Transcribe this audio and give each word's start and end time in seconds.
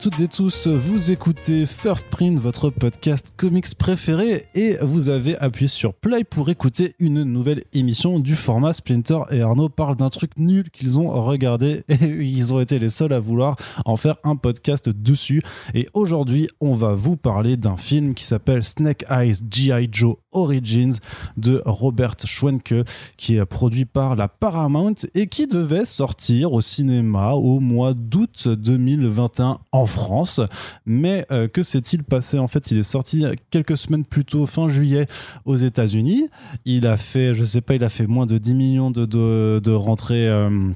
Toutes 0.00 0.20
et 0.20 0.28
tous, 0.28 0.66
vous 0.66 1.10
écoutez 1.10 1.66
First 1.66 2.06
Print, 2.08 2.38
votre 2.38 2.70
podcast 2.70 3.34
comics 3.36 3.74
préféré, 3.76 4.46
et 4.54 4.78
vous 4.80 5.10
avez 5.10 5.36
appuyé 5.36 5.68
sur 5.68 5.92
Play 5.92 6.24
pour 6.24 6.48
écouter 6.48 6.94
une 6.98 7.22
nouvelle 7.22 7.62
émission 7.74 8.18
du 8.18 8.34
format 8.34 8.72
Splinter 8.72 9.18
et 9.30 9.42
Arnaud 9.42 9.68
parlent 9.68 9.96
d'un 9.96 10.08
truc 10.08 10.38
nul 10.38 10.70
qu'ils 10.70 10.98
ont 10.98 11.10
regardé 11.22 11.84
et 11.90 12.06
ils 12.06 12.54
ont 12.54 12.60
été 12.60 12.78
les 12.78 12.88
seuls 12.88 13.12
à 13.12 13.20
vouloir 13.20 13.56
en 13.84 13.96
faire 13.98 14.16
un 14.24 14.36
podcast 14.36 14.88
dessus. 14.88 15.42
Et 15.74 15.86
aujourd'hui, 15.92 16.48
on 16.62 16.72
va 16.72 16.94
vous 16.94 17.18
parler 17.18 17.58
d'un 17.58 17.76
film 17.76 18.14
qui 18.14 18.24
s'appelle 18.24 18.64
Snake 18.64 19.04
Eyes 19.10 19.34
G.I. 19.50 19.90
Joe 19.92 20.16
Origins 20.32 20.96
de 21.36 21.60
Robert 21.66 22.16
Schwenke, 22.24 22.86
qui 23.18 23.36
est 23.36 23.44
produit 23.44 23.84
par 23.84 24.16
la 24.16 24.28
Paramount 24.28 24.94
et 25.14 25.26
qui 25.26 25.46
devait 25.46 25.84
sortir 25.84 26.54
au 26.54 26.62
cinéma 26.62 27.32
au 27.32 27.60
mois 27.60 27.92
d'août 27.92 28.48
2021 28.48 29.58
en 29.72 29.84
France. 29.90 30.40
Mais 30.86 31.26
euh, 31.30 31.48
que 31.48 31.62
s'est-il 31.62 32.02
passé? 32.02 32.38
En 32.38 32.46
fait, 32.46 32.70
il 32.70 32.78
est 32.78 32.82
sorti 32.82 33.24
quelques 33.50 33.76
semaines 33.76 34.04
plus 34.04 34.24
tôt, 34.24 34.46
fin 34.46 34.68
juillet, 34.68 35.06
aux 35.44 35.56
États-Unis. 35.56 36.28
Il 36.64 36.86
a 36.86 36.96
fait, 36.96 37.34
je 37.34 37.44
sais 37.44 37.60
pas, 37.60 37.74
il 37.74 37.84
a 37.84 37.88
fait 37.88 38.06
moins 38.06 38.26
de 38.26 38.38
10 38.38 38.54
millions 38.54 38.90
de, 38.90 39.04
de, 39.04 39.72
rentrées. 39.72 40.28
Euh, 40.28 40.70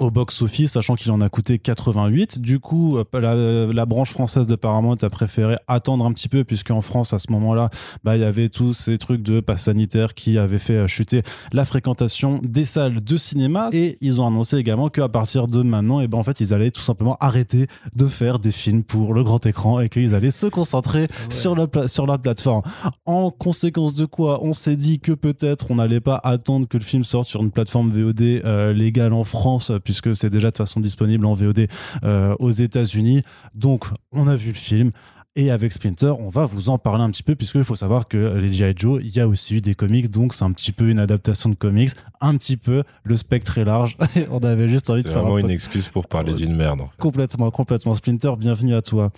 au 0.00 0.10
box-office, 0.10 0.72
sachant 0.72 0.94
qu'il 0.94 1.10
en 1.12 1.20
a 1.20 1.28
coûté 1.28 1.58
88. 1.58 2.40
Du 2.40 2.60
coup, 2.60 2.98
euh, 2.98 3.72
la, 3.72 3.86
branche 3.86 4.10
française 4.10 4.46
de 4.46 4.56
Paramount 4.56 4.96
a 5.02 5.10
préféré 5.10 5.56
attendre 5.68 6.04
un 6.04 6.12
petit 6.12 6.28
peu, 6.28 6.44
puisqu'en 6.44 6.80
France, 6.80 7.12
à 7.12 7.18
ce 7.18 7.30
moment-là, 7.32 7.70
bah, 8.04 8.16
il 8.16 8.22
y 8.22 8.24
avait 8.24 8.48
tous 8.48 8.72
ces 8.72 8.98
trucs 8.98 9.22
de 9.22 9.40
passe 9.40 9.64
sanitaire 9.64 10.14
qui 10.14 10.38
avaient 10.38 10.58
fait 10.58 10.86
chuter 10.88 11.22
la 11.52 11.64
fréquentation 11.64 12.40
des 12.42 12.64
salles 12.64 13.02
de 13.02 13.16
cinéma. 13.16 13.68
Et 13.72 13.98
ils 14.00 14.20
ont 14.20 14.26
annoncé 14.26 14.56
également 14.56 14.88
qu'à 14.88 15.08
partir 15.08 15.46
de 15.46 15.62
maintenant, 15.62 16.00
et 16.00 16.04
eh 16.04 16.08
ben, 16.08 16.18
en 16.18 16.22
fait, 16.22 16.40
ils 16.40 16.54
allaient 16.54 16.70
tout 16.70 16.80
simplement 16.80 17.16
arrêter 17.20 17.66
de 17.94 18.06
faire 18.06 18.38
des 18.38 18.52
films 18.52 18.82
pour 18.82 19.14
le 19.14 19.22
grand 19.22 19.44
écran 19.46 19.80
et 19.80 19.88
qu'ils 19.88 20.14
allaient 20.14 20.30
se 20.30 20.46
concentrer 20.46 21.08
sur, 21.30 21.54
la 21.54 21.88
sur 21.88 22.06
la 22.06 22.18
plateforme. 22.18 22.62
En 23.06 23.30
conséquence 23.30 23.94
de 23.94 24.04
quoi, 24.04 24.42
on 24.42 24.52
s'est 24.52 24.76
dit 24.76 25.00
que 25.00 25.12
peut-être 25.12 25.70
on 25.70 25.76
n'allait 25.76 26.00
pas 26.00 26.20
attendre 26.22 26.66
que 26.68 26.76
le 26.76 26.84
film 26.84 27.04
sorte 27.04 27.26
sur 27.26 27.42
une 27.42 27.50
plateforme 27.50 27.90
VOD 27.90 28.20
euh, 28.22 28.72
légale 28.72 29.12
en 29.12 29.24
France 29.24 29.72
puisque 29.82 30.14
c'est 30.16 30.30
déjà 30.30 30.50
de 30.50 30.56
façon 30.56 30.80
disponible 30.80 31.26
en 31.26 31.34
VOD 31.34 31.68
euh, 32.04 32.34
aux 32.38 32.50
États-Unis. 32.50 33.22
Donc, 33.54 33.86
on 34.12 34.26
a 34.28 34.36
vu 34.36 34.48
le 34.48 34.54
film. 34.54 34.90
Et 35.34 35.50
avec 35.50 35.72
Splinter, 35.72 36.12
on 36.18 36.28
va 36.28 36.44
vous 36.44 36.68
en 36.68 36.76
parler 36.76 37.02
un 37.02 37.10
petit 37.10 37.22
peu, 37.22 37.34
puisqu'il 37.34 37.64
faut 37.64 37.74
savoir 37.74 38.06
que 38.06 38.36
les 38.36 38.52
G.I. 38.52 38.74
Joe, 38.76 39.00
il 39.02 39.16
y 39.16 39.20
a 39.20 39.26
aussi 39.26 39.56
eu 39.56 39.60
des 39.62 39.74
comics, 39.74 40.10
donc 40.10 40.34
c'est 40.34 40.44
un 40.44 40.52
petit 40.52 40.72
peu 40.72 40.90
une 40.90 40.98
adaptation 40.98 41.48
de 41.48 41.54
comics, 41.54 41.92
un 42.20 42.36
petit 42.36 42.58
peu, 42.58 42.82
le 43.02 43.16
spectre 43.16 43.56
est 43.56 43.64
large. 43.64 43.96
on 44.30 44.40
avait 44.40 44.68
juste 44.68 44.90
envie 44.90 45.02
de 45.02 45.08
faire. 45.08 45.16
C'est 45.16 45.22
vraiment 45.22 45.38
une 45.38 45.48
excuse 45.48 45.88
pour 45.88 46.06
parler 46.06 46.34
d'une 46.34 46.54
merde. 46.54 46.82
Complètement, 46.98 47.50
complètement. 47.50 47.94
Splinter, 47.94 48.32
bienvenue 48.36 48.74
à 48.74 48.82
toi. 48.82 49.10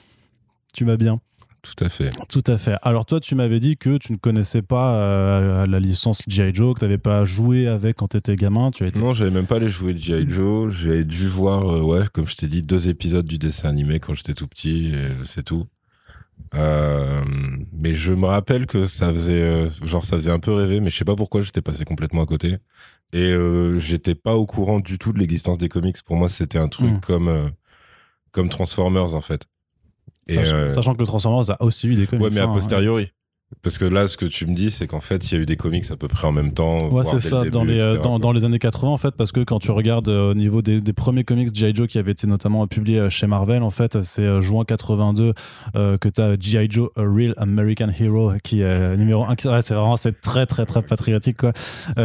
Tu 0.72 0.84
vas 0.84 0.96
bien? 0.96 1.20
Tout 1.64 1.84
à 1.84 1.88
fait. 1.88 2.10
Tout 2.28 2.44
à 2.46 2.58
fait. 2.58 2.76
Alors 2.82 3.06
toi, 3.06 3.20
tu 3.20 3.34
m'avais 3.34 3.58
dit 3.58 3.76
que 3.78 3.96
tu 3.96 4.12
ne 4.12 4.18
connaissais 4.18 4.60
pas 4.60 4.96
euh, 4.96 5.66
la 5.66 5.80
licence 5.80 6.22
G.I. 6.28 6.54
Joe, 6.54 6.74
que 6.74 6.80
tu 6.80 6.84
n'avais 6.84 6.98
pas 6.98 7.24
joué 7.24 7.66
avec 7.66 7.96
quand 7.96 8.08
tu 8.08 8.18
étais 8.18 8.36
gamin. 8.36 8.70
Tu 8.70 8.84
as 8.84 8.88
été... 8.88 9.00
Non, 9.00 9.14
j'avais 9.14 9.30
même 9.30 9.46
pas 9.46 9.58
les 9.58 9.68
jouer 9.68 9.94
de 9.94 9.98
G.I. 9.98 10.28
Joe. 10.28 10.72
J'ai 10.72 11.04
dû 11.04 11.26
voir, 11.26 11.68
euh, 11.68 11.80
ouais, 11.80 12.04
comme 12.12 12.28
je 12.28 12.36
t'ai 12.36 12.48
dit, 12.48 12.60
deux 12.60 12.88
épisodes 12.90 13.24
du 13.24 13.38
dessin 13.38 13.70
animé 13.70 13.98
quand 13.98 14.14
j'étais 14.14 14.34
tout 14.34 14.46
petit, 14.46 14.94
c'est 15.24 15.42
tout. 15.42 15.66
Euh, 16.54 17.18
mais 17.72 17.94
je 17.94 18.12
me 18.12 18.26
rappelle 18.26 18.66
que 18.66 18.86
ça 18.86 19.10
faisait, 19.12 19.70
genre, 19.82 20.04
ça 20.04 20.16
faisait 20.16 20.30
un 20.30 20.40
peu 20.40 20.52
rêver, 20.52 20.80
mais 20.80 20.90
je 20.90 20.98
sais 20.98 21.04
pas 21.04 21.16
pourquoi 21.16 21.40
j'étais 21.40 21.62
passé 21.62 21.84
complètement 21.84 22.22
à 22.22 22.26
côté. 22.26 22.58
Et 23.14 23.34
j'étais 23.78 24.14
pas 24.14 24.34
au 24.34 24.44
courant 24.44 24.80
du 24.80 24.98
tout 24.98 25.14
de 25.14 25.18
l'existence 25.18 25.56
des 25.56 25.70
comics. 25.70 25.96
Pour 26.04 26.16
moi, 26.16 26.28
c'était 26.28 26.58
un 26.58 26.68
truc 26.68 26.90
hmm. 26.90 27.00
comme, 27.00 27.50
comme 28.32 28.50
Transformers, 28.50 29.14
en 29.14 29.22
fait. 29.22 29.46
Euh, 30.30 30.68
sachant, 30.68 30.94
que 30.94 31.00
le 31.00 31.06
Transformers 31.06 31.50
a 31.50 31.62
aussi 31.62 31.88
eu 31.88 31.94
des 31.94 32.06
comics. 32.06 32.24
Ouais, 32.24 32.30
mais 32.32 32.40
a 32.40 32.44
hein, 32.44 32.52
posteriori. 32.52 33.12
Parce 33.62 33.78
que 33.78 33.84
là, 33.84 34.08
ce 34.08 34.16
que 34.16 34.26
tu 34.26 34.46
me 34.46 34.54
dis, 34.54 34.70
c'est 34.70 34.86
qu'en 34.86 35.00
fait, 35.00 35.30
il 35.30 35.34
y 35.34 35.38
a 35.38 35.42
eu 35.42 35.46
des 35.46 35.56
comics 35.56 35.90
à 35.90 35.96
peu 35.96 36.08
près 36.08 36.26
en 36.26 36.32
même 36.32 36.52
temps. 36.52 36.88
Ouais, 36.88 37.04
c'est 37.04 37.20
ça, 37.20 37.44
dans, 37.44 37.64
les, 37.64 37.80
euh, 37.80 37.98
dans, 37.98 38.32
les 38.32 38.44
années 38.44 38.58
80, 38.58 38.90
en 38.90 38.96
fait, 38.96 39.14
parce 39.16 39.32
que 39.32 39.40
quand 39.40 39.58
tu 39.58 39.70
regardes 39.70 40.08
euh, 40.08 40.32
au 40.32 40.34
niveau 40.34 40.62
des, 40.62 40.80
premiers 40.92 41.24
comics 41.24 41.54
G.I. 41.54 41.74
Joe 41.74 41.88
qui 41.88 41.98
avaient 41.98 42.12
été 42.12 42.26
notamment 42.26 42.66
publiés 42.66 43.08
chez 43.10 43.26
Marvel, 43.26 43.62
en 43.62 43.70
fait, 43.70 44.02
c'est 44.02 44.40
juin 44.40 44.64
82 44.64 45.34
que 45.74 46.08
tu 46.08 46.20
as 46.20 46.36
G.I. 46.38 46.68
Joe, 46.70 46.90
A 46.96 47.02
Real 47.02 47.34
American 47.36 47.88
Hero, 47.98 48.32
qui 48.42 48.60
est 48.60 48.96
numéro 48.96 49.24
1. 49.24 49.34
c'est 49.60 49.74
vraiment 49.74 49.96
c'est 49.96 50.20
très, 50.20 50.46
très, 50.46 50.66
très 50.66 50.82
patriotique, 50.82 51.38
quoi, 51.38 51.52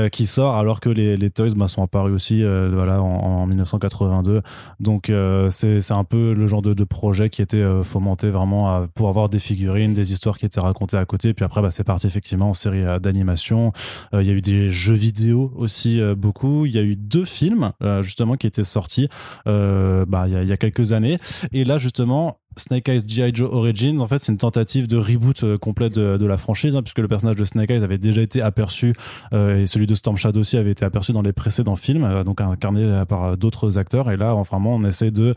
qui 0.10 0.28
sort, 0.28 0.56
alors 0.56 0.80
que 0.80 0.90
les, 0.90 1.18
les 1.18 1.30
Toys 1.30 1.54
bah, 1.56 1.68
sont 1.68 1.84
apparus 1.84 2.14
aussi 2.14 2.44
voilà, 2.44 3.02
en, 3.02 3.46
1982. 3.48 4.42
Donc, 4.80 5.12
c'est 5.50 5.92
un 5.92 6.04
peu 6.04 6.34
le 6.34 6.48
genre 6.48 6.62
de, 6.62 6.74
de 6.74 6.84
projet 6.84 7.30
qui 7.30 7.42
était 7.42 7.66
fomenté 7.84 8.30
vraiment 8.30 8.88
pour 8.96 9.10
avoir 9.10 9.30
des 9.30 9.40
figurines, 9.40 9.94
des 9.94 10.12
histoires 10.12 10.38
qui 10.38 10.46
étaient 10.46 10.60
racontées 10.60 10.98
à 10.98 11.06
côté 11.06 11.34
puis 11.40 11.46
après, 11.46 11.62
bah, 11.62 11.72
c'est 11.72 11.86
parti 11.86 12.06
effectivement 12.06 12.50
en 12.50 12.54
série 12.54 12.84
euh, 12.84 13.00
d'animation. 13.00 13.72
Euh, 14.14 14.22
il 14.22 14.28
y 14.28 14.30
a 14.30 14.34
eu 14.34 14.42
des 14.42 14.70
jeux 14.70 14.94
vidéo 14.94 15.54
aussi 15.56 16.02
euh, 16.02 16.14
beaucoup. 16.14 16.66
Il 16.66 16.74
y 16.74 16.78
a 16.78 16.82
eu 16.82 16.98
deux 16.98 17.24
films 17.24 17.72
justement 18.02 18.36
qui 18.36 18.46
étaient 18.46 18.66
sortis 18.66 19.08
bah, 19.46 20.26
il 20.28 20.50
y, 20.50 20.52
a 20.52 20.58
quelques 20.58 20.92
années. 20.92 21.18
Et 21.54 21.64
là, 21.64 21.78
justement, 21.78 22.40
Snake 22.58 22.90
Eyes 22.90 23.02
G.I. 23.08 23.32
Joe 23.34 23.50
Origins, 23.52 24.00
en 24.02 24.08
fait, 24.08 24.20
c'est 24.22 24.32
une 24.32 24.38
tentative 24.38 24.88
de 24.88 24.98
reboot 24.98 25.44
euh, 25.44 25.58
complète 25.58 25.94
de, 25.94 26.26
la 26.26 26.38
franchise, 26.38 26.76
hein, 26.76 26.82
puisque 26.82 27.00
le 27.00 27.08
personnage 27.08 27.38
de 27.38 27.46
Snake 27.46 27.72
Eyes 27.72 27.84
avait 27.84 27.98
déjà 27.98 28.22
été 28.22 28.42
aperçu, 28.42 28.94
euh, 29.34 29.62
et 29.62 29.68
celui 29.68 29.88
de 29.88 29.96
Storm 29.96 30.18
Shadow 30.18 30.42
aussi 30.42 30.58
avait 30.58 30.72
été 30.72 30.86
aperçu 30.86 31.14
dans 31.14 31.22
les 31.22 31.34
précédents 31.34 31.76
films, 31.76 32.04
euh, 32.04 32.24
donc 32.24 32.42
incarné 32.42 33.04
par 33.08 33.38
d'autres 33.38 33.78
acteurs. 33.78 34.12
Et 34.12 34.18
là, 34.18 34.34
vraiment, 34.34 34.76
on 34.76 34.84
essaie 34.84 35.12
de 35.12 35.34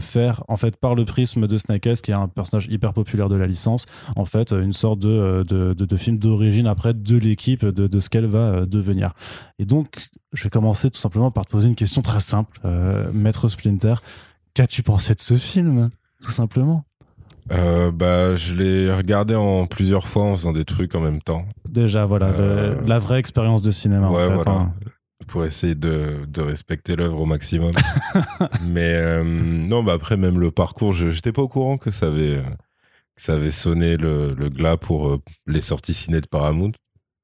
faire, 0.00 0.42
en 0.48 0.56
fait, 0.56 0.76
par 0.76 0.94
le 0.94 1.04
prisme 1.04 1.46
de 1.46 1.56
Snake 1.56 1.86
Eyes, 1.86 1.96
qui 1.96 2.10
est 2.10 2.14
un 2.14 2.28
personnage 2.28 2.66
hyper 2.70 2.92
populaire 2.92 3.28
de 3.28 3.36
la 3.36 3.46
licence, 3.46 3.86
en 4.16 4.24
fait, 4.24 4.52
une 4.52 4.72
sorte 4.72 4.98
de, 4.98 5.44
de, 5.46 5.74
de, 5.74 5.96
film 5.96 6.18
d'origine 6.18 6.66
après 6.66 6.94
de 6.94 7.16
l'équipe, 7.16 7.64
de, 7.64 7.86
de 7.86 8.00
ce 8.00 8.08
qu'elle 8.08 8.26
va 8.26 8.66
devenir. 8.66 9.12
Et 9.58 9.64
donc, 9.64 10.08
je 10.32 10.44
vais 10.44 10.50
commencer 10.50 10.90
tout 10.90 10.98
simplement 10.98 11.30
par 11.30 11.46
te 11.46 11.50
poser 11.50 11.68
une 11.68 11.74
question 11.74 12.02
très 12.02 12.20
simple, 12.20 12.58
Maître 13.12 13.48
Splinter. 13.48 13.94
Qu'as-tu 14.54 14.82
pensé 14.82 15.14
de 15.14 15.20
ce 15.20 15.36
film? 15.36 15.90
Tout 16.22 16.32
simplement 16.32 16.84
euh, 17.52 17.92
bah, 17.92 18.34
je 18.34 18.54
l'ai 18.54 18.92
regardé 18.92 19.34
en 19.34 19.66
plusieurs 19.66 20.06
fois 20.06 20.24
en 20.24 20.36
faisant 20.36 20.52
des 20.52 20.64
trucs 20.64 20.94
en 20.94 21.00
même 21.00 21.22
temps. 21.22 21.46
Déjà, 21.68 22.04
voilà, 22.04 22.26
euh, 22.26 22.80
la 22.86 22.98
vraie 22.98 23.20
expérience 23.20 23.62
de 23.62 23.70
cinéma. 23.70 24.10
Ouais, 24.10 24.24
en 24.24 24.28
fait, 24.28 24.34
voilà. 24.34 24.50
Hein. 24.60 24.72
Pour 25.28 25.44
essayer 25.44 25.74
de, 25.74 26.24
de 26.28 26.40
respecter 26.40 26.96
l'œuvre 26.96 27.20
au 27.20 27.24
maximum. 27.24 27.72
Mais 28.68 28.94
euh, 28.94 29.24
non, 29.24 29.82
bah 29.82 29.92
après, 29.92 30.16
même 30.16 30.38
le 30.38 30.50
parcours, 30.50 30.92
je 30.92 31.06
n'étais 31.06 31.32
pas 31.32 31.42
au 31.42 31.48
courant 31.48 31.78
que 31.78 31.90
ça 31.90 32.06
avait, 32.06 32.42
que 33.16 33.22
ça 33.22 33.34
avait 33.34 33.50
sonné 33.50 33.96
le, 33.96 34.34
le 34.34 34.48
glas 34.50 34.76
pour 34.76 35.18
les 35.46 35.60
sorties 35.60 35.94
ciné 35.94 36.20
de 36.20 36.26
Paramount. 36.26 36.72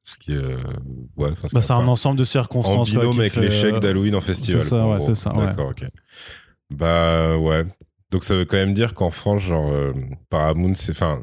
Ce 0.04 0.16
qui, 0.18 0.36
ouais, 0.36 1.30
bah, 1.52 1.62
c'est 1.62 1.72
un 1.72 1.86
ensemble 1.86 2.18
de 2.18 2.24
circonstances. 2.24 2.88
En 2.90 3.00
binôme 3.00 3.20
avec 3.20 3.36
l'échec 3.36 3.78
d'Halloween 3.78 4.16
en 4.16 4.20
festival. 4.20 4.62
C'est 4.62 4.70
ça, 4.70 4.86
ouais, 4.88 5.00
c'est 5.00 5.14
ça. 5.14 5.32
D'accord, 5.36 5.70
ok. 5.70 5.84
Bah 6.70 7.36
ouais, 7.36 7.66
donc 8.12 8.24
ça 8.24 8.34
veut 8.34 8.44
quand 8.44 8.58
même 8.58 8.74
dire 8.74 8.92
qu'en 8.92 9.10
France, 9.10 9.42
genre 9.42 9.72
euh, 9.72 9.92
Paramount, 10.28 10.74
c'est, 10.74 10.92
enfin, 10.92 11.22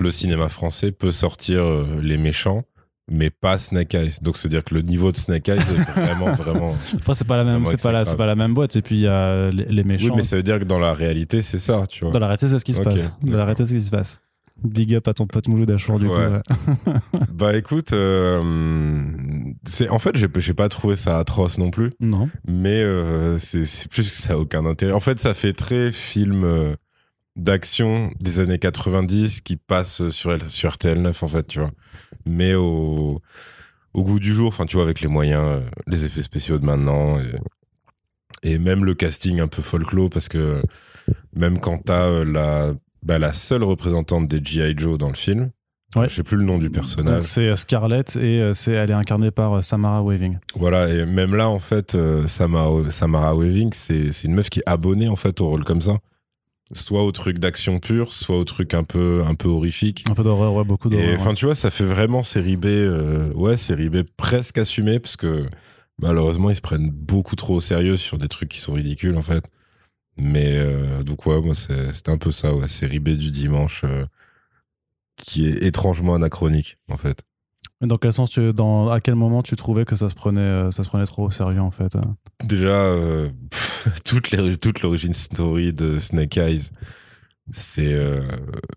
le 0.00 0.10
cinéma 0.10 0.48
français 0.48 0.90
peut 0.90 1.10
sortir 1.10 1.62
euh, 1.62 2.00
les 2.02 2.16
méchants, 2.16 2.64
mais 3.08 3.28
pas 3.28 3.58
Snake 3.58 3.94
Eyes. 3.94 4.14
Donc 4.22 4.38
c'est 4.38 4.48
dire 4.48 4.64
que 4.64 4.74
le 4.74 4.80
niveau 4.80 5.12
de 5.12 5.16
Snake 5.18 5.46
Eyes 5.50 5.58
est 5.58 6.00
vraiment, 6.00 6.32
vraiment. 6.32 6.74
Après 6.94 7.14
c'est 7.14 7.26
pas 7.26 7.36
la 7.36 7.44
même, 7.44 7.66
c'est 7.66 7.80
pas 7.80 7.92
la, 7.92 8.06
c'est 8.06 8.16
pas 8.16 8.24
la 8.24 8.34
même 8.34 8.54
boîte. 8.54 8.76
Et 8.76 8.82
puis 8.82 8.96
il 8.96 9.02
y 9.02 9.06
a 9.06 9.50
les, 9.50 9.84
méchants. 9.84 10.06
Oui, 10.06 10.12
mais 10.16 10.22
ça 10.22 10.36
veut 10.36 10.42
dire 10.42 10.58
que 10.58 10.64
dans 10.64 10.78
la 10.78 10.94
réalité, 10.94 11.42
c'est 11.42 11.58
ça, 11.58 11.84
tu 11.86 12.04
vois. 12.04 12.14
Dans 12.14 12.20
la 12.20 12.28
réalité, 12.28 12.48
c'est 12.48 12.58
ce 12.58 12.64
qui 12.64 12.72
se 12.72 12.80
passe. 12.80 13.12
Dans 13.22 13.36
la 13.36 13.44
réalité, 13.44 13.66
c'est 13.66 13.74
ce 13.74 13.78
qui 13.78 13.84
se 13.84 13.90
passe. 13.90 14.20
Big 14.64 14.94
up 14.94 15.06
à 15.08 15.14
ton 15.14 15.26
pote 15.26 15.48
Mouloud 15.48 15.70
Achour, 15.70 15.98
du 15.98 16.06
coup. 16.06 16.14
bah 17.32 17.56
écoute, 17.56 17.92
euh, 17.92 19.02
c'est 19.64 19.88
en 19.90 19.98
fait, 19.98 20.16
j'ai, 20.16 20.28
j'ai 20.38 20.54
pas 20.54 20.68
trouvé 20.68 20.96
ça 20.96 21.18
atroce 21.18 21.58
non 21.58 21.70
plus. 21.70 21.92
Non. 22.00 22.30
Mais 22.48 22.80
euh, 22.80 23.38
c'est, 23.38 23.66
c'est 23.66 23.88
plus 23.88 24.10
que 24.10 24.16
ça 24.16 24.34
a 24.34 24.36
aucun 24.36 24.64
intérêt. 24.64 24.92
En 24.92 25.00
fait, 25.00 25.20
ça 25.20 25.34
fait 25.34 25.52
très 25.52 25.92
film 25.92 26.44
euh, 26.44 26.74
d'action 27.36 28.10
des 28.18 28.40
années 28.40 28.58
90 28.58 29.42
qui 29.42 29.56
passe 29.56 30.08
sur, 30.08 30.36
sur 30.50 30.70
RTL9, 30.70 31.24
en 31.24 31.28
fait, 31.28 31.46
tu 31.46 31.60
vois. 31.60 31.70
Mais 32.24 32.54
au, 32.54 33.20
au 33.92 34.02
goût 34.02 34.18
du 34.18 34.32
jour, 34.32 34.48
enfin, 34.48 34.64
tu 34.64 34.76
vois, 34.76 34.84
avec 34.84 35.02
les 35.02 35.08
moyens, 35.08 35.62
les 35.86 36.06
effets 36.06 36.22
spéciaux 36.22 36.58
de 36.58 36.64
maintenant 36.64 37.18
et, 38.42 38.54
et 38.54 38.58
même 38.58 38.86
le 38.86 38.94
casting 38.94 39.40
un 39.40 39.48
peu 39.48 39.60
folklore, 39.60 40.08
parce 40.08 40.28
que 40.28 40.62
même 41.34 41.60
quand 41.60 41.78
t'as 41.84 42.24
la 42.24 42.72
bah, 43.06 43.20
la 43.20 43.32
seule 43.32 43.62
représentante 43.62 44.26
des 44.26 44.44
G.I. 44.44 44.74
Joe 44.76 44.98
dans 44.98 45.08
le 45.08 45.14
film. 45.14 45.50
Ouais. 45.94 46.08
Je 46.08 46.16
sais 46.16 46.22
plus 46.24 46.36
le 46.36 46.42
nom 46.42 46.58
du 46.58 46.68
personnage. 46.68 47.24
C'est 47.24 47.48
euh, 47.48 47.56
Scarlett 47.56 48.16
et 48.16 48.40
euh, 48.42 48.52
c'est 48.52 48.72
elle 48.72 48.90
est 48.90 48.94
incarnée 48.94 49.30
par 49.30 49.54
euh, 49.54 49.62
Samara 49.62 50.02
Weaving. 50.02 50.38
Voilà 50.56 50.88
et 50.88 51.06
même 51.06 51.36
là 51.36 51.48
en 51.48 51.60
fait 51.60 51.96
Samara, 52.26 52.90
Samara 52.90 53.34
Weaving 53.36 53.70
c'est 53.72 54.10
une 54.24 54.34
meuf 54.34 54.50
qui 54.50 54.58
est 54.58 54.68
abonnée 54.68 55.08
en 55.08 55.16
fait 55.16 55.40
au 55.40 55.48
rôle 55.48 55.64
comme 55.64 55.80
ça. 55.80 55.98
Soit 56.72 57.04
au 57.04 57.12
truc 57.12 57.38
d'action 57.38 57.78
pure, 57.78 58.12
soit 58.12 58.36
au 58.36 58.44
truc 58.44 58.74
un 58.74 58.82
peu 58.82 59.22
un 59.24 59.36
peu 59.36 59.48
horrifique. 59.48 60.04
Un 60.10 60.14
peu 60.14 60.24
d'horreur, 60.24 60.54
ouais, 60.54 60.64
beaucoup 60.64 60.88
d'horreur. 60.88 61.14
Enfin, 61.14 61.32
tu 61.32 61.44
vois, 61.44 61.54
ça 61.54 61.70
fait 61.70 61.84
vraiment 61.84 62.24
série 62.24 62.56
B, 62.56 62.66
ouais, 63.36 63.56
série 63.56 63.88
B 63.88 63.98
presque 64.16 64.58
assumée 64.58 64.98
parce 64.98 65.16
que 65.16 65.44
malheureusement 66.02 66.50
ils 66.50 66.56
se 66.56 66.60
prennent 66.60 66.90
beaucoup 66.90 67.36
trop 67.36 67.54
au 67.54 67.60
sérieux 67.60 67.96
sur 67.96 68.18
des 68.18 68.26
trucs 68.26 68.48
qui 68.48 68.58
sont 68.58 68.72
ridicules 68.72 69.16
en 69.16 69.22
fait. 69.22 69.44
Mais 70.16 70.56
euh, 70.56 71.02
donc 71.02 71.26
ouais, 71.26 71.40
moi 71.40 71.54
c'était 71.54 72.10
un 72.10 72.18
peu 72.18 72.32
ça, 72.32 72.54
ouais, 72.54 72.68
série 72.68 73.00
B 73.00 73.10
du 73.10 73.30
dimanche, 73.30 73.82
euh, 73.84 74.06
qui 75.16 75.46
est 75.46 75.62
étrangement 75.64 76.14
anachronique 76.14 76.78
en 76.88 76.96
fait. 76.96 77.22
Mais 77.80 77.86
Dans 77.88 77.98
quel 77.98 78.12
sens 78.12 78.30
tu, 78.30 78.52
dans, 78.52 78.88
à 78.88 79.00
quel 79.00 79.16
moment 79.16 79.42
tu 79.42 79.54
trouvais 79.56 79.84
que 79.84 79.96
ça 79.96 80.08
se 80.08 80.14
prenait, 80.14 80.40
euh, 80.40 80.70
ça 80.70 80.82
se 80.82 80.88
prenait 80.88 81.04
trop 81.06 81.24
au 81.24 81.30
sérieux 81.30 81.60
en 81.60 81.70
fait 81.70 81.96
Déjà, 82.44 82.68
euh, 82.68 83.28
toute 84.04 84.80
l'origine 84.82 85.12
story 85.12 85.72
de 85.72 85.98
Snake 85.98 86.36
Eyes, 86.38 86.70
c'est 87.50 87.92
euh, 87.92 88.26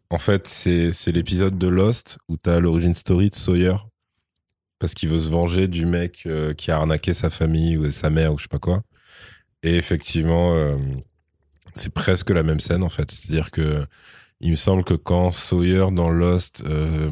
en 0.09 0.17
fait 0.19 0.47
c'est 0.47 1.11
l'épisode 1.11 1.57
de 1.57 1.67
Lost 1.67 2.19
où 2.27 2.37
t'as 2.37 2.59
l'origine 2.59 2.93
story 2.93 3.29
de 3.29 3.35
Sawyer 3.35 3.75
parce 4.77 4.93
qu'il 4.93 5.09
veut 5.09 5.19
se 5.19 5.29
venger 5.29 5.67
du 5.67 5.85
mec 5.85 6.23
euh, 6.25 6.53
qui 6.53 6.69
a 6.71 6.77
arnaqué 6.77 7.13
sa 7.13 7.29
famille 7.29 7.77
ou 7.77 7.89
sa 7.89 8.09
mère 8.09 8.33
ou 8.33 8.37
je 8.37 8.43
sais 8.43 8.49
pas 8.49 8.59
quoi. 8.59 8.83
Et 9.63 9.75
effectivement, 9.75 10.53
c'est 11.73 11.93
presque 11.93 12.29
la 12.29 12.43
même 12.43 12.59
scène 12.59 12.83
en 12.83 12.89
fait. 12.89 13.11
C'est-à-dire 13.11 13.51
que 13.51 13.85
il 14.41 14.51
me 14.51 14.55
semble 14.55 14.83
que 14.83 14.93
quand 14.93 15.31
Sawyer 15.31 15.87
dans 15.91 16.09
Lost, 16.09 16.63
euh, 16.65 17.09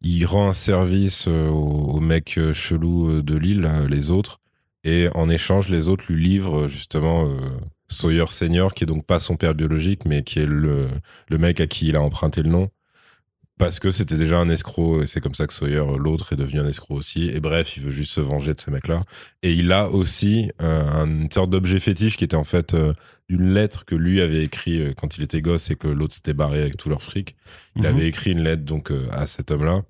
il 0.00 0.24
rend 0.24 0.48
un 0.48 0.54
service 0.54 1.26
euh, 1.28 1.48
aux, 1.48 2.00
mecs 2.00 2.38
euh, 2.38 2.54
chelous 2.54 3.22
de 3.22 3.36
l'île, 3.36 3.68
les 3.88 4.10
autres, 4.10 4.40
et 4.84 5.08
en 5.14 5.28
échange, 5.28 5.68
les 5.68 5.88
autres 5.88 6.04
lui 6.08 6.22
livrent 6.22 6.68
justement 6.68 7.34
Sawyer 7.88 8.26
Senior, 8.28 8.74
qui 8.74 8.84
est 8.84 8.86
donc 8.86 9.06
pas 9.06 9.18
son 9.18 9.36
père 9.36 9.54
biologique, 9.54 10.04
mais 10.04 10.22
qui 10.22 10.40
est 10.40 10.46
le 10.46 10.90
mec 11.30 11.58
à 11.60 11.66
qui 11.66 11.88
il 11.88 11.96
a 11.96 12.02
emprunté 12.02 12.42
le 12.42 12.50
nom. 12.50 12.68
Parce 13.56 13.78
que 13.78 13.92
c'était 13.92 14.16
déjà 14.16 14.38
un 14.38 14.48
escroc, 14.48 15.02
et 15.02 15.06
c'est 15.06 15.20
comme 15.20 15.36
ça 15.36 15.46
que 15.46 15.52
Sawyer, 15.52 15.84
l'autre, 15.96 16.32
est 16.32 16.36
devenu 16.36 16.58
un 16.60 16.66
escroc 16.66 16.96
aussi. 16.96 17.28
Et 17.28 17.38
bref, 17.38 17.76
il 17.76 17.84
veut 17.84 17.92
juste 17.92 18.12
se 18.12 18.20
venger 18.20 18.52
de 18.52 18.60
ce 18.60 18.68
mec-là. 18.70 19.04
Et 19.44 19.52
il 19.52 19.70
a 19.70 19.88
aussi 19.90 20.50
euh, 20.60 21.04
une 21.04 21.30
sorte 21.30 21.50
d'objet 21.50 21.78
fétiche 21.78 22.16
qui 22.16 22.24
était 22.24 22.34
en 22.36 22.42
fait 22.42 22.74
euh, 22.74 22.92
une 23.28 23.54
lettre 23.54 23.84
que 23.84 23.94
lui 23.94 24.20
avait 24.20 24.42
écrit 24.42 24.80
euh, 24.82 24.92
quand 24.96 25.16
il 25.18 25.22
était 25.22 25.40
gosse 25.40 25.70
et 25.70 25.76
que 25.76 25.86
l'autre 25.86 26.14
s'était 26.14 26.34
barré 26.34 26.62
avec 26.62 26.76
tout 26.76 26.88
leur 26.88 27.00
fric. 27.02 27.36
Il 27.76 27.82
Mhm. 27.82 27.86
avait 27.86 28.08
écrit 28.08 28.32
une 28.32 28.42
lettre 28.42 28.64
donc 28.64 28.90
euh, 28.90 29.06
à 29.12 29.28
cet 29.28 29.52
homme-là, 29.52 29.82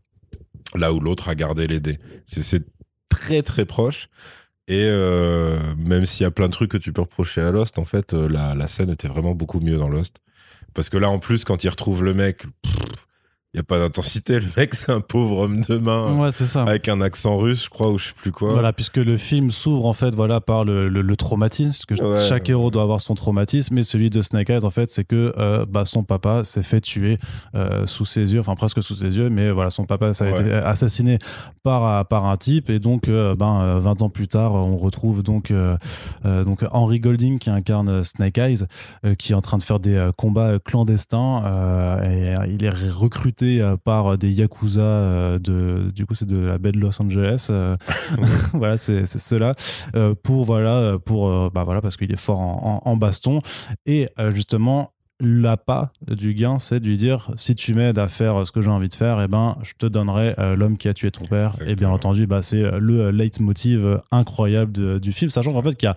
là 0.74 0.92
où 0.92 1.00
l'autre 1.00 1.28
a 1.28 1.34
gardé 1.34 1.66
les 1.66 1.80
dés. 1.80 1.98
C'est- 2.26 2.64
très 3.08 3.42
très 3.42 3.64
proche. 3.64 4.08
Et 4.68 4.88
même 5.78 6.04
s'il 6.04 6.24
y 6.24 6.26
a 6.26 6.30
plein 6.32 6.46
de 6.48 6.52
trucs 6.52 6.70
que 6.70 6.76
tu 6.78 6.92
peux 6.92 7.02
reprocher 7.02 7.40
à 7.42 7.50
Lost, 7.52 7.78
en 7.78 7.84
fait, 7.84 8.12
la, 8.12 8.54
la 8.56 8.66
scène 8.66 8.90
était 8.90 9.06
vraiment 9.08 9.34
beaucoup 9.34 9.60
mieux 9.60 9.76
dans 9.78 9.88
Lost. 9.88 10.16
Parce 10.74 10.88
que 10.88 10.96
là, 10.96 11.08
en 11.10 11.18
plus, 11.20 11.44
quand 11.44 11.62
il 11.64 11.68
retrouve 11.68 12.02
le 12.02 12.12
mec, 12.12 12.42
il 13.54 13.58
n'y 13.58 13.60
a 13.60 13.62
pas 13.62 13.78
d'intensité. 13.78 14.40
Le 14.40 14.46
mec, 14.56 14.74
c'est 14.74 14.90
un 14.90 15.00
pauvre 15.00 15.38
homme 15.38 15.60
de 15.60 15.78
main 15.78 16.12
Ouais, 16.18 16.30
c'est 16.32 16.46
ça. 16.46 16.62
avec 16.64 16.88
un 16.88 17.00
accent 17.00 17.36
russe, 17.38 17.64
je 17.66 17.70
crois, 17.70 17.88
ou 17.90 17.98
je 17.98 18.08
sais 18.08 18.14
plus 18.16 18.32
quoi. 18.32 18.52
Voilà, 18.52 18.72
puisque 18.72 18.96
le 18.96 19.16
film 19.16 19.52
s'ouvre 19.52 19.86
en 19.86 19.92
fait 19.92 20.12
voilà 20.14 20.40
par 20.40 20.64
le, 20.64 20.88
le- 20.88 21.02
le 21.02 21.16
traumatisme, 21.16 21.80
parce 21.88 22.00
que 22.00 22.04
Ouais. 22.04 22.28
chaque 22.28 22.50
héros 22.50 22.72
doit 22.72 22.82
avoir 22.82 23.00
son 23.00 23.14
traumatisme, 23.14 23.78
et 23.78 23.84
celui 23.84 24.10
de 24.10 24.20
Snake 24.22 24.50
Eyes 24.50 24.64
en 24.64 24.70
fait, 24.70 24.90
c'est 24.90 25.04
que 25.04 25.32
euh, 25.38 25.64
bah, 25.68 25.84
son 25.84 26.02
papa 26.02 26.42
s'est 26.42 26.64
fait 26.64 26.80
tuer 26.80 27.18
euh, 27.54 27.86
sous 27.86 28.04
ses 28.04 28.34
yeux, 28.34 28.40
enfin 28.40 28.56
presque 28.56 28.82
sous 28.82 28.96
ses 28.96 29.16
yeux, 29.16 29.30
mais 29.30 29.50
voilà, 29.52 29.70
son 29.70 29.84
papa 29.84 30.14
ça 30.14 30.24
a 30.24 30.32
Ouais. 30.32 30.40
été 30.40 30.52
assassiné 30.52 31.18
par 31.62 32.04
par 32.06 32.24
un 32.26 32.36
type, 32.36 32.70
et 32.70 32.80
donc 32.80 33.08
euh, 33.08 33.36
ben 33.36 33.60
euh, 33.60 33.78
20 33.78 34.02
ans 34.02 34.08
plus 34.08 34.26
tard, 34.26 34.54
on 34.54 34.76
retrouve 34.76 35.22
donc 35.22 35.52
euh, 35.52 35.76
euh, 36.24 36.42
donc 36.42 36.64
Henry 36.72 36.98
Golding 36.98 37.38
qui 37.38 37.50
incarne 37.50 37.88
euh, 37.88 38.02
Snake 38.04 38.36
Eyes, 38.38 38.64
euh, 39.06 39.14
qui 39.14 39.30
est 39.32 39.36
en 39.36 39.40
train 39.40 39.58
de 39.58 39.62
faire 39.62 39.78
des 39.78 39.94
euh, 39.94 40.10
combats 40.10 40.58
clandestins, 40.58 41.42
euh, 41.44 42.02
et 42.02 42.34
euh, 42.36 42.46
il 42.52 42.64
est 42.64 42.70
recruté 42.70 43.43
euh, 43.60 43.76
par 43.76 44.16
des 44.18 44.30
yakuza 44.32 44.80
euh, 44.80 45.38
de 45.38 45.90
du 45.90 46.06
coup 46.06 46.14
c'est 46.14 46.26
de 46.26 46.38
la 46.38 46.58
baie 46.58 46.72
de 46.72 46.78
Los 46.78 47.00
Angeles. 47.02 47.48
euh, 47.50 47.76
voilà, 48.52 48.76
c'est 48.76 49.06
cela 49.06 49.54
euh, 49.96 50.14
pour 50.20 50.44
voilà 50.44 50.98
pour 51.04 51.28
euh, 51.28 51.50
bah 51.52 51.64
voilà 51.64 51.80
parce 51.80 51.96
qu'il 51.96 52.10
est 52.12 52.16
fort 52.16 52.40
en, 52.40 52.82
en- 52.84 52.90
en 52.90 52.96
baston 52.96 53.40
et 53.86 54.08
euh, 54.18 54.34
justement 54.34 54.90
l'appât 55.20 55.92
du 56.08 56.34
gain 56.34 56.58
c'est 56.58 56.80
de 56.80 56.86
lui 56.86 56.96
dire 56.96 57.30
si 57.36 57.54
tu 57.54 57.72
m'aides 57.74 57.98
à 57.98 58.08
faire 58.08 58.44
ce 58.46 58.52
que 58.52 58.60
j'ai 58.60 58.68
envie 58.70 58.88
de 58.88 58.94
faire 58.94 59.20
et 59.22 59.28
ben 59.28 59.56
je 59.62 59.72
te 59.78 59.86
donnerai 59.86 60.34
euh, 60.38 60.56
l'homme 60.56 60.76
qui 60.76 60.88
a 60.88 60.94
tué 60.94 61.10
ton 61.12 61.24
père 61.24 61.52
et 61.66 61.76
bien 61.76 61.88
entendu 61.90 62.26
bah 62.26 62.42
c'est 62.42 62.62
euh, 62.64 62.78
le 62.80 63.10
leitmotiv 63.12 63.86
euh, 63.86 63.98
incroyable 64.10 64.72
de- 64.72 64.98
du 64.98 65.12
film 65.12 65.30
sachant 65.30 65.52
qu'en 65.52 65.62
fait 65.62 65.76
qu'il 65.76 65.86
y 65.86 65.90
a 65.90 65.96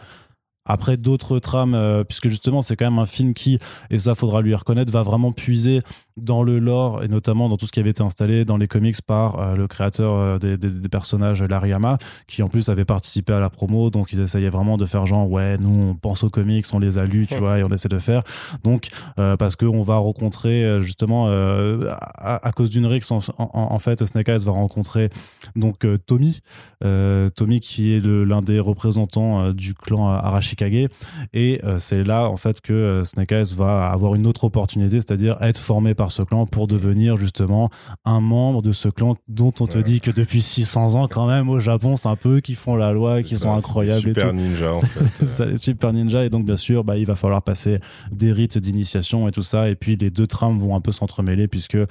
après 0.70 0.98
d'autres 0.98 1.40
trames, 1.40 1.76
euh, 1.76 2.04
puisque 2.04 2.28
justement 2.28 2.62
c'est 2.62 2.76
quand 2.76 2.84
même 2.92 3.00
un 3.00 3.06
film 3.06 3.34
qui, 3.34 3.58
et 3.90 3.98
ça 4.00 4.16
faudra 4.16 4.42
lui 4.42 4.54
reconnaître, 4.54 4.92
va 4.92 5.02
vraiment 5.02 5.32
puiser 5.32 5.80
dans 6.18 6.44
le 6.44 6.60
lore 6.60 7.04
et 7.04 7.08
notamment 7.08 7.48
dans 7.50 7.58
tout 7.58 7.66
ce 7.68 7.72
qui 7.72 7.80
avait 7.80 7.92
été 7.92 8.02
installé 8.04 8.44
dans 8.46 8.58
les 8.58 8.68
comics 8.68 9.02
par 9.02 9.40
euh, 9.40 9.56
le 9.56 9.68
créateur 9.68 10.12
euh, 10.14 10.38
des, 10.40 10.58
des- 10.58 10.70
des 10.70 10.90
personnages 10.90 11.44
Lariyama, 11.44 11.98
qui 12.28 12.42
en 12.44 12.48
plus 12.50 12.70
avait 12.70 12.86
participé 12.86 13.34
à 13.34 13.40
la 13.40 13.50
promo, 13.50 13.90
donc 13.90 14.12
ils 14.14 14.20
essayaient 14.20 14.50
vraiment 14.50 14.78
de 14.78 14.86
faire 14.86 15.06
genre 15.06 15.30
ouais 15.30 15.58
nous 15.58 15.90
on 15.92 15.96
pense 15.96 16.24
aux 16.24 16.30
comics, 16.30 16.66
on 16.74 16.80
les 16.80 16.98
a 16.98 17.06
lus, 17.06 17.28
tu 17.28 17.38
vois, 17.38 17.60
et 17.60 17.64
on 17.64 17.70
essaie 17.70 17.90
de 17.90 18.00
faire. 18.00 18.24
Donc 18.64 18.88
euh, 19.20 19.38
parce 19.38 19.56
qu'on 19.56 19.84
va 19.84 19.98
rencontrer 19.98 20.64
euh, 20.66 20.82
justement 20.82 21.28
euh, 21.28 21.90
à, 21.92 22.46
à 22.48 22.52
cause 22.52 22.70
d'une 22.70 22.86
rixe 22.86 23.12
en, 23.12 23.20
en- 23.38 23.50
en 23.54 23.80
fait 23.80 24.04
Snake 24.06 24.30
Eyes 24.30 24.40
va 24.44 24.52
rencontrer 24.52 25.10
donc 25.56 25.86
euh, 25.86 25.98
Tommy, 25.98 26.42
euh, 26.84 27.30
Tommy 27.30 27.60
qui 27.60 27.94
est 27.94 28.04
l'un 28.06 28.42
des 28.42 28.60
représentants 28.60 29.42
euh, 29.42 29.54
du 29.54 29.74
clan 29.74 30.10
euh, 30.10 30.18
Arashikage. 30.18 30.88
Et 31.34 31.62
euh, 31.64 31.78
c'est 31.80 32.04
là 32.04 32.30
en 32.30 32.38
fait 32.38 32.62
que 32.62 32.74
euh, 32.74 33.04
Snake 33.04 33.32
Eyes 33.32 33.56
va 33.56 33.88
avoir 33.90 34.16
une 34.16 34.28
autre 34.28 34.44
opportunité, 34.46 34.96
c'est-à-dire 34.98 35.38
être 35.42 35.60
formé 35.60 35.94
par 35.94 36.07
ce 36.12 36.22
clan 36.24 36.46
pour 36.46 36.68
devenir 36.68 37.18
justement 37.18 37.70
un 38.06 38.20
membre 38.22 38.62
de 38.62 38.72
ce 38.72 38.90
clan 38.90 39.16
dont 39.28 39.54
on 39.60 39.68
te 39.68 39.78
Ouais. 39.78 39.84
dit 39.84 40.02
que 40.02 40.12
depuis 40.12 40.42
600 40.42 40.96
ans 40.96 41.08
quand 41.08 41.28
même 41.28 41.50
au 41.50 41.60
Japon 41.60 41.96
c'est 41.98 42.10
un 42.10 42.16
peu 42.16 42.40
qui 42.40 42.56
font 42.56 42.76
la 42.76 42.92
loi, 42.92 43.22
qui 43.24 43.38
sont 43.38 43.54
incroyables 43.54 44.10
et 44.10 44.14
Super 44.14 44.30
tout. 44.30 44.36
ninja, 44.36 44.72
en 44.72 44.76
fait. 44.82 45.26
Ça, 45.26 45.46
les 45.46 45.58
super 45.58 45.94
ninja 45.94 46.26
et 46.26 46.30
donc 46.30 46.46
bien 46.46 46.58
sûr 46.58 46.84
bah, 46.84 46.98
il 46.98 47.06
va 47.06 47.16
falloir 47.16 47.42
passer 47.42 47.80
des 48.12 48.32
rites 48.32 48.58
d'initiation 48.58 49.28
et 49.28 49.32
tout 49.32 49.44
ça 49.44 49.70
et 49.70 49.76
puis 49.76 49.96
les 49.98 50.10
deux 50.10 50.28
trames 50.28 50.58
vont 50.58 50.76
un 50.76 50.82
peu 50.82 50.92
s'entremêler 50.92 51.48
puisque 51.48 51.76
euh, 51.76 51.86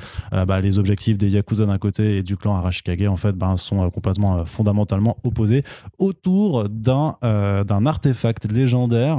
bah, 0.47 0.61
les 0.61 0.79
objectifs 0.79 1.19
des 1.19 1.29
yakuza 1.31 1.67
d'un 1.67 1.79
côté 1.79 2.19
et 2.19 2.23
du 2.23 2.37
clan 2.37 2.57
Arashikage 2.57 3.07
en 3.09 3.17
fait 3.17 3.33
bah, 3.33 3.55
sont 3.57 3.85
euh, 3.85 3.89
complètement 3.91 4.39
euh, 4.39 4.45
fondamentalement 4.45 5.17
opposés 5.25 5.63
autour 5.99 6.69
d'un 6.69 7.17
d'un 7.23 7.87
artefact 7.87 8.51
légendaire 8.51 9.19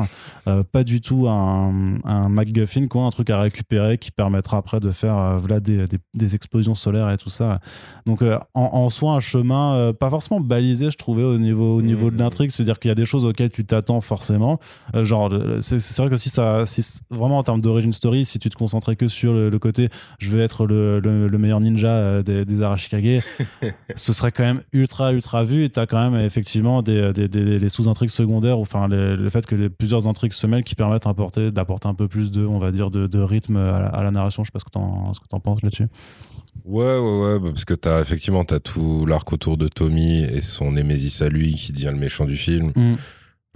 pas 0.72 0.84
du 0.84 1.02
tout 1.02 1.28
un, 1.28 1.98
un 2.04 2.30
MacGuffin 2.30 2.88
quoi 2.88 3.04
un 3.04 3.10
truc 3.10 3.30
à 3.30 3.40
récupérer 3.40 3.98
qui 3.98 4.12
permettra 4.12 4.58
après 4.58 4.80
de 4.80 4.87
faire 4.92 5.18
euh, 5.18 5.38
voilà, 5.38 5.60
des, 5.60 5.86
des, 5.86 5.98
des 6.14 6.36
explosions 6.36 6.76
solaires 6.76 7.10
et 7.10 7.18
tout 7.18 7.30
ça. 7.30 7.60
Donc 8.06 8.22
euh, 8.22 8.38
en, 8.54 8.62
en 8.74 8.90
soi 8.90 9.14
un 9.14 9.20
chemin 9.20 9.76
euh, 9.76 9.94
pas 9.94 10.10
forcément 10.10 10.40
balisé 10.40 10.90
je 10.92 10.98
trouvais 10.98 11.24
au 11.24 11.38
niveau, 11.38 11.78
au 11.78 11.82
niveau 11.82 12.10
de 12.10 12.16
Mhm. 12.16 12.22
l'intrigue. 12.22 12.52
C'est 12.52 12.64
à 12.64 12.66
dire 12.66 12.80
qu'il 12.80 12.90
y 12.90 12.92
a 12.92 12.96
des 12.96 13.06
choses 13.06 13.26
auxquelles 13.26 13.50
tu 13.52 13.66
t'attends 13.66 14.02
forcément. 14.02 14.60
Genre 14.94 15.32
c'est 15.62 15.98
vrai 15.98 16.10
que 16.10 16.18
si 16.18 16.30
ça 16.30 16.66
si 16.66 16.84
vraiment 17.10 17.38
en 17.38 17.44
termes 17.44 17.62
d'origine 17.62 17.94
story 17.94 18.26
si 18.26 18.40
tu 18.40 18.50
te 18.50 18.56
concentrais 18.56 18.96
que 18.96 19.08
sur 19.08 19.34
le, 19.34 19.50
le 19.50 19.60
côté 19.60 19.90
je 20.20 20.32
vais 20.32 20.42
être 20.44 20.66
le, 20.66 21.00
le, 21.00 21.28
le 21.28 21.38
meilleur 21.38 21.60
ninja 21.60 22.22
des, 22.24 22.46
des 22.46 22.62
Arashikage 22.62 23.22
ce 23.96 24.14
serait 24.14 24.32
quand 24.32 24.44
même 24.44 24.62
ultra 24.74 25.12
ultra 25.14 25.44
vu. 25.44 25.64
Et 25.66 25.70
t'as 25.70 25.86
quand 25.86 26.10
même 26.10 26.20
effectivement 26.24 26.82
des, 26.82 27.12
des, 27.14 27.28
des- 27.28 27.60
les 27.60 27.70
sous-intrigues 27.70 28.10
secondaires 28.10 28.60
ou 28.60 28.62
enfin 28.62 28.88
le 28.88 29.30
fait 29.30 29.46
que 29.46 29.56
les, 29.56 29.70
plusieurs 29.70 30.08
intrigues 30.08 30.34
se 30.34 30.48
mêlent 30.48 30.64
qui 30.64 30.76
permettent 30.76 31.04
d'apporter 31.06 31.52
d'apporter 31.52 31.88
un 31.88 31.94
peu 31.94 32.08
plus 32.08 32.32
de 32.32 32.46
on 32.46 32.60
va 32.60 32.72
dire 32.72 32.90
de, 32.92 33.08
de 33.08 33.20
rythme 33.20 33.58
à 33.58 33.80
la, 33.80 33.88
à 33.88 34.04
la 34.04 34.12
narration. 34.12 34.44
Je 34.44 34.48
sais 34.48 34.52
pas 34.52 34.60
ce 34.60 34.66
que 34.66 34.70
t'en 34.78 35.14
ce 35.14 35.20
que 35.20 35.28
t'en 35.28 35.40
penses 35.40 35.62
là-dessus? 35.64 35.88
Ouais, 36.66 36.98
ouais, 36.98 37.20
ouais, 37.22 37.40
bah, 37.40 37.50
parce 37.52 37.66
que 37.66 37.74
t'as 37.74 38.02
effectivement 38.02 38.44
t'as 38.44 38.60
tout 38.60 39.06
l'arc 39.06 39.32
autour 39.32 39.58
de 39.58 39.68
Tommy 39.68 40.24
et 40.24 40.42
son 40.42 40.72
némésis 40.72 41.22
à 41.22 41.30
lui 41.30 41.54
qui 41.56 41.72
devient 41.72 41.92
le 41.94 42.00
méchant 42.00 42.26
du 42.26 42.36
film. 42.38 42.72
Mm. 42.76 42.96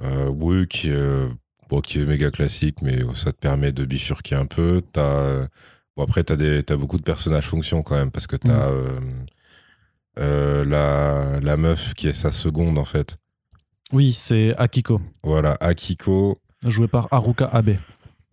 Euh, 0.04 0.30
oui, 0.30 0.68
qui, 0.68 0.90
est, 0.90 0.94
euh, 0.94 1.28
bon, 1.70 1.80
qui 1.82 2.00
est 2.00 2.06
méga 2.06 2.32
classique, 2.32 2.82
mais 2.82 3.00
ça 3.16 3.32
te 3.32 3.38
permet 3.38 3.72
de 3.72 3.86
bifurquer 3.86 4.36
un 4.36 4.46
peu. 4.48 4.82
T'as, 4.94 5.48
bon, 5.96 6.04
après, 6.04 6.24
t'as, 6.24 6.36
des, 6.36 6.63
t'as 6.63 6.75
beaucoup 6.75 6.98
de 6.98 7.04
personnages 7.04 7.46
fonction 7.48 7.84
quand 7.84 7.96
même, 7.96 8.12
parce 8.12 8.28
que 8.28 8.36
t'as 8.36 8.70
Mm. 8.70 8.72
euh, 8.72 9.00
euh, 10.20 10.66
la, 10.66 11.40
la 11.40 11.58
meuf 11.58 11.94
qui 11.94 12.08
est 12.08 12.13
sa 12.13 12.32
seconde, 12.32 12.78
en 12.78 12.86
fait. 12.86 13.18
oui 13.94 14.13
c'est 14.13 14.56
Akiko 14.58 15.00
Voilà, 15.24 15.58
Akiko. 15.60 16.40
joué 16.66 16.88
par 16.88 17.08
Haruka 17.12 17.46
Abe 17.46 17.78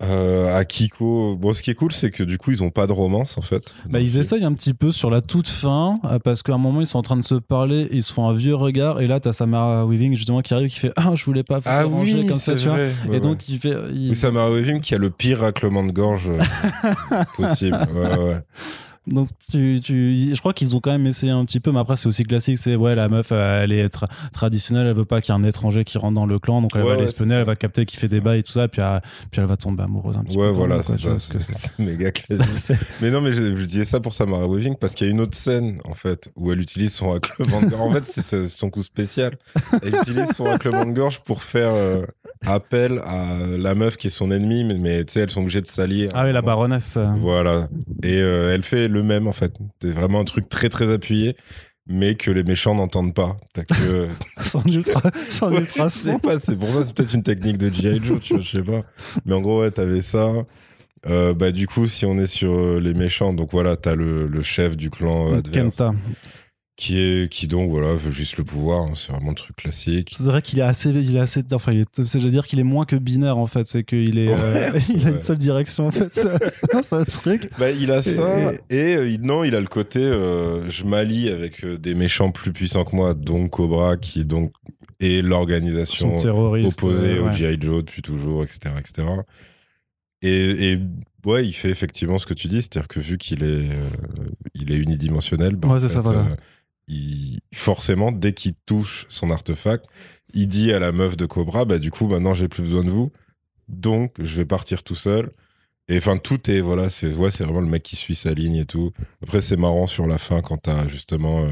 Euh, 0.00 0.56
Akiko, 0.56 1.34
bon, 1.36 1.52
ce 1.52 1.60
qui 1.60 1.70
est 1.70 1.74
cool, 1.74 1.90
c'est 1.92 2.12
que 2.12 2.22
du 2.22 2.38
coup, 2.38 2.52
ils 2.52 2.62
ont 2.62 2.70
pas 2.70 2.86
de 2.86 2.92
romance, 2.92 3.36
en 3.36 3.40
fait. 3.42 3.64
Bah, 3.90 3.98
ils 3.98 4.12
c'est- 4.12 4.18
essayent 4.20 4.44
un 4.44 4.52
petit 4.52 4.72
peu 4.72 4.92
sur 4.92 5.10
la 5.10 5.22
toute 5.22 5.48
fin 5.48 5.96
euh, 6.04 6.20
parce 6.20 6.44
qu'à 6.44 6.54
un 6.54 6.58
moment 6.58 6.80
ils 6.80 6.86
sont 6.86 6.98
en 6.98 7.02
train 7.02 7.16
de 7.16 7.22
se 7.24 7.34
parler, 7.34 7.88
ils 7.90 8.04
se 8.04 8.12
font 8.12 8.28
un 8.28 8.32
vieux 8.32 8.54
regard 8.54 9.00
et 9.00 9.08
là 9.08 9.18
t'as 9.18 9.32
Samara 9.32 9.84
Weaving 9.86 10.14
justement 10.14 10.40
qui 10.40 10.54
arrive 10.54 10.68
qui 10.70 10.78
fait 10.78 10.92
ah 10.96 11.10
je 11.16 11.24
voulais 11.24 11.42
pas 11.42 11.60
faire 11.60 11.72
Ah 11.72 11.86
oui, 11.88 12.26
comme 12.28 12.38
ça 12.38 12.54
tu 12.54 12.68
vois. 12.68 12.78
et 12.80 12.90
Ouais, 13.08 13.18
donc 13.20 13.48
il 13.48 13.58
fait 13.58 13.74
il- 13.92 14.14
Samara 14.14 14.52
Weaving 14.52 14.80
qui 14.80 14.94
a 14.94 14.98
le 14.98 15.10
pire 15.10 15.40
raclement 15.40 15.82
de 15.84 15.90
gorge 15.90 16.28
euh, 16.30 17.24
possible. 17.36 17.76
Ouais, 17.92 18.18
ouais. 18.18 18.40
Donc, 19.08 19.28
tu, 19.50 19.80
tu, 19.82 20.30
je 20.34 20.38
crois 20.40 20.52
qu'ils 20.52 20.76
ont 20.76 20.80
quand 20.80 20.90
même 20.92 21.06
essayé 21.06 21.32
un 21.32 21.44
petit 21.44 21.60
peu, 21.60 21.72
mais 21.72 21.78
après, 21.80 21.96
c'est 21.96 22.06
aussi 22.08 22.24
classique. 22.24 22.58
C'est 22.58 22.76
ouais, 22.76 22.94
la 22.94 23.08
meuf, 23.08 23.32
elle 23.32 23.72
est 23.72 23.86
tra- 23.92 24.06
traditionnelle, 24.32 24.86
elle 24.86 24.94
veut 24.94 25.04
pas 25.04 25.20
qu'il 25.20 25.34
y 25.34 25.38
ait 25.38 25.40
un 25.40 25.44
étranger 25.44 25.84
qui 25.84 25.98
rentre 25.98 26.14
dans 26.14 26.26
le 26.26 26.38
clan, 26.38 26.60
donc 26.62 26.72
elle 26.74 26.82
Ouais, 26.82 26.94
va 26.96 27.00
l'espionner, 27.00 27.34
elle 27.34 27.44
va 27.44 27.56
capter 27.56 27.86
qu'il 27.86 27.98
fait 27.98 28.08
des 28.08 28.20
bails 28.20 28.40
et 28.40 28.42
tout 28.42 28.52
ça, 28.52 28.68
puis 28.68 28.80
elle, 28.82 29.00
puis 29.30 29.40
elle 29.40 29.46
va 29.46 29.56
tomber 29.56 29.82
amoureuse 29.84 30.16
un 30.16 30.22
petit 30.24 30.36
peu. 30.36 30.42
Ouais, 30.42 30.52
voilà, 30.52 30.82
c'est 30.82 30.98
ça. 30.98 31.16
C'est 31.18 31.78
méga 31.78 32.10
classique. 32.10 32.76
Mais 33.00 33.10
non, 33.10 33.20
mais 33.20 33.32
je, 33.32 33.54
je 33.54 33.64
disais 33.64 33.84
ça 33.84 34.00
pour 34.00 34.12
Samara 34.14 34.46
Weaving 34.46 34.76
parce 34.76 34.94
qu'il 34.94 35.06
y 35.06 35.10
a 35.10 35.12
une 35.12 35.20
autre 35.20 35.36
scène, 35.36 35.80
en 35.84 35.94
fait, 35.94 36.28
où 36.36 36.52
elle 36.52 36.60
utilise 36.60 36.92
son 36.94 37.10
raclement 37.10 37.60
de 37.62 37.66
gorge. 37.66 37.80
En 37.80 37.92
fait, 37.92 38.06
c'est 38.06 38.48
son 38.48 38.70
coup 38.70 38.82
spécial. 38.82 39.32
Elle 39.82 39.94
utilise 39.96 40.32
son 40.32 40.44
raclement 40.44 40.84
de 40.84 40.92
gorge 40.92 41.20
pour 41.20 41.42
faire 41.42 41.70
euh, 41.72 42.04
appel 42.46 43.00
à 43.06 43.36
la 43.56 43.74
meuf 43.74 43.96
qui 43.96 44.08
est 44.08 44.10
son 44.10 44.30
ennemie, 44.30 44.64
mais, 44.64 44.78
mais 44.78 45.04
tu 45.04 45.14
sais, 45.14 45.20
elles 45.20 45.30
sont 45.30 45.40
obligées 45.40 45.60
de 45.60 45.66
s'allier. 45.66 46.08
Ah 46.14 46.24
oui, 46.24 46.32
la 46.32 46.42
baronesse. 46.42 46.94
euh, 46.96 47.06
Voilà. 47.16 47.68
Et 48.02 48.20
euh, 48.20 48.54
elle 48.54 48.62
fait 48.62 48.88
le 48.88 48.97
même, 49.02 49.26
en 49.26 49.32
fait. 49.32 49.52
C'est 49.82 49.90
vraiment 49.90 50.20
un 50.20 50.24
truc 50.24 50.48
très, 50.48 50.68
très 50.68 50.92
appuyé, 50.92 51.36
mais 51.86 52.14
que 52.14 52.30
les 52.30 52.42
méchants 52.44 52.74
n'entendent 52.74 53.14
pas. 53.14 53.36
T'as 53.54 53.64
que. 53.64 54.08
Son 54.40 54.62
ultra, 54.66 55.00
Ouais, 55.04 55.90
sais 55.90 56.12
son. 56.12 56.18
pas, 56.18 56.38
c'est 56.38 56.56
pour 56.56 56.68
ça, 56.70 56.84
c'est 56.84 56.94
peut-être 56.94 57.14
une 57.14 57.22
technique 57.22 57.58
de 57.58 57.72
G.I. 57.72 57.98
Joe, 58.04 58.20
tu 58.22 58.34
vois, 58.34 58.42
je 58.42 58.50
sais 58.58 58.62
pas. 58.62 58.82
Mais 59.24 59.34
en 59.34 59.40
gros, 59.40 59.60
ouais, 59.60 59.70
t'avais 59.70 60.02
ça. 60.02 60.30
Euh, 61.06 61.32
bah, 61.32 61.52
du 61.52 61.66
coup, 61.68 61.86
si 61.86 62.04
on 62.06 62.18
est 62.18 62.26
sur 62.26 62.52
euh, 62.52 62.80
les 62.80 62.92
méchants, 62.92 63.32
donc 63.32 63.50
voilà, 63.52 63.76
t'as 63.76 63.94
le, 63.94 64.26
le 64.26 64.42
chef 64.42 64.76
du 64.76 64.90
clan 64.90 65.32
adverse. 65.34 65.76
Kenta. 65.76 65.94
Qui 66.80 66.96
est, 67.00 67.28
qui 67.28 67.48
donc, 67.48 67.70
voilà, 67.72 67.92
veut 67.94 68.12
juste 68.12 68.36
le 68.36 68.44
pouvoir. 68.44 68.82
hein, 68.84 68.92
c'est 68.94 69.10
vraiment 69.10 69.30
le 69.30 69.34
truc 69.34 69.56
classique. 69.56 70.14
C'est 70.16 70.22
vrai 70.22 70.40
qu'il 70.40 70.60
est 70.60 70.62
assez, 70.62 70.90
il 70.90 71.16
est 71.16 71.18
assez, 71.18 71.42
enfin, 71.50 71.72
il 71.72 71.80
est, 71.80 72.04
c'est, 72.06 72.20
veux 72.20 72.30
dire 72.30 72.46
qu'il 72.46 72.60
est 72.60 72.64
moins 72.64 72.84
que 72.84 72.94
binaire 72.94 73.36
en 73.36 73.46
fait. 73.48 73.66
C'est 73.66 73.82
qu'il 73.82 74.16
est, 74.16 74.28
euh, 74.28 74.70
Ouais, 74.72 74.80
il 74.94 75.00
a 75.04 75.08
ouais. 75.08 75.14
une 75.16 75.20
seule 75.20 75.38
direction 75.38 75.88
en 75.88 75.90
fait. 75.90 76.08
C'est 76.12 76.72
un 76.76 76.82
seul 76.84 77.04
truc. 77.06 77.50
Bah, 77.58 77.72
il 77.72 77.90
a 77.90 78.00
ça. 78.00 78.52
Et- 78.70 78.76
Et, 78.76 78.94
euh, 78.96 79.16
non, 79.20 79.42
il 79.42 79.56
a 79.56 79.60
le 79.60 79.66
côté, 79.66 79.98
euh, 79.98 80.70
je 80.70 80.84
m'allie 80.84 81.28
avec 81.30 81.66
des 81.66 81.96
méchants 81.96 82.30
plus 82.30 82.52
puissants 82.52 82.84
que 82.84 82.94
moi, 82.94 83.12
donc 83.12 83.50
Cobra, 83.50 83.96
qui 83.96 84.24
donc 84.24 84.52
est 85.00 85.20
l'organisation 85.20 86.16
terroriste. 86.16 86.80
opposé 86.80 87.16
euh, 87.16 87.28
au. 87.28 87.32
G.I. 87.32 87.58
Joe 87.60 87.84
depuis 87.84 88.02
toujours, 88.02 88.44
etc. 88.44 88.70
etc. 88.78 89.02
Et, 90.22 90.72
et 90.72 90.78
ouais, 91.26 91.44
il 91.44 91.52
fait 91.52 91.70
effectivement 91.70 92.18
ce 92.18 92.26
que 92.26 92.34
tu 92.34 92.46
dis, 92.48 92.62
c'est-à-dire 92.62 92.86
que 92.88 93.00
vu 93.00 93.18
qu'il 93.18 93.42
est, 93.42 93.46
euh, 93.46 93.88
il 94.54 94.70
est 94.72 94.76
unidimensionnel, 94.76 95.56
bah, 95.56 95.68
Ouais, 95.68 95.84
en 95.84 95.88
ça, 95.88 96.00
voilà. 96.00 96.20
euh, 96.20 96.36
il, 96.88 97.38
forcément, 97.54 98.10
dès 98.12 98.32
qu'il 98.32 98.54
touche 98.66 99.06
son 99.08 99.30
artefact, 99.30 99.84
il 100.34 100.46
dit 100.48 100.72
à 100.72 100.78
la 100.78 100.90
meuf 100.92 101.16
de 101.16 101.26
Cobra, 101.26 101.64
bah 101.64 101.78
du 101.78 101.90
coup, 101.90 102.08
maintenant 102.08 102.34
j'ai 102.34 102.48
plus 102.48 102.62
besoin 102.62 102.82
de 102.82 102.90
vous, 102.90 103.10
donc 103.68 104.14
je 104.18 104.36
vais 104.36 104.44
partir 104.44 104.82
tout 104.82 104.94
seul. 104.96 105.30
Et 105.90 105.96
enfin, 105.98 106.18
tout 106.18 106.50
est, 106.50 106.60
voilà, 106.60 106.90
c'est 106.90 107.14
ouais, 107.14 107.30
c'est 107.30 107.44
vraiment 107.44 107.60
le 107.62 107.66
mec 107.66 107.82
qui 107.82 107.96
suit 107.96 108.14
sa 108.14 108.34
ligne 108.34 108.56
et 108.56 108.66
tout. 108.66 108.92
Après, 109.22 109.40
c'est 109.40 109.56
marrant 109.56 109.86
sur 109.86 110.06
la 110.06 110.18
fin 110.18 110.42
quand 110.42 110.58
t'as 110.58 110.86
justement 110.86 111.44
euh, 111.44 111.48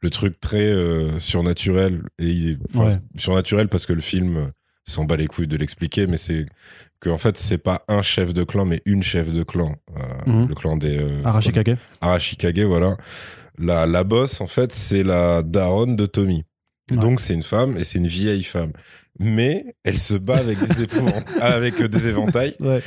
le 0.00 0.10
truc 0.10 0.40
très 0.40 0.68
euh, 0.72 1.18
surnaturel. 1.18 2.02
Et 2.18 2.56
Ouais. 2.74 2.96
surnaturel 3.16 3.68
parce 3.68 3.84
que 3.86 3.92
le 3.92 4.00
film 4.00 4.50
s'en 4.84 5.04
bat 5.04 5.16
les 5.16 5.26
couilles 5.26 5.46
de 5.48 5.56
l'expliquer, 5.56 6.06
mais 6.06 6.16
c'est 6.16 6.46
que 7.00 7.10
en 7.10 7.18
fait, 7.18 7.38
c'est 7.38 7.58
pas 7.58 7.84
un 7.88 8.02
chef 8.02 8.32
de 8.32 8.42
clan, 8.42 8.64
mais 8.64 8.80
une 8.86 9.02
chef 9.02 9.32
de 9.32 9.42
clan. 9.42 9.76
Euh, 9.96 10.02
Mhm. 10.32 10.48
Le 10.48 10.54
clan 10.54 10.76
des. 10.78 11.06
Arashikage. 11.24 11.76
Arashikage, 12.00 12.58
voilà. 12.60 12.96
La, 13.58 13.86
la 13.86 14.04
boss, 14.04 14.40
en 14.40 14.46
fait, 14.46 14.72
c'est 14.72 15.02
la 15.02 15.42
daronne 15.42 15.96
de 15.96 16.06
Tommy. 16.06 16.44
Ouais. 16.90 16.96
Donc, 16.96 17.20
c'est 17.20 17.34
une 17.34 17.42
femme 17.42 17.76
et 17.76 17.84
c'est 17.84 17.98
une 17.98 18.06
vieille 18.08 18.44
femme. 18.44 18.72
Mais 19.18 19.76
elle 19.84 19.98
se 19.98 20.14
bat 20.14 20.36
avec 20.38 20.58
des, 20.58 20.86
avec 21.40 21.80
euh, 21.80 21.88
des 21.88 22.06
éventails. 22.08 22.56
Ouais. 22.60 22.82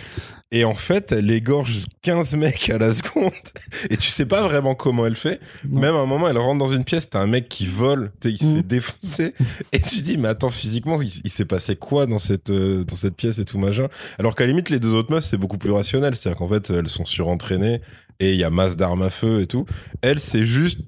Et 0.51 0.63
en 0.63 0.73
fait, 0.73 1.11
elle 1.11 1.29
égorge 1.31 1.83
15 2.01 2.35
mecs 2.35 2.69
à 2.69 2.77
la 2.77 2.93
seconde. 2.93 3.31
Et 3.89 3.97
tu 3.97 4.07
sais 4.07 4.25
pas 4.25 4.43
vraiment 4.43 4.73
comment 4.75 5.05
elle 5.05 5.15
fait. 5.15 5.39
Non. 5.67 5.81
Même 5.81 5.95
à 5.95 5.99
un 5.99 6.05
moment, 6.05 6.27
elle 6.29 6.37
rentre 6.37 6.59
dans 6.59 6.71
une 6.71 6.83
pièce, 6.83 7.09
t'as 7.09 7.19
un 7.19 7.27
mec 7.27 7.49
qui 7.49 7.65
vole, 7.65 8.11
il 8.23 8.37
se 8.37 8.45
Mhm. 8.45 8.55
fait 8.57 8.63
défoncer. 8.67 9.33
Et 9.71 9.79
tu 9.79 10.01
dis, 10.01 10.17
mais 10.17 10.27
attends, 10.29 10.49
physiquement, 10.51 11.01
il, 11.01 11.11
il 11.23 11.29
s'est 11.31 11.45
passé 11.45 11.75
quoi 11.75 12.05
dans 12.05 12.19
cette, 12.19 12.49
euh, 12.51 12.83
dans 12.83 12.95
cette 12.95 13.15
pièce 13.15 13.37
et 13.39 13.45
tout 13.45 13.57
machin? 13.57 13.87
Alors 14.19 14.33
qu'à 14.35 14.45
la 14.45 14.49
limite, 14.51 14.69
les 14.69 14.79
deux 14.79 14.93
autres 14.93 15.11
meufs, 15.11 15.25
c'est 15.25 15.37
beaucoup 15.37 15.57
plus 15.57 15.71
rationnel. 15.71 16.15
C'est-à-dire 16.15 16.37
qu'en 16.37 16.49
fait, 16.49 16.69
elles 16.69 16.89
sont 16.89 17.05
surentraînées 17.05 17.81
et 18.19 18.33
il 18.33 18.37
y 18.39 18.43
a 18.43 18.49
masse 18.49 18.75
d'armes 18.77 19.01
à 19.03 19.09
feu 19.09 19.41
et 19.41 19.47
tout. 19.47 19.65
Elle, 20.01 20.19
c'est 20.19 20.45
juste 20.45 20.79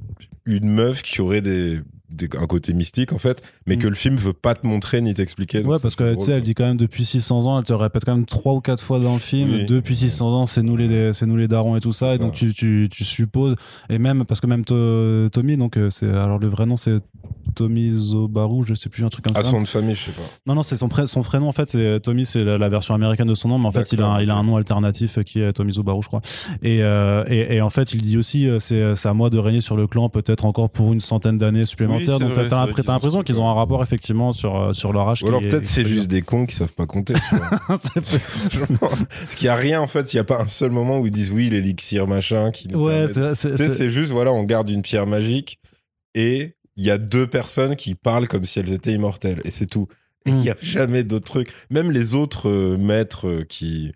une 0.46 0.70
meuf 0.70 1.02
qui 1.04 1.20
aurait 1.22 1.42
des, 1.42 1.82
des- 2.10 2.30
un 2.38 2.46
côté 2.48 2.74
mystique, 2.74 3.12
en 3.12 3.18
fait, 3.18 3.42
mais 3.66 3.76
Mhm. 3.76 3.82
que 3.82 3.88
le 3.90 3.96
film 3.96 4.16
veut 4.16 4.32
pas 4.32 4.56
te 4.56 4.66
montrer 4.66 5.02
ni 5.02 5.14
t'expliquer. 5.14 5.62
Ouais, 5.64 5.78
parce 5.82 5.96
que 5.96 6.16
tu 6.16 6.22
sais, 6.24 6.32
elle 6.32 6.42
dit 6.42 6.54
quand 6.54 6.66
même 6.66 6.78
depuis 6.78 7.04
600 7.04 7.46
ans, 7.46 7.60
elle 7.60 7.66
te 7.66 7.74
répète 7.74 8.06
quand 8.06 8.16
même 8.16 8.26
trois 8.26 8.54
ou 8.54 8.62
quatre 8.62 8.82
fois 8.82 9.00
dans 9.00 9.14
le 9.14 9.20
film, 9.20 9.52
Oui. 9.52 9.66
depuis 9.66 9.96
600 9.98 10.34
ans, 10.34 10.46
c'est 10.46 10.64
nous 10.64 10.78
les, 10.78 11.12
c'est 11.14 11.26
nous 11.26 11.36
les 11.36 11.50
darons 11.50 11.76
et 11.76 11.82
tout 11.82 11.92
ça, 11.92 12.14
et 12.14 12.18
ça. 12.18 12.24
donc 12.24 12.34
tu, 12.34 12.54
tu, 12.54 12.88
tu 12.90 13.04
supposes, 13.04 13.56
et 13.90 13.98
même, 14.00 14.24
parce 14.26 14.40
que 14.40 14.48
même 14.48 14.64
To- 14.64 15.28
Tommy, 15.30 15.58
donc 15.58 15.76
euh, 15.76 15.90
c'est, 15.90 16.08
alors 16.10 16.40
le 16.40 16.48
vrai 16.48 16.66
nom 16.66 16.78
c'est 16.78 17.00
Tommy 17.58 17.92
Zobaru, 17.94 18.64
je 18.68 18.74
sais 18.76 18.88
plus, 18.90 19.04
un 19.04 19.10
truc 19.10 19.26
comme 19.26 19.36
À 19.36 19.44
ça. 19.44 19.50
son 19.50 19.58
nom 19.58 19.64
de 19.64 19.68
famille, 19.68 19.96
je 19.96 20.06
sais 20.06 20.12
pas. 20.12 20.22
Non, 20.46 20.54
non, 20.56 20.62
c'est 20.64 20.78
son, 20.78 20.88
pré- 20.88 21.08
son 21.08 21.24
prénom 21.24 21.48
en 21.48 21.52
fait, 21.52 21.68
c'est 21.70 22.00
Tommy, 22.02 22.26
c'est 22.26 22.44
la, 22.44 22.58
la 22.58 22.70
version 22.70 22.94
américaine 22.94 23.28
de 23.28 23.34
son 23.34 23.48
nom, 23.50 23.58
mais 23.58 23.66
en 23.66 23.72
fait, 23.72 23.92
il 23.92 24.02
a, 24.02 24.06
un- 24.06 24.08
D'accord, 24.10 24.22
il 24.22 24.30
a 24.30 24.36
un 24.36 24.40
ok. 24.42 24.46
nom 24.46 24.56
alternatif 24.58 25.24
qui 25.24 25.42
est 25.42 25.52
Tommy 25.54 25.74
Zobaru, 25.74 26.02
je 26.04 26.08
crois. 26.08 26.22
Et, 26.62 26.84
euh, 26.84 27.24
et, 27.28 27.56
et 27.56 27.62
en 27.62 27.70
fait, 27.70 27.94
il 27.94 28.02
dit 28.02 28.18
aussi, 28.18 28.48
euh, 28.48 28.60
c'est 28.60 29.08
à 29.10 29.14
moi 29.14 29.30
de 29.30 29.38
régner 29.40 29.62
sur 29.62 29.76
le 29.76 29.88
clan 29.88 30.10
peut-être 30.10 30.46
encore 30.46 30.70
pour 30.70 30.94
une 30.94 31.02
centaine 31.02 31.38
d'années 31.38 31.66
supplémentaires, 31.66 32.20
donc 32.20 32.34
t'as 32.50 32.66
l'impression 32.66 33.24
qu'ils 33.24 33.40
ont 33.40 33.50
un 33.50 33.54
rapport 33.54 33.82
effectivement 33.82 34.32
sur, 34.32 34.56
euh, 34.56 34.74
sur 34.74 34.94
leur 34.94 35.10
âge. 35.10 35.24
Ou 35.24 35.28
alors 35.28 35.42
peut-être 35.42 35.66
c'est 35.66 35.86
juste 35.86 36.08
des 36.10 36.22
cons 36.22 36.46
qui 36.46 36.56
savent 36.56 36.74
pas 36.74 36.86
compter. 36.86 37.14
tu 37.30 37.36
vois. 37.36 37.50
Parce 38.80 39.36
qu'il 39.36 39.46
y 39.46 39.50
a 39.50 39.56
rien 39.56 39.82
en 39.82 39.88
fait, 39.88 40.14
il 40.14 40.18
y 40.18 40.20
a 40.20 40.24
pas 40.24 40.42
un 40.42 40.48
seul 40.48 40.72
moment 40.72 41.00
où 41.00 41.06
ils 41.06 41.12
disent 41.12 41.32
oui 41.32 41.50
l'élixir 41.50 42.08
machin 42.08 42.52
qui 42.52 42.68
Ouais, 42.76 43.08
c'est 43.34 43.90
juste, 43.90 44.12
voilà, 44.12 44.32
on 44.32 44.44
garde 44.44 44.70
une 44.70 44.82
pierre 44.82 45.08
magique 45.08 45.60
et 46.16 46.56
il 46.78 46.86
y 46.86 46.92
a 46.92 46.98
deux 46.98 47.28
personnes 47.28 47.76
qui 47.76 47.96
parlent 47.96 48.28
comme 48.28 48.46
si 48.46 48.60
elles 48.60 48.72
étaient 48.72 48.94
immortelles. 48.94 49.42
Et 49.44 49.52
c'est 49.52 49.66
tout. 49.66 49.88
Et 50.26 50.30
il 50.30 50.36
n'y 50.36 50.50
a 50.50 50.58
jamais 50.62 51.04
d'autres 51.04 51.26
trucs. 51.26 51.52
Même 51.70 51.92
les 51.92 52.16
autres 52.16 52.50
euh, 52.50 52.78
maîtres 52.78 53.28
euh, 53.28 53.44
qui. 53.44 53.92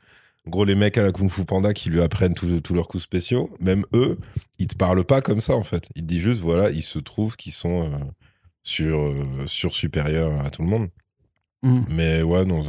En 0.47 0.49
gros, 0.49 0.65
les 0.65 0.75
mecs 0.75 0.97
à 0.97 1.03
la 1.03 1.11
Kung 1.11 1.29
Fu 1.29 1.45
Panda 1.45 1.71
qui 1.73 1.89
lui 1.89 2.01
apprennent 2.01 2.33
tous 2.33 2.73
leurs 2.73 2.87
coups 2.87 3.03
spéciaux, 3.03 3.51
même 3.59 3.83
eux, 3.93 4.17
ils 4.57 4.65
te 4.65 4.75
parlent 4.75 5.05
pas 5.05 5.21
comme 5.21 5.39
ça 5.39 5.55
en 5.55 5.61
fait. 5.61 5.87
Ils 5.95 6.01
te 6.01 6.07
disent 6.07 6.23
juste, 6.23 6.41
voilà, 6.41 6.71
il 6.71 6.81
se 6.81 6.97
trouve 6.97 7.35
qu'ils 7.35 7.51
sont 7.51 7.83
euh, 7.83 7.97
sur, 8.63 8.99
euh, 8.99 9.45
sur 9.45 9.75
supérieurs 9.75 10.43
à 10.43 10.49
tout 10.49 10.63
le 10.63 10.67
monde. 10.67 10.89
Mm. 11.61 11.81
Mais 11.89 12.23
ouais, 12.23 12.43
non. 12.45 12.63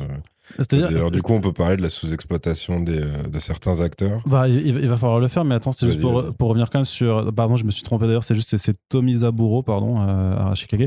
C'est-à-dire, 0.57 0.89
du 1.11 1.23
coup, 1.23 1.33
on 1.35 1.41
peut 1.41 1.53
parler 1.53 1.77
de 1.77 1.83
la 1.83 1.89
sous-exploitation 1.89 2.81
des, 2.81 3.01
euh, 3.01 3.23
de 3.33 3.39
certains 3.39 3.81
acteurs. 3.81 4.21
bah, 4.27 4.49
il, 4.49 4.67
il 4.67 4.89
va 4.89 4.97
falloir 4.97 5.21
le 5.21 5.29
faire, 5.29 5.45
mais 5.45 5.55
attends, 5.55 5.73
c'est 5.73 5.87
juste 5.87 6.01
pour, 6.03 6.35
pour 6.35 6.49
revenir 6.51 6.71
quand 6.71 6.79
même 6.79 6.85
sur. 6.87 7.33
Pardon, 7.35 7.57
je 7.57 7.65
me 7.65 7.71
suis 7.71 7.83
trompé 7.83 8.07
d'ailleurs, 8.07 8.25
c'est 8.25 8.35
juste 8.35 8.51
c'est- 8.51 8.59
c'est 8.59 8.77
Tommy 8.89 9.17
Zaburo, 9.19 9.63
pardon, 9.63 10.01
euh, 10.01 10.51
à 10.51 10.55
Chicago. 10.55 10.85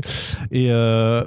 Et 0.50 0.70
euh, 0.70 1.24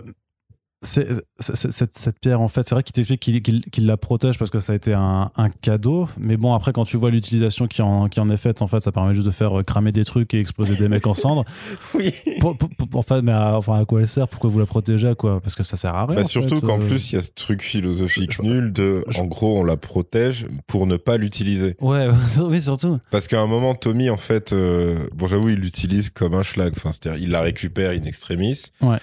cette, 0.82 1.98
cette 1.98 2.20
pierre, 2.20 2.40
en 2.42 2.48
fait, 2.48 2.68
c'est 2.68 2.74
vrai 2.76 2.84
qu'il 2.84 2.94
t'explique 2.94 3.20
qu'il 3.20 3.42
qu'il- 3.42 3.62
qu'il 3.66 3.86
la 3.86 3.98
protège 3.98 4.38
parce 4.38 4.50
que 4.50 4.60
ça 4.60 4.72
a 4.74 4.76
été 4.76 4.94
un, 4.94 5.30
un 5.36 5.50
cadeau. 5.50 6.08
Mais 6.18 6.38
bon, 6.38 6.54
après, 6.54 6.72
quand 6.72 6.86
tu 6.86 6.96
vois 6.98 7.12
l'utilisation 7.12 7.68
qui 7.68 7.82
en, 7.82 8.08
qui 8.08 8.20
en 8.20 8.30
est 8.30 8.38
faite, 8.38 8.62
en 8.62 8.68
fait, 8.68 8.80
ça 8.80 8.92
permet 8.92 9.14
juste 9.14 9.26
de 9.26 9.32
faire 9.32 9.60
euh, 9.60 9.64
cramer 9.64 9.92
des 9.92 10.06
trucs 10.06 10.34
et 10.34 10.40
exploser 10.40 10.76
des 10.76 10.88
mecs 10.88 11.06
en 11.08 11.14
cendres. 11.14 11.44
Oui. 11.96 12.14
Pour- 12.40 12.58
pour- 12.58 12.70
pour- 12.70 12.88
enfin, 13.00 13.22
mais 13.22 13.32
à, 13.32 13.58
enfin, 13.58 13.80
à 13.82 13.86
quoi 13.86 14.02
elle 14.02 14.08
sert? 14.08 14.28
Pourquoi 14.28 14.50
vous 14.50 14.60
la 14.60 14.66
protégez 14.66 15.14
quoi? 15.18 15.42
Parce 15.42 15.56
que 15.56 15.64
ça 15.64 15.76
sert 15.76 15.94
à 15.94 16.06
rien. 16.06 16.16
Bah, 16.16 16.24
surtout 16.24 16.62
qu'en 16.62 16.80
euh. 16.80 16.88
plus, 16.88 17.12
il 17.12 17.16
y 17.16 17.18
a 17.18 17.22
ce 17.22 17.32
truc 17.32 17.62
philosophique 17.62 18.34
Je- 18.34 18.42
nul 18.42 18.72
de, 18.72 19.04
je- 19.10 19.20
en 19.20 19.26
gros, 19.26 19.60
on 19.60 19.64
la 19.64 19.76
protège 19.78 20.48
pour 20.68 20.88
ne 20.88 20.96
pas 20.98 21.18
l'utiliser. 21.18 21.76
Ouais, 21.82 22.08
oui, 22.40 22.62
surtout. 22.62 23.00
Parce 23.12 23.28
qu'à 23.28 23.42
un 23.42 23.48
moment, 23.48 23.76
Tommy, 23.76 24.10
en 24.10 24.18
fait, 24.18 24.54
euh, 24.54 25.06
bon, 25.14 25.28
j'avoue, 25.28 25.50
il 25.50 25.60
l'utilise 25.60 26.10
comme 26.10 26.34
un 26.34 26.44
schlag. 26.44 26.74
Enfin, 26.78 26.92
c'est-à-dire, 26.94 27.22
il 27.22 27.32
la 27.32 27.42
récupère 27.42 27.92
in 27.92 28.04
extremis. 28.04 28.64
Ouais. 28.82 28.98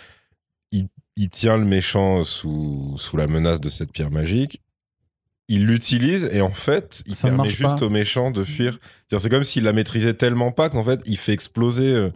Il, 1.16 1.28
tient 1.28 1.56
le 1.56 1.64
méchant 1.64 2.24
sous, 2.24 2.94
sous 2.96 3.16
la 3.16 3.26
menace 3.26 3.60
de 3.60 3.68
cette 3.68 3.92
pierre 3.92 4.10
magique. 4.10 4.62
Il 5.48 5.66
l'utilise 5.66 6.28
et 6.32 6.40
en 6.40 6.50
fait, 6.50 7.02
il 7.06 7.14
Ça 7.14 7.28
permet 7.28 7.48
juste 7.48 7.78
pas. 7.78 7.84
au 7.84 7.90
méchant 7.90 8.30
de 8.30 8.42
fuir. 8.42 8.78
C'est-à-dire, 9.06 9.22
c'est 9.22 9.30
comme 9.30 9.44
s'il 9.44 9.62
la 9.64 9.72
maîtrisait 9.72 10.14
tellement 10.14 10.50
pas 10.50 10.68
qu'en 10.68 10.82
fait, 10.82 11.00
il 11.06 11.16
fait 11.16 11.32
exploser 11.32 11.92
euh, 11.92 12.10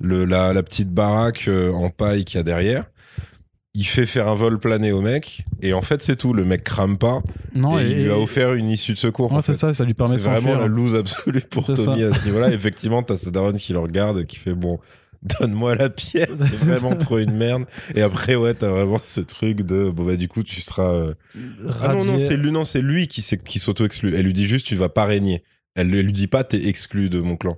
le, 0.00 0.24
la, 0.24 0.52
la 0.52 0.62
petite 0.62 0.90
baraque 0.90 1.48
euh, 1.48 1.72
en 1.72 1.90
paille 1.90 2.24
qu'il 2.24 2.38
y 2.38 2.40
a 2.40 2.44
derrière. 2.44 2.84
Il 3.74 3.84
fait 3.86 4.06
faire 4.06 4.28
un 4.28 4.34
vol 4.34 4.58
plané 4.58 4.92
au 4.92 5.00
mec 5.02 5.44
et 5.60 5.72
en 5.72 5.82
fait, 5.82 6.02
c'est 6.02 6.16
tout. 6.16 6.32
Le 6.32 6.44
mec 6.44 6.64
crame 6.64 6.98
pas 6.98 7.20
Non, 7.54 7.78
et, 7.78 7.84
il 7.84 8.02
lui 8.04 8.10
a 8.10 8.18
offert 8.18 8.54
une 8.54 8.70
issue 8.70 8.92
de 8.92 8.98
secours. 8.98 9.32
Ouais, 9.32 9.42
c'est 9.42 9.54
ça, 9.54 9.74
ça 9.74 9.84
lui 9.84 9.94
permet 9.94 10.18
C'est 10.18 10.28
vraiment 10.28 10.54
la 10.54 10.66
loose 10.66 10.96
absolue 10.96 11.42
pour 11.42 11.66
Tommy 11.66 12.00
ça. 12.00 12.06
à 12.06 12.14
ce 12.14 12.26
niveau-là. 12.26 12.48
Effectivement, 12.52 13.02
t'as 13.02 13.16
sa 13.16 13.30
daronne 13.30 13.56
qui 13.56 13.72
le 13.72 13.78
regarde 13.78 14.20
et 14.20 14.26
qui 14.26 14.36
fait 14.36 14.54
bon, 14.54 14.78
donne-moi 15.40 15.74
la 15.74 15.90
pièce. 15.90 16.30
C'est 16.38 16.64
vraiment 16.64 16.94
trop 16.94 17.18
une 17.18 17.32
merde. 17.36 17.64
Et 17.94 18.02
après, 18.02 18.34
ouais, 18.36 18.54
t'as 18.54 18.68
vraiment 18.70 19.00
ce 19.02 19.20
truc 19.20 19.62
de 19.62 19.90
bon 19.90 20.04
bah 20.04 20.16
du 20.16 20.28
coup 20.28 20.42
tu 20.42 20.60
seras. 20.60 20.92
euh, 20.92 21.14
Ah 21.82 21.94
non 21.94 22.04
non, 22.04 22.18
c'est 22.18 22.36
lui 22.36 22.50
non, 22.52 22.64
c'est 22.64 22.80
lui 22.82 23.08
qui 23.08 23.22
s'est- 23.22 23.42
qui 23.42 23.58
s'auto-exclut. 23.58 24.14
Elle 24.14 24.24
lui 24.26 24.32
dit 24.32 24.46
juste 24.46 24.66
tu 24.66 24.76
vas 24.76 24.88
pas 24.88 25.04
régner. 25.06 25.42
Elle, 25.74 25.88
lui- 25.88 25.98
elle 25.98 26.06
lui 26.06 26.12
dit 26.12 26.26
pas 26.28 26.44
t'es 26.44 26.66
exclu 26.68 27.08
de 27.10 27.20
mon 27.20 27.36
clan. 27.36 27.56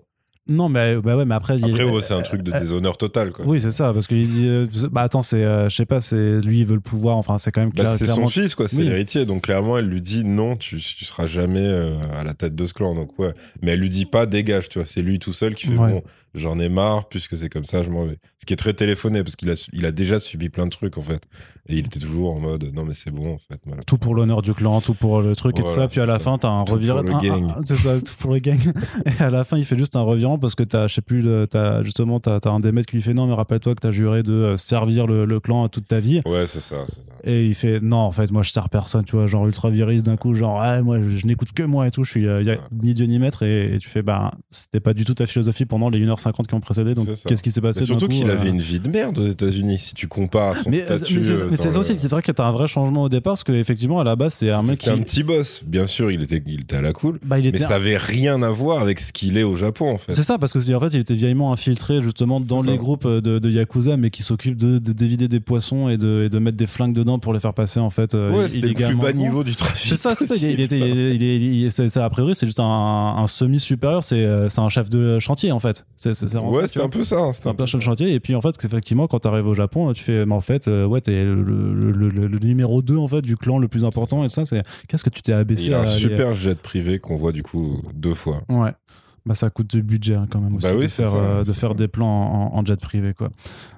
Non, 0.48 0.68
mais 0.68 0.96
bah 0.96 1.16
ouais, 1.16 1.24
mais 1.26 1.34
après. 1.34 1.58
il- 1.58 1.64
Après, 1.64 1.84
ouais, 1.84 2.00
c'est 2.00 2.14
un 2.14 2.22
truc 2.22 2.42
de 2.42 2.50
euh, 2.52 2.58
déshonneur 2.58 2.96
total, 2.96 3.30
quoi. 3.30 3.46
Oui, 3.46 3.60
c'est 3.60 3.70
ça, 3.70 3.92
parce 3.92 4.08
qu'il 4.08 4.26
dit. 4.26 4.48
euh, 4.48 4.66
bah 4.90 5.02
attends, 5.02 5.22
c'est. 5.22 5.44
euh, 5.44 5.68
je 5.68 5.76
sais 5.76 5.86
pas, 5.86 6.00
c'est 6.00 6.40
lui, 6.40 6.60
il 6.60 6.66
veut 6.66 6.74
le 6.74 6.80
pouvoir. 6.80 7.16
Enfin, 7.18 7.38
c'est 7.38 7.52
quand 7.52 7.60
même 7.60 7.70
Bah, 7.70 7.84
clair- 7.84 7.94
c'est 7.94 8.04
clairement. 8.06 8.24
son 8.24 8.30
fils, 8.30 8.54
quoi, 8.56 8.66
c'est 8.66 8.78
Oui. 8.78 8.84
l'héritier. 8.88 9.26
Donc 9.26 9.42
clairement, 9.44 9.78
elle 9.78 9.86
lui 9.86 10.00
dit 10.00 10.24
non, 10.24 10.56
tu, 10.56 10.78
tu 10.78 11.04
seras 11.04 11.26
jamais 11.28 11.60
euh, 11.64 11.94
à 12.18 12.24
la 12.24 12.34
tête 12.34 12.56
de 12.56 12.64
ce 12.64 12.72
clan. 12.74 12.96
Donc 12.96 13.16
ouais, 13.20 13.32
mais 13.62 13.72
elle 13.72 13.80
lui 13.80 13.90
dit 13.90 14.06
pas 14.06 14.26
dégage, 14.26 14.68
tu 14.70 14.78
vois. 14.80 14.86
C'est 14.86 15.02
lui 15.02 15.20
tout 15.20 15.34
seul 15.34 15.54
qui 15.54 15.68
fait 15.68 15.76
Ouais. 15.76 15.92
bon, 15.92 16.02
j'en 16.34 16.58
ai 16.58 16.68
marre, 16.68 17.08
puisque 17.08 17.36
c'est 17.36 17.48
comme 17.48 17.64
ça, 17.64 17.82
je 17.82 17.90
m'en 17.90 18.04
vais. 18.04 18.18
Ce 18.38 18.46
qui 18.46 18.52
est 18.52 18.56
très 18.56 18.72
téléphoné, 18.72 19.22
parce 19.22 19.36
qu'il 19.36 19.50
a, 19.50 19.68
il 19.72 19.84
a 19.86 19.92
déjà 19.92 20.18
subi 20.18 20.48
plein 20.48 20.64
de 20.66 20.70
trucs 20.70 20.96
en 20.98 21.02
fait, 21.02 21.22
et 21.68 21.74
il 21.74 21.80
était 21.86 22.00
toujours 22.00 22.34
en 22.34 22.40
mode 22.40 22.70
non 22.74 22.84
mais 22.84 22.94
c'est 22.94 23.10
bon 23.10 23.34
en 23.34 23.38
fait. 23.38 23.60
Tout 23.86 23.98
pour 23.98 24.14
l'honneur 24.14 24.42
du 24.42 24.54
clan, 24.54 24.80
tout 24.80 24.94
pour 24.94 25.20
le 25.20 25.34
truc 25.36 25.58
et 25.58 25.62
tout 25.62 25.68
ça. 25.68 25.88
Puis 25.88 26.00
à 26.00 26.06
la 26.06 26.14
ça. 26.14 26.18
fin, 26.20 26.38
t'as 26.38 26.48
un 26.48 26.64
Tout 26.64 26.74
revirement. 26.74 27.02
pour 27.04 27.20
le 27.22 27.28
gang. 27.28 27.54
C'est 27.64 27.76
ça, 27.76 28.00
tout 28.00 28.14
pour 28.18 28.32
le 28.32 28.38
gang. 28.38 28.58
Et 29.06 29.22
à 29.22 29.30
la 29.30 29.44
fin, 29.44 29.56
il 29.58 29.64
fait 29.64 29.76
juste 29.78 29.96
un 29.96 30.00
revirement 30.02 30.38
parce 30.38 30.54
que 30.54 30.62
t'as, 30.62 30.86
je 30.88 30.94
sais 30.94 31.02
plus, 31.02 31.24
t'as, 31.48 31.82
justement, 31.82 32.20
t'as, 32.20 32.40
t'as 32.40 32.50
un 32.50 32.60
des 32.60 32.72
maîtres 32.72 32.88
qui 32.90 32.96
lui 32.96 33.02
fait 33.02 33.14
non, 33.14 33.26
mais 33.26 33.34
rappelle-toi 33.34 33.74
que 33.74 33.80
t'as 33.80 33.90
juré 33.90 34.22
de 34.22 34.32
euh, 34.32 34.56
servir 34.56 35.06
le, 35.06 35.24
le 35.24 35.40
clan 35.40 35.68
toute 35.68 35.86
ta 35.88 36.00
vie. 36.00 36.22
Ouais, 36.26 36.46
c'est 36.46 36.60
ça, 36.60 36.84
c'est 36.88 37.04
ça. 37.04 37.12
Et 37.24 37.46
il 37.46 37.54
fait 37.54 37.80
non, 37.80 37.98
en 37.98 38.12
fait, 38.12 38.30
moi 38.32 38.42
je 38.42 38.50
sers 38.50 38.68
personne, 38.70 39.04
tu 39.04 39.16
vois, 39.16 39.26
genre 39.26 39.46
ultra 39.46 39.68
viriste 39.70 40.06
d'un 40.06 40.16
coup, 40.16 40.32
genre, 40.34 40.60
ouais, 40.60 40.80
moi 40.82 40.98
je, 41.02 41.16
je 41.16 41.26
n'écoute 41.26 41.52
que 41.52 41.62
moi 41.62 41.86
et 41.86 41.90
tout, 41.90 42.04
je 42.04 42.10
suis, 42.10 42.26
euh, 42.28 42.42
y 42.42 42.50
a 42.50 42.56
ça. 42.56 42.68
ni 42.72 42.94
Dieu 42.94 43.06
ni 43.06 43.18
maître. 43.18 43.42
Et, 43.42 43.74
et 43.74 43.78
tu 43.78 43.88
fais, 43.88 44.02
bah, 44.02 44.30
c'était 44.50 44.80
pas 44.80 44.94
du 44.94 45.04
tout 45.04 45.14
ta 45.14 45.26
philosophie 45.26 45.66
pendant 45.66 45.88
les 45.90 45.98
1h50 46.28 46.46
qui 46.46 46.54
ont 46.54 46.60
précédé, 46.60 46.94
donc 46.94 47.08
qu'est-ce 47.26 47.42
qui 47.42 47.50
s'est 47.50 47.60
passé 47.60 47.80
Mais 47.80 47.86
surtout 47.86 48.08
qu'il 48.08 48.28
euh, 48.28 48.32
avait 48.32 48.48
une 48.48 48.60
vie 48.60 48.80
de 48.80 48.88
merde 48.88 49.18
aux 49.18 49.26
États-Unis. 49.26 49.78
Si 49.80 49.94
tu 49.94 50.08
compares 50.08 50.56
son 50.58 50.70
Mais, 50.70 50.82
euh, 50.82 50.96
statut. 50.98 51.18
mais 51.18 51.22
c'est 51.24 51.32
euh, 51.42 51.46
mais 51.50 51.56
c'est 51.56 51.64
dans 51.68 51.74
ça 51.74 51.80
aussi, 51.80 51.92
le- 51.94 51.98
c'est 51.98 52.08
vrai 52.10 52.22
que 52.22 52.32
t'as 52.32 52.44
un 52.46 52.50
vrai 52.52 52.68
changement 52.68 53.02
au 53.02 53.08
départ, 53.08 53.32
parce 53.32 53.44
qu'effectivement, 53.44 54.00
à 54.00 54.04
la 54.04 54.16
base, 54.16 54.34
c'est 54.34 54.50
un 54.50 54.62
mec 54.62 54.78
qui. 54.78 54.90
Un 54.90 54.98
petit 54.98 55.22
boss. 55.22 55.62
Bien 55.66 55.86
sûr, 55.86 56.10
il 56.10 56.22
était, 56.22 56.42
il 56.46 56.62
était 56.62 56.76
à 56.76 56.82
la 56.82 56.92
cool. 56.92 57.18
Bah, 57.24 57.38
il 57.38 57.50
Mais 57.52 57.58
ça 57.58 57.76
avait 57.76 57.96
rien 57.96 58.42
à 58.42 58.50
voir 58.50 58.80
avec 58.80 59.00
ce 59.00 59.12
qu'il 59.12 59.36
est 59.38 59.42
au 59.42 59.56
Japon 59.56 59.92
en 59.94 59.98
fait. 59.98 60.14
C'est 60.14 60.22
ça, 60.22 60.38
parce 60.38 60.52
que 60.52 60.58
en 60.74 60.80
fait, 60.80 60.88
il 60.94 61.00
était 61.00 61.14
vieillement 61.14 61.52
infiltré 61.52 62.02
justement 62.02 62.40
dans 62.40 62.62
les 62.62 62.72
ça. 62.72 62.76
groupes 62.76 63.06
de, 63.06 63.38
de 63.38 63.50
Yakuza, 63.50 63.96
mais 63.96 64.10
qui 64.10 64.22
s'occupent 64.22 64.56
de, 64.56 64.78
de 64.78 64.92
dévider 64.92 65.28
des 65.28 65.40
poissons 65.40 65.88
et 65.88 65.96
de, 65.98 66.24
et 66.26 66.28
de 66.28 66.38
mettre 66.38 66.56
des 66.56 66.66
flingues 66.66 66.94
dedans 66.94 67.18
pour 67.18 67.32
les 67.32 67.40
faire 67.40 67.54
passer 67.54 67.80
en 67.80 67.90
fait. 67.90 68.14
euh, 68.14 68.30
Ouais, 68.30 68.48
c'était 68.48 68.68
le 68.68 68.74
plus 68.74 68.94
bas 68.94 69.12
niveau 69.12 69.42
du 69.44 69.54
trafic. 69.54 69.90
C'est 69.90 69.96
ça, 69.96 70.14
c'est 70.14 70.26
ça. 70.26 70.34
Il, 70.46 70.60
était, 70.60 70.78
il 70.78 71.70
a 71.96 72.10
priori, 72.10 72.34
c'est 72.34 72.46
juste 72.46 72.60
un, 72.60 72.64
un 72.64 73.26
semi-supérieur, 73.26 74.02
c'est 74.02 74.16
euh, 74.24 74.48
c'est 74.48 74.60
un 74.60 74.68
chef 74.68 74.90
de 74.90 75.18
chantier 75.18 75.52
en 75.52 75.58
fait. 75.58 75.86
C'est 75.96 76.09
c'est- 76.14 76.26
vraiment 76.26 76.50
Ouais, 76.50 76.62
tu 76.62 76.68
c'était 76.68 76.82
un 76.82 76.88
peu 76.88 77.02
ça. 77.02 77.32
C'est 77.32 77.48
un 77.48 77.54
peu 77.54 77.64
de 77.64 77.68
chantier. 77.80 78.12
Et 78.14 78.20
puis 78.20 78.34
en 78.34 78.40
fait, 78.40 78.54
effectivement, 78.64 79.06
quand 79.06 79.20
t'arrives 79.20 79.46
au 79.46 79.54
Japon, 79.54 79.92
tu 79.92 80.02
fais, 80.02 80.26
mais 80.26 80.34
en 80.34 80.40
fait, 80.40 80.68
euh, 80.68 80.84
ouais, 80.86 81.00
t'es 81.00 81.24
le, 81.24 81.34
le, 81.42 81.92
le- 81.92 82.08
le- 82.08 82.26
le 82.28 82.38
numéro 82.38 82.82
2 82.82 82.96
en 82.96 83.08
fait 83.08 83.22
du 83.22 83.36
clan 83.36 83.58
le 83.58 83.68
plus 83.68 83.84
important 83.84 84.22
et 84.24 84.28
tout 84.28 84.34
ça. 84.34 84.44
C'est 84.46 84.62
qu'est-ce 84.88 85.04
que 85.04 85.10
tu 85.10 85.22
t'es 85.22 85.32
abaissé 85.32 85.66
il 85.66 85.74
a 85.74 85.80
à 85.80 85.82
un 85.82 85.86
super 85.86 86.34
jet 86.34 86.58
privé 86.60 86.98
qu'on 86.98 87.16
voit 87.16 87.32
du 87.32 87.42
coup 87.42 87.80
deux 87.94 88.14
fois. 88.14 88.42
Ouais. 88.48 88.72
Bah 89.26 89.34
ça 89.34 89.50
coûte 89.50 89.66
du 89.68 89.82
budget 89.82 90.14
hein, 90.14 90.26
quand 90.30 90.40
même 90.40 90.56
aussi 90.56 90.66
Bah 90.66 90.72
oui, 90.74 90.84
de 90.84 90.88
faire, 90.90 91.10
ça, 91.10 91.16
euh, 91.18 91.44
de 91.44 91.52
faire 91.52 91.74
des 91.74 91.88
plans 91.88 92.08
en, 92.54 92.58
en 92.58 92.64
jet 92.64 92.80
privé 92.80 93.12
quoi. 93.12 93.28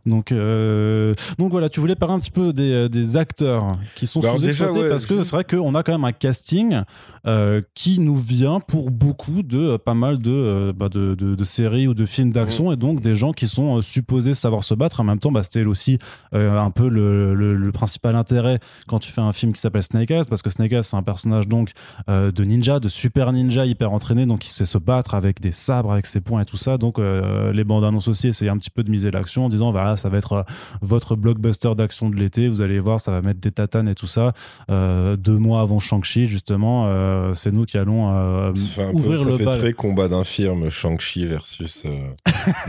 Donc 0.06 0.30
euh, 0.30 1.14
donc 1.36 1.50
voilà, 1.50 1.68
tu 1.68 1.80
voulais 1.80 1.96
parler 1.96 2.14
un 2.14 2.20
petit 2.20 2.30
peu 2.30 2.52
des, 2.52 2.88
des 2.88 3.16
acteurs 3.16 3.72
qui 3.96 4.06
sont 4.06 4.20
Bah 4.20 4.28
sous-exploités 4.36 4.78
ouais, 4.82 4.88
parce 4.88 5.04
que 5.04 5.24
c'est 5.24 5.34
vrai 5.34 5.42
qu'on 5.44 5.74
a 5.74 5.82
quand 5.82 5.90
même 5.92 6.04
un 6.04 6.12
casting 6.12 6.82
euh, 7.26 7.60
qui 7.74 8.00
nous 8.00 8.16
vient 8.16 8.58
pour 8.60 8.90
beaucoup 8.90 9.42
de 9.42 9.58
euh, 9.58 9.78
pas 9.78 9.94
mal 9.94 10.18
de, 10.18 10.30
euh, 10.32 10.72
bah, 10.74 10.88
de, 10.88 11.14
de- 11.14 11.34
de 11.34 11.44
séries 11.44 11.86
ou 11.86 11.94
de 11.94 12.04
films 12.04 12.32
d'action 12.32 12.70
Mmh. 12.70 12.72
et 12.72 12.76
donc 12.76 13.00
des 13.00 13.14
gens 13.14 13.32
qui 13.32 13.46
sont 13.48 13.80
supposés 13.82 14.34
savoir 14.34 14.64
se 14.64 14.74
battre. 14.74 15.00
En 15.00 15.04
même 15.04 15.18
temps, 15.18 15.30
bah, 15.32 15.42
c'était 15.42 15.64
aussi 15.64 15.98
un 16.32 16.70
peu 16.70 16.88
le, 16.88 17.34
le- 17.34 17.54
le 17.56 17.72
principal 17.72 18.16
intérêt 18.16 18.58
quand 18.86 18.98
tu 18.98 19.12
fais 19.12 19.20
un 19.20 19.32
film 19.32 19.52
qui 19.52 19.60
s'appelle 19.60 19.82
Snake 19.82 20.10
Eyes 20.10 20.24
parce 20.28 20.42
que 20.42 20.50
Snake 20.50 20.72
Eyes 20.72 20.82
c'est 20.84 20.96
un 20.96 21.02
personnage 21.02 21.46
donc 21.48 21.70
de 22.08 22.44
ninja, 22.44 22.80
de 22.80 22.88
super 22.88 23.32
ninja 23.32 23.66
hyper 23.66 23.92
entraîné, 23.92 24.26
donc 24.26 24.46
il 24.46 24.50
sait 24.50 24.64
se 24.64 24.78
battre 24.78 25.14
avec 25.14 25.40
des 25.40 25.52
sabres, 25.52 25.92
avec 25.92 26.06
ses 26.06 26.20
poings 26.20 26.40
et 26.40 26.44
tout 26.44 26.56
ça. 26.56 26.78
Donc 26.78 26.98
les 26.98 27.64
bandes 27.64 27.84
annonces 27.84 28.08
aussi 28.08 28.28
essayent 28.28 28.48
un 28.48 28.58
petit 28.58 28.70
peu 28.70 28.82
de 28.82 28.90
miser 28.90 29.10
l'action 29.10 29.44
en 29.46 29.48
disant 29.48 29.70
voilà 29.72 29.96
ça 29.96 30.08
va 30.08 30.18
être 30.18 30.44
votre 30.80 31.16
blockbuster 31.16 31.74
d'action 31.76 32.08
de 32.10 32.16
l'été, 32.16 32.48
vous 32.48 32.62
allez 32.62 32.80
voir 32.80 33.00
ça 33.00 33.10
va 33.12 33.22
mettre 33.22 33.40
des 33.40 33.52
tatanes 33.52 33.88
et 33.88 33.94
tout 33.94 34.06
ça. 34.06 34.32
Deux 34.68 35.38
mois 35.38 35.60
avant 35.60 35.78
Shang-Chi 35.78 36.26
justement, 36.26 36.86
euh, 37.12 37.34
c'est 37.34 37.52
nous 37.52 37.64
qui 37.64 37.78
allons 37.78 38.10
euh, 38.14 38.52
Ça 38.54 38.82
un 38.84 38.90
peu, 38.92 38.96
ouvrir 38.98 39.20
ça 39.20 39.24
le 39.28 39.36
fait 39.36 39.44
bal. 39.44 39.58
très 39.58 39.72
combat 39.72 40.08
d'infirme 40.08 40.70
Shang-Chi 40.70 41.26
versus 41.26 41.84
euh, 41.86 41.98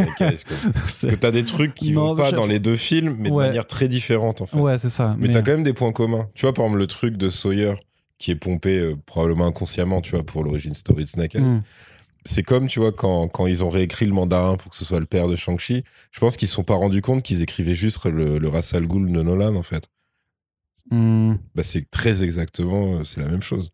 quoi. 0.05 0.25
Parce 0.73 1.01
que 1.09 1.15
t'as 1.15 1.31
des 1.31 1.43
trucs 1.43 1.73
qui 1.73 1.91
Non, 1.91 2.09
vont 2.09 2.15
pas 2.15 2.29
je- 2.31 2.35
dans 2.35 2.45
les 2.45 2.59
deux 2.59 2.75
films, 2.75 3.15
mais 3.19 3.29
Ouais. 3.31 3.43
de 3.45 3.49
manière 3.49 3.65
très 3.67 3.87
différente 3.87 4.41
en 4.41 4.45
fait. 4.45 4.57
ouais 4.57 4.77
c'est 4.77 4.89
ça. 4.89 5.15
Mais, 5.19 5.29
t'as 5.29 5.41
quand 5.41 5.51
même 5.51 5.63
des 5.63 5.73
points 5.73 5.91
communs. 5.91 6.27
Tu 6.35 6.45
vois, 6.45 6.53
par 6.53 6.65
exemple, 6.65 6.79
le 6.79 6.87
truc 6.87 7.17
de 7.17 7.29
Sawyer 7.29 7.73
qui 8.19 8.31
est 8.31 8.35
pompé 8.35 8.77
euh, 8.79 8.95
probablement 9.05 9.47
inconsciemment, 9.47 9.99
tu 10.01 10.11
vois, 10.11 10.23
pour 10.23 10.43
l'origine 10.43 10.73
story 10.73 11.03
de 11.05 11.09
Snake 11.09 11.35
Eyes. 11.35 11.41
Mm. 11.41 11.63
C'est 12.25 12.43
comme, 12.43 12.67
tu 12.67 12.79
vois, 12.79 12.93
quand, 12.93 13.27
quand 13.27 13.47
ils 13.47 13.65
ont 13.65 13.69
réécrit 13.69 14.05
le 14.05 14.13
mandarin 14.13 14.55
pour 14.55 14.71
que 14.71 14.77
ce 14.77 14.85
soit 14.85 15.01
le 15.01 15.05
père 15.05 15.27
de 15.27 15.35
Shang-Chi, 15.35 15.83
je 16.11 16.19
pense 16.21 16.37
qu'ils 16.37 16.47
se 16.47 16.53
sont 16.53 16.63
pas 16.63 16.75
rendus 16.75 17.01
compte 17.01 17.21
qu'ils 17.21 17.41
écrivaient 17.41 17.75
juste 17.75 18.05
le, 18.05 18.37
le 18.39 18.47
Ra's 18.47 18.73
al 18.73 18.87
Ghul 18.87 19.11
de 19.11 19.21
Nolan, 19.21 19.55
en 19.55 19.61
fait. 19.61 19.89
Hmm. 20.89 21.33
Bah, 21.55 21.63
c'est 21.63 21.89
très 21.91 22.23
exactement, 22.23 23.03
c'est 23.03 23.19
la 23.21 23.27
même 23.27 23.41
chose. 23.41 23.71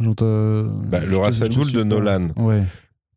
J'entends- 0.00 0.64
Bah, 0.88 1.04
le 1.04 1.16
de 1.72 1.78
pas. 1.78 1.84
Nolan, 1.84 2.28
Ouais, 2.36 2.62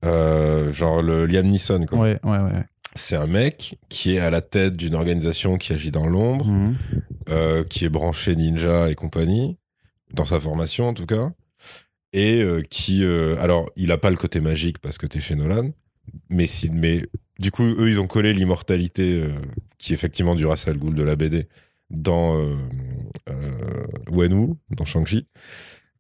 euh, 0.06 0.72
genre 0.74 1.02
le 1.02 1.26
Liam 1.26 1.48
Neeson, 1.48 1.86
quoi. 1.86 2.00
ouais, 2.00 2.20
ouais, 2.24 2.42
ouais. 2.42 2.64
C'est 2.96 3.16
un 3.16 3.26
mec 3.28 3.80
qui 3.90 4.16
est 4.16 4.20
à 4.20 4.30
la 4.30 4.42
tête 4.42 4.76
d'une 4.78 4.94
organisation 4.94 5.58
qui 5.58 5.74
agit 5.74 5.90
dans 5.92 6.06
l'ombre, 6.06 6.46
Mhm. 6.48 6.76
euh, 7.30 7.64
qui 7.64 7.86
est 7.86 7.90
branché 7.90 8.36
ninja 8.36 8.90
et 8.92 8.96
compagnie, 8.96 9.58
dans 10.14 10.26
sa 10.26 10.40
formation 10.40 10.88
en 10.90 10.94
tout 10.94 11.08
cas, 11.08 11.32
et 12.12 12.42
euh, 12.44 12.62
qui, 12.70 13.04
alors, 13.40 13.70
il 13.76 13.92
a 13.92 13.98
pas 13.98 14.12
le 14.12 14.18
côté 14.18 14.42
magique 14.42 14.78
parce 14.80 14.98
que 15.00 15.08
t'es 15.08 15.22
chez 15.22 15.36
Nolan, 15.36 15.70
mais 16.30 16.46
si, 16.46 16.70
mais 16.70 17.02
du 17.40 17.50
coup, 17.50 17.64
eux, 17.64 17.90
ils 17.90 18.00
ont 18.00 18.06
collé 18.08 18.32
l'immortalité, 18.34 19.24
qui 19.80 19.94
est 19.94 19.96
effectivement 19.96 20.36
du 20.36 20.46
Ra's 20.46 20.68
al 20.68 20.78
Ghul 20.78 20.94
de 20.94 21.02
la 21.04 21.16
BD, 21.16 21.48
dans 21.90 22.38
Wenwu, 24.12 24.54
dans 24.70 24.86
Shang-Chi. 24.86 25.28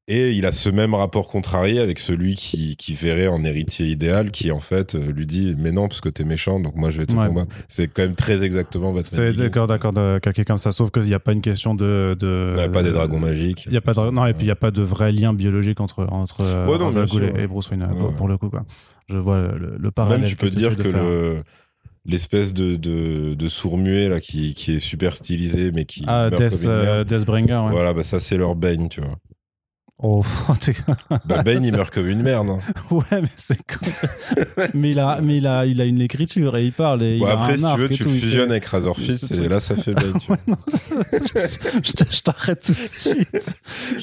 Et 0.09 0.31
il 0.33 0.45
a 0.45 0.51
ce 0.51 0.69
même 0.69 0.93
rapport 0.93 1.29
contrarié 1.29 1.79
avec 1.79 1.97
celui 1.97 2.35
qui, 2.35 2.75
qui 2.75 2.93
verrait 2.93 3.27
en 3.27 3.41
héritier 3.45 3.85
idéal, 3.87 4.31
qui 4.31 4.51
en 4.51 4.59
fait 4.59 4.95
euh, 4.95 5.11
lui 5.13 5.25
dit 5.25 5.55
Mais 5.57 5.71
non, 5.71 5.87
parce 5.87 6.01
que 6.01 6.09
t'es 6.09 6.25
méchant, 6.25 6.59
donc 6.59 6.75
moi 6.75 6.89
je 6.91 6.97
vais 6.99 7.05
te 7.05 7.13
Ouais. 7.15 7.27
combattre. 7.27 7.55
C'est 7.69 7.87
quand 7.87 8.01
même 8.01 8.15
très 8.15 8.43
exactement 8.43 8.91
Batman 8.91 9.31
C'est 9.31 9.33
d'accord, 9.37 9.67
d'accord, 9.67 9.93
quelqu'un 10.21 10.43
comme 10.43 10.57
ça. 10.57 10.73
Sauf 10.73 10.91
qu'il 10.91 11.03
n'y 11.03 11.13
a 11.13 11.19
pas 11.19 11.31
une 11.31 11.41
question 11.41 11.73
de. 11.73 12.17
de 12.19 12.51
Il 12.55 12.57
n'y 12.57 12.63
a 12.63 12.69
pas 12.69 12.83
des 12.83 12.91
dragons 12.91 13.19
magiques. 13.19 13.65
Il 13.67 13.73
y 13.73 13.77
a 13.77 13.81
pas 13.81 13.93
de, 13.93 14.11
non, 14.11 14.25
et 14.25 14.33
puis 14.33 14.43
il 14.43 14.47
n'y 14.47 14.51
a 14.51 14.57
pas 14.57 14.71
de 14.71 14.81
vrai 14.81 15.13
lien 15.13 15.33
biologique 15.33 15.79
entre, 15.79 16.05
entre 16.11 16.41
euh, 16.41 16.67
Ouais, 16.67 16.77
non, 16.77 16.91
sûr, 17.07 17.23
et, 17.39 17.47
Bruce 17.47 17.69
Wayne, 17.69 17.83
Ouais, 17.83 18.13
pour, 18.17 18.27
le 18.27 18.37
coup. 18.37 18.49
Quoi. 18.49 18.65
Je 19.07 19.15
vois 19.15 19.37
le, 19.39 19.77
le 19.79 19.91
parallèle. 19.91 20.21
Même 20.21 20.29
tu 20.29 20.35
peux 20.35 20.49
dire 20.49 20.75
que 20.75 20.87
le 20.89 21.43
l'espèce 22.05 22.53
de, 22.53 22.75
de, 22.75 23.33
de 23.33 23.47
sourd 23.47 23.77
muet 23.77 24.09
là 24.09 24.19
qui, 24.19 24.53
qui 24.53 24.73
est 24.73 24.79
super 24.79 25.15
stylisé 25.15 25.71
mais 25.71 25.85
qui 25.85 26.03
Ah, 26.07 26.29
Death, 26.29 26.65
euh, 26.67 27.05
Deathbringer, 27.05 27.53
ouais. 27.65 27.71
Voilà, 27.71 27.93
bah 27.93 28.03
ça 28.03 28.19
c'est 28.19 28.35
leur 28.35 28.55
Bane, 28.55 28.89
tu 28.89 28.99
vois. 28.99 29.15
Oh, 29.99 30.23
Bah 31.25 31.43
Bane 31.43 31.63
il 31.63 31.71
meurt 31.71 31.93
comme 31.93 32.09
une 32.09 32.23
merde. 32.23 32.49
hein. 32.49 32.59
ouais, 32.91 33.21
mais 33.21 33.27
c'est 33.35 33.57
mais 34.73 34.91
il 34.91 34.99
a, 34.99 35.21
mais 35.21 35.37
il 35.37 35.47
a, 35.47 35.65
il 35.65 35.79
a 35.79 35.85
une 35.85 36.01
écriture 36.01 36.57
et 36.57 36.65
il 36.65 36.73
parle. 36.73 37.03
Et 37.03 37.19
Bon, 37.19 37.27
il 37.27 37.29
a 37.29 37.33
après 37.33 37.53
un 37.63 37.69
si 37.69 37.75
tu 37.75 37.79
veux 37.79 37.89
tu 37.89 38.03
il 38.03 38.09
fait- 38.09 38.19
fusionnes 38.19 38.51
avec 38.51 38.65
Razor 38.65 38.99
Ce 38.99 39.03
Fist 39.11 39.37
et 39.37 39.47
là 39.47 39.59
ça 39.59 39.75
fait 39.75 39.93
vois. 39.93 40.19
Ouais, 40.29 40.37
non, 40.47 40.57
je 40.67 41.91
te- 41.93 42.11
je 42.11 42.21
t'arrête 42.21 42.61
tout 42.65 42.73
de 42.73 42.77
suite. 42.87 43.55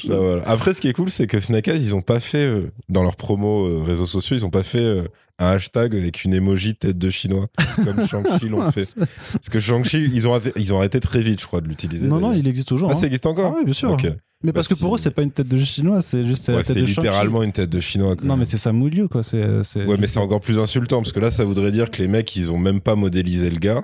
Bah, 0.07 0.15
voilà. 0.17 0.43
Après 0.47 0.73
ce 0.73 0.81
qui 0.81 0.87
est 0.87 0.93
cool 0.93 1.09
c'est 1.09 1.27
que 1.27 1.39
Snake 1.39 1.67
Eyes 1.67 1.81
ils 1.83 1.93
ont 1.95 2.01
pas 2.01 2.19
fait 2.19 2.45
euh, 2.45 2.71
dans 2.89 3.03
leurs 3.03 3.15
promos 3.17 3.67
euh, 3.67 3.83
réseaux 3.85 4.05
sociaux 4.07 4.35
ils 4.37 4.45
ont 4.45 4.49
pas 4.49 4.63
fait 4.63 4.79
euh, 4.79 5.03
un 5.41 5.47
hashtag 5.55 5.95
avec 5.95 6.23
une 6.23 6.33
emoji 6.33 6.75
tête 6.75 6.97
de 6.97 7.09
chinois 7.09 7.47
comme 7.83 8.05
Shang-Chi 8.07 8.49
l'ont 8.49 8.71
fait. 8.71 8.95
Parce 9.33 9.49
que 9.49 9.59
Shang-Chi 9.59 10.09
ils 10.13 10.27
ont 10.27 10.33
arrêté, 10.33 10.51
ils 10.59 10.73
ont 10.73 10.77
arrêté 10.77 10.99
très 10.99 11.21
vite 11.21 11.41
je 11.41 11.47
crois 11.47 11.61
de 11.61 11.67
l'utiliser. 11.67 12.07
Non, 12.07 12.19
non, 12.19 12.33
il 12.33 12.47
existe 12.47 12.67
toujours. 12.67 12.89
Ah 12.89 12.93
hein. 12.93 12.95
ça 12.95 13.07
existe 13.07 13.25
encore 13.25 13.53
Ah 13.53 13.57
oui, 13.59 13.65
bien 13.65 13.73
sûr. 13.73 13.97
Mais 14.43 14.51
parce 14.53 14.69
Bah, 14.69 14.75
que 14.75 14.79
pour 14.79 14.95
eux, 14.95 14.97
c'est 14.97 15.11
pas 15.11 15.21
une 15.21 15.29
tête 15.31 15.47
de 15.47 15.57
chinois, 15.63 16.01
c'est 16.01 16.23
juste 16.25 16.47
la 16.49 16.55
Ouais, 16.57 16.63
tête 16.63 16.75
de 16.77 16.81
littéralement 16.83 17.43
une 17.43 17.51
tête 17.51 17.69
de 17.69 17.79
chinois. 17.79 18.15
quoi. 18.15 18.25
Non, 18.27 18.37
mais 18.37 18.45
c'est 18.45 18.57
Samu 18.57 18.89
Liu, 18.89 19.07
quoi. 19.07 19.21
C'est... 19.21 19.45
Ouais, 19.45 19.97
mais 19.99 20.07
c'est 20.07 20.17
encore 20.19 20.39
plus 20.39 20.57
insultant 20.57 20.97
parce 21.01 21.11
que 21.11 21.19
là, 21.19 21.29
ça 21.29 21.45
voudrait 21.45 21.71
dire 21.71 21.91
que 21.91 22.01
les 22.01 22.07
mecs, 22.07 22.35
ils 22.35 22.51
ont 22.51 22.57
même 22.57 22.81
pas 22.81 22.95
modélisé 22.95 23.49
le 23.51 23.57
gars. 23.59 23.83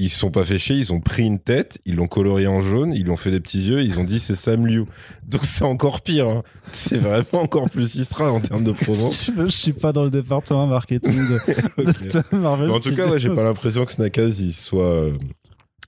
Ils 0.00 0.08
se 0.10 0.18
sont 0.20 0.30
pas 0.30 0.44
fait 0.44 0.58
chier, 0.58 0.76
ils 0.76 0.92
ont 0.92 1.00
pris 1.00 1.26
une 1.26 1.40
tête, 1.40 1.80
ils 1.84 1.96
l'ont 1.96 2.06
colorié 2.06 2.46
en 2.46 2.62
jaune, 2.62 2.92
ils 2.94 3.02
lui 3.02 3.10
ont 3.10 3.16
fait 3.16 3.32
des 3.32 3.40
petits 3.40 3.62
yeux, 3.68 3.82
ils 3.82 3.98
ont 3.98 4.04
dit 4.04 4.20
c'est 4.20 4.36
Sam 4.36 4.64
Liu. 4.64 4.84
Donc 5.26 5.44
c'est 5.44 5.64
encore 5.64 6.02
pire. 6.02 6.28
hein. 6.28 6.42
C'est 6.72 6.98
vraiment 6.98 7.42
encore 7.42 7.68
plus 7.68 7.96
Istra 7.96 8.30
en 8.30 8.40
termes 8.40 8.62
de 8.62 8.70
promo. 8.70 9.10
Je 9.36 9.50
suis 9.50 9.72
pas 9.72 9.92
dans 9.92 10.04
le 10.04 10.10
département 10.10 10.68
marketing 10.68 11.14
de, 11.28 11.34
Ok. 11.78 12.32
de 12.32 12.36
Marvel. 12.36 12.70
En 12.70 12.78
tout 12.78 12.94
cas, 12.94 13.08
ouais, 13.08 13.18
j'ai 13.18 13.34
pas 13.34 13.42
l'impression 13.42 13.84
que 13.84 14.20
Eyes, 14.20 14.36
il 14.38 14.52
soit, 14.52 14.84
euh, 14.84 15.12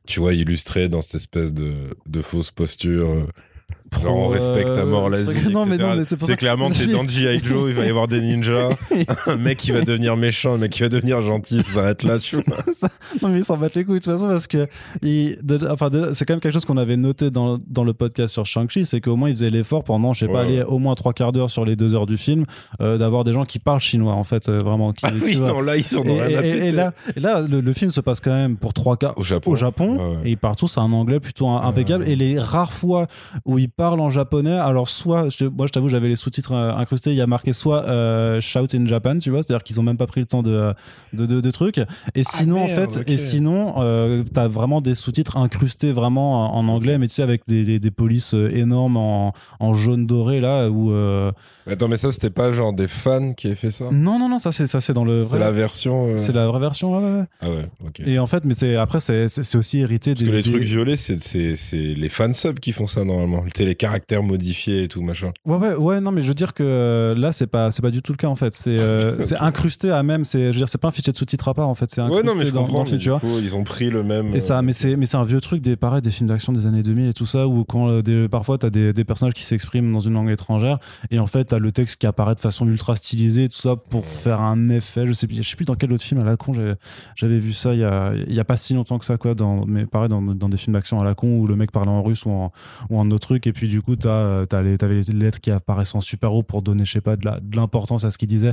tu 0.07 0.19
vois, 0.19 0.35
illustré 0.35 0.89
dans 0.89 1.03
cette 1.03 1.15
espèce 1.15 1.53
de, 1.53 1.75
de 2.09 2.21
fausse 2.23 2.51
posture. 2.51 3.29
Euh, 3.97 4.03
Genre, 4.03 4.17
on 4.17 4.21
Pro, 4.23 4.29
respecte 4.31 4.77
à 4.77 4.85
mort 4.87 5.07
euh, 5.07 5.11
l'Asie. 5.11 5.25
truc- 5.41 5.53
Non, 5.53 5.67
mais 5.67 5.75
etc. 5.77 5.89
non, 5.91 5.97
mais 5.97 6.05
c'est 6.07 6.17
pour 6.17 6.27
C'est 6.27 6.33
ça. 6.35 6.37
clairement 6.37 6.69
que 6.69 6.75
c'est 6.75 6.93
dans 6.93 7.07
G.I. 7.07 7.41
Joe, 7.43 7.69
il 7.69 7.75
va 7.75 7.85
y 7.85 7.89
avoir 7.91 8.09
des 8.09 8.21
ninjas, 8.21 8.71
un 9.27 9.37
mec 9.37 9.59
qui 9.59 9.73
va 9.73 9.83
devenir 9.83 10.17
méchant, 10.17 10.55
un 10.55 10.59
mec 10.59 10.71
qui 10.73 10.83
va 10.83 10.89
devenir 10.89 11.21
gentil, 11.23 11.63
ça 11.63 11.73
s'arrête 11.73 12.03
là, 12.03 12.19
tu 12.19 12.37
vois. 12.37 12.45
Non, 13.23 13.29
mais 13.29 13.39
ils 13.41 13.45
s'en 13.45 13.57
battent 13.59 13.75
les 13.75 13.85
couilles 13.85 13.99
de 13.99 14.05
toute 14.05 14.13
façon 14.13 14.29
parce 14.29 14.47
que 14.47 14.67
il- 15.03 15.37
déjà- 15.43 15.73
enfin, 15.73 15.91
c'est 16.15 16.25
quand 16.25 16.35
même 16.35 16.41
quelque 16.41 16.53
chose 16.55 16.65
qu'on 16.65 16.77
avait 16.77 16.97
noté 16.97 17.31
dans, 17.31 17.59
dans 17.69 17.85
le 17.85 17.93
podcast 17.93 18.33
sur 18.33 18.47
Shang-Chi, 18.47 18.87
c'est 18.87 19.01
qu'au 19.01 19.17
moins 19.17 19.29
ils 19.29 19.35
faisaient 19.37 19.51
l'effort 19.51 19.85
pendant, 19.85 20.13
je 20.13 20.21
sais 20.21 20.27
pas, 20.27 20.35
Ouais, 20.35 20.41
aller 20.41 20.59
ouais. 20.59 20.65
au 20.65 20.79
moins 20.79 20.95
trois 20.95 21.13
quarts 21.13 21.33
d'heure 21.33 21.51
sur 21.51 21.65
les 21.65 21.77
deux 21.77 21.95
heures 21.95 22.07
du 22.07 22.17
film, 22.17 22.45
euh, 22.81 22.97
d'avoir 22.99 23.25
des 23.25 23.33
gens 23.33 23.45
qui 23.45 23.59
parlent 23.59 23.81
chinois 23.81 24.15
en 24.15 24.25
fait, 24.25 24.49
euh, 24.49 24.59
vraiment. 24.59 24.93
Qui, 24.93 25.05
Ah 25.07 25.11
oui, 25.23 25.35
vois. 25.35 25.49
non, 25.49 25.61
là, 25.61 25.77
ils 25.77 25.85
sont 25.85 26.03
dans 26.05 26.15
et, 26.15 26.23
rien 26.23 26.39
à 26.39 26.45
et- 26.45 26.73
là, 26.73 26.93
et 27.17 27.21
là 27.21 27.41
le, 27.43 27.61
le 27.61 27.73
film 27.73 27.91
se 27.91 28.01
passe 28.01 28.21
quand 28.21 28.33
même 28.33 28.57
pour 28.57 28.73
trois 28.73 28.97
quarts 28.97 29.15
Au 29.19 29.23
Japon. 29.23 29.51
au 29.51 29.57
Japon 29.57 29.97
Ouais, 29.97 30.17
ouais. 30.17 30.29
et 30.29 30.31
ils 30.31 30.39
parlent 30.39 30.57
tous 30.57 30.79
un 30.79 30.91
anglais 30.93 31.21
plutôt 31.21 31.49
impeccable 31.49 32.09
et 32.09 32.17
les 32.17 32.39
rares 32.39 32.73
fois 32.73 33.07
où 33.45 33.59
ils 33.59 33.69
parlent 33.81 34.01
en 34.01 34.11
japonais 34.11 34.59
alors 34.71 34.89
soit 34.89 35.29
je- 35.31 35.47
moi 35.47 35.67
je 35.67 35.73
t'avoue 35.73 35.89
j'avais 35.89 36.09
les 36.09 36.17
sous-titres 36.17 36.53
euh, 36.53 36.73
incrustés 36.75 37.11
il 37.11 37.17
y 37.17 37.21
a 37.23 37.27
marqué 37.27 37.53
soit 37.53 37.85
euh, 37.87 38.41
shout 38.41 38.75
in 38.75 38.85
Japan 38.87 39.19
tu 39.19 39.31
vois 39.31 39.43
c'est 39.43 39.53
à 39.53 39.57
dire 39.57 39.65
qu'ils 39.65 39.81
ont 39.81 39.83
même 39.83 39.97
pas 39.97 40.07
pris 40.07 40.21
le 40.21 40.27
temps 40.27 40.43
de 40.43 40.75
de, 41.13 41.25
de, 41.27 41.41
de 41.41 41.51
trucs 41.51 41.79
et 42.15 42.23
sinon 42.25 42.59
en 42.63 42.65
Ah, 42.65 42.77
merde, 42.77 42.93
fait 42.93 43.11
et 43.11 43.17
sinon 43.17 43.75
euh, 43.79 44.23
t'as 44.35 44.49
vraiment 44.49 44.81
des 44.81 44.95
sous-titres 44.95 45.37
incrustés 45.39 45.93
vraiment 45.93 46.55
en, 46.55 46.59
en 46.61 46.69
anglais 46.69 46.99
mais 46.99 47.09
tu 47.09 47.15
sais 47.15 47.23
avec 47.23 47.43
des, 47.49 47.65
des, 47.65 47.79
des 47.79 47.91
polices 47.91 48.35
énormes 48.35 48.97
en, 48.99 49.33
en 49.61 49.75
jaune 49.75 50.07
doré 50.07 50.41
là 50.41 50.69
où 50.69 50.93
euh, 50.93 51.33
Attends, 51.71 51.87
mais 51.89 51.99
ça, 51.99 52.11
c'était 52.11 52.31
pas 52.31 52.51
genre 52.51 52.73
des 52.73 52.89
fans 52.89 53.33
qui 53.33 53.47
avaient 53.47 53.55
fait 53.55 53.71
ça? 53.71 53.85
Non 53.93 54.19
non 54.19 54.29
non 54.29 54.39
ça 54.41 54.51
c'est 54.53 54.67
ça 54.67 54.81
c'est 54.81 54.93
dans 54.93 55.05
le 55.05 55.23
C'est 55.23 55.31
vrai 55.31 55.39
la 55.39 55.53
version. 55.53 56.09
euh, 56.09 56.17
c'est 56.17 56.33
la 56.33 56.47
vraie 56.49 56.59
version 56.61 56.99
ouais. 56.99 57.25
Ah 57.41 57.49
ouais, 57.49 57.67
ok. 57.87 58.01
et 58.05 58.19
en 58.19 58.27
fait 58.27 58.45
mais 58.45 58.55
c'est 58.55 58.75
après 58.77 59.01
c'est 59.01 59.29
c'est 59.29 59.43
c'est 59.45 59.57
aussi 59.57 59.79
hérité 59.79 60.13
Parce 60.15 60.25
des 60.25 60.31
que 60.31 60.37
les 60.37 60.43
des- 60.43 60.51
trucs 60.51 60.63
violets, 60.65 60.97
c'est 60.97 61.21
c'est- 61.21 61.57
c'est 61.57 61.77
les 61.77 62.09
fansubs 62.09 62.59
qui 62.59 62.73
font 62.73 62.87
ça 62.87 63.05
normalement. 63.05 63.45
Sais, 63.57 63.65
les 63.71 63.75
caractères 63.77 64.23
modifiés 64.23 64.83
et 64.85 64.89
tout, 64.89 65.01
machin. 65.01 65.31
Ouais, 65.47 65.57
ouais, 65.57 65.75
ouais, 65.75 66.01
non, 66.01 66.11
mais 66.13 66.23
je 66.23 66.29
veux 66.29 66.35
dire 66.35 66.55
que 66.55 66.63
euh, 66.63 67.15
là, 67.15 67.33
c'est 67.33 67.47
pas, 67.47 67.71
c'est 67.71 67.83
pas 67.83 67.91
du 67.91 68.03
tout 68.03 68.13
le 68.13 68.17
cas 68.17 68.27
en 68.29 68.35
fait. 68.35 68.53
C'est, 68.53 68.79
euh, 68.79 69.17
c'est 69.21 69.37
incrusté 69.39 69.91
à 69.91 70.03
même. 70.03 70.25
C'est, 70.25 70.41
je 70.47 70.47
veux 70.49 70.57
dire, 70.59 70.69
c'est 70.69 70.81
pas 70.81 70.89
un 70.89 70.93
fichier 70.93 71.13
de 71.13 71.17
sous-titres 71.17 71.49
à 71.49 71.55
part 71.55 71.69
en 71.69 71.75
fait. 71.75 71.91
C'est 71.91 72.01
Ouais, 72.01 72.07
incrusté 72.09 72.27
non, 72.27 72.35
mais 72.37 72.47
je 72.47 72.51
dans, 72.51 72.61
comprends. 72.65 72.85
dans 72.85 72.91
mais 72.91 72.99
du 72.99 73.11
coup, 73.11 73.39
ils 73.41 73.55
ont 73.57 73.65
pris 73.65 73.89
le 73.91 74.03
même. 74.03 74.35
Et 74.35 74.41
ça, 74.41 74.59
euh, 74.59 74.63
mais 74.63 74.73
c'est, 74.73 74.97
mais 74.97 75.07
c'est 75.07 75.17
un 75.17 75.25
vieux 75.25 75.41
truc 75.41 75.63
des, 75.63 75.77
pareil, 75.77 76.03
des 76.03 76.11
films 76.11 76.29
d'action 76.29 76.53
des 76.53 76.67
années 76.67 76.83
2000 76.83 77.09
et 77.09 77.13
tout 77.15 77.27
ça, 77.27 77.47
où 77.47 77.65
quand 77.65 78.01
des, 78.03 78.29
parfois 78.29 78.59
t'as 78.59 78.71
des, 78.71 78.93
des 78.93 79.05
personnages 79.05 79.35
qui 79.35 79.45
s'expriment 79.45 79.93
dans 79.93 80.01
une 80.01 80.15
langue 80.15 80.31
étrangère, 80.31 80.79
et 81.11 81.19
en 81.19 81.27
fait 81.27 81.45
t'as 81.45 81.59
le 81.59 81.73
texte 81.73 81.97
qui 82.01 82.07
apparaît 82.07 82.35
de 82.35 82.41
façon 82.41 82.67
ultra 82.67 82.97
stylisée, 82.97 83.49
tout 83.49 83.59
ça 83.59 83.77
pour 83.77 84.05
faire 84.07 84.41
un 84.41 84.69
effet. 84.69 85.07
Je 85.07 85.13
sais, 85.13 85.27
plus- 85.27 85.37
je 85.43 85.49
sais 85.49 85.57
plus 85.57 85.65
dans 85.65 85.75
quel 85.77 85.93
autre 85.93 86.03
film 86.05 86.21
à 86.21 86.25
la 86.25 86.37
con 86.37 86.53
j'avais, 87.17 87.39
vu 87.39 87.53
ça 87.53 87.73
il 87.75 87.81
y 87.81 87.85
a, 87.85 88.13
y 88.29 88.41
a 88.41 88.45
pas 88.45 88.57
si 88.57 88.75
longtemps 88.75 88.99
que 88.99 89.05
ça, 89.05 89.17
quoi. 89.17 89.35
Dans, 89.35 89.65
mais 89.67 89.87
pareil, 89.87 90.09
dans, 90.09 90.21
dans 90.23 90.49
des 90.49 90.57
films 90.57 90.75
d'action 90.75 91.01
à 91.01 91.05
la 91.05 91.15
con 91.15 91.39
où 91.39 91.47
le 91.47 91.55
mec 91.57 91.71
parlait 91.71 91.91
en 91.91 92.03
russe 92.03 92.25
ou 92.25 92.31
en, 92.31 92.53
ou 92.91 92.99
en 92.99 93.09
autre 93.11 93.21
truc, 93.29 93.47
et 93.47 93.53
puis 93.53 93.60
du 93.69 93.83
coup 93.83 93.97
t'as, 93.97 94.09
euh, 94.11 94.47
t'as 94.47 94.63
les, 94.63 94.77
t'avais 94.79 95.03
les 95.03 95.13
lettres 95.15 95.41
qui 95.41 95.51
apparaissent 95.51 95.95
en 95.95 96.01
super 96.01 96.33
haut 96.33 96.43
pour 96.43 96.63
donner, 96.63 96.85
je 96.85 96.93
sais 96.93 97.01
pas, 97.01 97.17
de, 97.17 97.29
l'importance 97.57 98.05
à 98.05 98.11
ce 98.11 98.19
qu'il 98.19 98.29
disait 98.29 98.53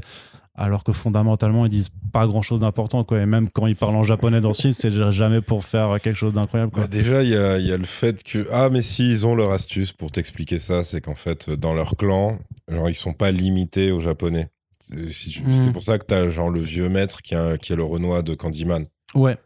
alors 0.59 0.83
que 0.83 0.91
fondamentalement 0.91 1.65
ils 1.67 1.69
disent 1.69 1.91
pas 2.11 2.25
grand 2.25 2.41
chose 2.41 2.61
d'important 2.61 3.03
quoi 3.03 3.19
et 3.21 3.27
même 3.27 3.47
quand 3.51 3.67
ils 3.67 3.75
parlent 3.75 3.95
en 3.95 4.03
japonais 4.03 4.41
dans 4.41 4.53
ce 4.53 4.63
film 4.63 4.73
c'est 4.73 4.89
jamais 5.11 5.41
pour 5.41 5.63
faire 5.63 6.01
quelque 6.01 6.15
chose 6.17 6.33
d'incroyable 6.33 6.71
quoi 6.71 6.81
Bah, 6.83 6.87
déjà, 6.87 7.21
il 7.23 7.29
y 7.29 7.35
a, 7.35 7.59
il 7.59 7.65
y 7.67 7.71
a 7.71 7.77
le 7.77 7.85
fait 7.85 8.23
que. 8.23 8.47
Ah, 8.51 8.69
mais 8.71 8.81
si, 8.81 9.07
ils 9.11 9.27
ont 9.27 9.35
leur 9.35 9.51
astuce 9.51 9.93
pour 9.93 10.11
t'expliquer 10.11 10.57
ça, 10.57 10.83
c'est 10.83 10.99
qu'en 10.99 11.13
fait, 11.13 11.49
dans 11.51 11.75
leur 11.75 11.95
clan, 11.95 12.39
genre, 12.67 12.89
ils 12.89 12.95
sont 12.95 13.13
pas 13.13 13.29
limités 13.31 13.91
aux 13.91 13.99
japonais. 13.99 14.49
C'est 14.79 15.29
tu- 15.29 15.43
Mm. 15.43 15.57
c'est 15.57 15.71
pour 15.71 15.83
ça 15.83 15.99
que 15.99 16.05
t'as 16.05 16.27
genre 16.29 16.49
le 16.49 16.61
vieux 16.61 16.89
maître 16.89 17.21
qui, 17.21 17.35
a- 17.35 17.57
qui 17.59 17.73
est 17.73 17.75
le 17.75 17.83
Renoir 17.83 18.23
de 18.23 18.33
Candyman. 18.33 18.83
ouais 19.15 19.37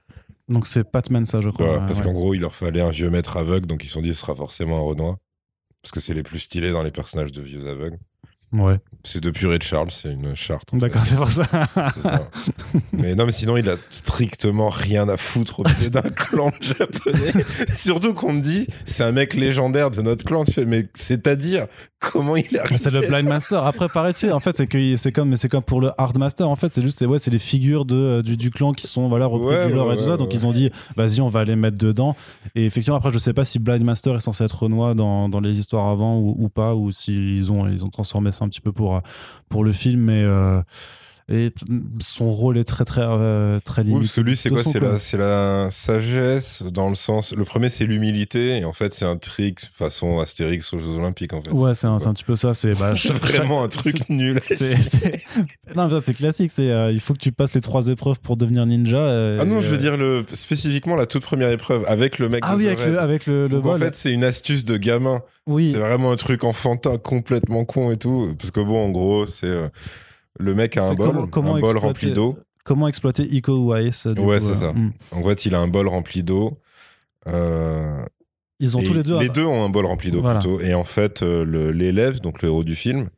donc 0.50 0.66
c'est 0.68 0.84
Patman 0.84 1.26
ça 1.26 1.40
je 1.42 1.48
Tu 1.50 1.54
crois 1.56 1.74
ouais, 1.74 1.86
parce 1.88 2.00
ouais. 2.00 2.06
qu'en 2.06 2.14
gros, 2.14 2.34
il 2.34 2.42
leur 2.42 2.56
fallait 2.56 2.82
un 2.82 2.90
vieux 2.90 3.10
maître 3.10 3.38
aveugle, 3.38 3.68
donc 3.68 3.84
ils 3.84 3.88
se 3.88 3.94
sont 3.94 4.02
dit 4.02 4.14
ce 4.14 4.20
sera 4.22 4.36
forcément 4.36 4.78
un 4.78 4.82
Renoir. 4.82 5.16
Parce 5.82 5.92
que 5.92 6.00
c'est 6.00 6.14
les 6.14 6.24
plus 6.24 6.40
stylés 6.40 6.72
dans 6.72 6.84
les 6.84 6.92
personnages 6.92 7.32
de 7.32 7.42
vieux 7.42 7.68
aveugles. 7.68 8.00
ouais 8.54 8.80
C'est 9.04 9.20
de 9.22 9.30
Purée 9.32 9.58
de 9.58 9.64
Charles, 9.64 9.90
c'est 9.92 10.12
une 10.12 10.36
charte. 10.36 10.70
d'accord 10.74 11.06
c'est 11.06 11.16
pour 11.16 11.32
ça. 11.32 11.44
Mais 12.94 13.16
non, 13.16 13.26
mais 13.26 13.32
sinon, 13.32 13.58
il 13.58 13.68
a 13.70 13.76
strictement 13.90 14.70
rien 14.70 15.10
à 15.10 15.18
foutre 15.18 15.62
au 15.62 15.64
d'un 15.64 16.02
clan 16.16 16.52
japonais. 16.62 17.44
Surtout 17.76 18.14
qu'on 18.14 18.34
me 18.34 18.42
dit, 18.42 18.68
c'est 18.86 19.04
un 19.04 19.12
mec 19.12 19.34
légendaire 19.34 19.92
de 19.92 20.02
notre 20.02 20.24
clan. 20.26 20.44
Tu 20.46 20.52
fais, 20.52 20.66
mais 20.66 20.88
c'est-à-dire, 20.94 21.68
comment 22.00 22.36
il 22.36 22.46
est 22.56 22.78
c'est 22.78 22.92
le 22.92 23.02
blind 23.02 23.28
master. 23.28 23.64
Après 23.64 23.88
pareil 23.90 24.14
tu 24.14 24.22
sais, 24.22 24.32
en 24.32 24.40
fait 24.40 24.56
c'est 24.56 24.68
que 24.68 24.96
c'est 24.96 25.12
comme 25.12 25.30
mais 25.30 25.38
c'est 25.38 25.50
comme 25.50 25.64
pour 25.64 25.82
le 25.82 25.92
hard 25.98 26.18
master 26.18 26.50
en 26.50 26.56
fait. 26.56 26.74
C'est 26.74 26.82
juste 26.82 27.00
c'est 27.00 27.06
ouais 27.06 27.20
c'est 27.20 27.32
les 27.32 27.38
figures 27.40 27.86
de 27.86 27.96
euh, 27.96 28.22
du, 28.22 28.38
du 28.38 28.50
clan 28.50 28.74
qui 28.74 28.88
sont 28.88 29.08
voilà 29.08 29.26
repris 29.28 29.48
Ouais, 29.56 29.68
du 29.68 29.74
lore 29.74 29.88
ouais, 29.88 29.94
et 29.96 29.98
tout 29.98 30.06
ça. 30.06 30.18
donc 30.18 30.34
ils 30.34 30.46
ont 30.46 30.52
dit 30.52 30.72
vas-y 30.96 31.22
on 31.22 31.28
va 31.28 31.44
les 31.44 31.56
mettre 31.56 31.78
dedans. 31.78 32.16
Et 32.56 32.66
effectivement 32.66 32.98
après 32.98 33.12
je 33.14 33.18
sais 33.18 33.34
pas 33.34 33.46
si 33.46 33.60
blind 33.60 33.84
master 33.84 34.16
est 34.16 34.20
censé 34.20 34.44
être 34.44 34.62
Renoir 34.64 34.96
dans, 34.96 35.30
dans 35.30 35.40
les 35.40 35.58
histoires 35.58 35.88
avant 35.88 36.18
ou, 36.18 36.36
ou 36.38 36.50
pas 36.50 36.76
ou 36.76 36.92
s'ils 36.92 37.52
ont 37.52 37.68
ils 37.68 37.84
ont 37.86 37.90
transformé 37.90 38.32
ça 38.32 38.46
un 38.46 38.50
petit 38.50 38.62
peu 38.62 38.72
pour 38.72 38.91
euh, 38.96 39.00
pour 39.50 39.64
le 39.64 39.74
film 39.74 40.02
mais 40.02 40.24
euh, 40.24 40.62
et 41.32 41.54
son 42.00 42.32
rôle 42.32 42.58
est 42.58 42.64
très 42.64 42.86
très 42.86 43.02
euh, 43.04 43.60
très 43.64 43.82
Oui, 43.82 43.88
limité 43.88 44.06
parce 44.06 44.16
que 44.16 44.22
lui, 44.22 44.36
c'est 44.36 44.50
quoi 44.50 44.64
C'est 44.64 44.80
la, 44.80 45.00
c'est 45.00 45.18
la 45.18 45.70
sagesse 45.72 46.64
dans 46.70 46.90
le 46.90 46.96
sens. 46.96 47.34
Le 47.34 47.46
premier, 47.46 47.70
c'est 47.70 47.86
l'humilité, 47.86 48.58
et 48.58 48.66
en 48.66 48.74
fait, 48.74 48.94
c'est 48.94 49.06
un 49.06 49.18
trick 49.18 49.60
façon 49.74 50.20
Astérix 50.20 50.72
aux 50.74 50.80
Jeux 50.80 50.98
Olympiques, 50.98 51.34
en 51.34 51.42
fait. 51.42 51.52
ouais 51.52 51.76
c'est 51.76 51.88
un, 51.88 51.96
un 51.96 52.14
petit 52.14 52.24
peu 52.24 52.36
ça 52.36 52.54
c'est 52.54 52.78
bah, 52.80 52.92
vraiment 53.22 53.64
un 53.64 53.68
truc 53.68 54.10
nul. 54.10 54.40
non 55.76 55.86
mais 55.86 55.90
ça 55.90 56.00
c'est 56.04 56.14
classique 56.14 56.52
c'est 56.52 56.70
euh, 56.70 56.92
il 56.92 57.00
faut 57.00 57.14
que 57.14 57.20
tu 57.20 57.32
passes 57.32 57.54
les 57.54 57.62
trois 57.62 57.88
épreuves 57.88 58.20
pour 58.20 58.38
devenir 58.38 58.66
ninja 58.66 58.98
euh, 58.98 59.38
Ah 59.40 59.46
non, 59.46 59.62
je 59.62 59.68
veux 59.70 59.76
euh, 59.76 59.78
dire 59.78 59.98
le, 59.98 60.26
spécifiquement 60.34 60.96
la 60.96 61.06
toute 61.06 61.24
première 61.24 61.50
épreuve 61.52 61.84
avec 61.88 62.20
le 62.20 62.30
mec. 62.30 62.44
ah 62.46 62.56
oui 62.56 62.68
avec 62.68 62.86
le 62.86 63.00
avec 63.00 63.26
le, 63.26 63.44
le 63.44 63.50
Donc, 63.50 63.66
en 63.66 63.70
bol 63.70 63.80
fait, 63.80 63.96
c'est 63.96 64.12
une 64.12 64.24
astuce 64.24 64.66
de 64.66 64.78
gamin. 64.78 65.22
oui 65.48 65.72
C'est 65.72 65.80
vraiment 65.80 66.12
un 66.12 66.16
truc 66.16 66.44
enfantin, 66.44 66.98
complètement 66.98 67.66
con 67.66 67.92
et 67.92 67.98
tout. 67.98 68.34
Parce 68.38 68.52
que 68.52 68.60
bon, 68.60 68.86
en 68.86 68.90
gros, 68.90 69.28
c'est 69.28 69.48
euh, 69.48 69.68
le 70.40 70.54
mec 70.56 70.78
a 70.78 70.86
un 70.88 70.94
bol, 70.94 71.08
comment- 71.08 71.28
comment 71.28 71.56
un 71.56 71.60
bol 71.60 71.78
rempli 71.78 72.12
d'eau. 72.12 72.38
comment 72.64 72.88
exploiter 72.88 73.24
Uwais 73.24 73.90
du 74.16 74.22
Ouais, 74.22 74.40
c'est 74.40 74.52
euh, 74.52 74.56
ça. 74.56 74.74
hmm. 74.74 74.92
En 75.12 75.24
fait, 75.24 75.46
il 75.46 75.56
a 75.56 75.60
un 75.60 75.68
bol 75.68 75.88
rempli 75.88 76.24
d'eau. 76.24 76.60
Euh, 77.28 78.04
ils 78.60 78.78
ont 78.78 78.82
tous 78.84 78.94
les 78.94 79.04
deux 79.04 79.20
Les 79.20 79.30
deux 79.30 79.44
ont 79.46 79.64
un 79.66 79.70
bol 79.70 79.86
rempli 79.86 80.12
d'eau 80.12 80.22
Voilà. 80.22 80.40
plutôt. 80.40 80.60
Et 80.62 80.74
en 80.74 80.84
fait, 80.84 81.24
euh, 81.24 81.72
l'élève, 81.72 82.20
donc 82.22 82.42
le 82.42 82.50
héros 82.50 82.64
du 82.64 82.76
film, 82.76 83.10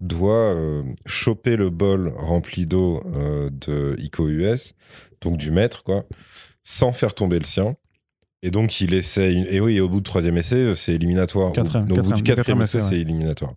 doit 0.00 0.34
euh, 0.54 0.82
choper 1.06 1.56
le 1.56 1.70
bol 1.70 2.12
rempli 2.16 2.66
d'eau 2.66 3.02
euh, 3.14 3.48
de 3.50 3.96
Iko 3.98 4.28
US, 4.28 4.74
donc 5.22 5.36
du 5.38 5.50
maître, 5.50 5.82
quoi, 5.84 6.04
sans 6.64 6.92
faire 6.92 7.14
tomber 7.14 7.38
le 7.38 7.46
sien. 7.46 7.76
Et 8.42 8.50
donc, 8.50 8.80
il 8.80 8.94
essaye. 8.94 9.46
Et 9.50 9.60
oui, 9.60 9.80
au 9.80 9.88
bout 9.88 9.98
du 9.98 10.02
troisième 10.04 10.36
essai, 10.38 10.56
euh, 10.56 10.74
c'est 10.74 10.94
éliminatoire. 10.94 11.52
Quatrième- 11.52 11.86
Donc, 11.86 11.98
au 11.98 12.02
bout 12.02 12.12
du 12.14 12.22
quatrième- 12.22 12.36
quatrième 12.36 12.58
quatrième 12.58 12.62
essai, 12.62 12.78
essai, 12.78 12.88
c'est 12.88 13.00
éliminatoire. 13.00 13.52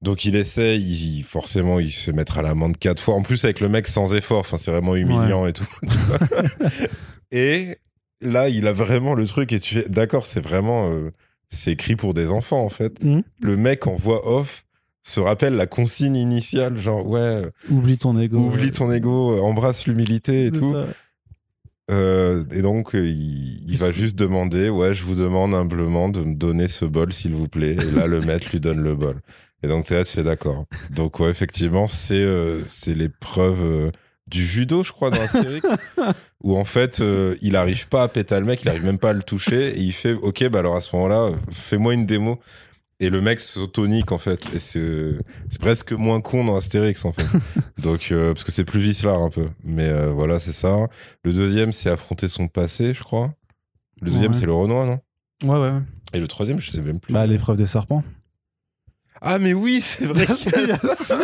Donc, 0.00 0.24
il 0.24 0.36
essaye, 0.36 0.80
il- 0.80 1.24
forcément, 1.24 1.80
il 1.80 1.90
se 1.90 2.10
mettre 2.12 2.38
à 2.38 2.42
l'amende 2.42 2.76
quatre 2.78 3.02
fois. 3.02 3.14
En 3.14 3.22
plus, 3.22 3.44
avec 3.44 3.58
le 3.60 3.68
mec 3.68 3.88
sans 3.88 4.14
effort, 4.14 4.38
enfin, 4.40 4.56
c'est 4.58 4.70
vraiment 4.70 4.94
humiliant 4.94 5.46
et 5.46 5.52
tout. 5.52 5.66
et 7.32 7.78
là, 8.20 8.48
il 8.48 8.66
a 8.66 8.72
vraiment 8.72 9.14
le 9.14 9.26
truc, 9.26 9.52
et 9.52 9.60
tu 9.60 9.74
fais, 9.76 9.88
d'accord, 9.88 10.26
c'est 10.26 10.40
vraiment. 10.40 10.90
euh, 10.92 11.10
c'est 11.50 11.72
écrit 11.72 11.96
pour 11.96 12.12
des 12.14 12.30
enfants, 12.30 12.62
en 12.62 12.68
fait. 12.68 13.02
Mhm. 13.02 13.22
Le 13.40 13.56
mec 13.56 13.86
en 13.86 13.96
voix 13.96 14.28
off 14.28 14.64
se 15.02 15.18
rappelle 15.20 15.54
la 15.54 15.66
consigne 15.66 16.16
initiale, 16.16 16.78
genre, 16.78 17.06
ouais, 17.06 17.42
oublie 17.70 17.96
ton 17.96 18.18
ego 18.20 18.38
oublie 18.38 18.70
ton 18.70 18.92
ego, 18.92 19.32
euh, 19.36 19.40
embrasse 19.40 19.86
l'humilité 19.86 20.46
et 20.46 20.52
tout. 20.52 20.76
Euh, 21.90 22.44
et 22.52 22.60
donc, 22.60 22.90
il, 22.92 23.64
il 23.66 23.76
va 23.78 23.90
juste 23.90 24.14
demander, 24.14 24.68
ouais, 24.68 24.92
je 24.92 25.04
vous 25.04 25.14
demande 25.14 25.54
humblement 25.54 26.10
de 26.10 26.20
me 26.20 26.34
donner 26.34 26.68
ce 26.68 26.84
bol, 26.84 27.14
s'il 27.14 27.32
vous 27.34 27.48
plaît. 27.48 27.72
Et 27.80 27.90
là, 27.96 28.06
le 28.06 28.20
maître 28.20 28.46
lui 28.52 28.60
donne 28.60 28.82
le 28.82 28.94
bol. 28.94 29.16
Et 29.62 29.68
donc, 29.68 29.86
t'es 29.86 29.94
là, 29.96 30.04
tu 30.04 30.12
fais 30.12 30.22
d'accord. 30.22 30.64
Donc, 30.90 31.18
ouais, 31.20 31.28
effectivement, 31.30 31.88
c'est 31.88 32.14
euh, 32.14 32.62
c'est 32.66 32.94
l'épreuve 32.94 33.60
euh, 33.60 33.90
du 34.28 34.44
judo, 34.44 34.82
je 34.82 34.92
crois, 34.92 35.10
dans 35.10 35.20
Astérix, 35.20 35.66
où 36.44 36.56
en 36.56 36.64
fait, 36.64 37.00
euh, 37.00 37.34
il 37.42 37.56
arrive 37.56 37.88
pas 37.88 38.02
à 38.04 38.08
péter 38.08 38.38
le 38.38 38.44
mec, 38.46 38.62
il 38.62 38.68
arrive 38.68 38.84
même 38.84 38.98
pas 38.98 39.10
à 39.10 39.12
le 39.14 39.22
toucher, 39.22 39.70
et 39.76 39.80
il 39.80 39.92
fait, 39.92 40.12
ok, 40.12 40.48
bah 40.48 40.60
alors 40.60 40.76
à 40.76 40.80
ce 40.80 40.94
moment-là, 40.96 41.32
fais-moi 41.50 41.94
une 41.94 42.06
démo. 42.06 42.38
Et 43.00 43.10
le 43.10 43.20
mec 43.20 43.38
s'autonique, 43.38 44.10
en 44.10 44.18
fait. 44.18 44.40
Et 44.52 44.58
c'est 44.58 45.12
c'est 45.48 45.60
presque 45.60 45.92
moins 45.92 46.20
con 46.20 46.44
dans 46.44 46.56
Astérix, 46.56 47.04
en 47.04 47.12
fait. 47.12 47.26
Donc, 47.82 48.08
euh, 48.10 48.32
parce 48.34 48.42
que 48.44 48.50
c'est 48.50 48.64
plus 48.64 48.80
vicelard 48.80 49.22
un 49.22 49.30
peu. 49.30 49.46
Mais 49.62 49.88
euh, 49.88 50.08
voilà, 50.10 50.40
c'est 50.40 50.52
ça. 50.52 50.88
Le 51.22 51.32
deuxième, 51.32 51.70
c'est 51.70 51.90
affronter 51.90 52.26
son 52.26 52.48
passé, 52.48 52.94
je 52.94 53.02
crois. 53.04 53.32
Le 54.02 54.10
deuxième, 54.10 54.32
Ouais. 54.32 54.38
c'est 54.38 54.46
le 54.46 54.52
Renoir, 54.52 54.84
non? 54.84 54.98
Ouais 55.44 55.60
ouais 55.60 55.78
Et 56.12 56.18
le 56.18 56.26
troisième, 56.26 56.58
je 56.58 56.72
sais 56.72 56.80
même 56.80 56.98
plus. 56.98 57.14
bah 57.14 57.24
l'épreuve 57.26 57.56
des 57.56 57.66
serpents 57.66 58.02
Ah 59.20 59.38
mais 59.38 59.52
oui, 59.52 59.80
c'est 59.80 60.04
vrai 60.04 60.26
qu'il 60.26 60.52
y 60.66 60.70
a 60.70 60.76
ça. 60.78 61.18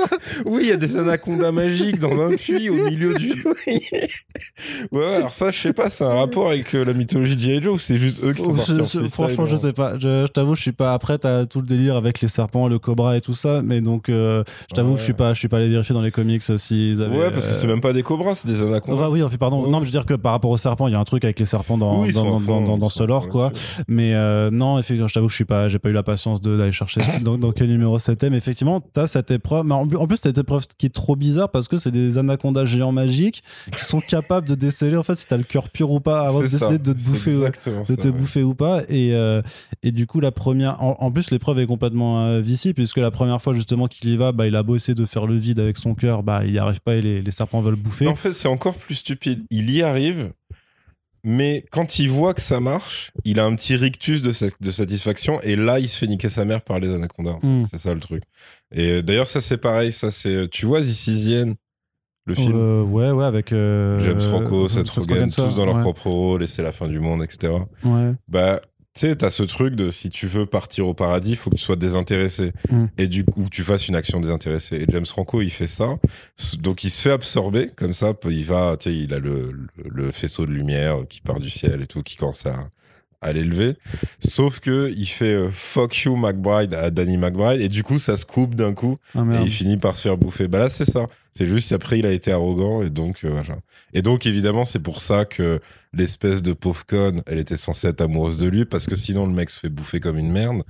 Oui, 0.47 0.63
il 0.65 0.69
y 0.69 0.73
a 0.73 0.77
des 0.77 0.97
anacondas 0.97 1.53
magiques 1.53 2.01
dans 2.01 2.21
un 2.21 2.35
puits 2.37 2.69
au 2.71 2.75
milieu 2.75 3.15
du. 3.15 3.45
ouais, 4.93 5.15
alors 5.17 5.33
ça, 5.33 5.51
je 5.51 5.59
sais 5.59 5.73
pas, 5.73 5.91
c'est 5.91 6.05
un 6.05 6.15
rapport 6.15 6.49
avec 6.49 6.75
euh, 6.75 6.85
la 6.85 6.93
mythologie 6.93 7.37
de 7.37 7.41
G.I. 7.41 7.63
Joe 7.63 7.75
ou 7.75 7.79
c'est 7.79 7.99
juste 7.99 8.23
eux 8.25 8.33
qui 8.33 8.43
sont 8.43 8.51
Oh, 8.53 8.55
partis 8.57 8.75
je- 8.75 8.81
en 8.81 8.85
freestyle, 8.85 9.11
franchement, 9.11 9.47
je 9.47 9.55
hein. 9.55 9.59
sais 9.59 9.73
pas. 9.73 9.95
Je, 9.99 10.25
je 10.27 10.33
t'avoue, 10.33 10.55
je 10.55 10.63
suis 10.63 10.73
pas. 10.73 10.93
Après, 10.95 11.19
t'as 11.19 11.47
tout 11.47 11.61
le 11.61 11.67
délire 11.67 11.97
avec 11.97 12.21
les 12.21 12.29
serpents, 12.29 12.69
le 12.69 12.79
cobra 12.79 13.17
et 13.17 13.21
tout 13.21 13.35
ça. 13.35 13.63
Mais 13.65 13.81
donc, 13.81 14.09
euh, 14.09 14.45
je 14.71 14.75
t'avoue, 14.75 14.93
Ouais. 14.93 14.97
je 14.99 15.03
suis 15.03 15.13
pas, 15.13 15.35
je 15.35 15.39
suis 15.39 15.49
pas 15.49 15.57
allé 15.59 15.69
vérifier 15.69 15.95
dans 15.95 16.03
les 16.03 16.11
comics 16.11 16.43
euh, 16.51 16.59
s'ils 16.59 17.03
avaient. 17.03 17.17
Ouais, 17.17 17.31
parce 17.31 17.47
que 17.47 17.53
euh, 17.53 17.55
c'est 17.55 17.67
même 17.67 17.81
pas 17.81 17.93
des 17.93 18.03
cobras, 18.03 18.35
c'est 18.35 18.49
des 18.49 18.61
anacondas. 18.63 18.99
Enfin, 19.03 19.09
oui, 19.11 19.23
enfin, 19.23 19.37
pardon. 19.37 19.63
Ouais. 19.65 19.71
Non, 19.71 19.81
mais 19.81 19.87
je 19.87 19.91
veux 19.93 19.99
dire 19.99 20.07
que 20.07 20.15
par 20.15 20.33
rapport 20.33 20.51
aux 20.51 20.59
serpents, 20.59 20.89
il 20.89 20.93
y 20.93 20.95
a 20.97 21.01
un 21.01 21.05
truc 21.05 21.25
avec 21.25 21.39
les 21.39 21.47
serpents 21.47 21.79
dans, 21.79 22.03
Oui, 22.03 22.13
dans, 22.13 22.25
dans, 22.25 22.39
fond, 22.39 22.61
dans, 22.63 22.77
dans 22.79 22.89
ils 22.89 22.91
ce 22.93 23.03
lore, 23.05 23.29
quoi. 23.29 23.53
Mais 23.89 24.15
euh, 24.15 24.51
non, 24.51 24.79
effectivement, 24.79 25.09
je 25.09 25.15
t'avoue 25.15 25.29
je 25.29 25.35
suis 25.35 25.45
pas, 25.45 25.69
j'ai 25.69 25.79
pas 25.79 25.89
eu 25.91 25.93
la 25.93 26.03
patience 26.03 26.41
de- 26.41 26.57
d'aller 26.57 26.73
chercher 26.73 27.01
dans, 27.23 27.37
dans 27.39 27.53
quel 27.53 27.69
numéro 27.69 27.84
c'était. 27.99 28.31
Mais 28.31 28.37
effectivement, 28.37 28.81
t'as 28.81 29.07
cette 29.07 29.31
épreuve. 29.31 29.65
Mais 29.67 29.75
en, 29.75 29.87
plus- 29.87 30.17
cette 30.17 30.39
épreuve 30.39 30.67
qui 30.79 30.87
est 30.87 30.95
trop 30.95 31.17
bizarre 31.17 31.51
parce 31.51 31.69
que 31.69 31.77
c'est 31.77 31.91
des 31.91 32.19
anacondas 32.19 32.65
géants 32.65 32.93
magiques 32.93 33.43
qui 33.77 33.85
sont 33.85 34.01
capables 34.09 34.47
de 34.49 34.55
déceler 34.55 34.97
en 34.97 35.03
fait 35.03 35.17
si 35.17 35.27
t'as 35.27 35.37
le 35.37 35.43
cœur 35.43 35.69
pur 35.71 35.91
ou 35.91 36.01
pas 36.01 36.23
avant 36.27 36.39
de 36.41 36.47
décider 36.47 36.79
de 36.79 36.93
te 36.93 36.99
bouffer. 36.99 37.31
exactement 37.31 37.81
de 37.83 37.87
ça, 37.87 37.97
te 37.97 38.07
ouais. 38.09 38.13
bouffer 38.13 38.43
ou 38.43 38.55
pas 38.55 38.83
et 38.89 39.13
euh, 39.13 39.43
et 39.83 39.93
du 39.93 40.07
coup 40.07 40.21
la 40.21 40.31
première 40.33 40.83
en, 40.83 40.97
en 41.01 41.11
plus 41.11 41.31
l'épreuve 41.31 41.59
est 41.59 41.67
complètement 41.67 42.25
euh, 42.27 42.41
viciée 42.41 42.75
puisque 42.75 42.99
la 42.99 43.11
première 43.11 43.41
fois 43.43 43.55
justement 43.55 43.87
qu'il 43.89 44.09
y 44.11 44.17
va 44.17 44.33
bah 44.33 44.47
il 44.47 44.55
a 44.57 44.63
beau 44.63 44.77
essayer 44.77 44.95
de 44.95 45.05
faire 45.05 45.27
le 45.27 45.37
vide 45.37 45.59
avec 45.61 45.79
son 45.79 45.95
cœur 45.95 46.23
bah 46.23 46.43
il 46.45 46.53
y 46.53 46.59
arrive 46.59 46.81
pas 46.81 46.95
et 46.95 47.03
les, 47.03 47.23
les 47.23 47.31
serpents 47.31 47.61
veulent 47.61 47.75
bouffer 47.77 48.07
En 48.07 48.15
fait, 48.15 48.33
c'est 48.33 48.49
encore 48.49 48.75
plus 48.77 48.95
stupide. 48.97 49.45
Il 49.51 49.71
y 49.71 49.83
arrive, 49.83 50.33
mais 51.25 51.65
quand 51.73 51.99
il 51.99 52.11
voit 52.11 52.35
que 52.35 52.41
ça 52.43 52.61
marche, 52.61 53.11
il 53.25 53.41
a 53.41 53.45
un 53.47 53.55
petit 53.57 53.75
rictus 53.77 54.23
de, 54.23 54.33
sa- 54.33 54.47
de 54.61 54.71
satisfaction, 54.71 55.41
et 55.43 55.57
là, 55.57 55.81
il 55.81 55.89
se 55.89 55.99
fait 55.99 56.07
niquer 56.07 56.29
sa 56.29 56.45
mère 56.45 56.63
par 56.63 56.79
les 56.79 56.95
anacondas. 56.95 57.39
Mm. 57.43 57.65
C'est 57.71 57.79
ça 57.79 57.95
le 57.95 58.01
truc. 58.01 58.23
Et 58.73 58.91
euh, 58.91 59.03
d'ailleurs, 59.03 59.27
ça, 59.29 59.41
c'est 59.41 59.57
pareil. 59.59 59.91
Ça, 59.91 60.11
c'est. 60.11 60.49
Tu 60.51 60.67
vois, 60.67 60.81
This 60.83 61.07
Is 61.09 61.25
the 61.31 61.47
End, 61.49 61.55
le 62.27 62.35
film? 62.35 62.53
Euh, 62.55 62.83
ouais 62.83 63.11
ouais 63.11 63.25
avec 63.25 63.53
euh, 63.53 63.99
James 64.01 64.21
Franco, 64.21 64.67
euh, 64.67 64.69
Seth 64.69 64.89
Rogen, 64.91 65.31
tous 65.31 65.55
dans 65.55 65.67
leur 65.67 65.81
propre 65.81 66.07
rôle, 66.09 66.43
et 66.43 66.47
c'est 66.47 66.63
la 66.63 66.73
fin 66.73 66.89
du 66.89 67.01
monde, 67.01 67.23
etc. 67.23 67.53
ouais 67.85 68.13
Bah, 68.29 68.61
tu 68.95 69.01
sais, 69.01 69.17
t'as 69.17 69.33
ce 69.33 69.43
truc 69.43 69.75
de 69.75 69.91
si 69.91 70.09
tu 70.09 70.29
veux 70.29 70.47
partir 70.47 70.87
au 70.87 70.95
paradis, 70.95 71.35
faut 71.35 71.51
que 71.51 71.57
tu 71.57 71.63
sois 71.63 71.75
désintéressé. 71.75 72.53
Mm. 72.71 72.85
Et 72.97 73.09
du 73.09 73.25
coup, 73.25 73.49
tu 73.51 73.65
fasses 73.65 73.89
une 73.89 73.97
action 73.97 74.21
désintéressée. 74.21 74.77
Et 74.77 74.87
James 74.89 75.07
Franco, 75.07 75.43
il 75.43 75.51
fait 75.51 75.67
ça. 75.67 75.97
Donc, 76.59 76.85
il 76.85 76.91
se 76.91 77.03
fait 77.03 77.11
absorber, 77.11 77.71
comme 77.75 77.93
ça. 77.93 78.15
Il 78.25 78.45
va, 78.45 78.77
tu 78.79 78.91
sais, 78.91 78.97
il 78.97 79.13
a 79.13 79.19
le, 79.19 79.51
le, 79.51 79.69
le 79.91 80.11
faisceau 80.13 80.47
de 80.47 80.53
lumière 80.53 80.99
qui 81.09 81.21
part 81.21 81.41
du 81.41 81.51
ciel 81.51 81.83
et 81.83 81.87
tout, 81.89 82.03
qui 82.05 82.17
commence 82.17 82.47
à, 82.47 82.69
à 83.25 83.33
l'élever. 83.33 83.77
Sauf 84.21 84.61
que 84.61 84.93
il 84.97 85.07
fait 85.07 85.33
euh, 85.35 85.49
fuck 85.51 85.97
you 86.05 86.15
McBride 86.17 86.75
à 86.75 86.91
Danny 86.91 87.17
McBride. 87.17 87.61
Et 87.61 87.69
du 87.69 87.83
coup, 87.83 87.99
ça 87.99 88.17
se 88.17 88.27
coupe 88.27 88.55
d'un 88.55 88.75
coup. 88.75 88.99
ah, 89.17 89.23
Et 89.41 89.43
il 89.45 89.51
finit 89.51 89.77
par 89.79 89.97
se 89.97 90.03
faire 90.03 90.17
bouffer. 90.17 90.47
Bah 90.47 90.59
là, 90.59 90.69
c'est 90.69 90.85
ça. 90.85 91.07
C'est 91.33 91.47
juste 91.47 91.73
après, 91.73 91.99
il 91.99 92.07
a 92.07 92.13
été 92.13 92.31
arrogant 92.31 92.83
et 92.83 92.91
donc 92.91 93.25
euh, 93.25 93.31
voilà. 93.31 93.59
Et 93.93 94.03
donc 94.03 94.27
évidemment, 94.27 94.65
c'est 94.65 94.79
pour 94.79 95.01
ça 95.01 95.25
que 95.25 95.59
l'espèce 95.93 96.43
de 96.43 96.53
pauvre 96.53 96.85
conne, 96.87 97.23
elle 97.27 97.39
était 97.39 97.57
censée 97.57 97.89
être 97.89 98.03
amoureuse 98.03 98.39
de 98.39 98.47
lui 98.47 98.65
parce 98.65 98.87
que 98.87 98.95
sinon 98.95 99.27
le 99.27 99.33
mec 99.33 99.51
se 99.51 99.59
fait 99.59 99.69
bouffer 99.69 99.99
comme 100.01 100.19
une 100.19 100.31
merde. 100.31 100.63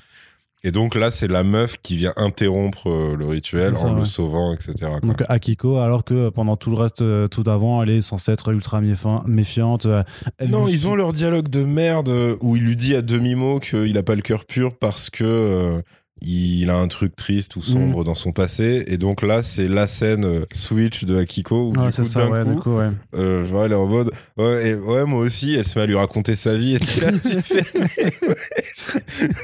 Et 0.66 0.70
donc 0.72 0.94
là, 0.94 1.10
c'est 1.10 1.28
la 1.28 1.44
meuf 1.44 1.76
qui 1.82 1.94
vient 1.94 2.14
interrompre 2.16 2.88
euh, 2.88 3.14
le 3.16 3.26
rituel 3.26 3.76
ça, 3.76 3.88
en 3.88 3.92
le 3.94 4.04
sauvant, 4.06 4.54
etc. 4.54 4.72
quoi. 4.80 5.00
donc 5.00 5.22
Akiko 5.28 5.76
alors 5.78 6.04
que 6.04 6.30
pendant 6.30 6.56
tout 6.56 6.70
le 6.70 6.76
reste 6.76 7.02
euh, 7.02 7.28
tout 7.28 7.42
d'avant 7.42 7.82
elle 7.82 7.90
est 7.90 8.00
censée 8.00 8.32
être 8.32 8.50
ultra 8.50 8.80
méfi- 8.80 9.26
méfiante 9.26 9.84
euh, 9.86 10.02
elle 10.38 10.50
non, 10.50 10.66
ils 10.66 10.88
ont 10.88 10.94
leur 10.94 11.12
dialogue 11.12 11.48
de 11.48 11.62
merde 11.64 12.10
où 12.40 12.56
il 12.56 12.62
lui 12.64 12.76
dit 12.76 12.96
à 12.96 13.02
demi-mot 13.02 13.60
qu'il 13.60 13.96
a 13.98 14.02
pas 14.02 14.14
le 14.14 14.22
cœur 14.22 14.46
pur 14.46 14.74
parce 14.78 15.10
que 15.10 15.24
euh, 15.24 15.82
il 16.22 16.70
a 16.70 16.76
un 16.78 16.88
truc 16.88 17.16
triste 17.16 17.56
ou 17.56 17.62
sombre 17.62 18.00
Mm. 18.00 18.04
dans 18.04 18.14
son 18.14 18.32
passé. 18.32 18.84
Et 18.86 18.96
donc 18.98 19.20
là, 19.22 19.42
c'est 19.42 19.68
la 19.68 19.86
scène 19.86 20.24
euh, 20.24 20.44
switch 20.54 21.04
de 21.04 21.16
Akiko 21.16 21.68
où 21.68 21.78
Ouais, 21.78 21.86
du 21.86 21.92
c'est 21.92 22.02
coup, 22.02 22.08
ça 22.08 22.26
d'un 22.28 22.32
ouais, 22.32 22.44
coup, 22.44 22.54
du 22.54 22.60
coup 22.60 22.76
ouais 22.76 22.90
Euh, 23.14 23.44
je 23.44 23.50
vois, 23.50 23.66
elle 23.66 23.72
est 23.72 23.76
en 23.76 23.86
mode, 23.86 24.10
ouais, 24.38 24.70
et, 24.70 24.74
ouais, 24.74 25.04
moi 25.04 25.20
aussi, 25.20 25.54
elle 25.54 25.66
se 25.66 25.78
met 25.78 25.82
à 25.82 25.86
lui 25.86 25.96
raconter 25.96 26.34
sa 26.36 26.56
vie, 26.56 26.76
et 26.76 26.78
là, 27.00 27.12
tu 27.12 27.42
fais, 27.42 27.64
mais 27.74 28.28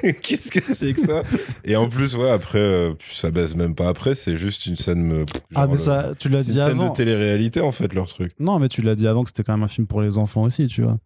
ouais, 0.05 0.13
qu'est-ce 0.23 0.51
que 0.51 0.61
c'est 0.73 0.95
que 0.95 1.01
ça? 1.01 1.23
Et 1.65 1.77
en 1.77 1.89
plus, 1.89 2.15
ouais, 2.15 2.31
après, 2.31 2.59
euh, 2.59 2.93
ça 3.11 3.31
baise 3.31 3.55
même 3.57 3.75
pas 3.75 3.89
après, 3.89 4.15
c'est 4.15 4.37
juste 4.39 4.67
une 4.67 4.77
scène, 4.77 5.03
me, 5.03 5.25
ah 5.55 5.61
genre 5.63 5.67
mais 5.67 5.73
le- 5.75 5.79
ça 5.79 6.13
tu 6.19 6.29
l'as 6.29 6.43
dit 6.43 6.53
une 6.53 6.59
scène 6.59 6.81
avant 6.81 6.89
de 6.91 6.95
télé-réalité, 6.97 7.61
en 7.61 7.73
fait, 7.73 7.93
leur 7.95 8.07
truc. 8.07 8.33
non 8.39 8.59
mais 8.59 8.69
tu 8.69 8.81
l'as 8.83 8.95
dit 8.95 9.07
avant 9.07 9.23
que 9.25 9.29
c'était 9.31 9.43
quand 9.45 9.53
même 9.55 9.65
un 9.65 9.69
film 9.69 9.87
pour 9.87 10.01
les 10.03 10.19
enfants 10.19 10.43
aussi 10.43 10.67
tu 10.67 10.83
vois 10.83 10.99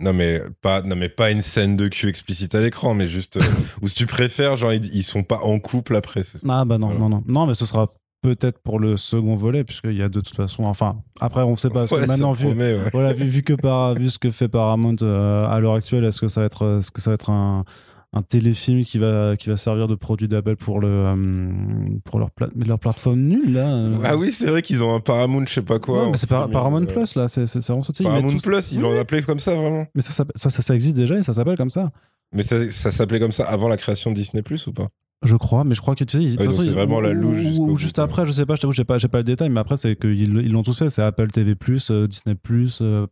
Non, 0.00 0.12
mais 0.14 0.40
pas, 0.62 0.82
non, 0.82 0.96
mais 0.96 1.08
pas 1.10 1.30
une 1.30 1.42
scène 1.42 1.76
de 1.76 1.88
cul 1.88 2.08
explicite 2.08 2.54
à 2.54 2.60
l'écran, 2.60 2.94
mais 2.94 3.06
juste, 3.06 3.36
euh, 3.36 3.40
ou 3.82 3.88
si 3.88 3.94
tu 3.94 4.06
préfères, 4.06 4.56
genre, 4.56 4.72
ils, 4.72 4.86
ils 4.94 5.02
sont 5.02 5.22
pas 5.22 5.38
en 5.42 5.58
couple 5.58 5.94
après. 5.94 6.22
Ah 6.48 6.64
bah 6.64 6.78
non, 6.78 6.86
Voilà. 6.88 7.00
non, 7.00 7.08
non. 7.10 7.22
Non, 7.26 7.46
mais 7.46 7.54
ce 7.54 7.66
sera 7.66 7.92
peut-être 8.22 8.58
pour 8.58 8.78
le 8.80 8.96
second 8.96 9.34
volet, 9.34 9.64
puisqu'il 9.64 9.96
y 9.96 10.02
a 10.02 10.08
de 10.08 10.20
toute 10.20 10.34
façon. 10.34 10.64
Enfin, 10.64 10.96
après, 11.20 11.42
on 11.42 11.56
sait 11.56 11.70
pas. 11.70 11.84
Ouais, 11.86 12.06
maintenant, 12.06 12.32
vu, 12.32 12.46
promet, 12.46 12.74
ouais. 12.74 12.90
voilà, 12.92 13.12
vu, 13.12 13.26
vu 13.26 13.42
que 13.42 13.52
par, 13.54 13.94
vu 13.94 14.10
ce 14.10 14.18
que 14.18 14.30
fait 14.30 14.48
Paramount 14.48 14.96
euh, 15.02 15.44
à 15.44 15.60
l'heure 15.60 15.74
actuelle, 15.74 16.04
est-ce 16.04 16.20
que 16.20 16.28
ça 16.28 16.40
va 16.40 16.46
être, 16.46 16.78
est-ce 16.78 16.90
que 16.90 17.00
ça 17.00 17.10
va 17.10 17.14
être 17.14 17.30
un, 17.30 17.64
un 18.12 18.22
téléfilm 18.22 18.84
qui 18.84 18.98
va, 18.98 19.36
qui 19.36 19.48
va 19.48 19.56
servir 19.56 19.86
de 19.86 19.94
produit 19.94 20.26
d'appel 20.26 20.56
pour 20.56 20.80
le, 20.80 20.88
euh, 20.88 21.88
pour 22.04 22.18
leur, 22.18 22.30
pla- 22.32 22.48
leur 22.56 22.78
plateforme 22.80 23.20
nulle 23.20 23.52
là 23.54 23.72
euh. 23.72 23.96
Ah 24.02 24.16
oui, 24.16 24.32
c'est 24.32 24.48
vrai 24.50 24.62
qu'ils 24.62 24.82
ont 24.82 24.92
un 24.94 24.98
Paramount, 25.00 25.44
je 25.46 25.52
sais 25.54 25.62
pas 25.62 25.78
quoi. 25.78 26.00
Ouais, 26.02 26.06
en 26.06 26.10
mais 26.10 26.16
c'est 26.16 26.28
par- 26.28 26.48
Paramount 26.50 26.82
euh, 26.82 26.86
Plus 26.86 27.14
là, 27.14 27.28
c'est 27.28 27.46
vraiment 27.46 27.82
ça. 27.84 27.92
ils 28.00 28.02
Paramount 28.02 28.30
tous- 28.32 28.42
Plus, 28.42 28.72
ils 28.72 28.78
Oui, 28.78 28.82
l'ont 28.82 28.92
oui. 28.94 28.98
appelé 28.98 29.22
comme 29.22 29.38
ça, 29.38 29.54
vraiment. 29.54 29.86
Mais 29.94 30.02
ça, 30.02 30.12
ça, 30.12 30.50
ça, 30.50 30.62
ça 30.62 30.74
existe 30.74 30.96
déjà 30.96 31.16
et 31.16 31.22
ça 31.22 31.32
s'appelle 31.34 31.56
comme 31.56 31.70
ça. 31.70 31.92
Mais 32.34 32.42
ça, 32.42 32.70
ça 32.72 32.90
s'appelait 32.92 33.20
comme 33.20 33.32
ça 33.32 33.44
avant 33.44 33.68
la 33.68 33.76
création 33.76 34.10
de 34.10 34.16
Disney 34.16 34.42
Plus 34.42 34.66
ou 34.66 34.72
pas? 34.72 34.88
Je 35.24 35.36
crois, 35.36 35.64
mais 35.64 35.74
je 35.74 35.80
crois 35.82 35.94
que 35.94 36.02
tu 36.02 36.16
sais, 36.16 36.24
ils- 36.24 36.36
façon, 36.36 36.62
c'est 36.62 36.66
ils- 36.68 36.72
vraiment 36.72 37.00
la 37.00 37.10
ou- 37.10 37.14
louche 37.14 37.58
ou- 37.58 37.76
juste 37.76 37.98
après, 38.00 38.26
je 38.26 38.32
sais 38.32 38.46
pas, 38.46 38.54
je 38.56 38.62
t'avoue, 38.62 38.72
j'ai 38.72 38.84
pas, 38.84 38.98
pas 38.98 39.18
le 39.18 39.24
détail, 39.24 39.50
mais 39.50 39.60
après, 39.60 39.76
c'est 39.76 39.94
qu'ils 39.94 40.18
ils 40.20 40.50
l'ont 40.50 40.62
tous 40.62 40.76
fait. 40.78 40.90
C'est 40.90 41.02
Apple 41.02 41.28
TV, 41.28 41.54
euh, 41.90 42.06
Disney, 42.08 42.34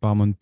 Paramount. 0.01 0.33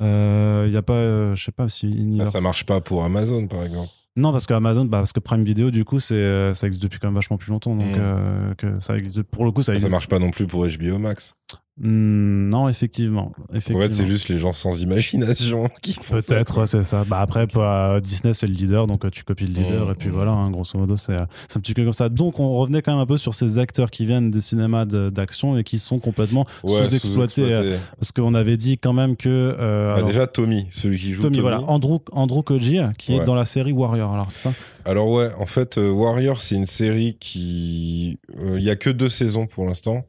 Il 0.00 0.70
y 0.72 0.76
a 0.76 0.82
pas, 0.82 0.94
euh, 0.94 1.34
je 1.34 1.44
sais 1.44 1.52
pas 1.52 1.68
si. 1.68 1.86
Ah, 1.92 2.00
Universal- 2.00 2.32
Ça 2.32 2.40
marche 2.40 2.64
pas 2.66 2.80
pour 2.80 3.04
Amazon, 3.04 3.46
par 3.46 3.64
exemple. 3.64 3.90
Non, 4.16 4.30
parce 4.32 4.46
que 4.46 4.54
Amazon, 4.54 4.84
bah, 4.84 4.98
parce 4.98 5.12
que 5.12 5.18
Prime 5.20 5.42
Video, 5.44 5.70
du 5.72 5.84
coup, 5.84 5.98
c'est, 5.98 6.14
euh, 6.14 6.54
ça 6.54 6.66
existe 6.68 6.82
depuis 6.84 6.98
quand 7.00 7.08
même 7.08 7.16
vachement 7.16 7.36
plus 7.36 7.50
longtemps. 7.50 7.74
Donc, 7.74 7.96
Mm. 7.96 7.98
euh, 7.98 8.54
que 8.54 8.78
ça 8.80 8.96
existe. 8.96 9.22
Pour 9.24 9.44
le 9.44 9.50
coup, 9.50 9.62
ça 9.62 9.66
Ça 9.66 9.74
existe. 9.74 9.90
marche 9.90 10.08
pas 10.08 10.18
non 10.20 10.30
plus 10.30 10.46
pour 10.46 10.64
HBO 10.66 10.98
Max. 10.98 11.34
Hmm, 11.76 12.50
non, 12.50 12.68
effectivement. 12.68 13.32
En 13.52 13.58
fait, 13.60 13.92
c'est 13.92 14.06
juste 14.06 14.28
les 14.28 14.38
gens 14.38 14.52
sans 14.52 14.80
imagination 14.80 15.68
qui 15.82 15.94
font 15.94 16.14
Peut-être, 16.14 16.66
c'est 16.66 16.84
ça. 16.84 17.02
Bah 17.04 17.18
après, 17.20 17.48
euh, 17.56 17.98
Disney, 17.98 18.32
c'est 18.32 18.46
le 18.46 18.52
leader, 18.52 18.86
donc 18.86 19.04
euh, 19.04 19.10
tu 19.10 19.24
copies 19.24 19.46
le 19.46 19.54
leader, 19.54 19.88
Mmh, 19.88 19.90
et 19.90 19.94
puis 19.94 20.08
mmh. 20.08 20.12
voilà, 20.12 20.30
hein, 20.30 20.50
grosso 20.52 20.78
modo, 20.78 20.96
c'est 20.96 21.14
euh, 21.14 21.24
c'est 21.48 21.56
un 21.56 21.60
petit 21.60 21.74
peu 21.74 21.82
comme 21.82 21.92
ça. 21.92 22.08
Donc, 22.08 22.38
on 22.38 22.52
revenait 22.52 22.80
quand 22.80 22.92
même 22.92 23.00
un 23.00 23.06
peu 23.06 23.16
sur 23.18 23.34
ces 23.34 23.58
acteurs 23.58 23.90
qui 23.90 24.06
viennent 24.06 24.30
des 24.30 24.40
cinémas 24.40 24.84
de- 24.84 25.10
d'action 25.10 25.58
et 25.58 25.64
qui 25.64 25.80
sont 25.80 25.98
complètement 25.98 26.46
Ouais, 26.62 26.84
sous-exploités. 26.84 27.42
euh, 27.42 27.46
sous-exploité. 27.56 27.78
parce 27.98 28.12
qu'on 28.12 28.34
avait 28.34 28.56
dit 28.56 28.78
quand 28.78 28.92
même 28.92 29.16
que. 29.16 29.28
euh, 29.28 29.94
alors, 29.94 30.06
déjà, 30.06 30.28
Tommy, 30.28 30.68
celui 30.70 30.96
qui 30.98 31.12
joue 31.12 31.22
Tommy, 31.22 31.38
Tommy. 31.38 31.42
voilà, 31.42 31.60
Andrew, 31.62 31.98
Andrew 32.12 32.42
Koji, 32.42 32.78
qui 32.98 33.14
est 33.16 33.24
dans 33.24 33.34
la 33.34 33.44
série 33.44 33.72
Warrior, 33.72 34.14
alors 34.14 34.30
c'est 34.30 34.48
ça? 34.48 34.54
Alors 34.84 35.08
ouais, 35.10 35.30
en 35.40 35.46
fait, 35.46 35.76
euh, 35.78 35.90
Warrior, 35.90 36.40
c'est 36.40 36.54
une 36.54 36.66
série 36.66 37.16
qui... 37.18 38.18
euh, 38.38 38.58
Il 38.60 38.64
y 38.64 38.70
a 38.70 38.76
que 38.76 38.90
deux 38.90 39.08
saisons 39.08 39.48
pour 39.48 39.64
l'instant. 39.66 40.04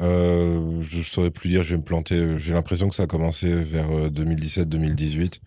Euh, 0.00 0.80
je 0.82 1.02
saurais 1.02 1.30
plus 1.30 1.48
dire, 1.48 1.62
je 1.62 1.70
vais 1.74 1.78
me 1.78 1.84
planter. 1.84 2.38
J'ai 2.38 2.52
l'impression 2.52 2.88
que 2.88 2.94
ça 2.94 3.04
a 3.04 3.06
commencé 3.06 3.52
vers 3.54 3.90
euh, 3.90 4.08
2017-2018. 4.10 5.40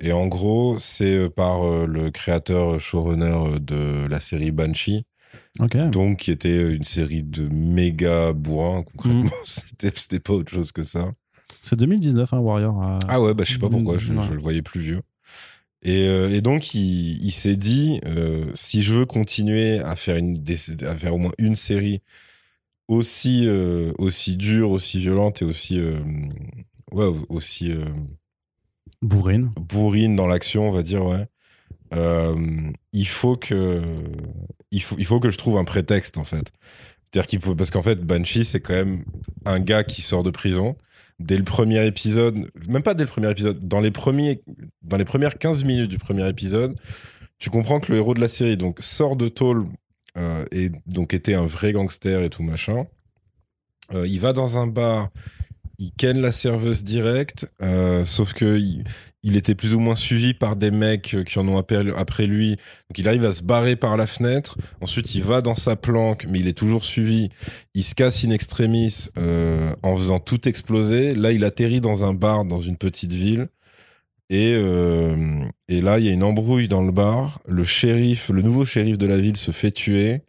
Et 0.00 0.12
en 0.12 0.26
gros, 0.28 0.76
c'est 0.78 1.14
euh, 1.14 1.28
par 1.28 1.64
euh, 1.66 1.86
le 1.86 2.10
créateur 2.10 2.74
euh, 2.74 2.78
showrunner 2.78 3.24
euh, 3.54 3.58
de 3.58 4.06
la 4.08 4.20
série 4.20 4.52
Banshee, 4.52 5.04
donc 5.90 6.18
qui 6.18 6.30
était 6.30 6.72
une 6.72 6.84
série 6.84 7.24
de 7.24 7.48
méga 7.48 8.32
bourrin, 8.32 8.84
concrètement. 8.84 9.22
Mhm. 9.24 9.30
C'était 9.44 9.90
c'était 9.96 10.20
pas 10.20 10.34
autre 10.34 10.52
chose 10.52 10.70
que 10.70 10.84
ça. 10.84 11.10
C'est 11.60 11.74
2019, 11.76 12.32
hein, 12.32 12.38
Warrior. 12.38 12.80
euh, 12.82 12.98
Ah 13.08 13.20
ouais, 13.20 13.34
bah 13.34 13.42
je 13.44 13.52
sais 13.54 13.58
pas 13.58 13.68
pourquoi, 13.70 13.98
je, 13.98 14.12
Ouais. 14.12 14.24
je 14.28 14.34
le 14.34 14.40
voyais 14.40 14.62
plus 14.62 14.80
vieux. 14.80 15.00
Et, 15.82 16.06
euh, 16.06 16.30
et 16.32 16.40
donc 16.42 16.74
il, 16.74 17.18
il 17.24 17.32
s'est 17.32 17.56
dit, 17.56 18.00
euh, 18.06 18.46
si 18.54 18.82
je 18.82 18.94
veux 18.94 19.06
continuer 19.06 19.80
à 19.80 19.96
faire, 19.96 20.16
une, 20.16 20.42
à 20.82 20.94
faire 20.94 21.14
au 21.14 21.18
moins 21.18 21.32
une 21.38 21.56
série 21.56 22.00
aussi, 22.88 23.46
euh, 23.46 23.92
aussi 23.98 24.36
dure, 24.36 24.70
aussi 24.70 24.98
violente 24.98 25.42
et 25.42 25.44
aussi, 25.44 25.78
euh, 25.78 26.00
ouais, 26.92 27.10
aussi 27.28 27.70
euh, 27.72 27.84
Bourrine. 29.02 29.52
bourrine 29.56 30.16
dans 30.16 30.26
l'action, 30.26 30.68
on 30.68 30.72
va 30.72 30.82
dire, 30.82 31.04
ouais. 31.04 31.26
Euh, 31.94 32.34
il 32.92 33.08
faut 33.08 33.36
que 33.36 33.82
il 34.70 34.82
faut, 34.82 34.96
il 34.98 35.06
faut 35.06 35.20
que 35.20 35.30
je 35.30 35.38
trouve 35.38 35.56
un 35.56 35.64
prétexte 35.64 36.18
en 36.18 36.24
fait. 36.24 36.52
C'est-à-dire 37.04 37.26
qu'il 37.26 37.40
faut 37.40 37.54
parce 37.54 37.70
qu'en 37.70 37.82
fait 37.82 38.04
Banshee 38.04 38.44
c'est 38.44 38.60
quand 38.60 38.74
même 38.74 39.04
un 39.46 39.58
gars 39.60 39.84
qui 39.84 40.02
sort 40.02 40.22
de 40.22 40.30
prison 40.30 40.76
dès 41.18 41.38
le 41.38 41.44
premier 41.44 41.86
épisode, 41.86 42.50
même 42.68 42.82
pas 42.82 42.92
dès 42.94 43.04
le 43.04 43.08
premier 43.08 43.30
épisode, 43.30 43.66
dans 43.66 43.80
les 43.80 43.90
premiers 43.90 44.42
dans 44.82 44.98
les 44.98 45.06
premières 45.06 45.38
15 45.38 45.64
minutes 45.64 45.90
du 45.90 45.98
premier 45.98 46.28
épisode, 46.28 46.78
tu 47.38 47.48
comprends 47.48 47.80
que 47.80 47.90
le 47.92 47.98
héros 47.98 48.12
de 48.14 48.20
la 48.20 48.28
série 48.28 48.58
donc 48.58 48.78
sort 48.80 49.16
de 49.16 49.28
tôle 49.28 49.66
euh, 50.16 50.44
et 50.52 50.70
donc 50.86 51.14
était 51.14 51.34
un 51.34 51.46
vrai 51.46 51.72
gangster 51.72 52.22
et 52.22 52.30
tout 52.30 52.42
machin. 52.42 52.86
Euh, 53.94 54.06
il 54.06 54.20
va 54.20 54.32
dans 54.32 54.58
un 54.58 54.66
bar, 54.66 55.10
il 55.78 55.92
ken 55.92 56.20
la 56.20 56.32
serveuse 56.32 56.82
directe, 56.82 57.48
euh, 57.62 58.04
sauf 58.04 58.34
que 58.34 58.58
il, 59.22 59.36
était 59.36 59.54
plus 59.54 59.74
ou 59.74 59.80
moins 59.80 59.94
suivi 59.94 60.34
par 60.34 60.56
des 60.56 60.70
mecs 60.70 61.16
qui 61.24 61.38
en 61.38 61.46
ont 61.48 61.56
appelé 61.56 61.92
après 61.96 62.26
lui. 62.26 62.56
Donc 62.56 62.98
il 62.98 63.06
arrive 63.06 63.24
à 63.24 63.32
se 63.32 63.42
barrer 63.42 63.76
par 63.76 63.96
la 63.96 64.06
fenêtre. 64.06 64.58
Ensuite, 64.80 65.14
il 65.14 65.22
va 65.22 65.42
dans 65.42 65.54
sa 65.54 65.76
planque, 65.76 66.26
mais 66.28 66.40
il 66.40 66.48
est 66.48 66.56
toujours 66.56 66.84
suivi. 66.84 67.28
Il 67.74 67.84
se 67.84 67.94
casse 67.94 68.24
in 68.24 68.30
extremis 68.30 69.08
euh, 69.18 69.74
en 69.82 69.96
faisant 69.96 70.18
tout 70.18 70.48
exploser. 70.48 71.14
Là, 71.14 71.32
il 71.32 71.44
atterrit 71.44 71.80
dans 71.80 72.04
un 72.04 72.14
bar 72.14 72.44
dans 72.44 72.60
une 72.60 72.76
petite 72.76 73.12
ville. 73.12 73.48
Et, 74.30 74.52
euh, 74.54 75.44
et 75.68 75.80
là, 75.80 75.98
il 75.98 76.06
y 76.06 76.08
a 76.08 76.12
une 76.12 76.22
embrouille 76.22 76.68
dans 76.68 76.82
le 76.82 76.92
bar. 76.92 77.40
Le 77.46 77.64
shérif, 77.64 78.30
le 78.30 78.42
nouveau 78.42 78.64
shérif 78.64 78.98
de 78.98 79.06
la 79.06 79.16
ville 79.16 79.36
se 79.36 79.50
fait 79.50 79.70
tuer. 79.70 80.22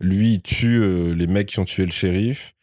Lui, 0.00 0.34
il 0.34 0.42
tue 0.42 0.82
euh, 0.82 1.14
les 1.14 1.26
mecs 1.26 1.48
qui 1.48 1.60
ont 1.60 1.64
tué 1.64 1.86
le 1.86 1.92
shérif. 1.92 2.54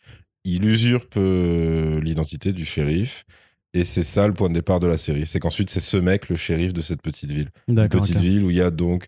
Il 0.43 0.65
usurpe 0.65 1.15
euh, 1.17 2.01
l'identité 2.01 2.51
du 2.51 2.65
shérif. 2.65 3.25
Et 3.73 3.85
c'est 3.85 4.03
ça 4.03 4.27
le 4.27 4.33
point 4.33 4.49
de 4.49 4.53
départ 4.53 4.81
de 4.81 4.87
la 4.87 4.97
série. 4.97 5.25
C'est 5.25 5.39
qu'ensuite, 5.39 5.69
c'est 5.69 5.79
ce 5.79 5.95
mec, 5.95 6.27
le 6.27 6.35
shérif 6.35 6.73
de 6.73 6.81
cette 6.81 7.01
petite 7.01 7.31
ville. 7.31 7.49
Une 7.69 7.87
petite 7.87 8.17
ville 8.17 8.43
où 8.43 8.49
il 8.49 8.57
y 8.57 8.61
a 8.61 8.69
donc 8.69 9.05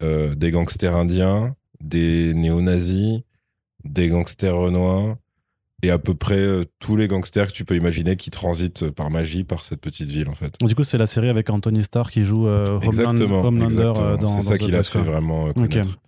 des 0.00 0.50
gangsters 0.52 0.94
indiens, 0.94 1.56
des 1.80 2.32
néo-nazis, 2.34 3.22
des 3.84 4.08
gangsters 4.08 4.56
renois 4.56 5.18
et 5.82 5.90
à 5.90 5.98
peu 5.98 6.14
près 6.14 6.38
euh, 6.38 6.64
tous 6.80 6.96
les 6.96 7.06
gangsters 7.08 7.48
que 7.48 7.52
tu 7.52 7.64
peux 7.64 7.76
imaginer 7.76 8.16
qui 8.16 8.30
transitent 8.30 8.84
euh, 8.84 8.90
par 8.90 9.10
magie 9.10 9.44
par 9.44 9.62
cette 9.62 9.80
petite 9.80 10.08
ville 10.08 10.28
en 10.28 10.34
fait. 10.34 10.54
Du 10.60 10.74
coup, 10.74 10.84
c'est 10.84 10.98
la 10.98 11.06
série 11.06 11.28
avec 11.28 11.50
Anthony 11.50 11.84
Starr 11.84 12.10
qui 12.10 12.24
joue 12.24 12.48
euh, 12.48 12.64
Exactement, 12.80 13.42
Homelander 13.44 13.74
exactement. 13.74 14.06
euh, 14.06 14.16
dans. 14.16 14.26
c'est 14.40 14.48
ça 14.48 14.58
qui 14.58 14.70
l'a 14.70 14.82
fait 14.82 15.00
vraiment 15.00 15.48
euh, 15.48 15.52
connaître. 15.52 15.98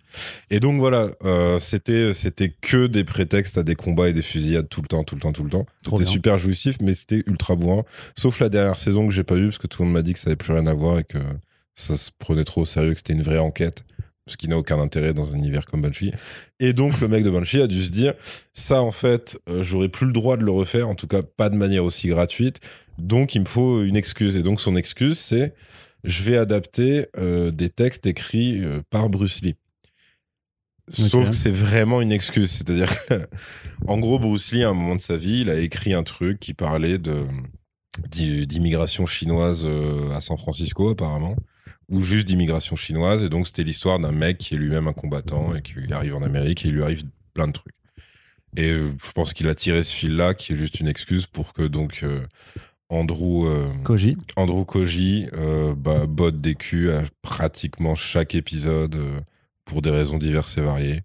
Et 0.49 0.59
donc 0.59 0.79
voilà, 0.79 1.09
euh, 1.23 1.59
c'était 1.59 2.15
c'était 2.15 2.49
que 2.49 2.87
des 2.87 3.03
prétextes 3.03 3.59
à 3.59 3.63
des 3.63 3.75
combats 3.75 4.09
et 4.09 4.13
des 4.13 4.23
fusillades 4.23 4.67
tout 4.67 4.81
le 4.81 4.87
temps, 4.87 5.03
tout 5.03 5.13
le 5.13 5.21
temps, 5.21 5.31
tout 5.31 5.43
le 5.43 5.51
temps. 5.51 5.67
C'était 5.85 6.03
super 6.05 6.39
jouissif, 6.39 6.77
mais 6.81 6.95
c'était 6.95 7.21
ultra 7.27 7.55
bourrin. 7.55 7.83
Sauf 8.15 8.39
la 8.39 8.49
dernière 8.49 8.77
saison 8.79 9.07
que 9.07 9.13
j'ai 9.13 9.23
pas 9.23 9.35
vue 9.35 9.45
parce 9.49 9.59
que 9.59 9.67
tout 9.67 9.83
le 9.83 9.85
monde 9.87 9.93
m'a 9.93 10.01
dit 10.01 10.13
que 10.13 10.19
ça 10.19 10.29
avait 10.29 10.35
plus 10.35 10.51
rien 10.51 10.65
à 10.65 10.73
voir 10.73 10.97
et 10.97 11.03
que 11.03 11.19
ça 11.75 11.95
se 11.95 12.09
prenait 12.17 12.43
trop 12.43 12.61
au 12.61 12.65
sérieux, 12.65 12.93
que 12.93 12.97
c'était 12.99 13.13
une 13.13 13.21
vraie 13.21 13.37
enquête. 13.37 13.83
Ce 14.29 14.37
qui 14.37 14.47
n'a 14.47 14.57
aucun 14.57 14.79
intérêt 14.79 15.13
dans 15.13 15.31
un 15.33 15.35
univers 15.35 15.65
comme 15.65 15.81
Banshee. 15.81 16.11
Et 16.59 16.73
donc 16.73 16.99
le 17.01 17.07
mec 17.07 17.23
de 17.23 17.29
Banshee 17.29 17.61
a 17.61 17.67
dû 17.67 17.83
se 17.83 17.91
dire, 17.91 18.13
ça 18.53 18.81
en 18.81 18.91
fait, 18.91 19.37
euh, 19.49 19.63
j'aurais 19.63 19.89
plus 19.89 20.07
le 20.07 20.13
droit 20.13 20.37
de 20.37 20.43
le 20.43 20.51
refaire, 20.51 20.87
en 20.87 20.95
tout 20.95 21.07
cas 21.07 21.21
pas 21.23 21.49
de 21.49 21.55
manière 21.55 21.83
aussi 21.83 22.07
gratuite. 22.07 22.59
Donc 22.97 23.35
il 23.35 23.41
me 23.41 23.45
faut 23.45 23.83
une 23.83 23.95
excuse. 23.95 24.35
Et 24.37 24.43
donc 24.43 24.61
son 24.61 24.75
excuse, 24.75 25.17
c'est 25.19 25.53
je 26.03 26.23
vais 26.23 26.37
adapter 26.37 27.07
euh, 27.17 27.51
des 27.51 27.69
textes 27.69 28.05
écrits 28.07 28.63
euh, 28.63 28.81
par 28.89 29.09
Bruce 29.09 29.41
Lee. 29.41 29.55
Sauf 30.87 31.29
que 31.29 31.35
c'est 31.35 31.51
vraiment 31.51 32.01
une 32.01 32.11
excuse. 32.11 32.49
C'est-à-dire 32.51 32.89
en 33.87 33.99
gros, 33.99 34.17
Bruce 34.17 34.51
Lee, 34.51 34.63
à 34.63 34.69
un 34.69 34.73
moment 34.73 34.95
de 34.95 35.01
sa 35.01 35.17
vie, 35.17 35.41
il 35.41 35.49
a 35.49 35.59
écrit 35.59 35.93
un 35.93 36.03
truc 36.03 36.39
qui 36.39 36.53
parlait 36.55 36.97
de 36.97 37.25
d'i- 38.09 38.47
d'immigration 38.47 39.05
chinoise 39.05 39.61
euh, 39.65 40.09
à 40.15 40.21
San 40.21 40.37
Francisco, 40.37 40.89
apparemment, 40.89 41.35
ou 41.89 42.01
juste 42.03 42.27
d'immigration 42.27 42.75
chinoise. 42.75 43.23
Et 43.23 43.29
donc, 43.29 43.47
c'était 43.47 43.63
l'histoire 43.63 43.99
d'un 43.99 44.11
mec 44.11 44.37
qui 44.37 44.55
est 44.55 44.57
lui-même 44.57 44.87
un 44.87 44.93
combattant 44.93 45.55
et 45.55 45.61
qui 45.61 45.73
arrive 45.91 46.15
en 46.15 46.21
Amérique 46.21 46.65
et 46.65 46.69
il 46.69 46.75
lui 46.75 46.83
arrive 46.83 47.03
plein 47.33 47.47
de 47.47 47.53
trucs. 47.53 47.73
Et 48.55 48.69
euh, 48.69 48.91
je 49.03 49.11
pense 49.11 49.33
qu'il 49.33 49.47
a 49.47 49.55
tiré 49.55 49.83
ce 49.83 49.93
fil-là, 49.93 50.33
qui 50.33 50.53
est 50.53 50.55
juste 50.55 50.79
une 50.79 50.87
excuse 50.87 51.27
pour 51.27 51.53
que 51.53 51.63
donc 51.63 52.01
euh, 52.03 52.21
Andrew. 52.89 53.45
euh, 53.47 53.67
Koji. 53.83 54.17
Andrew 54.35 54.65
Koji 54.65 55.27
euh, 55.33 55.75
bah, 55.75 56.05
botte 56.07 56.37
des 56.37 56.55
culs 56.55 56.89
à 56.89 57.03
pratiquement 57.21 57.95
chaque 57.95 58.33
épisode 58.33 58.97
pour 59.65 59.83
des 59.83 59.91
raisons 59.91 60.17
diverses 60.17 60.57
et 60.57 60.61
variées. 60.61 61.01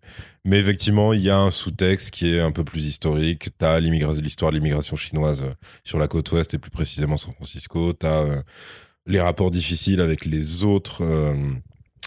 Mais 0.47 0.59
effectivement, 0.59 1.13
il 1.13 1.21
y 1.21 1.29
a 1.29 1.39
un 1.39 1.51
sous-texte 1.51 2.11
qui 2.13 2.35
est 2.35 2.41
un 2.41 2.51
peu 2.51 2.65
plus 2.65 2.87
historique. 2.87 3.51
T'as 3.59 3.79
l'immigra- 3.79 4.19
l'histoire 4.19 4.51
de 4.51 4.57
l'immigration 4.57 4.97
chinoise 4.97 5.43
sur 5.85 5.99
la 5.99 6.09
côte 6.09 6.33
ouest 6.33 6.55
et 6.55 6.59
plus 6.59 6.71
précisément 6.71 7.19
San 7.19 7.35
Francisco. 7.35 7.93
T'as 7.93 8.23
euh, 8.23 8.43
les 9.07 9.21
rapports 9.21 9.51
difficiles 9.51 10.01
avec 10.01 10.25
les 10.25 10.65
autres, 10.65 11.03
euh, 11.03 11.35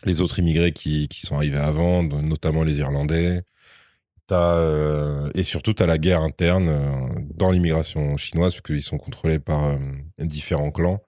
les 0.05 0.21
autres 0.21 0.39
immigrés 0.39 0.71
qui, 0.71 1.07
qui 1.07 1.21
sont 1.21 1.35
arrivés 1.35 1.57
avant, 1.57 2.03
notamment 2.03 2.63
les 2.63 2.79
Irlandais. 2.79 3.41
T'as, 4.27 4.55
euh, 4.57 5.29
et 5.35 5.43
surtout, 5.43 5.73
tu 5.73 5.83
as 5.83 5.85
la 5.85 5.97
guerre 5.97 6.21
interne 6.21 6.67
euh, 6.67 7.07
dans 7.33 7.51
l'immigration 7.51 8.17
chinoise, 8.17 8.53
parce 8.53 8.61
qu'ils 8.61 8.83
sont 8.83 8.97
contrôlés 8.97 9.39
par 9.39 9.77
différents 10.19 10.71
clans. 10.71 11.01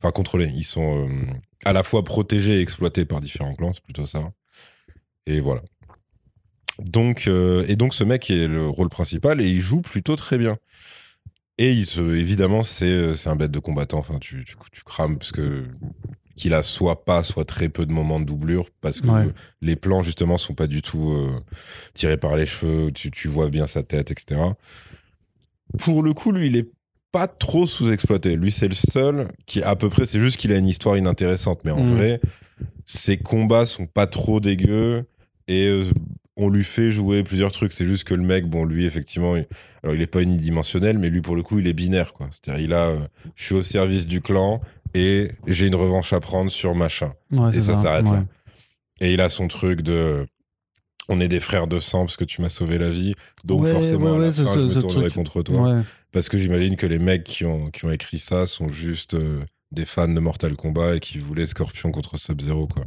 Enfin, 0.00 0.10
contrôlés, 0.12 0.50
ils 0.54 0.64
sont 0.64 1.08
à 1.64 1.72
la 1.72 1.82
fois 1.82 2.04
protégés 2.04 2.58
et 2.58 2.60
exploités 2.60 3.04
par 3.04 3.20
différents 3.20 3.54
clans, 3.54 3.72
c'est 3.72 3.82
plutôt 3.82 4.06
ça. 4.06 4.30
Et 5.26 5.40
voilà. 5.40 5.62
Donc, 6.78 7.26
et 7.28 7.76
donc, 7.76 7.94
ce 7.94 8.04
mec 8.04 8.30
est 8.30 8.46
le 8.46 8.68
rôle 8.68 8.90
principal 8.90 9.40
et 9.40 9.48
il 9.48 9.60
joue 9.60 9.80
plutôt 9.80 10.16
très 10.16 10.36
bien. 10.36 10.58
Et 11.58 11.72
il 11.72 11.86
se, 11.86 12.00
évidemment, 12.00 12.62
c'est 12.62 13.14
c'est 13.16 13.28
un 13.30 13.36
bête 13.36 13.50
de 13.50 13.58
combattant. 13.58 13.98
Enfin, 13.98 14.18
tu, 14.20 14.44
tu, 14.44 14.56
tu 14.72 14.82
crames 14.84 15.16
parce 15.18 15.32
que 15.32 15.64
qu'il 16.36 16.52
a 16.52 16.62
soit 16.62 17.04
pas, 17.06 17.22
soit 17.22 17.46
très 17.46 17.70
peu 17.70 17.86
de 17.86 17.92
moments 17.92 18.20
de 18.20 18.26
doublure 18.26 18.66
parce 18.82 19.00
que 19.00 19.06
Ouais. 19.08 19.28
les 19.62 19.74
plans 19.74 20.02
justement 20.02 20.36
sont 20.36 20.52
pas 20.52 20.66
du 20.66 20.82
tout 20.82 21.12
euh, 21.12 21.40
tirés 21.94 22.18
par 22.18 22.36
les 22.36 22.44
cheveux. 22.44 22.92
Tu, 22.92 23.10
tu 23.10 23.28
vois 23.28 23.48
bien 23.48 23.66
sa 23.66 23.82
tête, 23.82 24.10
etc. 24.10 24.38
Pour 25.78 26.02
le 26.02 26.12
coup, 26.12 26.32
lui, 26.32 26.48
il 26.48 26.56
est 26.56 26.68
pas 27.10 27.26
trop 27.26 27.66
sous-exploité. 27.66 28.36
Lui, 28.36 28.52
c'est 28.52 28.68
le 28.68 28.74
seul 28.74 29.28
qui, 29.46 29.62
à 29.62 29.76
peu 29.76 29.88
près, 29.88 30.04
c'est 30.04 30.20
juste 30.20 30.36
qu'il 30.36 30.52
a 30.52 30.58
une 30.58 30.68
histoire 30.68 30.96
inintéressante. 30.98 31.60
Mais 31.64 31.70
en 31.70 31.80
Mm. 31.82 31.94
vrai, 31.94 32.20
ses 32.84 33.16
combats 33.16 33.64
sont 33.64 33.86
pas 33.86 34.06
trop 34.06 34.38
dégueux 34.40 35.06
et 35.48 35.68
euh, 35.68 35.84
on 36.36 36.48
lui 36.50 36.64
fait 36.64 36.90
jouer 36.90 37.22
plusieurs 37.22 37.50
trucs. 37.52 37.72
C'est 37.72 37.86
juste 37.86 38.04
que 38.04 38.14
le 38.14 38.22
mec, 38.22 38.46
bon, 38.46 38.64
lui, 38.64 38.84
effectivement, 38.84 39.36
il- 39.36 39.46
alors 39.82 39.94
il 39.94 40.02
est 40.02 40.06
pas 40.06 40.22
unidimensionnel, 40.22 40.98
mais 40.98 41.08
lui, 41.10 41.20
pour 41.22 41.36
le 41.36 41.42
coup, 41.42 41.58
il 41.58 41.66
est 41.66 41.72
binaire, 41.72 42.12
quoi. 42.12 42.28
C'est-à-dire, 42.30 42.64
il 42.64 42.72
a, 42.72 42.88
euh, 42.88 42.98
je 43.34 43.44
suis 43.44 43.54
au 43.54 43.62
service 43.62 44.06
du 44.06 44.20
clan 44.20 44.60
et 44.94 45.30
j'ai 45.46 45.66
une 45.66 45.74
revanche 45.74 46.12
à 46.12 46.20
prendre 46.20 46.50
sur 46.50 46.74
machin. 46.74 47.12
Ouais, 47.30 47.56
Et 47.56 47.60
ça 47.60 47.74
s'arrête 47.74 48.06
ouais. 48.06 48.12
là. 48.18 48.24
Et 49.00 49.12
il 49.14 49.20
a 49.20 49.28
son 49.28 49.48
truc 49.48 49.82
de. 49.82 50.26
On 51.08 51.20
est 51.20 51.28
des 51.28 51.38
frères 51.40 51.68
de 51.68 51.78
sang 51.78 52.00
parce 52.00 52.16
que 52.16 52.24
tu 52.24 52.42
m'as 52.42 52.48
sauvé 52.48 52.78
la 52.78 52.90
vie. 52.90 53.14
Donc 53.44 53.62
Ouais, 53.62 53.70
forcément, 53.72 54.14
à 54.14 54.18
la 54.18 54.32
fin, 54.32 54.42
je 54.54 54.60
me 54.60 54.80
tournerai 54.80 55.02
truc. 55.04 55.14
contre 55.14 55.42
toi. 55.42 55.82
Parce 56.12 56.28
que 56.28 56.36
j'imagine 56.38 56.76
que 56.76 56.86
les 56.86 56.98
mecs 56.98 57.22
qui 57.24 57.44
ont, 57.44 57.70
qui 57.70 57.84
ont 57.84 57.92
écrit 57.92 58.18
ça 58.18 58.46
sont 58.46 58.72
juste 58.72 59.14
euh, 59.14 59.44
des 59.70 59.84
fans 59.84 60.08
de 60.08 60.18
Mortal 60.18 60.56
Kombat 60.56 60.96
et 60.96 61.00
qui 61.00 61.18
voulaient 61.18 61.46
Scorpion 61.46 61.92
contre 61.92 62.18
Sub-Zero, 62.18 62.66
quoi. 62.66 62.84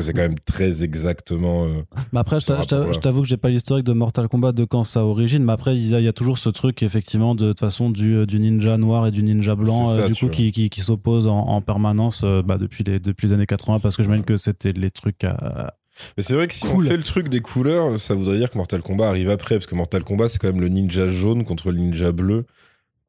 Que 0.00 0.06
c'est 0.06 0.12
quand 0.14 0.22
même 0.22 0.38
très 0.38 0.82
exactement. 0.82 1.64
euh, 1.66 1.82
Mais 2.12 2.20
après, 2.20 2.40
je 2.40 2.46
je 2.46 2.92
je 2.94 2.98
t'avoue 2.98 3.20
que 3.22 3.28
j'ai 3.28 3.36
pas 3.36 3.50
l'historique 3.50 3.84
de 3.84 3.92
Mortal 3.92 4.28
Kombat 4.28 4.52
de 4.52 4.64
quand 4.64 4.84
ça 4.84 5.04
origine, 5.04 5.44
mais 5.44 5.52
après, 5.52 5.76
il 5.76 5.86
y 5.88 5.94
a, 5.94 5.98
il 6.00 6.04
y 6.04 6.08
a 6.08 6.12
toujours 6.12 6.38
ce 6.38 6.48
truc, 6.48 6.82
effectivement, 6.82 7.34
de, 7.34 7.44
de 7.44 7.48
toute 7.50 7.60
façon, 7.60 7.90
du, 7.90 8.24
du 8.26 8.38
ninja 8.40 8.78
noir 8.78 9.06
et 9.06 9.10
du 9.10 9.22
ninja 9.22 9.54
blanc, 9.54 9.94
ça, 9.94 10.00
euh, 10.02 10.06
du 10.06 10.14
coup, 10.14 10.20
vois. 10.26 10.30
qui, 10.30 10.52
qui, 10.52 10.70
qui 10.70 10.80
s'opposent 10.80 11.26
en, 11.26 11.38
en 11.38 11.60
permanence 11.60 12.22
euh, 12.24 12.42
bah, 12.42 12.56
depuis, 12.58 12.82
les, 12.84 12.98
depuis 12.98 13.26
les 13.28 13.32
années 13.34 13.46
80, 13.46 13.80
parce 13.82 13.96
que 13.96 14.02
j'imagine 14.02 14.24
que 14.24 14.36
c'était 14.36 14.72
les 14.72 14.90
trucs 14.90 15.22
à. 15.24 15.74
Mais 16.16 16.22
c'est 16.22 16.32
vrai 16.34 16.46
que 16.48 16.54
si 16.54 16.64
Cool. 16.66 16.86
on 16.86 16.88
fait 16.88 16.96
le 16.96 17.02
truc 17.02 17.28
des 17.28 17.40
couleurs, 17.40 18.00
ça 18.00 18.14
voudrait 18.14 18.38
dire 18.38 18.50
que 18.50 18.56
Mortal 18.56 18.80
Kombat 18.80 19.06
arrive 19.08 19.28
après. 19.28 19.56
Parce 19.56 19.66
que 19.66 19.74
Mortal 19.74 20.02
Kombat, 20.02 20.30
c'est 20.30 20.38
quand 20.38 20.48
même 20.48 20.60
le 20.62 20.68
ninja 20.68 21.08
jaune 21.08 21.44
contre 21.44 21.70
le 21.72 21.76
ninja 21.78 22.10
bleu. 22.10 22.46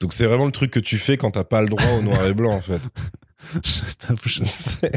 Donc 0.01 0.11
c'est 0.13 0.25
vraiment 0.25 0.45
le 0.45 0.51
truc 0.51 0.71
que 0.71 0.79
tu 0.79 0.97
fais 0.97 1.15
quand 1.15 1.31
t'as 1.31 1.43
pas 1.45 1.61
le 1.61 1.69
droit 1.69 1.85
au 1.97 2.01
noir 2.01 2.25
et 2.25 2.33
blanc, 2.33 2.53
en 2.53 2.59
fait. 2.59 2.81
Je 3.63 3.95
t'avoue, 3.97 4.27
je- 4.27 4.43
C'est- 4.45 4.91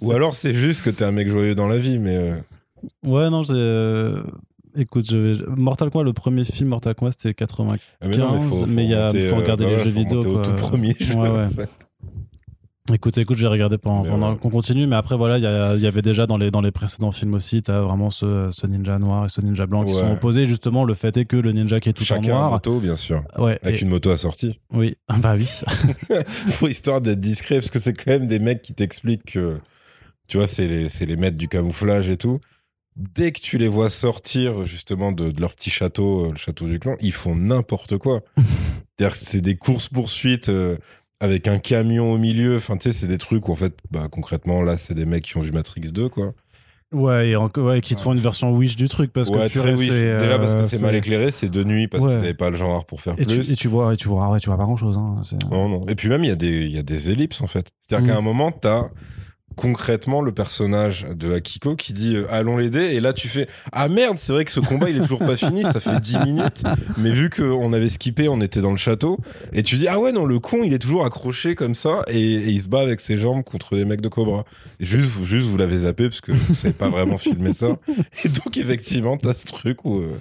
Ou 0.00 0.12
alors 0.12 0.34
c'est 0.34 0.54
juste 0.54 0.82
que 0.82 0.90
t'es 0.90 1.04
un 1.04 1.12
mec 1.12 1.28
joyeux 1.28 1.54
dans 1.54 1.68
la 1.68 1.78
vie, 1.78 1.98
mais 1.98 2.16
euh, 2.16 2.36
Ouais, 3.04 3.28
non, 3.30 3.44
c'est. 3.44 3.52
euh, 3.54 4.22
Écoute, 4.76 5.10
je 5.10 5.18
vais... 5.18 5.44
Mortal 5.56 5.90
Kombat, 5.90 6.04
le 6.04 6.12
premier 6.12 6.44
film 6.44 6.68
Mortal 6.68 6.94
Kombat, 6.94 7.10
c'était 7.10 7.34
95. 7.34 7.80
ah, 8.00 8.06
mais 8.06 8.16
mais 8.16 8.48
faut, 8.48 8.66
mais 8.66 8.84
il 8.84 8.90
y 8.90 8.94
a- 8.94 9.10
faut 9.28 9.34
regarder 9.36 9.66
les 9.66 9.74
ouais, 9.76 9.82
jeux 9.82 9.90
vidéo, 9.90 10.20
remonter 10.20 10.28
au 10.28 10.34
quoi. 10.34 10.42
tout 10.44 10.54
premier 10.54 10.94
jeu. 11.00 11.14
Ouais, 11.14 11.28
ouais. 11.28 11.44
en 11.46 11.48
fait. 11.50 11.68
Écoute, 12.92 13.18
écoute, 13.18 13.38
j'ai 13.38 13.46
regardé 13.46 13.78
pendant, 13.78 14.02
Mais 14.02 14.10
pendant 14.10 14.32
ouais. 14.32 14.38
qu'on 14.38 14.50
continue, 14.50 14.86
mais 14.86 14.96
après, 14.96 15.16
voilà, 15.16 15.38
il 15.38 15.80
y, 15.82 15.86
avait 15.86 16.02
déjà 16.02 16.26
dans 16.26 16.36
les, 16.36 16.50
dans 16.50 16.60
les 16.60 16.70
précédents 16.72 17.12
films 17.12 17.34
aussi, 17.34 17.62
t'as 17.62 17.80
vraiment 17.80 18.10
ce, 18.10 18.48
ce 18.50 18.66
ninja 18.66 18.98
noir 18.98 19.26
et 19.26 19.28
ce 19.28 19.40
ninja 19.40 19.66
blanc 19.66 19.84
qui 19.84 19.94
sont 19.94 20.10
opposés. 20.12 20.46
Justement, 20.46 20.84
le 20.84 20.94
fait 20.94 21.16
est 21.16 21.24
que 21.24 21.36
le 21.36 21.52
ninja 21.52 21.78
qui 21.80 21.88
est 21.88 21.92
tout 21.92 22.04
Chacun 22.04 22.32
en 22.34 22.38
noir. 22.38 22.50
moto, 22.52 22.80
bien 22.80 22.96
sûr. 22.96 23.22
Ouais, 23.38 23.58
Avec 23.62 23.80
et- 23.80 23.82
une 23.84 23.90
moto 23.90 24.10
assortie. 24.10 24.58
oui, 24.72 24.96
bah 25.18 25.34
oui. 25.36 25.48
Pour 26.58 26.68
histoire 26.68 27.00
d'être 27.00 27.20
discret, 27.20 27.56
parce 27.56 27.70
que 27.70 27.78
c'est 27.78 27.92
quand 27.92 28.10
même 28.10 28.26
des 28.26 28.38
mecs 28.38 28.62
qui 28.62 28.74
t'expliquent 28.74 29.32
que, 29.32 29.58
tu 30.28 30.38
vois, 30.38 30.46
c'est 30.46 30.66
les, 30.66 30.88
les 31.06 31.16
maîtres 31.16 31.36
du 31.38 31.48
camouflage 31.48 32.08
et 32.08 32.16
tout. 32.16 32.40
Dès 32.96 33.30
que 33.32 33.40
tu 33.40 33.56
les 33.56 33.68
vois 33.68 33.88
sortir, 33.88 34.66
justement, 34.66 35.12
de, 35.12 35.30
de 35.30 35.40
leur 35.40 35.54
petit 35.54 35.70
château, 35.70 36.26
euh, 36.26 36.30
le 36.32 36.36
château 36.36 36.66
du 36.66 36.78
clan, 36.80 36.96
ils 37.00 37.12
font 37.12 37.36
n'importe 37.36 37.98
quoi. 37.98 38.20
C'est-à-dire 38.98 39.16
que 39.18 39.24
c'est 39.24 39.40
des 39.40 39.56
courses-poursuites 39.56 40.48
euh, 40.50 40.76
avec 41.20 41.46
un 41.48 41.58
camion 41.58 42.12
au 42.12 42.18
milieu. 42.18 42.56
Enfin, 42.56 42.76
tu 42.76 42.84
sais, 42.84 42.92
c'est 42.98 43.06
des 43.06 43.18
trucs 43.18 43.48
où, 43.48 43.52
en 43.52 43.56
fait, 43.56 43.74
bah, 43.90 44.08
concrètement, 44.10 44.62
là, 44.62 44.76
c'est 44.76 44.94
des 44.94 45.04
mecs 45.06 45.24
qui 45.24 45.36
ont 45.36 45.40
vu 45.42 45.52
Matrix 45.52 45.92
2, 45.92 46.08
quoi. 46.08 46.32
Ouais, 46.92 47.28
et 47.28 47.36
encore, 47.36 47.66
ouais, 47.66 47.80
qui 47.80 47.94
te 47.94 48.00
font 48.00 48.12
une 48.14 48.18
version 48.18 48.50
Wish 48.52 48.74
du 48.74 48.88
truc 48.88 49.12
parce 49.12 49.28
ouais, 49.28 49.48
que 49.48 49.60
très 49.60 49.74
oui. 49.78 49.86
c'est, 49.86 50.18
Déjà 50.18 50.38
parce 50.40 50.56
que 50.56 50.60
euh, 50.62 50.64
c'est 50.64 50.82
mal 50.82 50.94
éclairé, 50.96 51.30
c'est 51.30 51.48
de 51.48 51.62
nuit 51.62 51.86
parce 51.86 52.02
Ouais. 52.02 52.10
qu'ils 52.10 52.20
n'avaient 52.20 52.34
pas 52.34 52.50
le 52.50 52.56
genre 52.56 52.84
pour 52.84 53.00
faire 53.00 53.14
Et 53.16 53.26
tu, 53.26 53.36
plus. 53.36 53.52
et 53.52 53.54
tu 53.54 53.68
vois, 53.68 53.94
et 53.94 53.96
tu 53.96 54.08
vois, 54.08 54.28
ouais, 54.28 54.40
tu 54.40 54.48
vois 54.48 54.58
pas 54.58 54.64
grand 54.64 54.76
chose. 54.76 54.96
Hein, 54.98 55.20
Non, 55.52 55.68
non. 55.68 55.86
Et 55.86 55.94
puis 55.94 56.08
même, 56.08 56.24
il 56.24 56.28
y, 56.28 56.32
a 56.32 56.36
des- 56.36 56.66
y 56.66 56.78
a 56.78 56.82
des 56.82 57.10
ellipses, 57.12 57.42
en 57.42 57.46
fait. 57.46 57.68
C'est-à-dire 57.80 58.06
Mm. 58.06 58.10
qu'à 58.10 58.18
un 58.18 58.22
moment, 58.22 58.50
t'as 58.50 58.88
concrètement 59.56 60.22
le 60.22 60.32
personnage 60.32 61.06
de 61.14 61.32
Akiko 61.32 61.76
qui 61.76 61.92
dit 61.92 62.16
euh, 62.16 62.26
allons 62.30 62.56
l'aider. 62.56 62.84
Et 62.92 63.00
là 63.00 63.12
tu 63.12 63.28
fais 63.28 63.48
ah 63.72 63.88
merde 63.88 64.18
c'est 64.18 64.32
vrai 64.32 64.44
que 64.44 64.52
ce 64.52 64.60
combat 64.60 64.90
il 64.90 64.96
est 64.96 65.02
toujours 65.02 65.20
pas 65.20 65.36
fini 65.36 65.62
ça 65.62 65.80
fait 65.80 66.00
10 66.00 66.18
minutes. 66.18 66.62
Mais 66.98 67.10
vu 67.10 67.30
qu'on 67.30 67.72
avait 67.72 67.88
skippé 67.88 68.28
on 68.28 68.40
était 68.40 68.60
dans 68.60 68.70
le 68.70 68.76
château. 68.76 69.18
Et 69.52 69.62
tu 69.62 69.76
dis 69.76 69.88
ah 69.88 69.98
ouais 69.98 70.12
non 70.12 70.26
le 70.26 70.38
con 70.38 70.62
il 70.62 70.72
est 70.72 70.78
toujours 70.78 71.04
accroché 71.04 71.54
comme 71.54 71.74
ça. 71.74 72.02
Et, 72.08 72.20
et 72.20 72.48
il 72.50 72.60
se 72.60 72.68
bat 72.68 72.80
avec 72.80 73.00
ses 73.00 73.18
jambes 73.18 73.42
contre 73.44 73.76
des 73.76 73.84
mecs 73.84 74.00
de 74.00 74.08
Cobra. 74.08 74.44
Juste 74.78 75.24
juste 75.24 75.46
vous 75.46 75.56
l'avez 75.56 75.78
zappé 75.78 76.08
parce 76.08 76.20
que 76.20 76.32
vous 76.32 76.54
savez 76.54 76.74
pas 76.74 76.88
vraiment 76.88 77.18
filmer 77.18 77.52
ça. 77.52 77.78
Et 78.24 78.28
donc 78.28 78.56
effectivement 78.56 79.16
t'as 79.16 79.34
ce 79.34 79.46
truc 79.46 79.84
où 79.84 79.98
euh, 79.98 80.18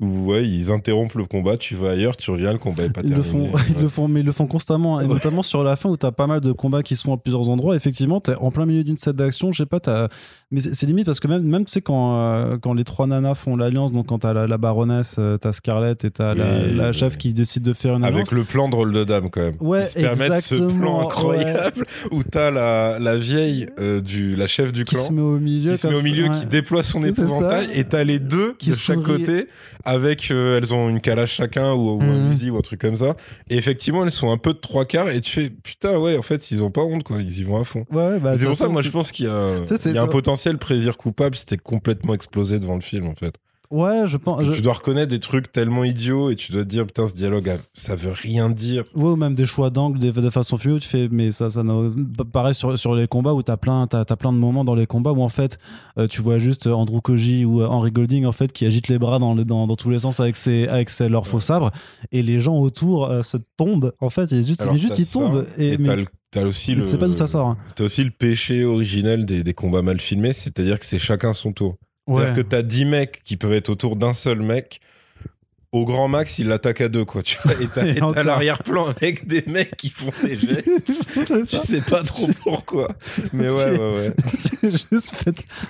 où 0.00 0.26
ouais, 0.30 0.46
ils 0.46 0.70
interrompent 0.70 1.14
le 1.14 1.24
combat, 1.24 1.56
tu 1.56 1.74
vas 1.74 1.90
ailleurs, 1.90 2.16
tu 2.16 2.30
reviens, 2.30 2.52
le 2.52 2.58
combat 2.58 2.84
est 2.84 2.90
pas 2.90 3.00
Ils 3.02 3.10
le, 3.14 3.20
terminé. 3.22 3.48
font, 3.50 3.58
ils 3.76 3.82
le 3.82 3.88
font, 3.88 4.06
mais 4.08 4.20
ils 4.20 4.26
le 4.26 4.30
font 4.32 4.46
constamment, 4.46 5.00
et 5.00 5.04
Ouais. 5.04 5.12
notamment 5.12 5.42
sur 5.42 5.64
la 5.64 5.74
fin 5.74 5.88
où 5.90 5.96
t'as 5.96 6.12
pas 6.12 6.26
mal 6.28 6.40
de 6.40 6.52
combats 6.52 6.84
qui 6.84 6.94
sont 6.94 7.12
à 7.12 7.16
plusieurs 7.16 7.48
endroits. 7.48 7.74
Effectivement, 7.74 8.20
t'es 8.20 8.34
en 8.36 8.50
plein 8.52 8.64
milieu 8.64 8.84
d'une 8.84 8.96
scène 8.96 9.14
d'action, 9.14 9.50
je 9.50 9.58
sais 9.62 9.66
pas, 9.66 9.80
t'as... 9.80 10.06
mais 10.52 10.60
c'est 10.60 10.86
limite 10.86 11.06
parce 11.06 11.18
que 11.18 11.26
même, 11.26 11.42
même 11.42 11.64
tu 11.64 11.72
sais, 11.72 11.80
quand, 11.80 12.16
euh, 12.16 12.58
quand 12.62 12.74
les 12.74 12.84
trois 12.84 13.08
nanas 13.08 13.34
font 13.34 13.56
l'alliance, 13.56 13.90
donc 13.90 14.06
quand 14.06 14.20
t'as 14.20 14.32
la, 14.32 14.46
la 14.46 14.56
baronesse, 14.58 15.16
euh, 15.18 15.36
t'as 15.36 15.50
Scarlett 15.52 16.04
et 16.04 16.10
t'as 16.12 16.34
la, 16.34 16.44
Oui, 16.44 16.74
la 16.76 16.86
oui. 16.90 16.92
chef 16.96 17.16
qui 17.16 17.32
décide 17.34 17.64
de 17.64 17.72
faire 17.72 17.96
une 17.96 18.04
alliance. 18.04 18.28
Avec 18.30 18.32
le 18.32 18.44
plan 18.44 18.68
de 18.68 18.76
rôle 18.76 18.92
de 18.92 19.02
dame 19.02 19.30
quand 19.30 19.40
même. 19.40 19.56
Ouais, 19.60 19.82
Ils 19.82 19.88
se 19.88 19.98
permettent 20.00 20.40
ce 20.42 20.54
plan 20.54 21.00
incroyable 21.00 21.84
où 22.12 22.22
t'as 22.22 22.52
la, 22.52 23.00
la 23.00 23.16
vieille, 23.16 23.66
euh, 23.80 24.00
du, 24.00 24.36
la 24.36 24.46
chef 24.46 24.72
du 24.72 24.84
qui 24.84 24.94
clan 24.94 25.04
se 25.04 25.12
met 25.12 25.20
au 25.22 25.38
milieu. 25.38 25.72
qui 25.72 25.78
se 25.78 25.86
met 25.88 25.96
au 25.96 26.02
milieu, 26.02 26.28
qui 26.38 26.46
déploie 26.46 26.84
son 26.84 27.02
épouvantail 27.02 27.68
et 27.74 27.82
t'as 27.82 28.04
les 28.04 28.20
deux 28.20 28.54
Qui 28.60 28.70
de 28.70 28.76
chaque 28.76 29.02
côté 29.02 29.48
avec, 29.88 30.30
euh, 30.30 30.58
elles 30.58 30.72
ont 30.74 30.88
une 30.88 31.00
calage 31.00 31.32
chacun 31.32 31.72
ou, 31.74 31.98
ou 31.98 32.02
un. 32.02 32.30
Uzi 32.30 32.50
ou 32.50 32.56
un 32.58 32.60
truc 32.60 32.80
comme 32.80 32.96
ça. 32.96 33.16
Et 33.50 33.56
effectivement, 33.56 34.04
elles 34.04 34.12
sont 34.12 34.30
un 34.30 34.36
peu 34.36 34.52
de 34.52 34.58
trois 34.58 34.84
quarts 34.84 35.08
et 35.10 35.20
tu 35.20 35.30
fais 35.30 35.50
putain, 35.50 35.98
ouais, 35.98 36.16
en 36.16 36.22
fait, 36.22 36.50
ils 36.50 36.62
ont 36.62 36.70
pas 36.70 36.82
honte 36.82 37.02
quoi, 37.04 37.20
ils 37.20 37.38
y 37.38 37.42
vont 37.42 37.60
à 37.60 37.64
fond. 37.64 37.84
Ouais, 37.90 37.96
ouais, 38.08 38.18
bah, 38.20 38.34
c'est 38.36 38.44
pour 38.46 38.56
ça 38.56 38.68
moi 38.68 38.82
je 38.82 38.90
pense 38.90 39.10
qu'il 39.12 39.24
y 39.26 39.28
a, 39.28 39.64
Ça, 39.66 39.76
c'est- 39.76 39.88
il 39.90 39.94
y 39.94 39.98
a 39.98 40.02
un 40.02 40.06
potentiel 40.12 40.58
plaisir 40.58 40.96
coupable, 40.96 41.34
c'était 41.36 41.56
complètement 41.56 42.14
explosé 42.14 42.58
devant 42.58 42.74
le 42.74 42.80
film 42.80 43.06
en 43.06 43.14
fait. 43.14 43.34
Ouais, 43.70 44.04
je 44.06 44.16
pense. 44.16 44.42
je- 44.44 44.52
Tu 44.52 44.62
dois 44.62 44.72
reconnaître 44.72 45.10
des 45.10 45.18
trucs 45.20 45.52
tellement 45.52 45.84
idiots 45.84 46.30
et 46.30 46.36
tu 46.36 46.52
dois 46.52 46.62
te 46.64 46.68
dire 46.68 46.86
putain, 46.86 47.06
ce 47.06 47.12
dialogue, 47.14 47.58
ça 47.74 47.96
veut 47.96 48.12
rien 48.12 48.48
dire. 48.48 48.84
Ouais, 48.94 49.10
ou 49.10 49.16
même 49.16 49.34
des 49.34 49.44
choix 49.46 49.68
d'angle, 49.70 49.98
de 49.98 50.30
façon 50.30 50.56
où 50.56 50.78
tu 50.78 50.88
fais, 50.88 51.08
mais 51.10 51.30
ça, 51.30 51.50
ça 51.50 51.62
pareil 52.32 52.54
sur, 52.54 52.78
sur 52.78 52.94
les 52.94 53.06
combats 53.06 53.34
où 53.34 53.42
t'as 53.42 53.56
plein, 53.58 53.86
t'as, 53.86 54.04
plein 54.04 54.32
de 54.32 54.38
moments 54.38 54.64
dans 54.64 54.74
les 54.74 54.86
combats 54.86 55.12
où 55.12 55.22
en 55.22 55.28
fait, 55.28 55.58
euh, 55.98 56.06
tu 56.06 56.22
vois 56.22 56.38
juste 56.38 56.66
Andrew 56.66 57.00
Koji 57.00 57.44
ou 57.44 57.60
euh, 57.60 57.66
Henry 57.66 57.90
Golding 57.90 58.24
en 58.24 58.32
fait 58.32 58.52
qui 58.52 58.64
agite 58.64 58.88
les 58.88 58.98
bras 58.98 59.18
dans, 59.18 59.34
le- 59.34 59.44
dans, 59.44 59.66
dans 59.66 59.76
tous 59.76 59.90
les 59.90 59.98
sens 59.98 60.18
avec 60.20 60.36
ses, 60.36 60.66
avec 60.68 60.88
ses, 60.90 61.08
leurs 61.08 61.26
faux 61.26 61.40
sabres 61.40 61.70
et 62.10 62.22
les 62.22 62.40
gens 62.40 62.56
autour 62.58 63.04
euh, 63.06 63.22
se 63.22 63.36
tombent 63.56 63.92
en 64.00 64.10
fait, 64.10 64.32
et 64.32 64.42
juste, 64.46 64.62
Alors, 64.62 64.76
juste 64.76 64.98
ils 64.98 65.06
tombent 65.06 65.44
ça, 65.46 65.62
et, 65.62 65.74
et 65.74 65.78
mais 65.78 66.04
t'as 66.30 66.44
aussi 66.44 66.74
le. 66.74 66.84
pas 66.98 67.06
d'où 67.06 67.12
ça 67.12 67.26
sort. 67.26 67.48
hein. 67.48 67.56
T'as 67.76 67.84
aussi 67.84 68.02
le 68.04 68.10
péché 68.10 68.64
originel 68.64 69.26
des, 69.26 69.42
des 69.44 69.52
combats 69.54 69.82
mal 69.82 70.00
filmés, 70.00 70.32
c'est-à-dire 70.32 70.78
que 70.80 70.86
c'est 70.86 70.98
chacun 70.98 71.32
son 71.32 71.52
tour. 71.52 71.76
C'est-à-dire 72.08 72.34
que 72.34 72.40
t'as 72.40 72.62
10 72.62 72.84
mecs 72.86 73.22
qui 73.22 73.36
peuvent 73.36 73.52
être 73.52 73.68
autour 73.68 73.96
d'un 73.96 74.14
seul 74.14 74.40
mec. 74.40 74.80
Au 75.72 75.84
grand 75.84 76.08
max, 76.08 76.38
il 76.38 76.48
l'attaque 76.48 76.80
à 76.80 76.88
deux, 76.88 77.04
quoi. 77.04 77.22
Tu 77.22 77.36
vois, 77.44 77.52
et 77.60 77.66
t'as 77.66 78.12
t'as 78.12 78.22
l'arrière-plan 78.22 78.86
avec 78.86 79.26
des 79.26 79.44
mecs 79.46 79.76
qui 79.76 79.90
font 79.90 80.10
des 80.22 80.34
gestes. 80.36 80.92
Tu 81.48 81.56
sais 81.56 81.80
pas 81.82 82.02
trop 82.02 82.28
pourquoi. 82.42 82.88
Mais 83.32 83.50
ouais, 83.50 83.70
ouais, 83.72 83.76
ouais. 83.78 84.12
c'est 84.40 84.70
juste 84.70 85.14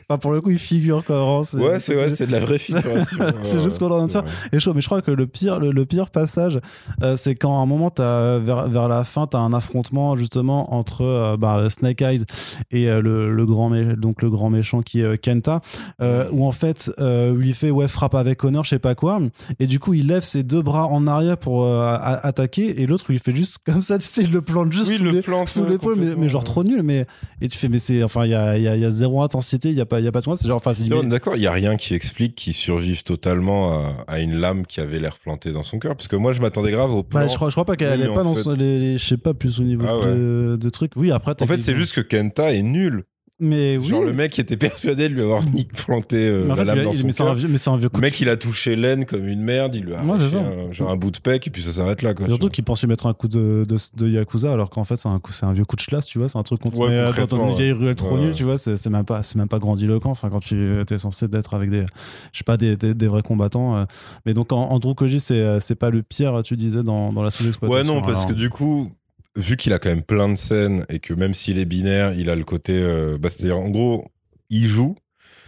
enfin, 0.08 0.18
pour 0.18 0.32
le 0.32 0.40
coup 0.40 0.50
il 0.50 0.58
figure 0.58 1.04
quoi 1.04 1.16
vraiment, 1.16 1.68
Ouais, 1.68 1.78
c'est 1.80 1.96
ouais, 1.96 2.14
c'est 2.14 2.26
de 2.26 2.32
la 2.32 2.40
vraie 2.40 2.58
figuration. 2.58 3.18
C'est 3.42 3.60
juste 3.60 3.76
ce 3.76 3.78
qu'on 3.80 3.88
est 3.88 3.94
en 3.94 4.06
train 4.06 4.06
de 4.06 4.12
faire. 4.12 4.24
Et 4.52 4.60
chaud, 4.60 4.72
mais 4.74 4.80
je 4.80 4.86
crois 4.86 5.02
que 5.02 5.10
le 5.10 5.26
pire, 5.26 5.58
le, 5.58 5.72
le 5.72 5.84
pire 5.84 6.10
passage, 6.10 6.60
euh, 7.02 7.16
c'est 7.16 7.34
quand 7.34 7.58
à 7.58 7.62
un 7.62 7.66
moment, 7.66 7.92
as, 7.98 8.38
vers, 8.38 8.68
vers 8.68 8.88
la 8.88 9.04
fin, 9.04 9.26
tu 9.26 9.36
as 9.36 9.40
un 9.40 9.52
affrontement 9.52 10.16
justement 10.16 10.74
entre 10.74 11.02
euh, 11.02 11.36
bah, 11.36 11.68
Snake 11.68 12.02
Eyes 12.02 12.24
et 12.70 12.88
euh, 12.88 13.00
le, 13.00 13.32
le 13.32 13.46
grand 13.46 13.68
donc 13.96 14.22
le 14.22 14.30
grand 14.30 14.50
méchant 14.50 14.82
qui 14.82 15.00
est 15.00 15.04
euh, 15.04 15.16
Kenta, 15.16 15.60
euh, 16.00 16.28
où 16.30 16.46
en 16.46 16.52
fait, 16.52 16.90
euh, 16.98 17.32
où 17.32 17.40
il 17.42 17.54
fait 17.54 17.70
ouais, 17.70 17.88
frappe 17.88 18.14
avec 18.14 18.44
honneur, 18.44 18.64
je 18.64 18.70
sais 18.70 18.78
pas 18.78 18.94
quoi, 18.94 19.20
et 19.58 19.66
du 19.66 19.78
coup, 19.78 19.87
il 19.94 20.06
lève 20.08 20.22
ses 20.22 20.42
deux 20.42 20.62
bras 20.62 20.86
en 20.86 21.06
arrière 21.06 21.36
pour 21.38 21.64
euh, 21.64 21.96
attaquer, 22.00 22.80
et 22.82 22.86
l'autre, 22.86 23.06
il 23.10 23.18
fait 23.18 23.34
juste 23.34 23.58
comme 23.66 23.82
ça, 23.82 23.98
tu 23.98 24.04
sais, 24.06 24.22
il 24.22 24.32
le 24.32 24.42
plante 24.42 24.72
juste 24.72 24.88
Oui, 24.88 24.96
sous 24.96 25.04
le 25.04 25.10
les- 25.10 25.22
plante, 25.22 25.48
sous 25.48 25.62
ouais, 25.62 25.70
l'épaule, 25.70 25.96
mais, 25.98 26.14
mais 26.16 26.28
genre 26.28 26.44
trop 26.44 26.64
nul, 26.64 26.82
mais 26.82 27.06
et 27.40 27.48
tu 27.48 27.58
fais, 27.58 27.68
mais 27.68 27.78
c'est 27.78 28.02
enfin, 28.02 28.24
il 28.24 28.30
y 28.30 28.34
a, 28.34 28.56
il 28.56 28.62
y, 28.64 28.68
a, 28.68 28.76
il 28.76 28.82
y 28.82 28.84
a 28.84 28.90
zéro 28.90 29.22
intensité, 29.22 29.68
il 29.70 29.76
y 29.76 29.80
a 29.80 29.86
pas, 29.86 30.00
il 30.00 30.04
y 30.04 30.08
a 30.08 30.12
pas 30.12 30.20
de 30.20 30.26
moi, 30.28 30.36
c'est 30.36 30.48
genre, 30.48 30.56
enfin, 30.56 30.72
D'accord, 31.04 31.36
il 31.36 31.42
y 31.42 31.46
a 31.46 31.52
rien 31.52 31.76
qui 31.76 31.94
explique 31.94 32.34
qu'il 32.34 32.54
survive 32.54 33.02
totalement 33.02 33.72
à, 33.84 34.04
à 34.06 34.20
une 34.20 34.34
lame 34.36 34.66
qui 34.66 34.80
avait 34.80 34.98
l'air 35.00 35.18
plantée 35.18 35.52
dans 35.52 35.62
son 35.62 35.78
cœur. 35.78 35.96
Parce 35.96 36.08
que 36.08 36.16
moi, 36.16 36.32
je 36.32 36.40
m'attendais 36.40 36.70
grave 36.70 36.92
au 36.94 37.02
plan. 37.02 37.20
Bah, 37.20 37.26
je, 37.28 37.34
crois, 37.34 37.48
je 37.48 37.54
crois 37.54 37.64
pas 37.64 37.76
qu'elle 37.76 37.98
Oui, 38.00 38.04
est 38.06 38.08
mais 38.08 38.14
pas 38.14 38.22
dans 38.24 38.34
fait- 38.34 38.42
son- 38.42 38.52
les, 38.54 38.78
les- 38.78 38.98
je 38.98 39.06
sais 39.06 39.16
pas 39.16 39.34
plus 39.34 39.60
au 39.60 39.64
niveau 39.64 39.84
Ah 39.88 40.06
de, 40.06 40.56
de 40.60 40.68
trucs. 40.70 40.92
Oui, 40.96 41.10
après. 41.10 41.34
En 41.40 41.46
fait, 41.46 41.60
c'est 41.60 41.74
juste 41.74 41.94
que 41.94 42.00
Kenta 42.00 42.52
est 42.52 42.62
nul. 42.62 43.04
Mais 43.40 43.76
oui. 43.76 43.86
Genre, 43.86 44.02
le 44.02 44.12
mec 44.12 44.36
était 44.40 44.56
persuadé 44.56 45.08
de 45.08 45.14
lui 45.14 45.22
avoir 45.22 45.42
mis 45.52 45.64
planté 45.64 46.16
euh, 46.16 46.44
mais 46.44 46.52
en 46.52 46.56
la 46.56 46.56
fait, 46.56 46.64
lame 46.64 46.74
lui 46.74 46.80
a- 46.80 46.84
dans 46.86 46.92
il- 46.92 46.98
son 46.98 47.24
mais 47.24 47.30
un 47.30 47.34
vieux, 47.34 47.48
mais 47.48 47.68
un 47.68 47.76
vieux 47.76 47.88
coup. 47.88 47.96
Le 48.00 48.06
mec, 48.06 48.20
il 48.20 48.28
a 48.28 48.36
touché 48.36 48.74
l'aine 48.74 49.04
comme 49.04 49.28
une 49.28 49.40
merde, 49.42 49.76
il 49.76 49.84
lui 49.84 49.94
a 49.94 50.02
ça. 50.28 50.38
un, 50.40 50.72
genre 50.72 50.90
un 50.90 50.96
bout 50.96 51.12
de 51.12 51.18
pec 51.18 51.46
et 51.46 51.50
puis 51.50 51.62
ça 51.62 51.70
s'arrête 51.72 52.02
là. 52.02 52.14
Quoi, 52.14 52.26
Surtout 52.26 52.48
qu'il 52.48 52.64
pense 52.64 52.80
lui 52.80 52.88
mettre 52.88 53.06
un 53.06 53.14
coup 53.14 53.28
de, 53.28 53.64
de, 53.68 53.76
de 53.96 54.08
Yakuza 54.08 54.52
alors 54.52 54.70
qu'en 54.70 54.82
fait 54.84 54.96
c'est 54.96 55.08
un, 55.08 55.20
c'est 55.30 55.46
un 55.46 55.52
vieux 55.52 55.64
coup 55.64 55.76
de 55.76 55.82
chlasse, 55.82 56.06
tu 56.06 56.18
vois, 56.18 56.28
c'est 56.28 56.38
un 56.38 56.42
truc 56.42 56.60
contre 56.60 56.78
Ouais, 56.78 56.88
euh, 56.90 57.26
dans, 57.26 57.50
une 57.50 57.56
vieille 57.56 57.72
ruelle 57.72 57.94
trop 57.94 58.16
Ouais, 58.16 58.22
nulle, 58.22 58.34
tu 58.34 58.42
vois, 58.42 58.58
c'est 58.58 58.84
même 58.90 59.04
pas 59.04 59.22
c'est 59.22 59.36
même 59.36 59.48
pas 59.48 59.58
grandiloquent. 59.60 60.10
Enfin, 60.10 60.30
quand 60.30 60.40
tu 60.40 60.56
es 60.90 60.98
censé 60.98 61.26
être 61.32 61.54
avec 61.54 61.70
des 61.70 61.84
je 62.32 62.38
sais 62.38 62.44
pas 62.44 62.56
des, 62.56 62.76
des, 62.76 62.92
des 62.94 63.06
vrais 63.06 63.22
combattants. 63.22 63.76
euh. 63.76 63.84
Mais 64.26 64.34
donc 64.34 64.52
Andrew 64.52 64.94
Koji 64.94 65.20
c'est 65.20 65.34
euh, 65.40 65.60
c'est 65.60 65.76
pas 65.76 65.90
le 65.90 66.02
pire, 66.02 66.40
tu 66.42 66.56
disais 66.56 66.82
dans, 66.82 67.12
dans 67.12 67.22
la 67.22 67.30
sous-exploitation. 67.30 67.92
Ouais, 67.94 68.00
non, 68.00 68.00
parce 68.04 68.22
alors. 68.22 68.26
que 68.26 68.32
du 68.34 68.50
coup, 68.50 68.90
vu 69.36 69.56
qu'il 69.56 69.72
a 69.72 69.78
quand 69.78 69.88
même 69.88 70.02
plein 70.02 70.28
de 70.28 70.36
scènes 70.36 70.84
et 70.88 70.98
que 70.98 71.14
même 71.14 71.34
s'il 71.34 71.58
est 71.58 71.64
binaire, 71.64 72.12
il 72.14 72.30
a 72.30 72.34
le 72.34 72.44
côté. 72.44 72.72
euh, 72.74 73.18
bah, 73.18 73.30
C'est-à-dire, 73.30 73.58
en 73.58 73.70
gros, 73.70 74.06
il 74.50 74.66
joue. 74.66 74.96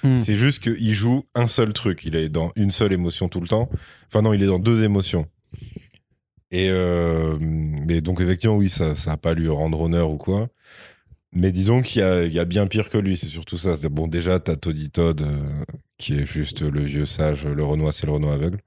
Hmm. 0.02 0.16
C'est 0.16 0.36
juste 0.36 0.62
qu'il 0.62 0.94
joue 0.94 1.24
un 1.34 1.46
seul 1.48 1.72
truc. 1.72 2.02
Il 2.04 2.16
est 2.16 2.28
dans 2.28 2.52
une 2.56 2.70
seule 2.70 2.92
émotion 2.92 3.28
tout 3.28 3.40
le 3.40 3.48
temps. 3.48 3.68
Enfin, 4.06 4.22
non, 4.22 4.32
il 4.32 4.42
est 4.42 4.46
dans 4.46 4.58
deux 4.58 4.82
émotions. 4.82 5.26
Et, 6.52 6.68
euh, 6.70 7.36
mais 7.40 8.00
donc, 8.00 8.20
effectivement, 8.20 8.56
oui, 8.56 8.68
ça 8.68 8.94
ça 8.94 9.12
a 9.12 9.16
pas 9.16 9.34
lui 9.34 9.48
rendre 9.48 9.80
honneur 9.80 10.10
ou 10.10 10.16
quoi. 10.16 10.48
Mais 11.32 11.52
disons 11.52 11.80
qu'il 11.82 12.02
y 12.02 12.34
y 12.34 12.38
a 12.40 12.44
bien 12.44 12.66
pire 12.66 12.88
que 12.88 12.98
lui, 12.98 13.16
c'est 13.16 13.26
surtout 13.28 13.56
ça. 13.58 13.76
Bon, 13.88 14.08
déjà, 14.08 14.40
t'as 14.40 14.56
Toddy 14.56 14.90
Todd, 14.90 15.20
euh, 15.20 15.38
qui 15.96 16.14
est 16.14 16.26
juste 16.26 16.62
le 16.62 16.80
vieux 16.80 17.06
sage, 17.06 17.44
le 17.44 17.64
Renoir, 17.64 17.94
c'est 17.94 18.06
le 18.06 18.12
Renoir 18.12 18.32
aveugle. 18.32 18.58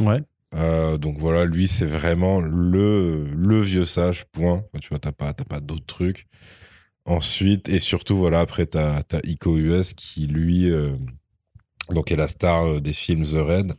Ouais. 0.00 0.20
Euh, 0.54 0.96
donc 0.96 1.18
voilà, 1.18 1.44
lui, 1.44 1.68
c'est 1.68 1.86
vraiment 1.86 2.40
le, 2.40 3.24
le 3.34 3.60
vieux 3.60 3.84
sage, 3.84 4.24
point. 4.32 4.64
Tu 4.80 4.88
vois, 4.88 4.98
t'as 4.98 5.12
pas, 5.12 5.34
pas 5.34 5.60
d'autres 5.60 5.86
trucs. 5.86 6.26
Ensuite, 7.04 7.68
et 7.68 7.78
surtout, 7.78 8.16
voilà, 8.18 8.40
après, 8.40 8.66
t'as 8.66 8.98
as 8.98 9.20
Ico 9.24 9.56
US 9.56 9.94
qui, 9.94 10.26
lui, 10.26 10.70
euh, 10.70 10.92
donc 11.90 12.12
est 12.12 12.16
la 12.16 12.28
star 12.28 12.66
euh, 12.66 12.80
des 12.80 12.92
films 12.92 13.24
The 13.24 13.36
Red. 13.36 13.72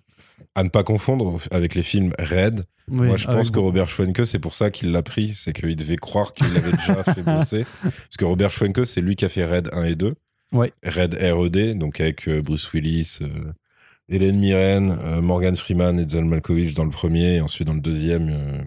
À 0.55 0.63
ne 0.63 0.70
pas 0.70 0.84
confondre 0.84 1.39
avec 1.51 1.76
les 1.76 1.84
films 1.84 2.11
Red. 2.17 2.63
Oui, 2.88 3.07
Moi, 3.07 3.17
je 3.17 3.28
pense 3.28 3.51
que 3.51 3.59
Robert 3.59 3.88
Schwenke, 3.88 4.26
c'est 4.26 4.39
pour 4.39 4.55
ça 4.55 4.72
qu'il 4.72 4.91
l'a 4.91 5.03
pris. 5.03 5.36
C'est 5.36 5.53
qu'il 5.53 5.76
devait 5.76 5.95
croire 5.95 6.34
qu'il 6.34 6.51
l'avait 6.53 6.72
déjà 6.72 7.03
fait 7.13 7.22
bosser. 7.22 7.65
Parce 7.84 8.17
que 8.17 8.26
Robert 8.26 8.51
Schwenke, 8.51 8.86
c'est 8.86 9.01
lui 9.01 9.15
qui 9.15 9.26
a 9.26 9.30
fait 9.30 9.45
Red 9.45 9.70
1 9.74 9.84
et 9.84 9.95
2. 9.95 10.15
Ouais. 10.51 10.72
Red 10.84 11.13
RED, 11.13 11.78
donc 11.78 11.99
avec 12.01 12.28
Bruce 12.28 12.74
Willis, 12.74 13.20
euh, 13.22 13.28
Hélène 14.10 14.39
Mirren, 14.39 14.97
euh, 15.03 15.22
Morgan 15.22 15.55
Freeman 15.55 15.99
et 15.99 16.05
John 16.07 16.28
Malkovich 16.28 16.74
dans 16.74 16.84
le 16.86 16.89
premier. 16.89 17.36
Et 17.36 17.41
ensuite, 17.41 17.68
dans 17.68 17.76
le 17.76 17.80
deuxième, 17.82 18.28
euh, 18.30 18.62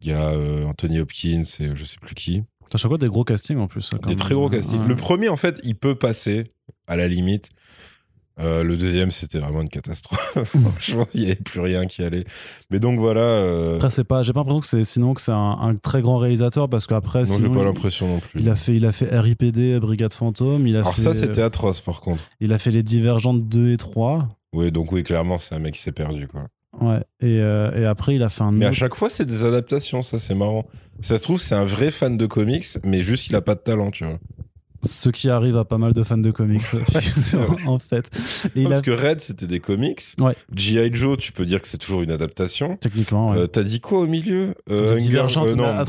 il 0.00 0.08
y 0.08 0.12
a 0.12 0.30
euh, 0.30 0.64
Anthony 0.64 0.98
Hopkins 1.00 1.42
et 1.60 1.70
je 1.74 1.84
sais 1.84 1.98
plus 2.00 2.14
qui. 2.14 2.42
T'as 2.70 2.78
chaque 2.78 2.88
fois 2.90 2.98
des 2.98 3.08
gros 3.08 3.22
castings 3.24 3.58
en 3.58 3.68
plus. 3.68 3.90
Des 3.90 3.98
comme- 3.98 4.16
très 4.16 4.34
gros 4.34 4.48
castings. 4.48 4.80
Ouais. 4.80 4.88
Le 4.88 4.96
premier, 4.96 5.28
en 5.28 5.36
fait, 5.36 5.60
il 5.62 5.76
peut 5.76 5.94
passer, 5.94 6.50
à 6.86 6.96
la 6.96 7.06
limite. 7.06 7.50
Le 8.38 8.74
deuxième, 8.76 9.10
c'était 9.10 9.38
vraiment 9.38 9.62
une 9.62 9.68
catastrophe. 9.70 10.34
Franchement, 10.44 11.06
il 11.14 11.20
n'y 11.20 11.26
avait 11.28 11.36
plus 11.36 11.60
rien 11.60 11.86
qui 11.86 12.02
allait. 12.02 12.24
Mais 12.70 12.78
donc 12.78 12.98
voilà. 12.98 13.76
Après, 13.76 13.88
c'est 13.90 14.04
pas, 14.04 14.22
j'ai 14.22 14.34
pas 14.34 14.40
l'impression 14.40 14.60
que 14.60 14.66
c'est 14.66 14.84
sinon 14.84 15.14
que 15.14 15.22
c'est 15.22 15.32
un, 15.32 15.56
un 15.58 15.74
très 15.76 16.02
grand 16.02 16.18
réalisateur 16.18 16.68
parce 16.68 16.86
qu'après, 16.86 17.22
non, 17.24 17.38
j'ai 17.40 17.48
pas 17.48 17.64
l'impression 17.64 18.06
non 18.08 18.20
plus. 18.20 18.40
Il 18.42 18.50
a 18.50 18.54
fait, 18.56 18.74
il 18.74 18.84
a 18.84 18.92
fait 18.92 19.08
RIPD, 19.18 19.78
Brigade 19.80 20.12
Fantôme. 20.12 20.66
Il 20.66 20.76
a 20.76 20.80
Alors 20.80 20.94
fait, 20.96 21.00
ça, 21.00 21.14
c'était 21.14 21.40
atroce, 21.40 21.80
par 21.80 22.02
contre. 22.02 22.24
Il 22.40 22.52
a 22.52 22.58
fait 22.58 22.70
les 22.70 22.82
Divergentes 22.82 23.48
2 23.48 23.72
et 23.72 23.76
3. 23.78 24.28
Oui, 24.52 24.72
donc 24.72 24.92
oui, 24.92 25.02
clairement, 25.02 25.38
c'est 25.38 25.54
un 25.54 25.58
mec 25.58 25.74
qui 25.74 25.80
s'est 25.80 25.92
perdu, 25.92 26.28
quoi. 26.28 26.46
Ouais. 26.80 27.00
Et, 27.20 27.40
euh, 27.40 27.72
et 27.74 27.86
après, 27.86 28.14
il 28.14 28.22
a 28.22 28.28
fait 28.28 28.42
un 28.42 28.52
Mais 28.52 28.66
à 28.66 28.72
chaque 28.72 28.94
fois, 28.94 29.08
c'est 29.10 29.24
des 29.24 29.44
adaptations, 29.44 30.02
ça, 30.02 30.18
c'est 30.18 30.34
marrant. 30.34 30.66
Ça 31.00 31.18
se 31.18 31.22
trouve, 31.22 31.40
c'est 31.40 31.54
un 31.54 31.64
vrai 31.64 31.90
fan 31.90 32.16
de 32.16 32.26
comics, 32.26 32.66
mais 32.84 33.02
juste, 33.02 33.28
il 33.28 33.36
a 33.36 33.40
pas 33.40 33.54
de 33.54 33.60
talent, 33.60 33.90
tu 33.90 34.04
vois. 34.04 34.18
Ce 34.84 35.08
qui 35.10 35.28
arrive 35.30 35.56
à 35.56 35.64
pas 35.64 35.78
mal 35.78 35.92
de 35.92 36.02
fans 36.02 36.18
de 36.18 36.30
comics, 36.30 36.62
en 37.66 37.78
fait. 37.78 38.10
Et 38.54 38.64
Parce 38.64 38.76
a 38.76 38.80
que 38.82 38.90
Red, 38.90 39.20
c'était 39.20 39.46
des 39.46 39.60
comics. 39.60 40.02
Ouais. 40.18 40.34
G.I. 40.54 40.90
Joe, 40.94 41.16
tu 41.18 41.32
peux 41.32 41.44
dire 41.44 41.60
que 41.62 41.68
c'est 41.68 41.78
toujours 41.78 42.02
une 42.02 42.10
adaptation. 42.10 42.76
techniquement. 42.80 43.30
Ouais. 43.30 43.38
Euh, 43.38 43.46
T'as 43.46 43.62
dit 43.62 43.80
quoi 43.80 44.00
au 44.00 44.06
milieu 44.06 44.54
euh, 44.70 44.96
Hunger- 44.96 44.96
euh, 44.96 44.96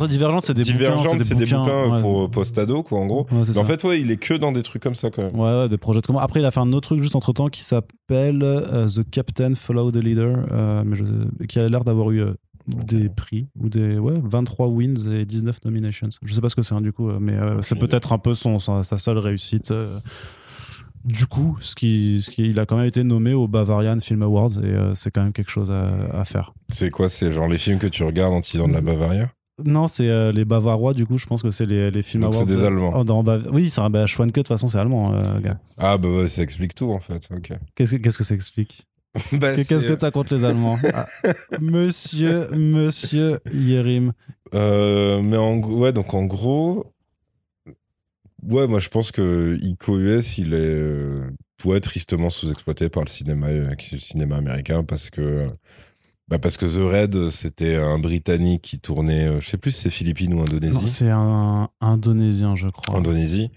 Divergente, 0.07 0.43
c'est 0.43 0.53
des 0.53 0.63
Divergente, 0.63 1.03
bouquins. 1.05 1.19
c'est 1.23 1.35
des 1.35 1.45
bouquins 1.45 1.89
ouais. 1.95 2.01
pour 2.01 2.29
post-ado, 2.31 2.83
quoi, 2.83 2.99
en 2.99 3.05
gros. 3.05 3.27
Mais 3.31 3.57
en 3.57 3.65
fait, 3.65 3.83
ouais, 3.83 3.99
il 3.99 4.11
est 4.11 4.17
que 4.17 4.33
dans 4.33 4.51
des 4.51 4.63
trucs 4.63 4.81
comme 4.83 4.95
ça, 4.95 5.09
quand 5.09 5.23
même. 5.23 5.37
Ouais, 5.39 5.61
ouais, 5.61 5.69
des 5.69 5.77
projets 5.77 6.01
de 6.01 6.07
comment. 6.07 6.19
Après, 6.19 6.39
il 6.39 6.45
a 6.45 6.51
fait 6.51 6.59
un 6.59 6.71
autre 6.73 6.89
truc 6.89 7.01
juste 7.01 7.15
entre 7.15 7.33
temps 7.33 7.49
qui 7.49 7.63
s'appelle 7.63 8.41
euh, 8.43 8.87
The 8.87 9.09
Captain 9.09 9.53
Follow 9.53 9.91
the 9.91 9.97
Leader, 9.97 10.45
euh, 10.51 10.83
mais 10.85 10.95
je- 10.95 11.45
qui 11.47 11.59
a 11.59 11.67
l'air 11.67 11.83
d'avoir 11.83 12.11
eu 12.11 12.23
des 12.67 13.09
prix, 13.09 13.47
ou 13.59 13.69
des 13.69 13.97
ouais, 13.97 14.19
23 14.23 14.67
wins 14.67 15.11
et 15.11 15.25
19 15.25 15.63
nominations. 15.65 16.09
Je 16.23 16.33
sais 16.33 16.41
pas 16.41 16.49
ce 16.49 16.55
que 16.55 16.61
c'est 16.61 16.75
hein, 16.75 16.81
du 16.81 16.91
coup, 16.91 17.09
euh, 17.09 17.17
mais 17.19 17.33
euh, 17.33 17.61
c'est 17.61 17.75
peut-être 17.79 18.11
un 18.13 18.17
peu 18.19 18.33
son, 18.35 18.59
sa, 18.59 18.83
sa 18.83 18.97
seule 18.97 19.17
réussite. 19.19 19.71
euh. 19.71 19.99
Du 21.05 21.25
coup, 21.25 21.57
ce 21.61 21.73
qui, 21.75 22.21
ce 22.21 22.29
qui, 22.31 22.47
il 22.47 22.59
a 22.59 22.65
quand 22.65 22.75
même 22.75 22.87
été 22.87 23.03
nommé 23.03 23.33
au 23.33 23.47
Bavarian 23.47 23.97
Film 23.99 24.23
Awards 24.23 24.51
et 24.61 24.65
euh, 24.65 24.93
c'est 24.93 25.09
quand 25.11 25.23
même 25.23 25.31
quelque 25.31 25.51
chose 25.51 25.71
à, 25.71 25.93
à 26.19 26.25
faire. 26.25 26.53
C'est 26.69 26.89
quoi 26.89 27.07
C'est 27.07 27.31
genre 27.31 27.47
les 27.47 27.57
films 27.57 27.79
que 27.79 27.87
tu 27.87 28.03
regardes 28.03 28.33
en 28.33 28.41
tisant 28.41 28.67
de 28.67 28.73
la 28.73 28.81
Bavaria? 28.81 29.31
Non, 29.63 29.87
c'est 29.87 30.09
euh, 30.09 30.31
les 30.33 30.43
Bavarois, 30.43 30.93
du 30.93 31.05
coup, 31.05 31.17
je 31.17 31.25
pense 31.25 31.41
que 31.41 31.49
c'est 31.49 31.65
les, 31.65 31.89
les 31.91 32.03
Film 32.03 32.23
Donc 32.23 32.35
c'est 32.35 32.45
des 32.45 32.63
Allemands. 32.63 32.93
Oh, 32.95 33.03
dans 33.05 33.23
Bav- 33.23 33.47
oui, 33.53 33.69
c'est 33.69 33.81
un 33.81 33.89
bah, 33.89 34.05
Schwanke, 34.05 34.27
de 34.29 34.33
toute 34.33 34.47
façon, 34.49 34.67
c'est 34.67 34.77
allemand, 34.77 35.15
euh, 35.15 35.39
gars. 35.39 35.59
Ah 35.77 35.97
bah 35.97 36.09
ouais, 36.09 36.27
ça 36.27 36.43
explique 36.43 36.75
tout 36.75 36.91
en 36.91 36.99
fait. 36.99 37.27
Ok. 37.33 37.53
Qu'est-ce 37.73 37.95
que, 37.95 38.01
qu'est-ce 38.01 38.17
que 38.17 38.23
ça 38.23 38.35
explique? 38.35 38.85
Bah, 39.33 39.55
Qu'est-ce 39.55 39.69
que 39.69 39.79
c'est- 39.79 39.97
t'as 39.97 40.11
contre 40.11 40.33
les 40.35 40.45
Allemands 40.45 40.77
Ah, 40.93 41.07
Monsieur, 41.61 42.49
monsieur 42.55 43.39
Yerim. 43.51 44.13
Euh, 44.53 45.21
mais 45.21 45.37
en 45.37 45.57
gros- 45.57 45.77
ouais, 45.79 45.93
donc 45.93 46.13
en 46.13 46.25
gros, 46.25 46.93
ouais, 48.43 48.67
moi 48.67 48.79
je 48.79 48.89
pense 48.89 49.11
que 49.11 49.57
Ico 49.61 49.97
US, 49.99 50.37
il 50.37 50.53
est 50.53 50.57
euh, 50.57 51.29
ouais, 51.65 51.79
tristement 51.79 52.29
sous-exploité 52.29 52.89
par 52.89 53.03
le 53.03 53.09
cinéma, 53.09 53.47
euh, 53.47 53.73
le 53.91 53.97
cinéma 53.97 54.37
américain 54.37 54.83
parce 54.83 55.09
que 55.09 55.47
bah 56.29 56.39
parce 56.39 56.57
que 56.57 56.65
The 56.65 56.91
Red, 56.91 57.29
c'était 57.29 57.75
un 57.77 57.99
Britannique 57.99 58.61
qui 58.61 58.79
tournait, 58.79 59.39
je 59.39 59.47
sais 59.47 59.57
plus 59.57 59.71
si 59.71 59.83
c'est 59.83 59.89
Philippines 59.89 60.33
ou 60.33 60.41
Indonésie. 60.41 60.85
C'est 60.87 61.09
un 61.09 61.69
Indonésien, 61.79 62.55
je 62.55 62.67
crois. 62.67 62.97
Indonésie. 62.97 63.49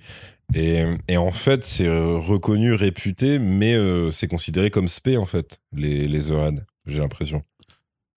Et, 0.55 0.85
et 1.09 1.17
en 1.17 1.31
fait, 1.31 1.65
c'est 1.65 1.87
euh, 1.87 2.19
reconnu, 2.19 2.73
réputé, 2.73 3.39
mais 3.39 3.75
euh, 3.75 4.11
c'est 4.11 4.27
considéré 4.27 4.71
comme 4.71 4.89
spé, 4.89 5.17
en 5.17 5.27
fait, 5.27 5.61
les, 5.73 6.09
les 6.09 6.23
The 6.23 6.31
Red, 6.31 6.67
j'ai 6.87 6.99
l'impression. 6.99 7.43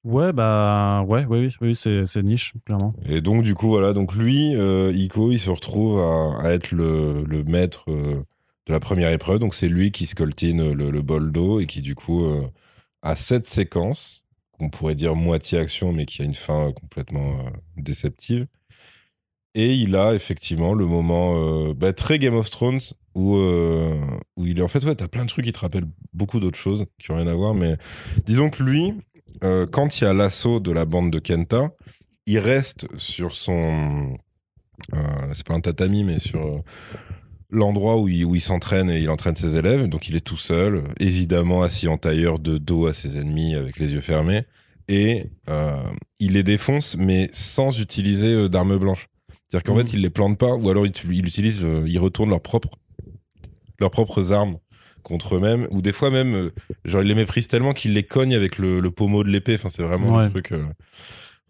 Ouais, 0.04 0.34
bah, 0.34 1.04
ouais, 1.08 1.26
ouais, 1.26 1.40
oui, 1.40 1.56
oui, 1.62 1.76
c'est, 1.76 2.24
niche, 2.24 2.54
clairement. 2.66 2.94
Et 3.06 3.22
donc, 3.22 3.44
du 3.44 3.54
coup, 3.54 3.68
voilà, 3.68 3.94
donc 3.94 4.14
lui, 4.14 4.56
euh, 4.56 4.92
Ico, 4.94 5.32
il 5.32 5.40
se 5.40 5.50
retrouve 5.50 6.00
à, 6.00 6.42
à 6.42 6.52
être 6.52 6.72
le, 6.72 7.24
le 7.24 7.44
maître 7.44 7.86
euh, 7.88 8.16
de 8.66 8.74
la 8.74 8.80
première 8.80 9.12
épreuve. 9.12 9.40
Donc, 9.40 9.56
c'est 9.56 9.70
lui 9.70 9.92
qui 9.92 10.06
scoltine 10.06 10.74
le, 10.74 10.90
le 10.90 11.02
bol 11.02 11.32
d'eau 11.32 11.60
et 11.60 11.68
qui, 11.68 11.82
du 11.82 11.96
coup, 11.96 12.26
a 13.02 13.16
cette 13.16 13.46
séquence, 13.46 14.24
qu'on 14.52 14.70
pourrait 14.70 14.96
dire 14.96 15.16
moitié 15.16 15.60
action, 15.60 15.94
mais 15.94 16.06
qui 16.06 16.22
a 16.22 16.26
une 16.26 16.34
fin 16.34 16.72
complètement 16.72 17.38
déceptive. 17.78 18.48
Et 19.56 19.74
il 19.76 19.96
a 19.96 20.14
effectivement 20.14 20.74
le 20.74 20.86
moment 20.86 21.36
euh, 21.36 21.74
bah, 21.74 21.94
très 21.94 22.18
Game 22.18 22.36
of 22.36 22.50
Thrones 22.50 22.82
où, 23.14 23.36
euh, 23.36 24.00
où 24.36 24.48
il 24.48 24.58
est 24.58 24.64
en 24.64 24.68
fait, 24.68 24.84
ouais, 24.84 24.96
t'as 24.96 25.08
plein 25.08 25.24
de 25.24 25.30
trucs 25.30 25.46
qui 25.46 25.52
te 25.52 25.60
rappellent 25.60 25.90
beaucoup 26.14 26.40
d'autres 26.40 26.58
choses 26.58 26.86
qui 27.00 27.12
ont 27.12 27.18
rien 27.18 27.28
à 27.28 27.36
voir, 27.36 27.54
mais 27.54 27.78
disons 28.26 28.50
que 28.50 28.64
lui, 28.64 28.94
euh, 29.44 29.68
quand 29.68 30.00
il 30.00 30.06
y 30.06 30.08
a 30.08 30.14
l'assaut 30.14 30.60
de 30.60 30.72
la 30.72 30.86
bande 30.86 31.12
de 31.12 31.20
Kenta, 31.20 31.72
il 32.26 32.40
reste 32.40 32.88
sur 32.98 33.36
son. 33.36 34.16
c'est 35.34 35.46
pas 35.46 35.54
un 35.54 35.60
tatami, 35.60 36.04
mais 36.04 36.18
sur 36.18 36.64
l'endroit 37.52 37.98
où 37.98 38.08
il, 38.08 38.22
il 38.22 38.42
s'entraîne 38.42 38.90
et 38.90 39.02
il 39.02 39.10
entraîne 39.12 39.36
ses 39.36 39.56
élèves. 39.56 39.88
Donc 39.88 40.10
il 40.10 40.16
est 40.16 40.26
tout 40.26 40.38
seul, 40.38 40.84
évidemment 41.00 41.62
assis 41.62 41.88
en 41.88 41.98
tailleur 41.98 42.40
de 42.40 42.58
dos 42.58 42.88
à 42.88 42.94
ses 42.94 43.18
ennemis 43.18 43.54
avec 43.54 43.78
les 43.78 43.92
yeux 43.92 44.02
fermés. 44.02 44.46
Et 44.88 45.30
il 46.20 46.34
les 46.34 46.44
défonce, 46.44 46.96
mais 46.98 47.30
sans 47.32 47.80
utiliser 47.80 48.50
d'armes 48.50 48.78
blanches. 48.78 49.08
C'est-à-dire 49.54 49.72
qu'en 49.72 49.78
fait, 49.78 49.94
il 49.94 50.02
les 50.02 50.10
plante 50.10 50.40
pas, 50.40 50.56
ou 50.56 50.68
alors 50.72 50.88
il, 50.88 50.92
il 51.12 51.28
utilise, 51.28 51.62
euh, 51.64 51.84
il 51.86 52.00
retourne 52.00 52.32
leurs 52.32 52.42
propres, 52.42 52.70
leurs 53.80 53.92
propres 53.92 54.32
armes 54.34 54.58
contre 55.04 55.36
eux-mêmes, 55.36 55.68
ou 55.70 55.84
des 55.84 55.92
fois 55.92 56.10
même, 56.10 56.34
euh, 56.34 56.50
genre 56.86 57.04
il 57.04 57.08
les 57.08 57.14
méprise 57.14 57.48
tellement 57.48 57.74
qu'il 57.74 57.94
les 57.94 58.02
cogne 58.02 58.34
avec 58.34 58.58
le, 58.58 58.80
le 58.80 58.90
pommeau 58.90 59.24
de 59.24 59.30
l'épée. 59.30 59.54
Enfin, 59.54 59.70
c'est 59.70 59.84
vraiment 59.84 60.18
Ouais. 60.18 60.24
le 60.24 60.30
truc. 60.32 60.54
euh, 60.54 60.66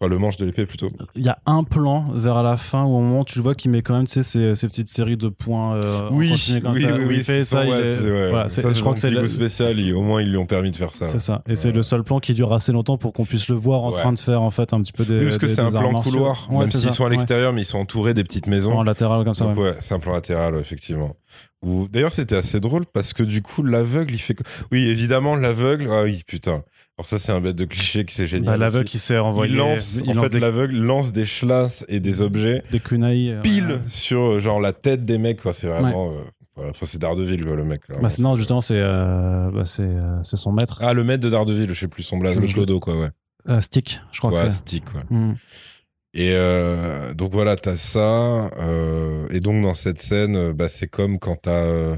enfin, 0.00 0.08
le 0.10 0.18
manche 0.18 0.36
de 0.36 0.44
l'épée 0.46 0.66
plutôt. 0.66 0.88
Il 1.14 1.24
y 1.24 1.28
a 1.28 1.38
un 1.46 1.64
plan 1.64 2.06
vers 2.12 2.42
la 2.42 2.56
fin 2.56 2.84
où 2.84 2.96
au 2.96 3.00
moment 3.00 3.20
où 3.20 3.24
tu 3.24 3.38
le 3.38 3.42
vois 3.42 3.54
qu'il 3.54 3.70
met 3.70 3.82
quand 3.82 3.94
même 3.94 4.06
tu 4.06 4.12
sais, 4.14 4.22
ces, 4.22 4.54
ces 4.54 4.66
petites 4.68 4.88
séries 4.88 5.16
de 5.16 5.28
points 5.28 5.74
euh, 5.76 6.08
en 6.08 6.10
continu 6.10 6.60
comme 6.60 6.74
ça, 6.76 6.96
où 7.06 7.10
il 7.10 7.22
fait 7.24 7.44
ça. 7.44 7.64
je 7.64 8.80
crois 8.80 8.94
que 8.94 9.00
c'est 9.00 9.10
le 9.10 9.26
spécial. 9.26 9.76
au 9.94 10.02
moins, 10.02 10.20
ils 10.22 10.30
lui 10.30 10.36
ont 10.38 10.46
permis 10.46 10.70
de 10.70 10.76
faire 10.76 10.92
ça. 10.92 11.06
c'est 11.06 11.18
ça. 11.18 11.42
Et 11.46 11.50
Ouais. 11.50 11.56
c'est 11.56 11.72
le 11.72 11.82
seul 11.82 12.02
plan 12.02 12.18
qui 12.20 12.34
dure 12.34 12.52
assez 12.52 12.72
longtemps 12.72 12.96
pour 12.98 13.12
qu'on 13.12 13.24
puisse 13.24 13.48
le 13.48 13.54
voir 13.56 13.82
en 13.84 13.92
Ouais. 13.92 14.00
train 14.00 14.12
de 14.12 14.18
faire 14.18 14.42
en 14.42 14.50
fait 14.50 14.72
un 14.72 14.80
petit 14.80 14.92
peu 14.92 15.04
des. 15.04 15.18
Oui, 15.18 15.24
parce 15.26 15.38
que 15.38 15.46
c'est 15.46 15.60
un 15.60 15.70
plan 15.70 16.02
couloir, 16.02 16.48
Ouais, 16.50 16.58
même 16.60 16.68
s'ils 16.68 16.90
sont 16.90 17.04
à 17.04 17.08
l'extérieur, 17.10 17.52
mais 17.52 17.62
ils 17.62 17.66
sont 17.66 17.78
entourés 17.78 18.14
des 18.14 18.24
petites 18.24 18.46
maisons. 18.46 18.74
En 18.74 18.82
latéral 18.82 19.24
comme 19.24 19.34
ça. 19.34 19.46
Ouais, 19.46 19.74
c'est 19.80 19.94
un 19.94 20.00
plan 20.00 20.12
latéral, 20.12 20.56
effectivement. 20.56 21.16
D'ailleurs, 21.90 22.12
c'était 22.12 22.36
assez 22.36 22.60
drôle 22.60 22.84
parce 22.86 23.12
que 23.14 23.22
du 23.22 23.40
coup, 23.40 23.62
l'aveugle, 23.62 24.12
il 24.14 24.18
fait. 24.18 24.36
Oui, 24.70 24.86
évidemment, 24.88 25.34
l'aveugle. 25.34 25.88
Ah 25.90 26.02
oui, 26.02 26.22
putain. 26.26 26.62
Alors 26.98 27.06
ça, 27.06 27.18
c'est 27.18 27.32
un 27.32 27.40
bête 27.40 27.56
de 27.56 27.64
cliché 27.64 28.04
qui 28.04 28.14
c'est 28.14 28.26
génial. 28.26 28.52
Bah, 28.52 28.56
L'aveugle 28.58 28.86
qui 28.86 28.98
s'est 28.98 29.18
envoyé. 29.18 29.52
il 29.52 29.56
lance, 29.58 30.00
il 30.04 30.10
en 30.10 30.14
lance 30.14 30.24
fait, 30.24 30.28
des, 30.30 30.38
l'aveugle 30.40 30.76
lance 30.76 31.10
des 31.12 31.24
chlasses 31.24 31.84
et 31.88 32.00
des 32.00 32.22
objets 32.22 32.62
des 32.70 32.80
kunai. 32.80 33.32
euh, 33.32 33.40
pile 33.40 33.66
ouais. 33.66 33.78
sur 33.88 34.20
euh, 34.20 34.40
genre 34.40 34.60
la 34.60 34.72
tête 34.72 35.04
des 35.04 35.18
mecs. 35.18 35.40
Quoi. 35.42 35.52
C'est 35.52 35.66
vraiment. 35.66 36.10
euh, 36.12 36.20
voilà. 36.54 36.70
Enfin, 36.70 36.86
c'est 36.86 36.98
Daredevil, 37.00 37.40
le 37.40 37.64
mec. 37.64 37.80
là. 37.88 37.96
Bah, 38.00 38.08
non, 38.20 38.36
justement, 38.36 38.60
c'est 38.60 38.76
euh, 38.78 39.50
bah, 39.50 39.62
euh, 39.80 40.22
son 40.22 40.52
maître. 40.52 40.78
Ah, 40.82 40.92
le 40.92 41.02
maître 41.02 41.24
de 41.24 41.30
Daredevil, 41.30 41.68
je 41.72 41.80
sais 41.80 41.88
plus 41.88 42.02
son 42.04 42.18
blague, 42.18 42.38
le 42.38 42.46
clodo, 42.46 42.78
quoi, 42.78 42.96
ouais. 43.00 43.08
Euh, 43.48 43.60
Stick, 43.60 44.00
je 44.12 44.18
crois 44.20 44.30
Ouais, 44.32 44.44
que 44.44 44.50
c'est. 44.50 44.58
stick, 44.58 44.84
quoi. 44.84 45.02
Hmm. 45.10 45.34
Et 46.16 46.30
euh, 46.32 47.12
donc 47.14 47.32
voilà, 47.32 47.56
t'as 47.56 47.76
ça. 47.76 48.48
euh, 48.58 49.26
et 49.30 49.40
donc 49.40 49.62
dans 49.62 49.74
cette 49.74 50.00
scène, 50.00 50.36
euh, 50.36 50.52
bah, 50.52 50.68
c'est 50.68 50.86
comme 50.86 51.18
quand 51.18 51.34
t'as 51.42 51.64
euh, 51.64 51.96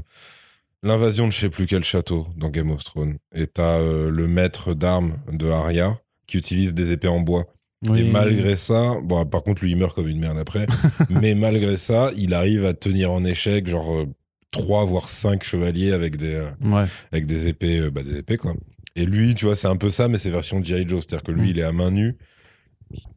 l'invasion 0.83 1.27
de 1.27 1.31
je 1.31 1.39
sais 1.39 1.49
plus 1.49 1.67
quel 1.67 1.83
château 1.83 2.27
dans 2.35 2.49
Game 2.49 2.71
of 2.71 2.83
Thrones. 2.83 3.17
Et 3.35 3.45
t'as 3.47 3.79
le 3.79 4.27
maître 4.27 4.73
d'armes 4.73 5.17
de 5.31 5.49
Arya 5.49 5.99
qui 6.25 6.37
utilise 6.37 6.73
des 6.73 6.91
épées 6.91 7.07
en 7.07 7.19
bois. 7.19 7.45
Oui. 7.87 7.99
Et 7.99 8.03
malgré 8.03 8.55
ça, 8.55 8.95
bon, 9.03 9.23
par 9.25 9.43
contre, 9.43 9.63
lui, 9.63 9.71
il 9.71 9.77
meurt 9.77 9.93
comme 9.93 10.07
une 10.07 10.19
merde 10.19 10.39
après. 10.39 10.65
mais 11.11 11.35
malgré 11.35 11.77
ça, 11.77 12.09
il 12.17 12.33
arrive 12.33 12.65
à 12.65 12.73
tenir 12.73 13.11
en 13.11 13.23
échec, 13.23 13.67
genre, 13.67 14.03
trois 14.51 14.83
voire 14.85 15.09
cinq 15.09 15.43
chevaliers 15.43 15.91
avec 15.91 16.17
des, 16.17 16.43
Ouais. 16.65 16.85
avec 17.11 17.27
des 17.27 17.47
épées, 17.47 17.91
bah, 17.91 18.01
des 18.01 18.17
épées, 18.17 18.37
quoi. 18.37 18.55
Et 18.95 19.05
lui, 19.05 19.35
tu 19.35 19.45
vois, 19.45 19.55
c'est 19.55 19.67
un 19.67 19.75
peu 19.75 19.91
ça, 19.91 20.07
mais 20.07 20.17
c'est 20.17 20.31
version 20.31 20.63
G.I. 20.63 20.87
Joe. 20.87 21.01
C'est-à-dire 21.07 21.23
que 21.23 21.31
lui, 21.31 21.49
Mm. 21.49 21.51
il 21.51 21.59
est 21.59 21.63
à 21.63 21.71
main 21.71 21.91
nue. 21.91 22.17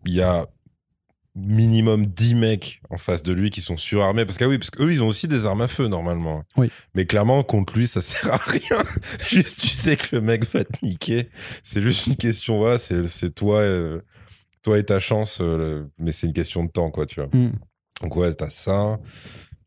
Il 0.05 0.13
y 0.15 0.21
a 0.21 0.47
minimum 1.43 2.07
10 2.07 2.35
mecs 2.35 2.81
en 2.91 2.99
face 2.99 3.23
de 3.23 3.33
lui 3.33 3.51
qui 3.51 3.61
sont 3.61 3.77
surarmés. 3.77 4.25
Parce 4.25 4.39
que, 4.39 4.45
ah 4.45 4.49
oui, 4.49 4.59
parce 4.59 4.71
qu'eux, 4.71 4.93
ils 4.93 5.03
ont 5.03 5.09
aussi 5.09 5.29
des 5.29 5.47
armes 5.47 5.63
à 5.63 5.69
feu, 5.69 5.89
normalement. 5.89 6.45
Oui. 6.57 6.71
Mais 6.95 7.07
clairement, 7.07 7.43
contre 7.43 7.77
lui, 7.77 7.87
ça 7.87 8.01
sert 8.03 8.33
à 8.33 8.37
rien. 8.39 8.83
juste, 9.29 9.61
tu 9.61 9.69
sais 9.69 9.97
que 9.97 10.17
le 10.17 10.23
mec 10.23 10.45
va 10.53 10.65
te 10.65 10.85
niquer. 10.85 11.29
C'est 11.63 11.83
juste 11.83 12.07
une 12.07 12.17
question, 12.17 12.59
voilà, 12.59 12.79
c'est 12.79 13.09
c'est 13.09 13.35
toi, 13.35 13.59
euh, 13.59 14.01
toi 14.63 14.79
et 14.79 14.85
ta 14.85 14.99
chance, 14.99 15.39
euh, 15.41 15.85
mais 15.99 16.13
c'est 16.13 16.27
une 16.27 16.33
question 16.33 16.65
de 16.65 16.71
temps, 16.71 16.91
quoi, 16.91 17.07
tu 17.07 17.21
vois. 17.21 17.29
Hmm. 17.33 17.53
Donc 18.03 18.17
ouais, 18.17 18.33
t'as 18.35 18.51
ça. 18.51 18.99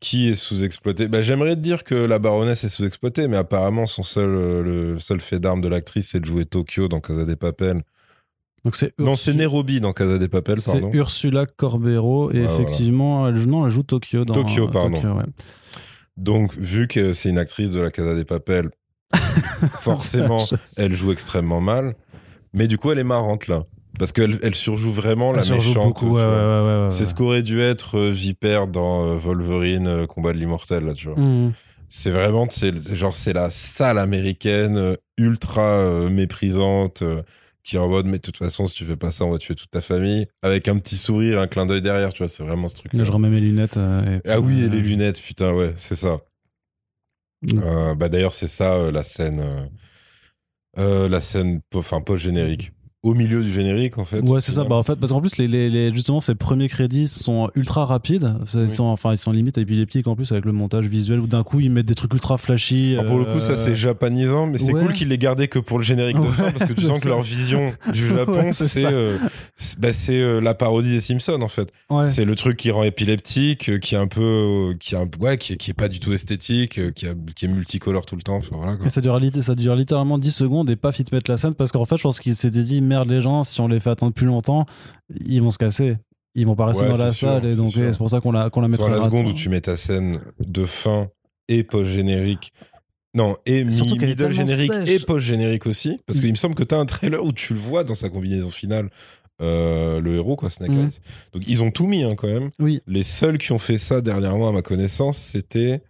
Qui 0.00 0.28
est 0.28 0.34
sous-exploité? 0.34 1.08
Bah, 1.08 1.22
J'aimerais 1.22 1.56
te 1.56 1.60
dire 1.60 1.82
que 1.82 1.94
la 1.94 2.18
baronesse 2.18 2.64
est 2.64 2.68
sous-exploitée, 2.68 3.26
mais 3.26 3.38
apparemment, 3.38 3.86
son 3.86 4.02
seul, 4.02 4.28
euh, 4.28 4.62
le 4.62 4.98
seul 4.98 5.20
fait 5.20 5.38
d'arme 5.38 5.60
de 5.60 5.68
l'actrice, 5.68 6.10
c'est 6.10 6.20
de 6.20 6.26
jouer 6.26 6.44
Tokyo 6.44 6.88
dans 6.88 7.00
Casa 7.00 7.24
des 7.24 7.36
Papel. 7.36 7.82
Donc 8.64 8.76
c'est 8.76 8.98
Non, 8.98 9.16
c'est 9.16 9.34
Nairobi 9.34 9.80
dans 9.80 9.92
Casa 9.92 10.18
des 10.18 10.28
Papel, 10.28 10.60
C'est 10.60 10.72
pardon. 10.72 10.90
Ursula 10.92 11.46
Corbero 11.46 12.30
et 12.30 12.40
voilà. 12.42 12.54
effectivement, 12.54 13.28
elle, 13.28 13.46
non, 13.46 13.66
elle 13.66 13.72
joue 13.72 13.82
Tokyo 13.82 14.24
dans 14.24 14.34
Tokyo, 14.34 14.66
euh, 14.66 14.70
pardon. 14.70 15.00
Tokyo, 15.00 15.14
ouais. 15.16 15.24
Donc, 16.16 16.56
vu 16.56 16.86
que 16.88 17.12
c'est 17.12 17.28
une 17.28 17.38
actrice 17.38 17.70
de 17.70 17.80
la 17.80 17.90
Casa 17.90 18.14
des 18.14 18.24
Papel, 18.24 18.70
forcément, 19.80 20.44
elle 20.76 20.94
joue 20.94 21.12
extrêmement 21.12 21.60
mal. 21.60 21.94
Mais 22.52 22.68
du 22.68 22.78
coup, 22.78 22.92
elle 22.92 22.98
est 22.98 23.04
marrante, 23.04 23.48
là. 23.48 23.64
Parce 23.98 24.12
qu'elle 24.12 24.38
elle 24.42 24.54
surjoue 24.54 24.92
vraiment 24.92 25.30
Elle 25.30 25.36
la 25.36 25.42
surjoue 25.42 25.68
méchante. 25.68 26.02
ouais, 26.02 26.10
ouais, 26.10 26.16
ouais, 26.16 26.86
C'est 26.90 27.04
ce 27.04 27.14
qu'aurait 27.14 27.42
dû 27.42 27.60
être 27.60 27.98
euh, 27.98 28.10
Vipère 28.10 28.66
dans 28.66 29.06
euh, 29.06 29.14
Wolverine, 29.16 29.86
euh, 29.86 30.06
Combat 30.06 30.32
de 30.32 30.38
l'immortel, 30.38 30.84
là, 30.84 30.94
tu 30.94 31.08
vois. 31.08 31.18
Hmm. 31.18 31.52
C'est 31.88 32.10
vraiment, 32.10 32.46
c'est 32.50 32.76
c'est 32.76 32.96
genre, 32.96 33.14
c'est 33.14 33.32
la 33.32 33.50
salle 33.50 33.98
américaine 33.98 34.96
ultra 35.16 36.08
méprisante 36.10 37.04
qui 37.64 37.76
est 37.76 37.78
en 37.78 37.88
mode, 37.88 38.06
mais 38.06 38.18
de 38.18 38.22
toute 38.22 38.36
façon, 38.36 38.66
si 38.66 38.74
tu 38.74 38.84
fais 38.84 38.94
pas 38.96 39.10
ça, 39.10 39.24
on 39.24 39.30
va 39.30 39.38
tuer 39.38 39.54
toute 39.54 39.70
ta 39.70 39.80
famille. 39.80 40.26
Avec 40.42 40.68
un 40.68 40.78
petit 40.78 40.96
sourire, 40.96 41.40
un 41.40 41.46
clin 41.46 41.64
d'œil 41.66 41.80
derrière, 41.82 42.12
tu 42.12 42.18
vois, 42.18 42.28
c'est 42.28 42.42
vraiment 42.44 42.68
ce 42.68 42.76
truc. 42.76 42.92
Là, 42.92 43.04
je 43.04 43.10
remets 43.10 43.30
mes 43.30 43.40
lunettes. 43.40 43.78
euh, 43.78 44.18
et- 44.24 44.28
Ah 44.30 44.38
oui, 44.40 44.62
et 44.62 44.68
les 44.68 44.80
lunettes, 44.80 45.20
putain, 45.20 45.52
ouais, 45.54 45.72
c'est 45.76 45.96
ça. 45.96 46.18
Mm. 47.42 47.58
Euh, 47.62 47.94
bah 47.94 48.08
d'ailleurs, 48.08 48.32
c'est 48.34 48.48
ça 48.48 48.74
euh, 48.74 48.90
la 48.92 49.02
scène, 49.02 49.42
la 50.76 51.20
scène, 51.20 51.60
enfin 51.74 52.00
post-générique. 52.00 52.72
Au 53.04 53.14
milieu 53.14 53.42
du 53.44 53.52
générique, 53.52 53.98
en 53.98 54.04
fait. 54.04 54.20
Ouais, 54.20 54.40
c'est 54.40 54.52
ça. 54.52 54.64
Bah, 54.64 54.74
en 54.76 54.82
fait, 54.82 54.96
parce 54.96 55.12
qu'en 55.12 55.20
plus, 55.20 55.36
les, 55.36 55.46
les, 55.46 55.68
les- 55.70 55.94
justement, 55.94 56.20
ces 56.20 56.34
premiers 56.34 56.68
crédits 56.68 57.06
sont 57.06 57.50
ultra 57.54 57.84
rapides. 57.84 58.34
Ils 58.54 58.60
Oui. 58.60 58.74
sont, 58.74 58.84
enfin, 58.84 59.12
ils 59.12 59.18
sont 59.18 59.30
limite 59.30 59.58
épileptiques 59.58 60.06
en 60.08 60.16
plus 60.16 60.32
avec 60.32 60.44
le 60.46 60.52
montage 60.52 60.86
visuel 60.86 61.20
où 61.20 61.26
d'un 61.26 61.42
coup 61.44 61.60
ils 61.60 61.70
mettent 61.70 61.84
des 61.86 61.94
trucs 61.94 62.12
ultra 62.14 62.38
flashy. 62.38 62.94
Alors, 62.98 63.04
pour 63.04 63.18
le 63.18 63.26
coup, 63.26 63.40
ça 63.40 63.52
euh, 63.52 63.56
c'est 63.56 63.74
japonisant, 63.74 64.46
mais 64.46 64.56
c'est 64.58 64.72
ouais. 64.72 64.80
cool 64.82 64.92
qu'ils 64.94 65.08
l'aient 65.08 65.18
gardé 65.18 65.48
que 65.48 65.58
pour 65.58 65.78
le 65.78 65.84
générique 65.84 66.16
de 66.16 66.22
Ouais, 66.24 66.30
fin 66.32 66.50
parce 66.50 66.64
que 66.64 66.72
tu 66.72 66.82
sens 66.86 67.00
que 67.00 67.08
leur 67.08 67.20
vision 67.22 67.72
du 67.92 68.08
Japon, 68.16 68.32
Ouais, 68.32 68.52
c'est 68.54 68.86
euh, 68.86 69.18
bah, 69.78 69.92
c'est, 69.92 70.20
euh, 70.20 70.40
la 70.40 70.54
parodie 70.54 70.90
des 70.92 71.00
Simpsons 71.00 71.42
en 71.42 71.48
fait. 71.48 71.70
C'est 72.06 72.24
le 72.24 72.34
truc 72.34 72.56
qui 72.56 72.70
rend 72.70 72.82
épileptique, 72.84 73.68
euh, 73.68 73.78
qui 73.78 73.94
est 73.94 73.98
un 73.98 74.06
peu, 74.08 74.74
qui 74.80 74.94
est 74.94 74.98
un, 74.98 75.08
ouais, 75.20 75.36
qui 75.38 75.52
est, 75.52 75.56
qui 75.56 75.70
est 75.70 75.74
pas 75.74 75.88
du 75.88 76.00
tout 76.00 76.12
esthétique, 76.12 76.80
qui, 76.94 77.06
a- 77.06 77.14
qui 77.36 77.44
est 77.44 77.48
multicolore 77.48 78.06
tout 78.06 78.16
le 78.16 78.22
temps. 78.22 78.36
Enfin, 78.36 78.56
voilà, 78.56 78.76
quoi. 78.76 78.86
Et 78.86 78.88
ça 78.88 79.00
dure, 79.00 79.20
ça 79.40 79.54
dure 79.54 79.74
littéralement 79.76 80.18
10 80.18 80.30
secondes 80.32 80.70
et 80.70 80.76
paf, 80.76 80.98
ils 80.98 81.04
te 81.04 81.14
mettent 81.14 81.28
la 81.28 81.36
scène 81.36 81.54
parce 81.54 81.70
qu'en 81.70 81.84
fait, 81.84 81.98
je 81.98 82.02
pense 82.02 82.18
qu'ils 82.20 82.34
s'étaient 82.34 82.62
dit 82.62 82.80
emmerde 82.94 83.10
les 83.10 83.20
gens, 83.20 83.44
si 83.44 83.60
on 83.60 83.68
les 83.68 83.80
fait 83.80 83.90
attendre 83.90 84.12
plus 84.12 84.26
longtemps, 84.26 84.64
ils 85.26 85.42
vont 85.42 85.50
se 85.50 85.58
casser. 85.58 85.96
Ils 86.36 86.46
vont 86.46 86.56
pas 86.56 86.66
rester 86.66 86.84
Ouais, 86.84 86.90
dans 86.90 86.96
la 86.98 87.12
sûr, 87.12 87.28
salle 87.28 87.46
et 87.46 87.54
donc 87.54 87.72
c'est 87.72 87.96
pour 87.96 88.10
ça 88.10 88.20
qu'on 88.20 88.32
la, 88.32 88.50
qu'on 88.50 88.60
la 88.60 88.68
met 88.68 88.76
Sur 88.76 88.88
la 88.88 89.00
seconde 89.02 89.28
où 89.28 89.32
tu 89.34 89.48
mets 89.48 89.60
ta 89.60 89.76
scène 89.76 90.20
de 90.40 90.64
fin 90.64 91.08
et 91.48 91.62
post-générique. 91.62 92.52
Non, 93.14 93.36
et 93.46 93.62
mi- 93.62 93.96
middle 93.98 94.32
générique 94.32 94.72
sèche. 94.72 94.90
et 94.90 94.98
post-générique 94.98 95.66
aussi. 95.66 96.00
Parce 96.06 96.20
qu'il 96.20 96.30
me 96.30 96.34
semble 96.34 96.56
que 96.56 96.64
tu 96.64 96.74
as 96.74 96.78
un 96.78 96.86
trailer 96.86 97.22
où 97.24 97.32
tu 97.32 97.54
le 97.54 97.60
vois 97.60 97.84
dans 97.84 97.94
sa 97.94 98.08
combinaison 98.08 98.50
finale, 98.50 98.90
euh, 99.40 100.00
le 100.00 100.16
héros, 100.16 100.34
quoi, 100.34 100.50
Snake 100.50 100.72
Mm. 100.72 100.80
Eyes. 100.80 100.98
Donc 101.32 101.46
ils 101.46 101.62
ont 101.62 101.70
tout 101.70 101.86
mis 101.86 102.02
hein, 102.02 102.16
quand 102.16 102.26
même. 102.26 102.50
Oui. 102.58 102.80
Les 102.88 103.04
seuls 103.04 103.38
qui 103.38 103.52
ont 103.52 103.58
fait 103.60 103.78
ça 103.78 104.00
dernièrement, 104.00 104.48
à 104.48 104.52
ma 104.52 104.62
connaissance, 104.62 105.18
c'était 105.18 105.82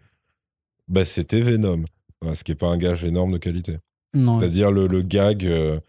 bah, 0.88 1.06
c'était 1.06 1.40
Venom. 1.40 1.84
Voilà, 2.20 2.36
ce 2.36 2.44
qui 2.44 2.50
n'est 2.50 2.56
pas 2.56 2.68
un 2.68 2.76
gage 2.76 3.04
énorme 3.04 3.32
de 3.32 3.38
qualité. 3.38 3.78
C'est-à-dire 4.14 4.70
le, 4.70 4.86
le 4.86 5.00
gag 5.02 5.44
euh, 5.46 5.80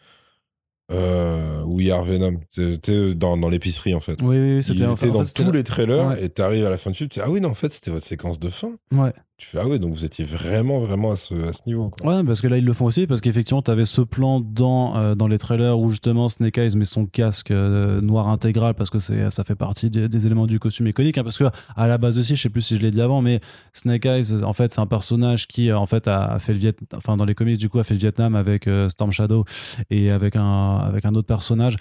euh, 0.91 1.63
We 1.65 1.89
Are 1.89 2.03
Venom. 2.03 2.39
C'était 2.49 3.15
dans, 3.15 3.37
dans 3.37 3.49
l'épicerie, 3.49 3.95
en 3.95 3.99
fait. 3.99 4.21
Oui, 4.21 4.37
oui, 4.37 4.57
Il 4.57 4.63
c'était 4.63 4.79
était 4.79 4.85
en 4.85 4.95
fait, 4.95 5.09
dans 5.09 5.19
en 5.19 5.21
fait, 5.21 5.27
c'était 5.29 5.43
tous 5.43 5.51
les 5.51 5.63
trailers 5.63 6.07
Ouais. 6.09 6.23
et 6.25 6.29
t'arrives 6.29 6.65
à 6.65 6.69
la 6.69 6.77
fin 6.77 6.91
du 6.91 6.97
film, 6.97 7.09
tu 7.09 7.19
dis 7.19 7.25
Ah 7.25 7.29
oui, 7.31 7.41
non, 7.41 7.49
en 7.49 7.53
fait, 7.53 7.71
c'était 7.73 7.91
votre 7.91 8.05
séquence 8.05 8.39
de 8.39 8.49
fin. 8.49 8.71
Ouais. 8.91 9.13
Tu 9.37 9.47
fais 9.47 9.57
Ah 9.61 9.67
oui, 9.67 9.81
donc 9.81 9.93
vous 9.93 10.05
étiez 10.05 10.23
vraiment, 10.23 10.79
vraiment 10.79 11.11
à 11.11 11.17
ce, 11.17 11.33
à 11.49 11.51
ce 11.51 11.59
niveau. 11.67 11.89
Quoi. 11.89 12.15
Ouais, 12.19 12.23
parce 12.23 12.39
que 12.39 12.47
là, 12.47 12.57
ils 12.57 12.63
le 12.63 12.71
font 12.71 12.85
aussi, 12.85 13.05
parce 13.05 13.19
qu'effectivement, 13.19 13.61
tu 13.61 13.69
avais 13.69 13.83
ce 13.83 13.99
plan 13.99 14.39
dans, 14.39 14.95
euh, 14.95 15.13
dans 15.13 15.27
les 15.27 15.37
trailers 15.37 15.77
où 15.77 15.89
justement 15.89 16.29
Snake 16.29 16.57
Eyes 16.57 16.73
met 16.77 16.85
son 16.85 17.05
casque 17.05 17.51
euh, 17.51 17.99
noir 17.99 18.29
intégral, 18.29 18.75
parce 18.75 18.89
que 18.89 18.99
ça 18.99 19.43
fait 19.43 19.55
partie 19.55 19.89
des, 19.89 20.07
des 20.07 20.25
éléments 20.25 20.47
du 20.47 20.57
costume 20.57 20.87
iconique. 20.87 21.17
hein, 21.17 21.23
parce 21.25 21.37
que 21.37 21.43
à 21.75 21.87
la 21.87 21.97
base 21.97 22.17
aussi, 22.17 22.37
je 22.37 22.41
sais 22.43 22.49
plus 22.49 22.61
si 22.61 22.77
je 22.77 22.81
l'ai 22.81 22.91
dit 22.91 23.01
avant, 23.01 23.21
mais 23.21 23.41
Snake 23.73 24.05
Eyes, 24.05 24.41
en 24.41 24.53
fait, 24.53 24.71
c'est 24.71 24.79
un 24.79 24.87
personnage 24.87 25.47
qui, 25.47 25.69
euh, 25.69 25.77
en 25.77 25.85
fait, 25.85 26.07
a, 26.07 26.23
a 26.23 26.39
fait 26.39 26.53
le 26.53 26.59
Vietnam, 26.59 26.87
enfin, 26.95 27.17
dans 27.17 27.25
les 27.25 27.35
comics, 27.35 27.57
du 27.57 27.67
coup, 27.67 27.79
a 27.79 27.83
fait 27.83 27.95
le 27.95 27.99
Vietnam 27.99 28.35
avec 28.35 28.67
euh, 28.67 28.87
Storm 28.87 29.11
Shadow 29.11 29.43
et 29.89 30.11
avec 30.11 30.37
un, 30.37 30.77
avec 30.77 31.03
un 31.03 31.13
autre 31.13 31.27
personnage. 31.27 31.75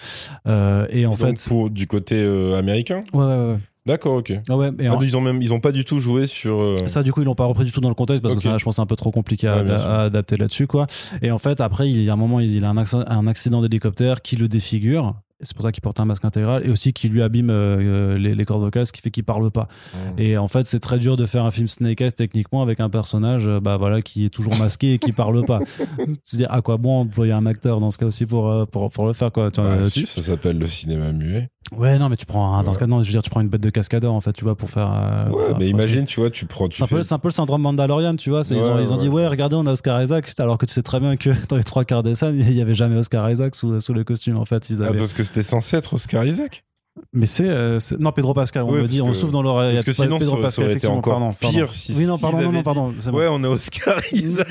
Et 0.45 1.05
en 1.05 1.11
Donc, 1.11 1.19
fait. 1.19 1.45
pour, 1.47 1.69
du 1.69 1.87
côté 1.87 2.21
américain? 2.57 2.99
Ouais, 3.13 3.23
ouais, 3.23 3.35
ouais. 3.53 3.59
D'accord, 3.85 4.15
ok. 4.15 4.33
Ah 4.49 4.57
ouais, 4.57 4.71
et 4.79 4.87
Ah, 4.87 4.95
en- 4.95 5.01
ils, 5.01 5.15
ont 5.15 5.21
même, 5.21 5.41
ils 5.41 5.53
ont 5.53 5.59
pas 5.59 5.71
du 5.71 5.85
tout 5.85 5.99
joué 5.99 6.25
sur. 6.25 6.61
euh, 6.61 6.87
Ça, 6.87 7.03
du 7.03 7.13
coup, 7.13 7.21
ils 7.21 7.25
l'ont 7.25 7.35
pas 7.35 7.45
repris 7.45 7.65
du 7.65 7.71
tout 7.71 7.81
dans 7.81 7.89
le 7.89 7.95
contexte 7.95 8.23
parce 8.23 8.33
que 8.35 8.41
ça, 8.41 8.57
je 8.57 8.63
pense, 8.63 8.77
c'est 8.77 8.81
un 8.81 8.85
peu 8.87 8.95
trop 8.95 9.11
compliqué 9.11 9.47
à, 9.47 9.63
Ouais, 9.63 9.71
adapter 9.71 10.37
là-dessus, 10.37 10.65
quoi. 10.67 10.87
Et 11.21 11.29
en 11.31 11.37
fait, 11.37 11.61
après, 11.61 11.89
il 11.89 12.01
y 12.01 12.09
a 12.09 12.13
un 12.13 12.15
moment, 12.17 12.39
il 12.39 12.63
a 12.65 12.69
un, 12.69 12.75
acc- 12.77 13.05
un 13.07 13.27
accident 13.27 13.61
d'hélicoptère 13.61 14.21
qui 14.23 14.35
le 14.37 14.47
défigure. 14.47 15.13
C'est 15.41 15.53
pour 15.53 15.63
ça 15.63 15.73
qu'il 15.73 15.81
porte 15.81 15.99
un 15.99 16.05
masque 16.05 16.23
intégral 16.23 16.65
et 16.65 16.69
aussi 16.71 16.93
qui 16.93 17.09
lui 17.09 17.21
abîme 17.21 17.49
euh, 17.51 18.17
les, 18.17 18.33
les 18.33 18.45
cordes 18.45 18.61
vocales, 18.61 18.87
ce 18.87 18.93
qui 18.93 19.01
fait 19.01 19.11
qu'il 19.11 19.25
parle 19.25 19.51
pas. 19.51 19.67
Mm. 19.93 20.19
Et 20.19 20.37
en 20.37 20.47
fait, 20.47 20.65
c'est 20.65 20.79
très 20.79 20.97
dur 20.97 21.17
de 21.17 21.25
faire 21.25 21.43
un 21.45 21.51
film 21.51 21.67
Snake 21.67 21.99
Eyes 21.99 22.13
techniquement 22.13 22.61
avec 22.63 22.79
un 22.79 22.89
personnage, 22.89 23.45
euh, 23.45 23.59
bah 23.59 23.75
voilà, 23.75 24.01
qui 24.01 24.25
est 24.25 24.29
toujours 24.29 24.55
masqué 24.55 24.93
et 24.93 24.97
qui 24.97 25.11
parle 25.11 25.45
pas. 25.45 25.59
Tu 26.27 26.37
dis 26.37 26.45
à 26.49 26.61
quoi 26.61 26.77
bon 26.77 27.01
employer 27.01 27.33
un 27.33 27.45
acteur 27.45 27.81
dans 27.81 27.91
ce 27.91 27.97
cas 27.97 28.05
aussi 28.05 28.25
pour 28.25 28.49
euh, 28.49 28.65
pour, 28.65 28.89
pour 28.89 29.05
le 29.07 29.13
faire 29.13 29.31
quoi. 29.31 29.51
Tu 29.51 29.59
Bah, 29.59 29.67
euh, 29.73 29.89
tu- 29.89 30.05
ça 30.05 30.21
s'appelle 30.21 30.57
le 30.57 30.67
cinéma 30.67 31.11
muet. 31.11 31.49
Ouais, 31.75 31.97
non, 31.97 32.09
mais 32.09 32.15
tu 32.15 32.25
prends 32.27 32.53
un, 32.55 32.63
dans 32.63 32.73
ce 32.73 32.79
cas, 32.79 32.85
non, 32.85 33.01
je 33.01 33.07
veux 33.07 33.11
dire, 33.11 33.23
tu 33.23 33.29
prends 33.31 33.41
une 33.41 33.47
bête 33.49 33.61
de 33.61 33.69
cascadeur 33.71 34.13
en 34.13 34.21
fait, 34.21 34.33
tu 34.33 34.43
vois, 34.43 34.55
pour 34.55 34.69
faire. 34.69 34.91
euh, 34.93 35.29
ouais, 35.31 35.43
mais 35.53 35.59
faire- 35.59 35.67
imagine, 35.67 36.05
tu 36.05 36.19
vois, 36.19 36.29
tu 36.29 36.45
prends. 36.45 36.69
Tu 36.69 36.77
c'est 36.77 36.83
un, 36.83 36.87
peu, 36.87 37.01
c'est 37.03 37.13
un 37.13 37.19
peu 37.19 37.27
le 37.27 37.33
syndrome 37.33 37.61
Mandalorian, 37.63 38.15
tu 38.15 38.29
vois. 38.29 38.41
ils, 38.49 38.55
ont, 38.57 38.75
Ouais, 38.75 38.83
ils 38.83 38.93
ont 38.93 38.97
dit, 38.97 39.09
ouais. 39.09 39.27
regardez, 39.27 39.55
on 39.55 39.65
a 39.65 39.71
Oscar 39.71 40.01
Isaac, 40.01 40.31
alors 40.37 40.57
que 40.59 40.65
tu 40.67 40.73
sais 40.73 40.83
très 40.83 40.99
bien 40.99 41.17
que 41.17 41.29
dans 41.49 41.55
les 41.57 41.63
trois 41.63 41.83
quarts 41.83 42.03
des 42.03 42.13
scènes, 42.15 42.35
il 42.39 42.53
n'y 42.53 42.61
avait 42.61 42.75
jamais 42.75 42.95
Oscar 42.97 43.29
Isaac 43.31 43.55
sous, 43.55 43.79
sous 43.79 43.93
le 43.93 44.03
costume, 44.03 44.37
en 44.37 44.45
fait. 44.45 44.69
Ils 44.69 44.83
Ah, 44.83 44.87
avaient... 44.89 44.99
parce 44.99 45.13
que 45.13 45.23
c'était 45.23 45.43
censé 45.43 45.75
être 45.77 45.93
Oscar 45.95 46.23
Isaac. 46.25 46.63
Mais 47.11 47.25
c'est, 47.25 47.47
euh, 47.49 47.79
c'est- 47.81 47.99
Non, 47.99 48.11
Pedro 48.13 48.33
Pascal, 48.33 48.63
on 48.63 48.71
Ouais, 48.71 48.81
me 48.81 48.87
dit, 48.87 49.01
on 49.01 49.13
souffle 49.13 49.33
dans 49.33 49.41
l'oreille. 49.41 49.73
parce 49.75 49.85
que 49.85 49.91
sinon, 49.91 50.17
Pedro 50.17 50.35
ça- 50.35 50.41
ça 50.41 50.43
Pascal, 50.43 50.63
aurait 50.65 50.73
été 50.73 50.77
effectivement, 50.87 50.97
encore 50.97 51.19
pardon, 51.19 51.35
pardon. 51.39 51.57
pire 51.57 51.73
si- 51.73 51.93
Oui, 51.97 52.05
non, 52.05 52.17
pardon, 52.17 52.41
non, 52.41 52.51
non, 52.53 52.63
pardon. 52.63 52.93
bon. 53.11 53.17
Ouais, 53.17 53.27
on 53.29 53.43
a 53.43 53.47
Oscar 53.49 53.97
Isaac. 54.13 54.47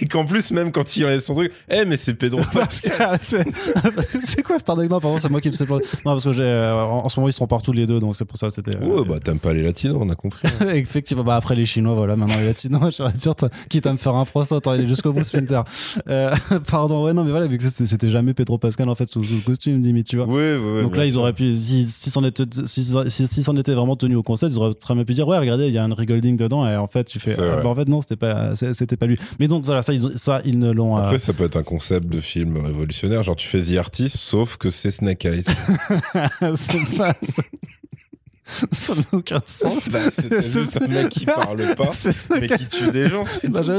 Et 0.00 0.06
qu'en 0.06 0.24
plus, 0.26 0.50
même 0.50 0.72
quand 0.72 0.96
il 0.96 1.04
enlève 1.06 1.20
son 1.20 1.34
truc, 1.34 1.52
eh, 1.70 1.84
mais 1.86 1.96
c'est 1.96 2.14
Pedro 2.14 2.40
Pascal. 2.52 3.18
C'est 3.20 3.44
quoi 4.42 4.58
cette 4.58 4.68
anecdote 4.70 5.00
Pardon, 5.02 5.18
c'est 5.20 5.30
moi 5.30 5.40
qui 5.40 5.48
me 5.48 5.52
sais 5.54 5.64
pas. 5.66 5.76
Non, 5.76 5.80
parce 6.04 6.24
que 6.24 6.32
j'ai, 6.32 6.42
euh, 6.42 6.84
en 6.84 7.04
en 7.04 7.08
ce 7.08 7.18
moment, 7.18 7.28
ils 7.28 7.32
seront 7.32 7.46
partout 7.46 7.72
les 7.72 7.86
deux, 7.86 7.98
donc 7.98 8.14
c'est 8.16 8.24
pour 8.26 8.36
ça, 8.36 8.50
c'était. 8.50 8.76
euh, 8.76 8.86
Ouais, 8.86 9.04
bah, 9.06 9.18
t'aimes 9.22 9.38
pas 9.38 9.52
les 9.54 9.62
latinos, 9.62 9.96
on 10.00 10.08
a 10.10 10.14
compris. 10.14 10.42
Effectivement, 10.74 11.24
bah 11.24 11.36
après 11.36 11.54
les 11.54 11.64
Chinois, 11.66 11.94
voilà, 11.94 12.14
maintenant 12.16 12.38
les 12.40 12.46
Latinos, 12.46 12.94
je 12.98 13.16
dire, 13.18 13.34
t'as- 13.34 13.48
quitte 13.70 13.86
à 13.86 13.92
me 13.92 13.98
faire 13.98 14.14
un 14.14 14.24
procès, 14.26 14.54
autant 14.54 14.72
aller 14.72 14.86
jusqu'au 14.86 15.12
bout, 15.12 15.24
Splinter. 15.24 15.62
Euh, 16.08 16.34
pardon, 16.70 17.04
ouais, 17.04 17.12
non, 17.14 17.24
mais 17.24 17.30
voilà, 17.30 17.46
vu 17.46 17.56
que 17.58 17.64
c'était 17.68 18.10
jamais 18.10 18.34
Pedro 18.34 18.58
Pascal 18.58 18.88
en 18.88 18.94
fait 18.94 19.08
sous, 19.08 19.20
le 19.20 19.44
costume, 19.44 19.82
limite, 19.82 20.06
tu 20.08 20.16
vois. 20.16 20.26
Ouais, 20.26 20.56
ouais, 20.56 20.72
ouais, 20.76 20.82
Donc 20.82 20.96
là, 20.96 21.06
ils 21.06 21.16
auraient 21.16 21.32
pu, 21.32 21.52
si, 21.70 21.86
si 21.86 22.10
c'en 22.10 22.24
était, 22.24 22.44
si, 22.64 22.82
vraiment 23.74 23.96
tenu 23.96 24.16
au 24.16 24.22
concept, 24.22 24.52
ils 24.52 24.58
auraient 24.58 24.74
très 24.74 24.94
bien 24.94 25.04
pu 25.04 25.14
dire, 25.14 25.26
ouais, 25.28 25.38
regardez, 25.38 25.68
il 25.68 25.72
y 25.72 25.78
a 25.78 25.84
un 25.84 25.88
Golding 25.88 26.36
dedans, 26.36 26.66
et 26.66 26.76
en 26.76 26.86
fait, 26.86 27.04
tu 27.04 27.18
fais, 27.20 27.34
ah, 27.38 27.62
bah, 27.62 27.68
en 27.68 27.74
fait, 27.74 27.88
non, 27.88 28.00
c'était 28.00 28.16
pas, 28.16 28.54
c'était 28.54 28.96
pas 28.96 29.06
lui. 29.06 29.16
Mais 29.38 29.48
donc 29.48 29.64
voilà, 29.64 29.82
ça, 29.82 29.92
ils, 29.92 30.18
ça, 30.18 30.40
ils 30.44 30.58
ne 30.58 30.70
l'ont. 30.70 30.96
euh, 30.96 31.02
Après, 31.02 31.18
ça 31.18 31.32
peut 31.32 31.44
être 31.44 31.56
un 31.56 31.62
concept 31.62 32.08
de 32.08 32.20
film 32.20 32.56
révolutionnaire. 32.56 33.22
Genre, 33.22 33.36
tu 33.36 33.46
fais 33.46 33.60
The 33.60 33.76
Artist, 33.78 34.16
sauf 34.16 34.56
que 34.56 34.70
c'est 34.70 34.90
Snake 34.90 35.24
Eyes. 35.24 35.44
c'est 36.56 36.96
pas. 36.96 37.14
ça- 38.70 38.94
n'a 38.94 39.00
aucun 39.12 39.40
sens. 39.46 39.88
Bah, 39.88 39.98
C'était 40.10 40.40
C'est- 40.42 40.60
juste 40.60 40.80
un 40.82 40.86
mec 40.88 41.08
qui 41.08 41.24
parle 41.26 41.58
pas, 41.76 41.90
mais 42.40 42.48
qui 42.48 42.66
tue 42.68 42.90
des 42.90 43.06
gens. 43.08 43.24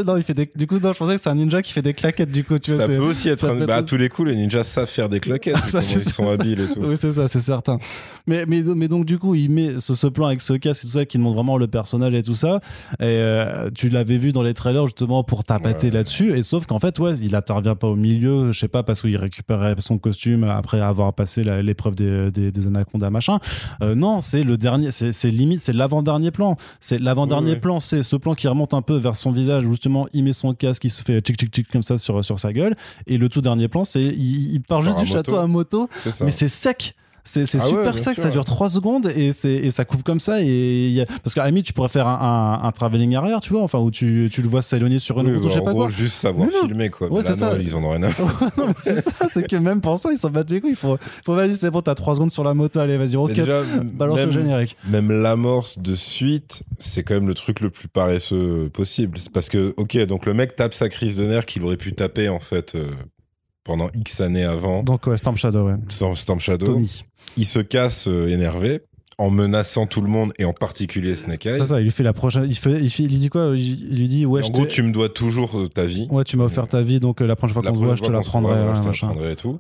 Non, 0.06 0.18
il 0.18 0.24
fait 0.24 0.34
des... 0.34 0.50
Du 0.56 0.68
coup, 0.68 0.80
non, 0.80 0.94
je 0.94 0.98
pensais 0.98 1.16
que 1.16 1.22
c'est 1.22 1.30
un 1.30 1.36
ninja 1.36 1.62
qui 1.62 1.74
fait 1.74 1.82
des 1.82 1.94
claquettes, 1.94 2.32
du 2.32 2.44
coup, 2.44 2.58
tu 2.60 2.72
vois. 2.72 2.82
Ça 2.86 2.88
peut 2.88 2.98
aussi 3.00 3.30
être 3.30 3.46
un... 3.50 3.58
peut 3.58 3.66
bah, 3.66 3.76
à 3.76 3.80
être- 3.80 3.86
tous 3.88 3.98
les 3.98 4.10
coups, 4.10 4.30
les 4.30 4.36
ninjas 4.36 4.64
savent 4.64 4.88
faire 4.90 5.10
des 5.10 5.20
claquettes. 5.20 5.56
Ah, 5.58 5.68
ça, 5.68 5.80
ils 5.80 6.02
sont 6.02 6.30
habiles 6.30 6.62
et 6.62 6.74
tout. 6.74 6.80
Oui, 6.82 6.96
c'est 6.98 7.14
ça, 7.14 7.28
c'est 7.28 7.40
certain. 7.42 7.78
Mais, 8.28 8.46
mais, 8.48 8.62
mais 8.64 8.88
donc, 8.88 9.06
du 9.06 9.18
coup, 9.18 9.36
il 9.36 9.50
met 9.52 9.80
ce, 9.80 9.94
ce 9.96 10.08
plan 10.08 10.28
avec 10.28 10.42
ce 10.42 10.54
casque 10.54 10.84
et 10.84 10.88
tout 10.88 10.94
ça 10.94 11.06
qui 11.06 11.18
montre 11.18 11.36
vraiment 11.36 11.58
le 11.58 11.68
personnage 11.68 12.14
et 12.14 12.24
tout 12.24 12.36
ça. 12.36 12.60
Et 13.00 13.04
euh, 13.04 13.70
tu 13.74 13.90
l'avais 13.90 14.18
vu 14.18 14.32
dans 14.32 14.44
les 14.44 14.54
trailers 14.54 14.86
justement 14.86 15.24
pour 15.24 15.44
tapater 15.44 15.88
Ouais. 15.88 15.94
là-dessus. 15.94 16.38
Et 16.38 16.44
sauf 16.44 16.66
qu'en 16.66 16.80
fait, 16.80 17.00
ouais, 17.00 17.18
il 17.20 17.36
intervient 17.36 17.76
pas 17.76 17.88
au 17.88 17.96
milieu, 17.96 18.52
je 18.52 18.60
sais 18.60 18.68
pas, 18.68 18.84
parce 18.84 19.02
qu'il 19.02 19.16
récupérait 19.18 19.76
son 19.80 19.98
costume 19.98 20.44
après 20.44 20.80
avoir 20.82 21.14
passé 21.14 21.44
l'épreuve 21.44 21.96
des, 21.96 22.30
des, 22.32 22.52
des 22.52 22.68
anacondas, 22.68 23.10
machin. 23.10 23.40
Euh, 23.82 23.96
non, 23.96 24.22
c'est 24.22 24.44
le 24.44 24.58
dernier, 24.62 24.92
c'est 24.92 25.30
limite, 25.30 25.62
c'est 25.62 25.74
l'avant-dernier 25.74 26.32
plan. 26.32 26.58
C'est 26.80 27.00
l'avant-dernier 27.00 27.48
Ouais, 27.48 27.54
ouais. 27.54 27.60
plan, 27.60 27.80
c'est 27.80 28.04
ce 28.04 28.16
plan 28.16 28.34
qui 28.36 28.48
remonte 28.48 28.74
un 28.74 28.82
peu 28.82 28.96
vers 28.96 29.16
son 29.16 29.32
visage, 29.32 29.64
justement, 29.66 30.08
il 30.14 30.24
met 30.24 30.34
son 30.34 30.54
casque, 30.54 30.84
il 30.86 30.90
se 30.90 31.02
fait 31.04 31.20
tchic 31.22 31.38
tchic 31.38 31.50
tchic 31.52 31.68
comme 31.70 31.84
ça 31.84 31.98
sur, 31.98 32.24
sur 32.24 32.40
sa 32.40 32.54
gueule. 32.54 32.76
Et 33.08 33.18
le 33.18 33.30
tout 33.30 33.42
dernier 33.42 33.68
plan, 33.68 33.84
c'est 33.84 34.02
il, 34.04 34.54
il 34.54 34.62
part 34.62 34.82
juste 34.82 34.98
du 35.00 35.06
château 35.06 35.38
à 35.38 35.48
moto 35.48 35.90
mais 36.22 36.32
c'est 36.32 36.48
sec. 36.48 36.96
C'est 37.24 37.42
Ah 37.42 37.58
ouais, 37.58 37.70
super 37.70 37.94
bien 37.94 38.04
sec, 38.04 38.14
sûr, 38.16 38.24
ça 38.24 38.30
ouais. 38.30 38.34
dure 38.34 38.46
3 38.46 38.70
secondes 38.70 39.08
et, 39.16 39.28
et 39.46 39.72
ça 39.72 39.86
coupe 39.86 40.02
comme 40.04 40.20
ça. 40.20 40.42
Et 40.42 40.88
il 40.88 40.94
y 40.94 41.02
a- 41.02 41.06
Parce 41.24 41.36
qu'à 41.36 41.42
la 41.44 41.50
limite, 41.50 41.66
tu 41.66 41.74
pourrais 41.74 41.88
faire 41.90 42.08
un, 42.08 42.60
un, 42.64 42.68
un 42.68 42.72
travelling 42.72 43.16
arrière, 43.16 43.42
tu 43.42 43.54
vois, 43.54 43.62
enfin, 43.62 43.78
où 43.80 43.92
tu, 43.92 44.30
tu 44.32 44.42
le 44.42 44.48
vois 44.48 44.62
s'éloigner 44.62 44.98
sur 45.00 45.20
une 45.20 45.28
Oui, 45.28 45.34
route 45.36 45.42
ou 45.44 45.48
bah, 45.48 45.50
je 45.50 45.54
sais 45.56 45.62
en 45.62 45.66
pas 45.66 45.72
gros, 45.74 45.82
quoi. 45.84 45.90
juste 45.92 46.16
savoir 46.16 46.48
Mais 46.52 46.68
filmer, 46.68 46.90
quoi. 46.90 47.08
Ouais, 47.10 47.18
Mais 47.22 47.24
là, 47.30 47.30
c'est 47.36 47.40
ça. 47.40 47.54
non, 47.54 47.60
ils 47.62 47.76
en 47.76 47.84
ont 47.84 47.90
rien 47.92 48.04
à 48.04 48.08
mais 48.58 48.74
c'est 48.84 49.02
ça, 49.02 49.28
c'est 49.34 49.48
que 49.48 49.56
même 49.56 49.82
pour 49.82 50.00
ça, 50.00 50.10
ils 50.12 50.18
s'en 50.18 50.30
battent 50.32 50.50
les 50.52 50.62
couilles. 50.62 50.72
Il 50.72 50.76
faut, 50.76 50.98
faut 51.26 51.36
vas-y, 51.36 51.56
c'est 51.56 51.70
bon, 51.70 51.82
t'as 51.82 51.96
3 51.96 52.16
secondes 52.16 52.32
sur 52.32 52.44
la 52.44 52.54
moto, 52.54 52.80
allez, 52.80 52.98
vas-y, 52.98 53.34
déjà, 53.34 53.62
balance 53.94 54.20
le 54.22 54.32
générique. 54.32 54.76
même 54.90 55.12
l'amorce 55.12 55.78
de 55.80 55.94
suite, 55.96 56.64
c'est 56.80 57.04
quand 57.04 57.14
même 57.14 57.28
le 57.28 57.34
truc 57.36 57.60
le 57.60 57.70
plus 57.70 57.88
paresseux 57.88 58.70
possible. 58.74 59.18
C'est 59.20 59.32
parce 59.32 59.50
que, 59.50 59.74
ok, 59.78 59.98
donc 60.06 60.26
le 60.26 60.34
mec 60.34 60.56
tape 60.56 60.74
sa 60.74 60.90
crise 60.90 61.18
de 61.18 61.26
nerfs 61.26 61.46
qu'il 61.46 61.62
aurait 61.64 61.78
pu 61.78 61.94
taper, 61.94 62.30
en 62.30 62.40
fait, 62.40 62.74
euh, 62.76 62.88
pendant 63.64 63.90
X 63.94 64.22
années 64.22 64.44
avant, 64.46 64.84
Donc, 64.84 65.06
ouais, 65.08 65.18
Storm 65.18 65.38
Shadow, 65.38 65.68
ouais. 65.68 65.76
Storm 65.88 66.40
Shadow. 66.40 66.66
Tommy. 66.66 67.04
Il 67.38 67.46
se 67.46 67.60
casse 67.60 68.08
euh, 68.08 68.28
énervé, 68.28 68.82
en 69.18 69.30
menaçant 69.30 69.86
tout 69.86 70.02
le 70.02 70.08
monde, 70.08 70.34
et 70.40 70.46
en 70.46 70.54
particulier 70.54 71.16
Snake 71.16 71.46
Eyes. 71.46 71.58
C'est 71.60 71.66
ça, 71.68 71.80
il 71.80 71.84
lui 71.84 71.92
fait 71.92 72.04
la 72.04 72.14
prochaine. 72.14 72.46
Il, 72.50 72.56
fait, 72.58 72.72
il, 72.82 72.90
fait- 72.90 73.04
il 73.04 73.10
lui 73.10 73.18
dit 73.18 73.30
quoi 73.30 73.54
Il 73.56 73.96
lui 73.98 74.08
dit, 74.08 74.26
ouais, 74.26 74.44
en 74.44 74.50
gros, 74.50 74.66
tu 74.66 74.82
me 74.84 74.92
dois 74.92 75.10
toujours 75.10 75.60
euh, 75.60 75.68
ta 75.70 75.86
vie. 75.86 76.08
ouais, 76.10 76.24
tu 76.24 76.38
m'as 76.38 76.46
offert 76.46 76.68
ta 76.68 76.82
vie, 76.82 77.00
donc 77.00 77.22
euh, 77.22 77.28
la 77.28 77.36
prochaine 77.36 77.54
fois 77.54 77.64
qu'on 77.64 77.74
se 77.80 77.86
voit, 77.86 77.96
je 77.96 78.02
te 78.04 78.12
la 78.12 78.22
prendrai. 78.22 78.54
ouais, 78.66 78.76
je 78.76 78.82
te 78.82 78.88
la 78.88 78.94
prendrai 78.94 79.32
et 79.34 79.36
tout. 79.36 79.60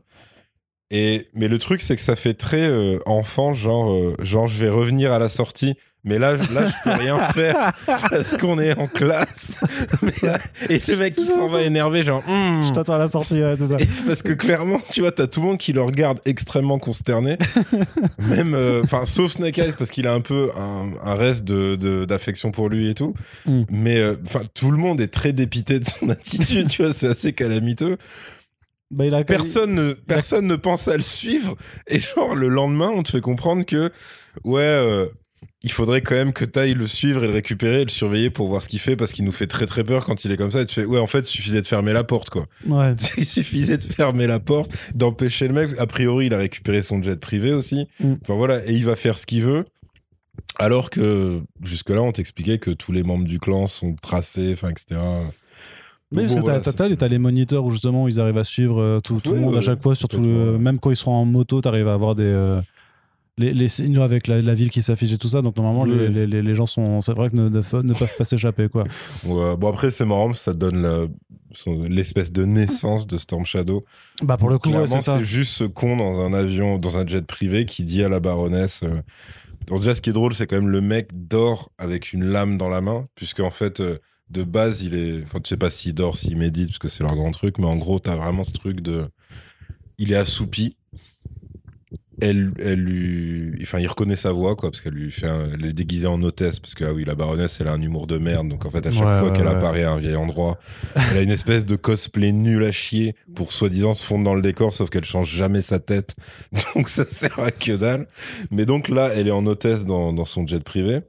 Et, 0.90 1.26
mais 1.34 1.48
le 1.48 1.58
truc, 1.58 1.80
c'est 1.82 1.96
que 1.96 2.02
ça 2.02 2.16
fait 2.18 2.34
très 2.34 2.64
euh, 2.68 3.00
enfant, 3.06 3.54
genre, 3.54 3.96
genre, 4.22 4.48
je 4.48 4.58
vais 4.58 4.70
revenir 4.70 5.12
à 5.14 5.20
la 5.20 5.30
sortie, 5.30 5.76
mais 6.04 6.18
là, 6.20 6.36
je- 6.36 6.54
là, 6.54 6.66
je 6.66 6.74
peux 6.84 6.98
rien 6.98 7.20
faire 7.34 7.72
parce 7.86 8.36
qu'on 8.38 8.58
est 8.60 8.78
en 8.78 8.88
classe. 8.88 9.62
Là- 10.24 10.40
et 10.70 10.82
le 10.88 10.98
mec, 10.98 11.16
ça, 11.18 11.26
s'en 11.26 11.48
va 11.48 11.62
énervé, 11.62 12.04
genre, 12.04 12.24
Hmm. 12.28 12.64
Je 12.66 12.72
t'attends 12.72 12.94
à 12.96 12.98
la 12.98 13.08
sortie, 13.08 13.42
ouais, 13.42 13.56
c'est 13.58 13.68
ça. 13.68 13.78
Et 13.80 13.88
parce 14.06 14.22
que 14.24 14.34
clairement, 14.34 14.80
tu 14.92 15.02
vois, 15.02 15.12
t'as 15.12 15.28
tout 15.28 15.42
le 15.42 15.48
monde 15.48 15.58
qui 15.58 15.74
le 15.74 15.82
regarde 15.82 16.20
extrêmement 16.26 16.80
consterné. 16.80 17.38
Même, 18.20 18.54
euh, 18.54 18.82
enfin, 18.84 19.06
sauf 19.06 19.32
Snake 19.32 19.58
Eyes 19.60 19.74
parce 19.78 19.92
qu'il 19.92 20.08
a 20.08 20.14
un 20.14 20.22
peu 20.22 20.50
un, 20.58 20.92
un 21.04 21.16
reste 21.16 21.44
de, 21.44 21.76
de- 21.76 22.06
d'affection 22.06 22.52
pour 22.52 22.70
lui 22.70 22.90
et 22.90 22.94
tout. 22.94 23.14
Mm. 23.46 23.62
Mais, 23.70 23.98
euh, 24.00 24.16
enfin, 24.26 24.42
tout 24.54 24.72
le 24.72 24.78
monde 24.78 25.02
est 25.02 25.08
très 25.14 25.34
dépité 25.34 25.80
de 25.80 25.86
son 25.88 26.10
attitude, 26.10 26.68
tu 26.70 26.84
vois, 26.84 26.94
c'est 26.94 27.08
assez 27.08 27.34
calamiteux. 27.34 27.98
Bah, 28.90 29.06
il 29.06 29.14
a 29.14 29.24
Personne 29.24 29.74
ne, 29.74 29.94
personne 29.94 30.48
ne 30.48 30.56
pense 30.58 30.88
à 30.90 30.98
le 30.98 31.02
suivre. 31.02 31.56
Et 31.88 32.00
genre, 32.00 32.36
le 32.36 32.50
lendemain, 32.50 32.92
on 32.94 33.04
te 33.04 33.12
fait 33.12 33.22
comprendre 33.22 33.64
que, 33.66 33.90
ouais, 34.44 34.62
euh, 34.62 35.06
il 35.64 35.72
faudrait 35.72 36.02
quand 36.02 36.16
même 36.16 36.34
que 36.34 36.44
t'ailles 36.46 36.74
le 36.74 36.88
suivre 36.88 37.24
et 37.24 37.28
le 37.28 37.34
récupérer 37.34 37.82
et 37.82 37.84
le 37.84 37.90
surveiller 37.92 38.30
pour 38.32 38.48
voir 38.48 38.62
ce 38.64 38.68
qu'il 38.70 38.80
fait 38.80 38.96
parce 38.96 39.12
qu'il 39.12 39.26
nous 39.26 39.32
fait 39.32 39.46
très 39.48 39.68
très 39.68 39.84
peur 39.84 40.06
quand 40.06 40.26
il 40.26 40.32
est 40.32 40.38
comme 40.38 40.50
ça. 40.52 40.62
Et 40.62 40.66
tu 40.66 40.74
fais, 40.74 40.86
ouais, 40.86 41.00
en 41.00 41.06
fait, 41.08 41.20
il 41.20 41.26
suffisait 41.28 41.62
de 41.62 41.68
fermer 41.68 41.94
la 41.94 42.04
porte, 42.04 42.30
quoi. 42.32 42.46
Ouais. 42.68 42.96
Il 43.18 43.26
suffisait 43.26 43.78
de 43.78 43.84
fermer 43.84 44.26
la 44.26 44.40
porte, 44.40 44.72
d'empêcher 44.96 45.48
le 45.48 45.54
mec. 45.54 45.70
A 45.78 45.86
priori, 45.86 46.26
il 46.28 46.34
a 46.34 46.38
récupéré 46.40 46.82
son 46.82 47.02
jet 47.04 47.20
privé 47.20 47.54
aussi. 47.54 47.86
Mm. 48.00 48.14
Enfin 48.24 48.34
voilà, 48.36 48.66
et 48.68 48.74
il 48.74 48.84
va 48.86 48.96
faire 48.96 49.18
ce 49.20 49.26
qu'il 49.28 49.44
veut. 49.44 49.66
Alors 50.58 50.90
que 50.90 51.42
jusque-là, 51.64 52.02
on 52.02 52.12
t'expliquait 52.12 52.58
que 52.58 52.72
tous 52.72 52.92
les 52.92 53.04
membres 53.04 53.26
du 53.26 53.38
clan 53.40 53.68
sont 53.68 53.96
tracés, 54.02 54.52
enfin, 54.54 54.70
etc. 54.70 55.00
Mais 56.14 56.24
parce 56.24 56.34
bon, 56.34 56.42
que 56.42 56.46
t'as- 56.46 56.52
voilà, 56.52 56.60
t'as 56.60 56.72
ça, 56.74 56.96
t'as 56.96 57.08
les- 57.08 57.18
moniteurs 57.20 57.64
où 57.64 57.72
justement 57.72 58.08
ils 58.08 58.20
arrivent 58.20 58.38
à 58.38 58.44
suivre 58.44 58.82
euh, 58.82 59.00
tout, 59.00 59.20
tout 59.22 59.30
Oui, 59.30 59.36
le 59.36 59.42
monde 59.42 59.54
ouais, 59.54 59.60
à 59.60 59.62
chaque 59.62 59.82
fois, 59.82 59.96
surtout 59.96 60.20
le- 60.22 60.58
même 60.58 60.78
quand 60.80 60.90
ils 60.92 60.98
sont 60.98 61.12
en 61.12 61.24
moto, 61.24 61.62
t'arrives 61.62 61.88
à 61.88 61.94
avoir 61.94 62.16
des 62.16 62.24
euh, 62.26 62.60
les, 63.42 63.54
les 63.54 63.68
signaux 63.68 64.02
avec 64.04 64.28
la, 64.28 64.42
la 64.42 64.54
ville 64.54 64.70
qui 64.70 64.82
s'affiche 64.82 65.12
et 65.12 65.18
tout 65.18 65.28
ça. 65.28 65.42
Donc 65.42 65.58
normalement 65.58 65.84
Oui. 65.84 65.98
les, 65.98 66.08
les- 66.10 66.28
les- 66.28 66.42
les 66.42 66.56
gens 66.56 66.66
sont, 66.66 67.02
c'est 67.02 67.14
vrai 67.14 67.30
que 67.30 67.36
ne, 67.36 67.50
ne, 67.50 67.58
ne 67.60 67.94
peuvent 67.94 68.16
pas 68.18 68.24
s'échapper 68.24 68.70
quoi. 68.70 68.84
Ouais, 69.26 69.58
bon, 69.58 69.68
après, 69.70 69.92
c'est 69.92 70.06
marrant, 70.06 70.34
ça 70.34 70.54
donne 70.54 70.82
la- 70.82 71.08
l'espèce 71.90 72.32
de 72.32 72.46
naissance 72.46 73.08
de 73.08 73.18
Storm 73.18 73.46
Shadow. 73.46 73.84
Bah 74.24 74.38
pour 74.38 74.50
le 74.50 74.58
coup, 74.58 74.70
ouais, 74.72 74.88
c'est 74.88 75.22
juste 75.24 75.54
ce 75.54 75.64
con 75.66 75.98
dans 75.98 76.20
un 76.22 76.34
avion, 76.34 76.78
dans 76.78 76.98
un 76.98 77.06
jet 77.06 77.26
privé 77.26 77.66
qui 77.66 77.84
dit 77.84 78.04
à 78.04 78.10
la 78.10 78.20
baronesse. 78.20 78.82
euh, 78.84 79.02
Alors 79.68 79.80
déjà, 79.80 79.94
ce 79.96 80.02
qui 80.02 80.10
est 80.10 80.14
drôle, 80.14 80.34
c'est 80.34 80.48
quand 80.48 80.56
même 80.56 80.70
le 80.70 80.82
mec 80.82 81.10
dort 81.14 81.72
avec 81.78 82.14
une 82.14 82.24
lame 82.24 82.58
dans 82.58 82.70
la 82.70 82.80
main, 82.82 83.06
puisque 83.16 83.42
en 83.42 83.52
fait, 83.52 83.80
euh, 83.82 83.98
de 84.30 84.44
base, 84.44 84.82
il 84.82 84.96
est. 84.96 85.22
Enfin, 85.24 85.40
tu 85.42 85.50
sais 85.50 85.58
pas 85.58 85.70
s'il 85.70 85.94
dort, 85.94 86.16
s'il 86.16 86.38
médite, 86.38 86.68
parce 86.68 86.80
que 86.80 86.88
c'est 86.88 87.04
leur 87.04 87.16
grand 87.16 87.32
truc, 87.32 87.58
mais 87.58 87.66
en 87.66 87.76
gros, 87.76 88.00
t'as 88.00 88.16
vraiment 88.16 88.44
ce 88.46 88.54
truc 88.54 88.80
de. 88.82 89.06
Il 89.98 90.12
est 90.14 90.16
assoupi. 90.16 90.78
Elle, 92.22 92.52
elle 92.60 92.80
lui. 92.80 93.60
Enfin, 93.64 93.80
il 93.80 93.88
reconnaît 93.88 94.16
sa 94.16 94.32
voix, 94.32 94.56
quoi, 94.56 94.72
parce 94.72 94.80
qu'elle 94.82 94.94
lui 94.94 95.12
fait. 95.12 95.28
Un... 95.28 95.50
Elle 95.54 95.66
est 95.66 95.74
déguisée 95.74 96.08
en 96.08 96.22
hôtesse, 96.22 96.60
parce 96.60 96.76
que, 96.76 96.84
ah 96.86 96.94
oui, 96.94 97.04
la 97.04 97.16
baronesse, 97.16 97.58
elle 97.60 97.68
a 97.68 97.74
un 97.74 97.82
humour 97.82 98.08
de 98.08 98.18
merde, 98.18 98.48
donc 98.48 98.66
en 98.66 98.70
fait, 98.72 98.86
à 98.86 98.92
chaque 98.92 99.04
Ouais, 99.04 99.20
fois 99.20 99.30
ouais, 99.30 99.36
qu'elle 99.36 99.48
ouais. 99.48 99.52
apparaît 99.52 99.84
à 99.84 99.92
un 99.92 99.98
vieil 99.98 100.16
endroit, 100.16 100.58
elle 100.96 101.18
a 101.18 101.22
une 101.22 101.32
espèce 101.32 101.66
de 101.66 101.76
cosplay 101.76 102.32
nul 102.32 102.64
à 102.64 102.72
chier 102.72 103.16
pour 103.36 103.52
soi-disant 103.52 103.94
se 103.94 104.06
fondre 104.06 104.24
dans 104.24 104.36
le 104.36 104.42
décor, 104.42 104.74
sauf 104.74 104.90
qu'elle 104.90 105.04
change 105.06 105.30
jamais 105.30 105.62
sa 105.62 105.80
tête. 105.80 106.16
Donc 106.76 106.90
ça 106.90 107.06
sert 107.06 107.40
à 107.40 107.52
que 107.52 107.80
dalle. 107.80 108.08
Mais 108.52 108.66
donc 108.66 108.88
là, 108.90 109.12
elle 109.16 109.28
est 109.28 109.32
en 109.32 109.46
hôtesse 109.46 109.84
dans, 109.86 110.14
dans 110.14 110.26
son 110.26 110.46
jet 110.48 110.64
privé. 110.64 111.00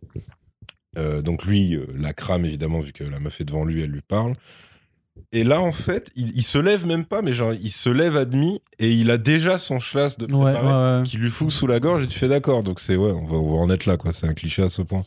Euh, 0.99 1.23
donc 1.23 1.45
lui, 1.45 1.75
euh, 1.75 1.87
la 1.97 2.13
crame 2.13 2.45
évidemment, 2.45 2.81
vu 2.81 2.93
que 2.93 3.05
la 3.05 3.19
meuf 3.19 3.41
est 3.41 3.45
devant 3.45 3.65
lui, 3.65 3.83
elle 3.83 3.91
lui 3.91 4.03
parle. 4.03 4.35
Et 5.33 5.45
là, 5.45 5.61
en 5.61 5.73
fait, 5.73 6.11
il, 6.17 6.31
il 6.37 6.43
se 6.43 6.59
lève 6.59 6.87
même 6.87 7.05
pas, 7.05 7.23
mais 7.23 7.33
genre, 7.33 7.53
il 7.55 7.71
se 7.71 7.89
lève 7.91 8.17
à 8.17 8.25
demi 8.25 8.61
et 8.79 8.91
il 8.93 9.11
a 9.11 9.19
déjà 9.19 9.59
son 9.59 9.79
schlass 9.81 10.19
de 10.19 10.27
préparé 10.27 10.67
ouais, 10.67 10.99
ouais. 11.01 11.03
qui 11.05 11.17
lui 11.19 11.31
fout 11.31 11.51
sous 11.51 11.67
la 11.67 11.81
gorge 11.81 12.05
et 12.05 12.07
tu 12.07 12.19
fais 12.19 12.29
d'accord. 12.29 12.63
Donc 12.63 12.81
c'est, 12.81 12.97
ouais, 12.97 13.13
on 13.13 13.27
va, 13.27 13.37
on 13.37 13.51
va 13.57 13.57
en 13.63 13.71
être 13.71 13.87
là, 13.87 13.97
quoi. 13.97 14.13
C'est 14.13 14.27
un 14.27 14.35
cliché 14.35 14.63
à 14.63 14.69
ce 14.69 14.83
point. 14.83 15.05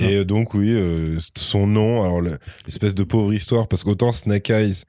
Et 0.00 0.24
donc, 0.24 0.54
oui, 0.54 0.70
euh, 0.72 1.16
son 1.36 1.66
nom, 1.68 2.02
alors 2.02 2.20
le- 2.20 2.38
l'espèce 2.66 2.92
de 2.94 3.04
pauvre 3.04 3.32
histoire, 3.32 3.68
parce 3.68 3.84
qu'autant 3.84 4.10
Snake 4.12 4.50
Eyes, 4.50 4.82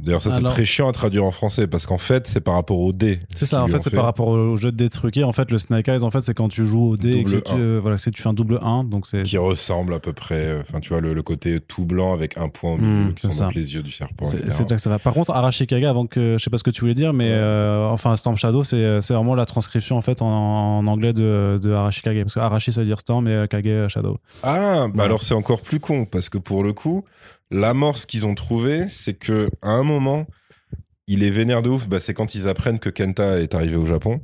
d'ailleurs, 0.00 0.22
ça 0.22 0.30
c'est 0.30 0.36
Alors- 0.38 0.52
très 0.52 0.64
chiant 0.64 0.88
à 0.88 0.92
traduire 0.92 1.24
en 1.24 1.30
français, 1.30 1.66
parce 1.66 1.86
qu'en 1.86 1.98
fait, 1.98 2.26
c'est 2.26 2.40
par 2.40 2.54
rapport 2.54 2.78
au 2.80 2.92
dé. 2.92 3.20
C'est 3.34 3.46
ça, 3.46 3.62
en 3.62 3.66
fait, 3.68 3.78
c'est 3.80 3.90
par 3.90 4.04
rapport 4.04 4.28
au 4.28 4.56
jeu 4.56 4.70
de 4.72 4.76
dés 4.76 4.88
truqué. 4.88 5.24
En 5.24 5.32
fait, 5.32 5.50
le 5.50 5.58
Snake 5.58 5.88
Eyes, 5.88 6.02
en 6.02 6.10
fait, 6.10 6.20
c'est 6.20 6.34
quand 6.34 6.48
tu 6.48 6.64
joues 6.66 6.90
au 6.90 6.96
dé 6.96 7.10
et 7.18 7.24
que 7.24 7.36
tu, 7.40 7.52
euh, 7.54 7.78
voilà, 7.82 7.96
tu 7.96 8.10
fais 8.14 8.28
un 8.28 8.32
double 8.34 8.58
1. 8.62 8.84
Donc 8.84 9.06
c'est. 9.06 9.22
Qui 9.22 9.38
ressemble 9.38 9.94
à 9.94 9.98
peu 9.98 10.12
près, 10.12 10.34
euh, 10.46 10.60
enfin, 10.62 10.80
tu 10.80 10.90
vois, 10.90 11.00
le, 11.00 11.14
le 11.14 11.22
côté 11.22 11.60
tout 11.60 11.84
blanc 11.84 12.12
avec 12.12 12.36
un 12.38 12.48
point 12.48 12.72
au 12.74 12.78
milieu, 12.78 13.10
Hmm, 13.10 13.14
qui 13.14 13.22
c'est 13.22 13.30
sont 13.30 13.38
ça. 13.38 13.44
donc 13.46 13.54
les 13.54 13.74
yeux 13.74 13.82
du 13.82 13.90
serpent, 13.92 14.26
C'est 14.26 14.46
là 14.70 14.76
que 14.76 14.78
ça 14.82 14.90
va. 14.90 14.98
Par 14.98 15.14
contre, 15.14 15.30
Arashikage, 15.32 15.84
avant 15.84 16.06
que 16.06 16.36
je 16.38 16.42
sais 16.44 16.50
pas 16.50 16.58
ce 16.58 16.62
que 16.64 16.70
tu 16.70 16.80
voulais 16.82 16.94
dire, 16.94 17.12
mais 17.12 17.30
euh, 17.30 17.86
enfin 17.88 18.16
Storm 18.16 18.36
Shadow, 18.36 18.64
c'est 18.64 19.00
c'est 19.00 19.14
vraiment 19.14 19.34
la 19.34 19.46
transcription 19.46 19.96
en 19.96 20.02
fait 20.02 20.22
en, 20.22 20.26
en 20.78 20.86
anglais 20.86 21.12
de, 21.12 21.58
de 21.62 21.72
Arashikage, 21.72 22.22
parce 22.22 22.34
que 22.34 22.40
Arashi 22.40 22.72
ça 22.72 22.80
veut 22.80 22.86
dire 22.86 22.98
Storm 23.00 23.26
et 23.28 23.32
euh, 23.32 23.46
Kage 23.46 23.62
euh, 23.66 23.88
Shadow. 23.88 24.18
Ah, 24.42 24.86
bah 24.88 24.98
Ouais. 24.98 25.04
alors 25.04 25.22
c'est 25.22 25.34
encore 25.34 25.60
plus 25.62 25.80
con, 25.80 26.04
parce 26.04 26.28
que 26.28 26.38
pour 26.38 26.62
le 26.64 26.72
coup, 26.72 27.04
l'amorce 27.50 28.06
qu'ils 28.06 28.26
ont 28.26 28.34
trouvé, 28.34 28.88
c'est 28.88 29.14
que 29.14 29.48
à 29.62 29.70
un 29.70 29.84
moment, 29.84 30.26
il 31.06 31.22
est 31.22 31.30
vénère 31.30 31.62
de 31.62 31.70
ouf, 31.70 31.88
bah, 31.88 32.00
c'est 32.00 32.14
quand 32.14 32.34
ils 32.34 32.48
apprennent 32.48 32.78
que 32.78 32.90
Kenta 32.90 33.40
est 33.40 33.54
arrivé 33.54 33.76
au 33.76 33.86
Japon. 33.86 34.20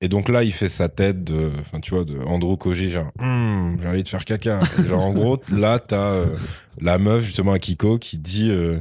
Et 0.00 0.08
donc 0.08 0.28
là, 0.28 0.42
il 0.42 0.52
fait 0.52 0.68
sa 0.68 0.88
tête 0.88 1.22
de, 1.22 1.52
enfin, 1.60 1.78
tu 1.78 1.94
vois, 1.94 2.04
de 2.04 2.18
Andrew 2.26 2.56
Koji, 2.56 2.90
genre, 2.90 3.12
Hum, 3.20 3.78
j'ai 3.80 3.88
envie 3.88 4.02
de 4.02 4.08
faire 4.08 4.24
caca. 4.24 4.60
Genre, 4.88 5.04
en 5.04 5.12
gros, 5.12 5.40
là, 5.52 5.78
t'as 5.78 6.10
euh, 6.14 6.26
la 6.80 6.98
meuf, 6.98 7.24
justement, 7.24 7.52
Akiko, 7.52 7.98
qui 7.98 8.18
dit, 8.18 8.50
euh, 8.50 8.80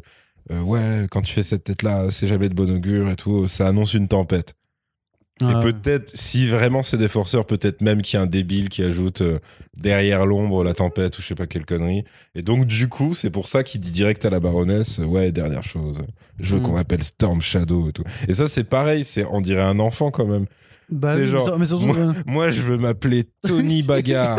euh, 0.49 0.61
ouais, 0.61 1.05
quand 1.11 1.21
tu 1.21 1.32
fais 1.32 1.43
cette 1.43 1.63
tête-là, 1.63 2.09
c'est 2.09 2.27
jamais 2.27 2.49
de 2.49 2.55
bon 2.55 2.71
augure 2.71 3.07
et 3.09 3.15
tout, 3.15 3.47
ça 3.47 3.67
annonce 3.67 3.93
une 3.93 4.07
tempête. 4.07 4.55
Ah, 5.43 5.59
Et 5.59 5.71
peut-être, 5.71 6.11
si 6.13 6.47
vraiment 6.47 6.83
c'est 6.83 6.97
des 6.97 7.07
forceurs, 7.07 7.45
peut-être 7.45 7.81
même 7.81 8.01
qu'il 8.01 8.17
y 8.17 8.19
a 8.19 8.23
un 8.23 8.27
débile 8.27 8.69
qui 8.69 8.83
ajoute 8.83 9.21
euh, 9.21 9.39
derrière 9.75 10.25
l'ombre 10.25 10.63
la 10.63 10.73
tempête 10.73 11.17
ou 11.17 11.21
je 11.21 11.27
sais 11.27 11.35
pas 11.35 11.47
quelle 11.47 11.65
connerie. 11.65 12.03
Et 12.35 12.41
donc, 12.41 12.65
du 12.65 12.87
coup, 12.87 13.13
c'est 13.15 13.29
pour 13.31 13.47
ça 13.47 13.63
qu'il 13.63 13.79
dit 13.81 13.91
direct 13.91 14.25
à 14.25 14.29
la 14.29 14.39
baronesse, 14.39 14.99
ouais, 14.99 15.31
dernière 15.31 15.63
chose, 15.63 15.97
je 16.39 16.53
veux 16.55 16.59
Mm. 16.59 16.63
qu'on 16.63 16.73
m'appelle 16.73 17.03
Storm 17.03 17.41
Shadow 17.41 17.89
et 17.89 17.91
tout. 17.91 18.03
Et 18.27 18.33
ça, 18.33 18.47
c'est 18.47 18.63
pareil, 18.63 19.03
c'est, 19.03 19.25
on 19.25 19.41
dirait 19.41 19.61
un 19.63 19.79
enfant 19.79 20.11
quand 20.11 20.25
même. 20.25 20.45
bah, 20.89 21.23
genre, 21.25 21.57
mais 21.57 21.65
surtout, 21.65 21.89
euh, 21.95 22.11
Moi, 22.25 22.51
je 22.51 22.61
veux 22.61 22.77
m'appeler 22.77 23.23
Tony 23.47 23.81
Bagarre. 23.87 24.37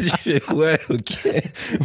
je 0.00 0.10
fais, 0.20 0.42
ouais, 0.54 0.78
ok. 0.88 1.18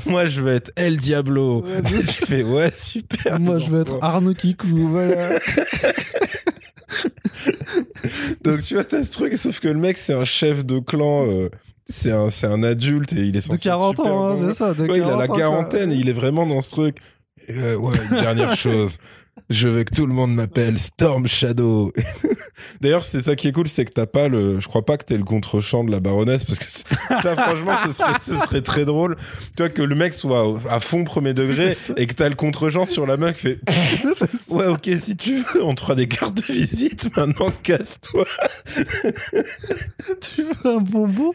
Moi, 0.06 0.26
je 0.26 0.42
veux 0.42 0.54
être 0.54 0.72
El 0.78 0.98
Diablo. 0.98 1.62
Ouais, 1.64 1.82
tu 1.84 1.98
fais, 2.26 2.44
ouais, 2.44 2.72
super. 2.74 3.40
moi 3.42 3.60
je 3.60 3.70
veux 3.70 3.82
être. 3.82 4.00
Arnaud 4.02 4.34
Kikou, 4.34 4.88
voilà. 4.90 5.38
Donc 8.44 8.62
tu 8.62 8.74
vois, 8.76 8.84
t'as 8.84 9.04
ce 9.04 9.12
truc, 9.12 9.38
sauf 9.38 9.60
que 9.60 9.68
le 9.68 9.80
mec, 9.80 9.98
c'est 9.98 10.14
un 10.14 10.24
chef 10.24 10.66
de 10.66 10.80
clan, 10.80 11.28
euh, 11.30 11.50
c'est 11.88 12.12
un, 12.12 12.30
c'est 12.30 12.48
un 12.48 12.64
adulte 12.64 13.14
et 13.14 13.18
il 13.22 13.30
est 13.30 13.32
de 13.32 13.40
censé 13.42 13.56
être 13.56 13.64
40 13.64 13.98
super 13.98 14.12
ans, 14.14 14.30
hein, 14.30 14.38
c'est 14.48 14.54
ça. 14.56 14.74
de 14.74 14.82
Ouais, 14.88 14.98
il 14.98 15.04
a 15.04 15.08
40 15.08 15.20
la 15.20 15.28
quoi. 15.28 15.38
quarantaine 15.38 15.92
et 15.92 15.96
il 15.96 16.10
est 16.10 16.14
vraiment 16.14 16.46
dans 16.46 16.62
ce 16.62 16.70
truc. 16.70 16.98
Euh, 17.50 17.76
ouais, 17.76 17.96
une 18.12 18.22
dernière 18.22 18.56
chose. 18.58 18.98
Je 19.50 19.68
veux 19.68 19.84
que 19.84 19.94
tout 19.94 20.06
le 20.06 20.14
monde 20.14 20.34
m'appelle 20.34 20.80
Storm 20.80 21.28
Shadow. 21.28 21.92
D'ailleurs, 22.82 23.04
c'est 23.04 23.22
ça 23.22 23.36
qui 23.36 23.48
est 23.48 23.52
cool, 23.52 23.68
c'est 23.68 23.86
que 23.86 23.92
t'as 23.92 24.06
pas 24.06 24.28
le. 24.28 24.60
Je 24.60 24.68
crois 24.68 24.86
pas 24.86 24.98
que 24.98 25.04
t'aies 25.04 25.18
le 25.18 25.24
contre-champ 25.24 25.84
de 25.84 25.92
la 25.92 26.00
baronesse, 26.00 26.44
parce 26.44 26.60
que 26.60 26.70
ça, 26.70 27.36
franchement, 27.36 27.76
ce 27.86 27.92
serait, 27.92 28.14
ce 28.22 28.36
serait 28.38 28.62
très 28.62 28.86
drôle. 28.86 29.18
Tu 29.58 29.64
vois, 29.64 29.70
que 29.70 29.82
le 29.82 29.96
mec 29.96 30.14
soit 30.14 30.58
à 30.70 30.80
fond 30.80 31.04
premier 31.04 31.34
degré 31.34 31.74
et 31.98 32.08
que 32.08 32.14
t'as 32.14 32.30
le 32.30 32.36
contre-champ 32.36 32.86
sur 32.86 33.06
la 33.06 33.18
main 33.18 33.34
qui 33.34 33.42
fait 33.42 33.60
Ouais, 34.50 34.68
ok, 34.68 34.90
si 34.98 35.18
tu 35.18 35.44
veux, 35.54 35.64
on 35.64 35.76
te 35.76 35.82
fera 35.82 35.96
des 35.96 36.08
cartes 36.08 36.36
de 36.36 36.54
visite. 36.54 37.16
Maintenant, 37.18 37.52
casse-toi. 37.64 38.26
tu 40.22 40.44
veux 40.44 40.72
un 40.72 40.80
bonbon? 40.80 41.32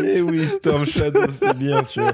Mais 0.00 0.20
oui, 0.20 0.46
Storm 0.46 0.86
Shadow, 0.86 1.26
c'est 1.30 1.56
bien, 1.56 1.82
tu 1.82 2.00
vois. 2.00 2.12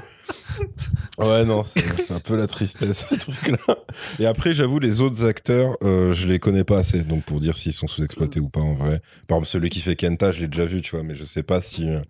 Ouais, 1.17 1.45
non, 1.45 1.61
c'est 1.61 2.13
un 2.13 2.19
peu 2.19 2.35
la 2.35 2.47
tristesse, 2.47 3.05
ce 3.09 3.15
truc-là. 3.15 3.75
Et 4.19 4.25
après, 4.25 4.53
j'avoue, 4.53 4.79
les 4.79 5.01
autres 5.01 5.25
acteurs, 5.25 5.75
euh, 5.83 6.13
je 6.13 6.25
les 6.27 6.39
connais 6.39 6.63
pas 6.63 6.77
assez. 6.79 6.99
Donc, 7.01 7.23
pour 7.25 7.39
dire 7.39 7.57
s'ils 7.57 7.73
sont 7.73 7.87
sous-exploités 7.87 8.39
ou 8.39 8.49
pas, 8.49 8.61
en 8.61 8.73
vrai. 8.73 9.01
Par 9.27 9.37
exemple, 9.37 9.47
celui 9.47 9.69
qui 9.69 9.81
fait 9.81 9.95
Kenta, 9.95 10.31
je 10.31 10.39
l'ai 10.39 10.47
déjà 10.47 10.65
vu, 10.65 10.81
tu 10.81 10.95
vois, 10.95 11.03
mais 11.03 11.13
je 11.13 11.23
sais 11.25 11.43
pas 11.43 11.61
si. 11.61 11.87
euh, 11.87 11.99
En 11.99 12.03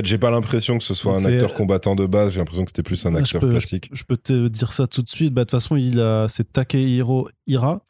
fait, 0.00 0.04
j'ai 0.04 0.18
pas 0.18 0.30
l'impression 0.30 0.76
que 0.76 0.84
ce 0.84 0.92
soit 0.94 1.14
un 1.14 1.24
acteur 1.24 1.54
combattant 1.54 1.94
de 1.94 2.04
base. 2.04 2.32
J'ai 2.32 2.40
l'impression 2.40 2.64
que 2.64 2.70
c'était 2.70 2.82
plus 2.82 3.06
un 3.06 3.14
Ouais, 3.14 3.20
acteur 3.20 3.40
peux- 3.40 3.50
classique. 3.50 3.88
Je 3.92 4.02
peux 4.04 4.16
te 4.18 4.48
dire 4.48 4.72
ça 4.72 4.86
tout 4.86 5.02
de 5.02 5.08
suite. 5.08 5.32
Bah, 5.32 5.42
de 5.42 5.50
toute 5.50 5.60
façon, 5.60 5.76
il 5.76 6.00
a, 6.00 6.26
c'est 6.28 6.52
Takehiro 6.52 7.28
Ira. 7.46 7.80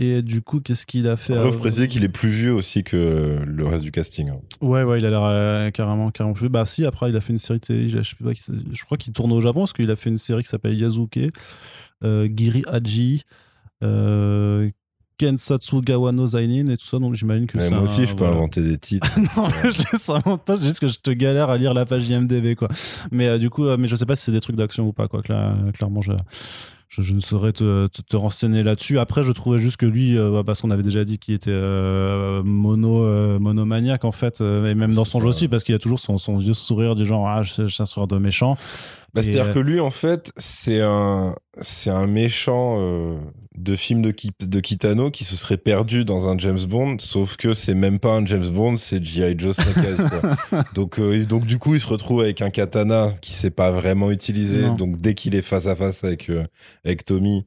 Et 0.00 0.22
du 0.22 0.42
coup, 0.42 0.60
qu'est-ce 0.60 0.86
qu'il 0.86 1.08
a 1.08 1.16
fait 1.16 1.32
faut 1.34 1.40
avant- 1.40 1.58
préciser 1.58 1.88
qu'il 1.88 2.04
est 2.04 2.08
plus 2.08 2.28
vieux 2.30 2.54
aussi 2.54 2.84
que 2.84 3.38
le 3.44 3.66
reste 3.66 3.82
du 3.82 3.90
casting. 3.90 4.30
hein. 4.30 4.36
Ouais, 4.60 4.84
ouais, 4.84 5.00
il 5.00 5.04
a 5.04 5.10
l'air 5.10 5.24
euh, 5.24 5.70
carrément, 5.72 6.10
carrément 6.12 6.34
plus. 6.34 6.48
Bah, 6.48 6.64
si, 6.66 6.84
après, 6.86 7.10
il 7.10 7.16
a 7.16 7.20
fait 7.20 7.32
une 7.32 7.38
série 7.40 7.58
télé. 7.58 7.88
Je, 7.88 8.00
sais 8.04 8.14
pas, 8.22 8.30
je 8.32 8.84
crois 8.84 8.96
qu'il 8.96 9.12
tourne 9.12 9.32
au 9.32 9.40
Japon 9.40 9.60
parce 9.62 9.72
qu'il 9.72 9.90
a 9.90 9.96
fait 9.96 10.08
une 10.10 10.18
série 10.18 10.44
qui 10.44 10.48
s'appelle 10.50 10.78
Yazuke, 10.78 11.18
euh, 12.04 12.28
Giri 12.32 12.62
Haji, 12.68 13.24
euh, 13.82 14.70
Kensatsu 15.18 15.80
Gawano 15.80 16.28
Zainin 16.28 16.68
et 16.68 16.76
tout 16.76 16.86
ça. 16.86 17.00
Donc, 17.00 17.14
j'imagine 17.14 17.48
que 17.48 17.58
Ouais, 17.58 17.68
moi 17.68 17.80
un- 17.80 17.82
aussi, 17.82 18.06
je 18.06 18.12
peux 18.12 18.18
voilà. 18.18 18.34
inventer 18.36 18.62
des 18.62 18.78
titres. 18.78 19.08
non, 19.36 19.48
je 19.64 19.82
laisse 19.92 20.06
vraiment 20.06 20.38
pas, 20.38 20.56
c'est 20.56 20.66
juste 20.66 20.78
que 20.78 20.86
je 20.86 21.00
te 21.00 21.10
galère 21.10 21.50
à 21.50 21.58
lire 21.58 21.74
la 21.74 21.84
page 21.86 22.08
IMDB, 22.08 22.54
quoi. 22.54 22.68
Mais 23.10 23.26
euh, 23.26 23.38
du 23.38 23.50
coup, 23.50 23.66
euh, 23.66 23.76
mais 23.76 23.88
je 23.88 23.96
sais 23.96 24.06
pas 24.06 24.14
si 24.14 24.22
c'est 24.26 24.32
des 24.32 24.40
trucs 24.40 24.54
d'action 24.54 24.86
ou 24.86 24.92
pas, 24.92 25.08
quoi. 25.08 25.22
Cla- 25.22 25.72
clairement, 25.72 26.02
je, 26.02 26.12
je, 26.88 27.02
je 27.02 27.14
ne 27.14 27.20
saurais 27.20 27.52
te, 27.52 27.86
te, 27.88 28.00
te 28.02 28.16
renseigner 28.16 28.62
là-dessus. 28.62 28.98
Après, 28.98 29.22
je 29.22 29.32
trouvais 29.32 29.58
juste 29.58 29.76
que 29.76 29.86
lui, 29.86 30.16
euh, 30.18 30.30
bah, 30.30 30.42
parce 30.44 30.62
qu'on 30.62 30.70
avait 30.70 30.82
déjà 30.82 31.04
dit 31.04 31.18
qu'il 31.18 31.34
était 31.34 31.50
euh, 31.52 32.42
mono, 32.42 33.04
euh, 33.04 33.38
monomaniaque, 33.38 34.04
en 34.04 34.12
fait, 34.12 34.40
euh, 34.40 34.70
et 34.70 34.74
même 34.74 34.94
dans 34.94 35.04
C'est 35.04 35.12
son 35.12 35.18
ça. 35.18 35.22
jeu 35.24 35.28
aussi, 35.28 35.48
parce 35.48 35.64
qu'il 35.64 35.74
a 35.74 35.78
toujours 35.78 36.00
son, 36.00 36.16
son 36.18 36.38
vieux 36.38 36.54
sourire 36.54 36.96
du 36.96 37.04
genre, 37.04 37.28
ah, 37.28 37.42
je 37.42 37.66
suis 37.66 37.82
un 37.82 37.86
sourire 37.86 38.08
de 38.08 38.18
méchant. 38.18 38.56
Bah, 39.14 39.22
C'est-à-dire 39.22 39.46
euh, 39.46 39.52
que 39.52 39.58
lui, 39.58 39.80
en 39.80 39.90
fait, 39.90 40.32
c'est 40.36 40.80
un, 40.82 41.34
c'est 41.62 41.90
un 41.90 42.06
méchant 42.06 42.76
euh, 42.78 43.18
de 43.56 43.74
film 43.74 44.02
de, 44.02 44.10
Ki- 44.10 44.30
de 44.40 44.60
Kitano 44.60 45.10
qui 45.10 45.24
se 45.24 45.34
serait 45.36 45.56
perdu 45.56 46.04
dans 46.04 46.28
un 46.28 46.36
James 46.38 46.60
Bond, 46.68 46.96
sauf 47.00 47.36
que 47.36 47.54
c'est 47.54 47.74
même 47.74 47.98
pas 47.98 48.14
un 48.16 48.26
James 48.26 48.48
Bond, 48.48 48.76
c'est 48.76 49.02
G.I. 49.02 49.34
Joe 49.38 49.56
Snake 49.56 49.76
Eyes, 49.78 49.96
quoi. 50.50 50.62
donc, 50.74 50.98
euh, 50.98 51.24
donc, 51.24 51.46
du 51.46 51.58
coup, 51.58 51.74
il 51.74 51.80
se 51.80 51.86
retrouve 51.88 52.20
avec 52.20 52.42
un 52.42 52.50
katana 52.50 53.12
qui 53.20 53.32
sait 53.32 53.50
pas 53.50 53.70
vraiment 53.70 54.10
utiliser. 54.10 54.62
Non. 54.62 54.74
Donc, 54.74 55.00
dès 55.00 55.14
qu'il 55.14 55.34
est 55.34 55.42
face 55.42 55.66
à 55.66 55.74
face 55.74 56.04
avec, 56.04 56.30
avec 56.84 57.04
Tommy, 57.04 57.46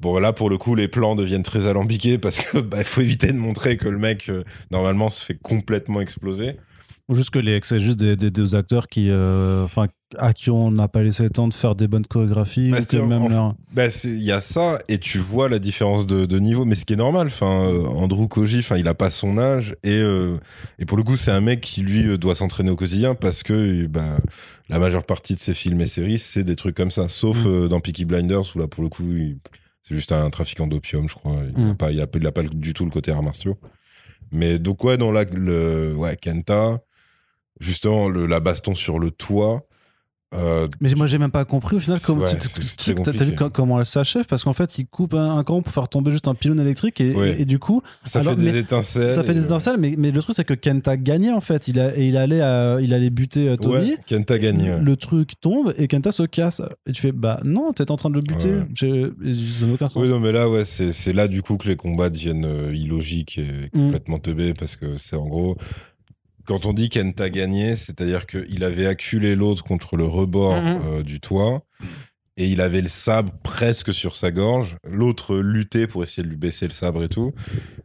Bon 0.00 0.16
là 0.20 0.32
pour 0.32 0.48
le 0.48 0.58
coup 0.58 0.76
les 0.76 0.86
plans 0.86 1.16
deviennent 1.16 1.42
très 1.42 1.66
alambiqués 1.66 2.18
parce 2.18 2.38
que 2.38 2.58
bah, 2.60 2.84
faut 2.84 3.00
éviter 3.00 3.32
de 3.32 3.38
montrer 3.38 3.76
que 3.76 3.88
le 3.88 3.98
mec 3.98 4.28
euh, 4.28 4.44
normalement 4.70 5.08
se 5.08 5.24
fait 5.24 5.34
complètement 5.36 6.00
exploser. 6.00 6.56
Juste 7.10 7.30
que 7.30 7.38
les, 7.38 7.58
c'est 7.64 7.80
juste 7.80 7.98
des, 7.98 8.16
des, 8.16 8.30
des 8.30 8.54
acteurs 8.54 8.86
qui, 8.86 9.08
euh, 9.08 9.64
enfin, 9.64 9.86
à 10.18 10.34
qui 10.34 10.50
on 10.50 10.70
n'a 10.70 10.88
pas 10.88 11.02
laissé 11.02 11.22
le 11.22 11.30
temps 11.30 11.48
de 11.48 11.54
faire 11.54 11.74
des 11.74 11.88
bonnes 11.88 12.04
chorégraphies. 12.06 12.70
Bah, 12.70 12.80
même 13.06 13.12
en- 13.22 13.28
leur- 13.28 13.54
Bah, 13.72 13.84
il 14.04 14.22
y 14.22 14.30
a 14.30 14.42
ça, 14.42 14.78
et 14.88 14.98
tu 14.98 15.16
vois 15.16 15.48
la 15.48 15.58
différence 15.58 16.06
de, 16.06 16.26
de 16.26 16.38
niveau, 16.38 16.66
mais 16.66 16.74
ce 16.74 16.84
qui 16.84 16.92
est 16.92 16.96
normal. 16.96 17.28
Enfin, 17.28 17.70
euh, 17.72 17.86
Andrew 17.86 18.26
Koji, 18.28 18.58
enfin, 18.58 18.76
il 18.76 18.86
a 18.88 18.94
pas 18.94 19.10
son 19.10 19.38
âge, 19.38 19.74
et, 19.84 19.96
euh, 19.96 20.36
et 20.78 20.84
pour 20.84 20.98
le 20.98 21.02
coup, 21.02 21.16
c'est 21.16 21.30
un 21.30 21.40
mec 21.40 21.62
qui 21.62 21.80
lui 21.80 22.18
doit 22.18 22.34
s'entraîner 22.34 22.70
au 22.70 22.76
quotidien 22.76 23.14
parce 23.14 23.42
que 23.42 23.86
bah, 23.86 24.18
la 24.68 24.78
majeure 24.78 25.04
partie 25.04 25.34
de 25.34 25.40
ses 25.40 25.54
films 25.54 25.80
et 25.80 25.86
séries, 25.86 26.18
c'est 26.18 26.44
des 26.44 26.56
trucs 26.56 26.76
comme 26.76 26.90
ça. 26.90 27.08
Sauf 27.08 27.46
Mm. 27.46 27.68
dans 27.68 27.80
Peaky 27.80 28.04
Blinders, 28.04 28.42
où 28.54 28.58
là, 28.58 28.66
pour 28.66 28.82
le 28.82 28.90
coup, 28.90 29.10
il- 29.12 29.38
c'est 29.82 29.94
juste 29.94 30.12
un 30.12 30.28
trafiquant 30.28 30.66
d'opium, 30.66 31.08
je 31.08 31.14
crois. 31.14 31.36
Il 31.56 31.64
n'a 31.64 31.72
Mm. 31.72 31.76
pas, 31.78 31.90
il 31.90 32.00
a, 32.02 32.06
il 32.14 32.26
a 32.26 32.32
pas 32.32 32.42
du 32.42 32.74
tout 32.74 32.84
le 32.84 32.90
côté 32.90 33.12
arts 33.12 33.22
martiaux. 33.22 33.56
Mais 34.30 34.58
donc, 34.58 34.84
ouais, 34.84 34.98
dans 34.98 35.10
la, 35.10 35.24
le, 35.24 35.94
ouais, 35.96 36.14
Kenta, 36.16 36.80
justement, 37.60 38.08
le, 38.08 38.26
la 38.26 38.40
baston 38.40 38.74
sur 38.74 38.98
le 38.98 39.10
toit. 39.10 39.66
euh, 40.34 40.68
Mais 40.82 40.92
moi, 40.94 41.06
j'ai 41.06 41.16
même 41.16 41.30
pas 41.30 41.46
compris 41.46 41.76
au 41.76 41.78
final 41.78 41.98
comment 42.04 42.24
Ouais, 42.24 42.28
t'as- 42.36 43.24
vu 43.24 43.34
comment 43.50 43.78
elle 43.80 43.86
s'achève 43.86 44.26
parce 44.26 44.44
qu'en 44.44 44.52
fait, 44.52 44.76
il 44.76 44.86
coupe 44.86 45.14
un, 45.14 45.38
un 45.38 45.42
camp 45.42 45.62
pour 45.62 45.72
faire 45.72 45.88
tomber 45.88 46.10
juste 46.10 46.28
un 46.28 46.34
pylône 46.34 46.60
électrique 46.60 47.00
et, 47.00 47.14
Ouais. 47.14 47.30
et- 47.30 47.42
et 47.42 47.44
du 47.46 47.58
coup, 47.58 47.80
ça 48.04 48.18
Alors, 48.20 48.34
fait 48.34 48.40
des 48.42 48.52
mais- 48.52 48.58
étincelles. 48.58 49.14
ça 49.14 49.24
fait 49.24 49.32
des 49.32 49.40
euh, 49.44 49.46
étincelles. 49.46 49.76
Mais, 49.78 49.94
mais 49.96 50.10
le 50.10 50.20
truc, 50.20 50.36
c'est 50.36 50.44
que 50.44 50.52
Kenta 50.52 50.98
gagnait 50.98 51.32
en 51.32 51.40
fait. 51.40 51.66
Il, 51.68 51.80
a, 51.80 51.96
et 51.96 52.08
il 52.08 52.18
allait, 52.18 52.42
à- 52.42 52.76
il 52.82 52.92
allait 52.92 53.08
buter 53.08 53.48
euh, 53.48 53.56
Toby. 53.56 53.92
Ouais, 53.92 53.96
Kenta 54.06 54.38
gagné. 54.38 54.68
ouais. 54.70 54.80
Le 54.82 54.96
truc 54.96 55.30
tombe 55.40 55.72
et 55.78 55.88
Kenta 55.88 56.12
se 56.12 56.24
casse. 56.24 56.60
Et 56.86 56.92
tu 56.92 57.00
fais, 57.00 57.12
bah 57.12 57.40
non, 57.44 57.72
t'es 57.72 57.90
en 57.90 57.96
train 57.96 58.10
de 58.10 58.16
le 58.16 58.20
buter. 58.20 58.52
Ça 58.76 58.86
n'a 59.66 59.72
aucun 59.72 59.88
sens. 59.88 60.02
Oui, 60.02 60.10
non, 60.10 60.20
mais 60.20 60.32
là, 60.32 60.50
ouais, 60.50 60.66
c'est 60.66 60.92
c'est 60.92 61.14
là 61.14 61.26
du 61.26 61.40
coup 61.40 61.56
que 61.56 61.66
les 61.68 61.76
combats 61.76 62.10
deviennent 62.10 62.70
illogiques 62.74 63.38
et 63.38 63.70
Mm. 63.72 63.80
complètement 63.80 64.18
teubés 64.18 64.52
parce 64.52 64.76
que 64.76 64.98
c'est 64.98 65.16
en 65.16 65.26
gros. 65.26 65.56
Quand 66.48 66.64
on 66.64 66.72
dit 66.72 66.88
Kenta 66.88 67.28
gagné, 67.28 67.76
c'est-à-dire 67.76 68.26
qu'il 68.26 68.64
avait 68.64 68.86
acculé 68.86 69.36
l'autre 69.36 69.62
contre 69.62 69.96
le 69.98 70.04
rebord 70.06 70.60
Mhm. 70.62 70.80
euh, 70.86 71.02
du 71.02 71.20
toit 71.20 71.62
et 72.38 72.46
il 72.46 72.62
avait 72.62 72.80
le 72.80 72.88
sabre 72.88 73.32
presque 73.42 73.92
sur 73.92 74.16
sa 74.16 74.30
gorge. 74.30 74.76
L'autre 74.88 75.36
luttait 75.36 75.86
pour 75.86 76.02
essayer 76.02 76.22
de 76.22 76.28
lui 76.28 76.36
baisser 76.38 76.66
le 76.66 76.72
sabre 76.72 77.02
et 77.04 77.08
tout. 77.08 77.32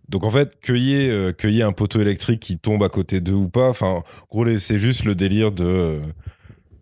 Donc 0.08 0.24
en 0.24 0.30
fait, 0.30 0.56
ait, 0.94 1.10
euh, 1.10 1.34
un 1.62 1.74
poteau 1.74 2.00
électrique 2.00 2.40
qui 2.40 2.58
tombe 2.58 2.84
à 2.84 2.90
côté 2.90 3.20
d'eux 3.20 3.34
ou 3.34 3.50
pas, 3.50 3.68
enfin, 3.70 3.96
en 3.96 4.04
gros, 4.32 4.58
c'est 4.60 4.80
juste 4.80 5.04
le 5.04 5.14
délire 5.16 5.52
de. 5.52 5.66
euh, 5.66 6.00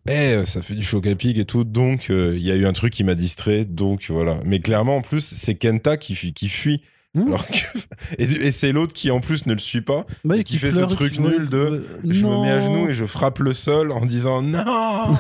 Eh, 0.10 0.46
ça 0.46 0.62
fait 0.62 0.74
du 0.76 0.84
choc 0.84 1.06
à 1.08 1.16
pic 1.16 1.38
et 1.38 1.46
tout, 1.46 1.64
donc 1.64 2.10
euh, 2.10 2.34
il 2.36 2.42
y 2.44 2.52
a 2.52 2.56
eu 2.56 2.66
un 2.66 2.74
truc 2.74 2.92
qui 2.94 3.04
m'a 3.04 3.14
distrait, 3.16 3.66
donc 3.66 4.06
voilà. 4.10 4.40
Mais 4.46 4.60
clairement, 4.60 4.98
en 4.98 5.02
plus, 5.02 5.22
c'est 5.24 5.54
Kenta 5.56 5.96
qui, 5.98 6.16
fuit- 6.16 6.34
qui 6.34 6.50
fuit. 6.50 6.82
Mmh. 7.14 7.28
Alors 7.28 7.46
que... 7.46 7.54
Et, 8.18 8.24
et 8.24 8.52
c'est 8.54 8.72
l'autre 8.72 8.94
qui, 8.94 9.12
en 9.12 9.20
plus, 9.20 9.46
ne 9.46 9.52
le 9.54 9.60
suit 9.60 9.82
pas. 9.82 10.06
Bah, 10.24 10.38
et 10.38 10.44
qui 10.46 10.58
fait 10.58 10.72
ce 10.72 10.84
truc 10.84 11.20
nul 11.20 11.50
de, 11.50 11.86
Je 12.08 12.26
me 12.26 12.42
mets 12.42 12.52
à 12.52 12.62
genoux 12.62 12.88
et 12.90 12.94
je 12.94 13.06
frappe 13.06 13.40
le 13.40 13.52
sol 13.54 13.92
en 13.92 14.06
disant 14.06 14.42
non 14.42 14.64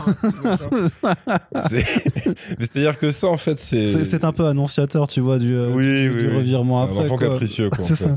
C'est-à-dire 2.60 2.98
que 2.98 3.12
ça, 3.12 3.28
en 3.28 3.38
fait, 3.38 3.60
c'est. 3.60 3.88
C'est 4.06 4.24
un 4.24 4.32
peu 4.34 4.48
annonciateur, 4.48 5.08
tu 5.08 5.20
vois, 5.20 5.38
du, 5.39 5.54
euh, 5.54 5.70
Oui, 5.74 5.84
du, 5.84 6.10
oui, 6.10 6.24
du 6.24 6.36
revirement 6.36 6.82
après. 6.84 7.00
un 7.00 7.02
enfant 7.06 7.18
quoi. 7.18 7.28
capricieux, 7.30 7.70
quoi. 7.70 7.82
en 7.82 7.86
C'est 7.86 7.96
fait. 7.96 8.04
ça. 8.06 8.16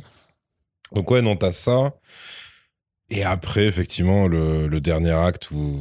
Donc 0.92 1.10
ouais, 1.10 1.22
non, 1.22 1.36
t'as 1.36 1.52
ça. 1.52 1.94
Et 3.10 3.24
après, 3.24 3.64
effectivement, 3.66 4.28
le, 4.28 4.66
le 4.66 4.80
dernier 4.80 5.10
acte 5.12 5.50
où 5.50 5.80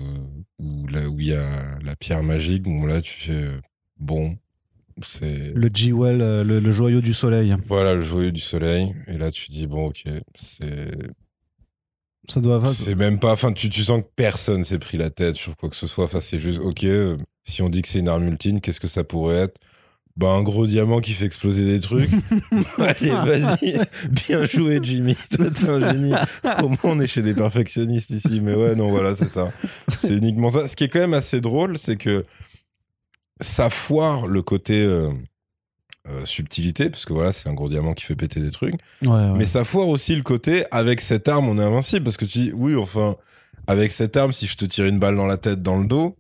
où 0.60 0.88
là 0.88 1.08
où 1.10 1.20
il 1.20 1.28
y 1.28 1.34
a 1.34 1.78
la 1.84 1.96
pierre 1.96 2.24
magique, 2.24 2.64
bon 2.64 2.86
là, 2.86 3.02
tu 3.02 3.20
fais 3.20 3.32
euh, 3.34 3.60
bon, 4.00 4.38
Le 4.98 5.70
G-Well, 5.74 6.22
euh, 6.22 6.44
le, 6.44 6.60
le 6.60 6.72
joyau 6.72 7.02
du 7.02 7.14
soleil. 7.14 7.56
voilà 7.68 7.94
le 7.96 8.02
joyau 8.02 8.32
du 8.32 8.42
soleil. 8.42 8.94
Et 9.08 9.18
là, 9.18 9.32
tu 9.32 9.50
dis 9.50 9.68
bon, 9.68 9.88
ok, 9.88 10.04
c'est 10.36 10.92
Ça 12.30 12.40
doit 12.40 12.56
avoir. 12.56 12.72
c'est 12.72 12.96
même 12.96 13.20
pas. 13.20 13.32
Enfin, 13.34 13.52
tu, 13.54 13.70
tu 13.70 13.84
sens 13.84 14.02
que 14.02 14.08
personne 14.16 14.64
s'est 14.64 14.80
pris 14.80 14.98
la 14.98 15.10
tête 15.10 15.36
sur 15.36 15.56
quoi 15.58 15.70
que 15.70 15.76
ce 15.76 15.88
soit. 15.88 16.06
Enfin, 16.06 16.22
c'est 16.22 16.40
juste 16.40 16.60
ok. 16.60 16.84
euh, 16.86 17.18
si 17.44 17.62
on 17.62 17.70
dit 17.70 17.82
que 17.82 17.88
c'est 17.88 18.00
une 18.00 18.08
arme 18.08 18.28
ultime, 18.28 18.62
qu'est-ce 18.62 18.80
que 18.80 18.88
ça 18.88 19.04
pourrait 19.04 19.36
être? 19.38 19.60
Bah, 20.16 20.30
un 20.30 20.44
gros 20.44 20.68
diamant 20.68 21.00
qui 21.00 21.12
fait 21.14 21.26
exploser 21.26 21.66
des 21.66 21.80
trucs. 21.80 22.12
Allez, 22.78 23.10
vas-y. 23.10 23.80
Bien 24.28 24.46
joué, 24.46 24.80
Jimmy. 24.82 25.18
Toi, 25.32 25.48
t'es 25.50 25.68
un 25.68 25.92
génie. 25.92 26.14
Au 26.62 26.70
moins, 26.70 26.78
on 26.84 27.00
est 27.00 27.08
chez 27.08 27.24
des 27.24 27.34
perfectionnistes 27.34 28.12
ici. 28.12 28.40
Mais 28.40 28.54
ouais, 28.54 28.76
non, 28.76 28.90
voilà, 28.92 29.16
c'est 29.16 29.28
ça. 29.28 29.52
C'est 29.88 30.14
uniquement 30.14 30.52
ça. 30.52 30.68
Ce 30.68 30.76
qui 30.76 30.84
est 30.84 30.88
quand 30.88 31.00
même 31.00 31.16
assez 31.16 31.42
drôle, 31.42 31.80
c'est 31.80 31.96
que 31.96 32.26
ça 33.44 33.70
foire 33.70 34.26
le 34.28 34.42
côté 34.42 34.82
euh, 34.84 35.10
euh, 36.08 36.26
subtilité, 36.26 36.90
parce 36.90 37.06
que 37.06 37.14
voilà, 37.14 37.32
c'est 37.32 37.48
un 37.50 37.54
gros 37.54 37.70
diamant 37.70 37.94
qui 37.94 38.04
fait 38.06 38.16
péter 38.16 38.40
des 38.40 38.52
trucs. 38.52 38.74
Ouais, 39.04 39.08
ouais. 39.10 39.32
Mais 39.38 39.46
ça 39.46 39.64
foire 39.64 39.88
aussi 39.88 40.16
le 40.16 40.24
côté, 40.24 40.66
avec 40.72 41.00
cette 41.02 41.28
arme, 41.28 41.48
on 41.48 41.58
est 41.60 41.64
invincible. 41.64 42.04
Parce 42.06 42.18
que 42.18 42.26
tu 42.26 42.40
dis, 42.40 42.52
oui, 42.54 42.76
enfin, 42.76 43.16
avec 43.68 43.92
cette 43.92 44.18
arme, 44.18 44.32
si 44.32 44.48
je 44.48 44.58
te 44.58 44.66
tire 44.66 44.86
une 44.86 45.00
balle 45.00 45.16
dans 45.16 45.28
la 45.28 45.38
tête, 45.38 45.62
dans 45.62 45.78
le 45.78 45.86
dos, 45.86 46.18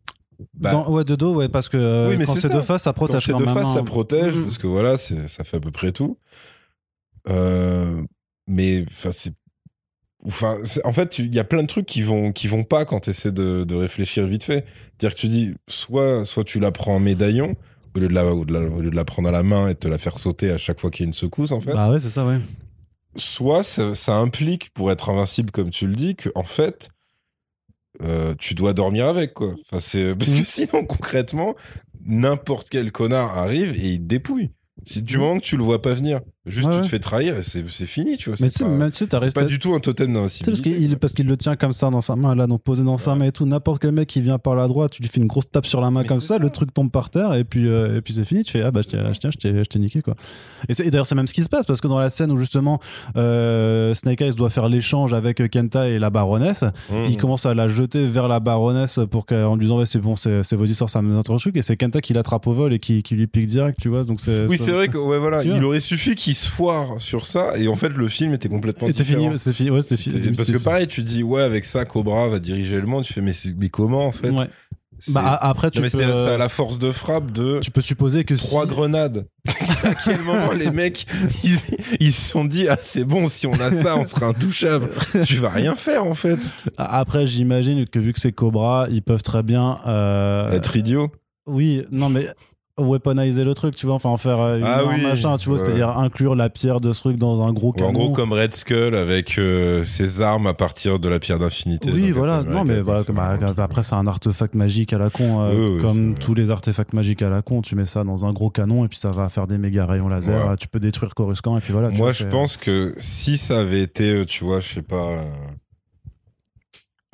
bah, 0.53 0.71
Dans- 0.71 0.89
ouais, 0.91 1.03
de 1.05 1.15
dos, 1.15 1.35
ouais, 1.35 1.47
parce 1.49 1.69
que 1.69 1.77
euh, 1.77 2.09
Oui, 2.09 2.17
mais 2.17 2.25
quand 2.25 2.35
c'est 2.35 2.41
c'est 2.47 2.53
de 2.53 2.61
face, 2.61 2.83
ça 2.83 2.91
quand 2.91 3.05
protège 3.05 3.25
c'est 3.25 3.31
quand 3.33 3.39
de 3.39 3.45
même. 3.45 3.53
face, 3.53 3.67
hein. 3.69 3.73
ça 3.75 3.83
protège, 3.83 4.35
Mhm. 4.35 4.43
parce 4.43 4.57
que 4.57 4.67
voilà, 4.67 4.97
c'est- 4.97 5.27
ça 5.27 5.43
fait 5.43 5.57
à 5.57 5.59
peu 5.59 5.71
près 5.71 5.91
tout. 5.91 6.17
Mais 8.47 8.85
enfin, 8.91 9.11
c'est. 9.11 9.33
Enfin, 10.25 10.57
en 10.85 10.93
fait, 10.93 11.19
il 11.19 11.33
y 11.33 11.39
a 11.39 11.43
plein 11.43 11.61
de 11.63 11.67
trucs 11.67 11.85
qui 11.85 12.01
vont, 12.01 12.31
qui 12.31 12.47
vont 12.47 12.63
pas 12.63 12.85
quand 12.85 13.01
tu 13.01 13.09
essaies 13.09 13.31
de, 13.33 13.65
de 13.65 13.75
réfléchir 13.75 14.25
vite 14.25 14.43
fait. 14.43 14.65
C'est-à-dire 14.97 15.15
que 15.15 15.19
tu 15.21 15.27
dis, 15.27 15.53
soit, 15.67 16.23
soit 16.25 16.43
tu 16.45 16.59
la 16.61 16.71
prends 16.71 16.95
en 16.95 16.99
médaillon, 16.99 17.55
au 17.95 17.99
lieu, 17.99 18.07
de 18.07 18.13
la, 18.13 18.25
au, 18.33 18.45
de 18.45 18.53
la- 18.53 18.61
au 18.61 18.79
lieu 18.81 18.89
de 18.89 18.95
la 18.95 19.03
prendre 19.05 19.27
à 19.27 19.31
la 19.31 19.43
main 19.43 19.67
et 19.67 19.73
de 19.73 19.79
te 19.79 19.87
la 19.89 19.97
faire 19.97 20.17
sauter 20.17 20.49
à 20.49 20.57
chaque 20.57 20.79
fois 20.79 20.89
qu'il 20.91 21.03
y 21.03 21.05
a 21.05 21.07
une 21.07 21.13
secousse, 21.13 21.51
en 21.51 21.59
fait. 21.59 21.73
Bah 21.73 21.91
ouais, 21.91 21.99
c'est 21.99 22.09
ça, 22.09 22.25
ouais. 22.25 22.39
soit 23.15 23.63
ça, 23.63 23.93
ça 23.95 24.15
implique, 24.15 24.69
pour 24.73 24.91
être 24.91 25.09
invincible 25.09 25.51
comme 25.51 25.69
tu 25.69 25.87
le 25.87 25.93
dis, 25.95 26.15
que 26.15 26.29
en 26.35 26.43
fait, 26.43 26.89
euh, 28.01 28.33
tu 28.39 28.55
dois 28.55 28.73
dormir 28.73 29.07
avec, 29.07 29.33
quoi. 29.33 29.53
Enfin, 29.69 29.79
c'est... 29.79 30.15
Parce 30.15 30.31
Mhm. 30.31 30.39
que 30.39 30.45
sinon, 30.45 30.85
concrètement, 30.85 31.55
n'importe 32.05 32.69
quel 32.69 32.91
connard 32.91 33.37
arrive 33.37 33.73
et 33.75 33.91
il 33.93 33.99
te 33.99 34.05
dépouille. 34.05 34.51
Si 34.85 35.01
du 35.01 35.17
moment 35.17 35.39
que 35.39 35.45
tu 35.45 35.57
le 35.57 35.63
vois 35.63 35.81
pas 35.81 35.93
venir, 35.93 36.21
juste 36.45 36.67
Ouais, 36.67 36.75
tu 36.77 36.81
te 36.81 36.87
fais 36.87 36.99
trahir 36.99 37.37
et 37.37 37.41
c'est, 37.41 37.63
fini, 37.87 38.17
tu 38.17 38.29
vois. 38.29 38.37
Mais 38.41 38.49
C'est 38.49 38.63
tu 38.65 38.97
sais, 38.97 39.05
pas, 39.05 39.17
t'as 39.19 39.19
resté. 39.19 39.45
du 39.45 39.59
tout 39.59 39.73
un 39.73 39.79
totem 39.79 40.07
sais, 40.07 40.13
parce 40.13 40.39
d'invincibilité. 40.61 40.87
qu'il 40.87 40.97
parce 40.97 41.13
qu'il 41.13 41.25
le 41.27 41.37
tient 41.37 41.55
comme 41.55 41.73
ça 41.73 41.89
dans 41.89 42.01
sa 42.01 42.15
main, 42.15 42.35
là, 42.35 42.47
donc 42.47 42.61
posé 42.63 42.83
dans 42.83 42.97
sa 42.97 43.15
main 43.15 43.25
et 43.25 43.31
tout. 43.31 43.45
N'importe 43.45 43.81
quel 43.81 43.91
mec 43.91 44.07
qui 44.09 44.21
vient 44.21 44.37
par 44.39 44.55
la 44.55 44.67
droite, 44.67 44.91
tu 44.91 45.01
lui 45.01 45.09
fais 45.09 45.19
une 45.21 45.27
grosse 45.27 45.49
tape 45.49 45.65
sur 45.65 45.79
la 45.81 45.89
main 45.91 46.01
Mais 46.01 46.07
comme 46.07 46.21
ça, 46.21 46.35
ça. 46.35 46.37
le 46.39 46.49
truc 46.49 46.73
tombe 46.73 46.91
par 46.91 47.09
terre 47.09 47.33
et 47.33 47.43
puis, 47.43 47.67
euh, 47.67 47.97
et 47.97 48.01
puis 48.01 48.13
c'est 48.13 48.25
fini. 48.25 48.43
Tu 48.43 48.51
fais 48.51 48.61
Ah 48.61 48.71
bah 48.71 48.81
tiens, 48.87 49.11
je 49.13 49.63
t'ai 49.63 49.79
niqué 49.79 50.01
quoi. 50.01 50.15
Et, 50.69 50.73
d'ailleurs, 50.89 51.05
c'est 51.07 51.15
même 51.15 51.27
ce 51.27 51.33
qui 51.33 51.43
se 51.43 51.49
passe 51.49 51.65
parce 51.65 51.79
que 51.81 51.87
dans 51.87 51.99
la 51.99 52.09
scène 52.09 52.31
où 52.31 52.37
justement 52.37 52.79
euh, 53.17 53.93
Snake 53.93 54.21
Eyes 54.21 54.33
doit 54.35 54.49
faire 54.49 54.69
l'échange 54.69 55.13
avec 55.13 55.49
Kenta 55.49 55.87
et 55.89 55.99
la 55.99 56.09
baronesse, 56.09 56.63
Mhm. 56.89 57.05
il 57.09 57.17
commence 57.17 57.45
à 57.45 57.53
la 57.53 57.67
jeter 57.67 58.05
vers 58.05 58.27
la 58.27 58.39
baronesse 58.39 58.99
pour 59.09 59.25
qu'en 59.25 59.55
lui 59.55 59.65
disant 59.65 59.77
ouais, 59.79 59.85
c'est 59.85 59.99
bon, 59.99 60.15
c'est 60.15 60.53
vos 60.53 60.65
histoires, 60.65 60.89
ça 60.89 61.01
me 61.01 61.13
notre 61.13 61.37
truc. 61.37 61.55
Et 61.57 61.61
c'est 61.61 61.77
Kenta 61.77 62.01
qui 62.01 62.13
l'attrape 62.13 62.45
au 62.47 62.53
vol 62.53 62.73
et 62.73 62.79
qui, 62.79 63.03
qui 63.03 63.15
lui 63.15 63.27
pique 63.27 63.45
direct, 63.47 63.77
tu 63.81 63.89
vois. 63.89 64.03
Donc 64.03 64.19
Oui, 64.49 64.57
c'est 64.57 64.71
vrai 64.71 64.87
que 64.87 64.97
ouais, 64.97 65.19
voilà, 65.19 65.41
Tu 65.41 65.49
vois. 65.49 65.57
il 65.57 65.63
aurait 65.63 65.79
suffi 65.79 66.15
qu'il 66.15 66.32
se 66.33 66.49
foire 66.49 66.99
sur 66.99 67.25
ça 67.27 67.57
et 67.57 67.67
en 67.67 67.75
fait 67.75 67.89
le 67.89 68.07
film 68.07 68.33
était 68.33 68.49
complètement 68.49 68.87
Et 68.87 68.93
différent. 68.93 69.23
fini, 69.25 69.39
c'est 69.39 69.53
fini, 69.53 69.69
ouais, 69.69 69.81
c'était 69.81 69.97
fini. 69.97 70.31
Parce 70.35 70.51
que 70.51 70.57
pareil, 70.57 70.87
tu 70.87 71.01
dis 71.03 71.23
ouais 71.23 71.41
avec 71.41 71.65
ça 71.65 71.85
Cobra 71.85 72.27
va 72.29 72.39
diriger 72.39 72.79
le 72.79 72.87
monde, 72.87 73.03
tu 73.03 73.13
fais 73.13 73.21
mais, 73.21 73.33
mais 73.57 73.69
comment 73.69 74.05
en 74.07 74.11
fait 74.11 74.29
Ouais. 74.29 74.47
Bah, 75.09 75.37
après, 75.41 75.69
tu 75.69 75.79
Non, 75.79 75.83
mais 75.83 75.89
peux, 75.89 75.97
c'est 75.97 76.05
c'est 76.05 76.29
à 76.33 76.37
la 76.37 76.47
force 76.47 76.79
de 76.79 76.89
frappe 76.93 77.31
de 77.31 77.59
tu 77.59 77.71
peux 77.71 77.81
supposer 77.81 78.23
que 78.23 78.35
trois 78.35 78.63
si- 78.63 78.69
grenades. 78.69 79.27
à 79.83 79.95
quel 79.95 80.21
moment 80.21 80.53
les 80.53 80.71
mecs 80.71 81.05
ils, 81.43 81.57
ils 81.99 82.13
se 82.13 82.29
sont 82.31 82.45
dit 82.45 82.69
ah 82.69 82.77
c'est 82.81 83.03
bon 83.03 83.27
si 83.27 83.45
on 83.45 83.51
a 83.53 83.69
ça 83.69 83.97
on 83.97 84.07
sera 84.07 84.27
intouchable. 84.27 84.87
tu 85.25 85.35
vas 85.35 85.49
rien 85.49 85.75
faire 85.75 86.05
en 86.05 86.13
fait. 86.15 86.39
Après, 86.77 87.27
j'imagine 87.27 87.85
que 87.85 87.99
vu 87.99 88.13
que 88.13 88.19
c'est 88.21 88.31
Cobra, 88.31 88.87
ils 88.89 89.01
peuvent 89.01 89.23
très 89.23 89.43
bien. 89.43 89.79
euh, 89.87 90.47
Être 90.51 90.77
idiot. 90.77 91.11
Oui, 91.47 91.83
non, 91.91 92.07
mais 92.07 92.27
weaponiser 92.79 93.43
le 93.43 93.53
truc, 93.53 93.75
tu 93.75 93.85
vois, 93.85 93.93
enfin 93.95 94.09
en 94.09 94.17
faire 94.17 94.39
euh, 94.39 94.59
Ah 94.63 94.79
un 94.79 94.85
oui, 94.87 95.03
machin, 95.03 95.37
tu 95.37 95.47
vois, 95.47 95.59
ouais. 95.59 95.63
c'est-à-dire 95.63 95.89
inclure 95.97 96.33
la 96.35 96.49
pierre 96.49 96.81
de 96.81 96.91
ce 96.91 97.01
truc 97.01 97.17
dans 97.17 97.47
un 97.47 97.53
gros 97.53 97.71
canon. 97.71 97.89
en 97.89 97.91
gros 97.93 98.11
comme 98.13 98.33
Red 98.33 98.51
Skull 98.53 98.95
avec 98.95 99.37
euh, 99.37 99.83
ses 99.83 100.21
armes 100.23 100.47
à 100.47 100.55
partir 100.55 100.97
de 100.99 101.07
la 101.07 101.19
pierre 101.19 101.37
d'infinité. 101.37 101.91
oui, 101.93 102.09
voilà. 102.09 102.41
Non, 102.41 102.63
mais 102.63 102.81
voilà, 102.81 103.01
vraiment- 103.03 103.53
après, 103.63 103.83
c'est 103.83 103.93
un 103.93 104.07
artefact 104.07 104.55
magique 104.55 104.91
à 104.91 104.97
la 104.97 105.11
con, 105.11 105.41
euh, 105.41 105.53
Oui, 105.53 105.75
oui, 105.75 105.81
comme 105.83 106.15
tous 106.15 106.33
les 106.33 106.49
artefacts 106.49 106.93
magiques 106.93 107.21
à 107.21 107.29
la 107.29 107.43
con. 107.43 107.61
Tu 107.61 107.75
mets 107.75 107.85
ça 107.85 108.03
dans 108.03 108.25
un 108.25 108.33
gros 108.33 108.49
canon 108.49 108.83
et 108.85 108.87
puis 108.87 108.97
ça 108.97 109.11
va 109.11 109.29
faire 109.29 109.45
des 109.45 109.59
méga 109.59 109.85
rayons 109.85 110.07
laser. 110.09 110.49
Ouais. 110.49 110.57
Tu 110.57 110.67
peux 110.67 110.79
détruire 110.79 111.13
Coruscant 111.13 111.55
et 111.57 111.61
puis 111.61 111.73
voilà. 111.73 111.89
Moi, 111.91 112.11
je 112.11 112.23
pense 112.25 112.57
que 112.57 112.95
si 112.97 113.37
ça 113.37 113.59
avait 113.59 113.81
été, 113.83 114.11
euh, 114.11 114.25
tu 114.25 114.43
vois, 114.45 114.61
je 114.61 114.73
sais 114.73 114.81
pas. 114.81 114.95
euh, 115.09 115.23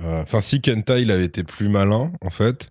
euh, 0.03 0.22
Enfin, 0.22 0.39
si 0.39 0.62
Kenta 0.62 0.99
il 0.99 1.12
avait 1.12 1.26
été 1.26 1.43
plus 1.43 1.68
malin, 1.68 2.12
en 2.22 2.30
fait, 2.30 2.70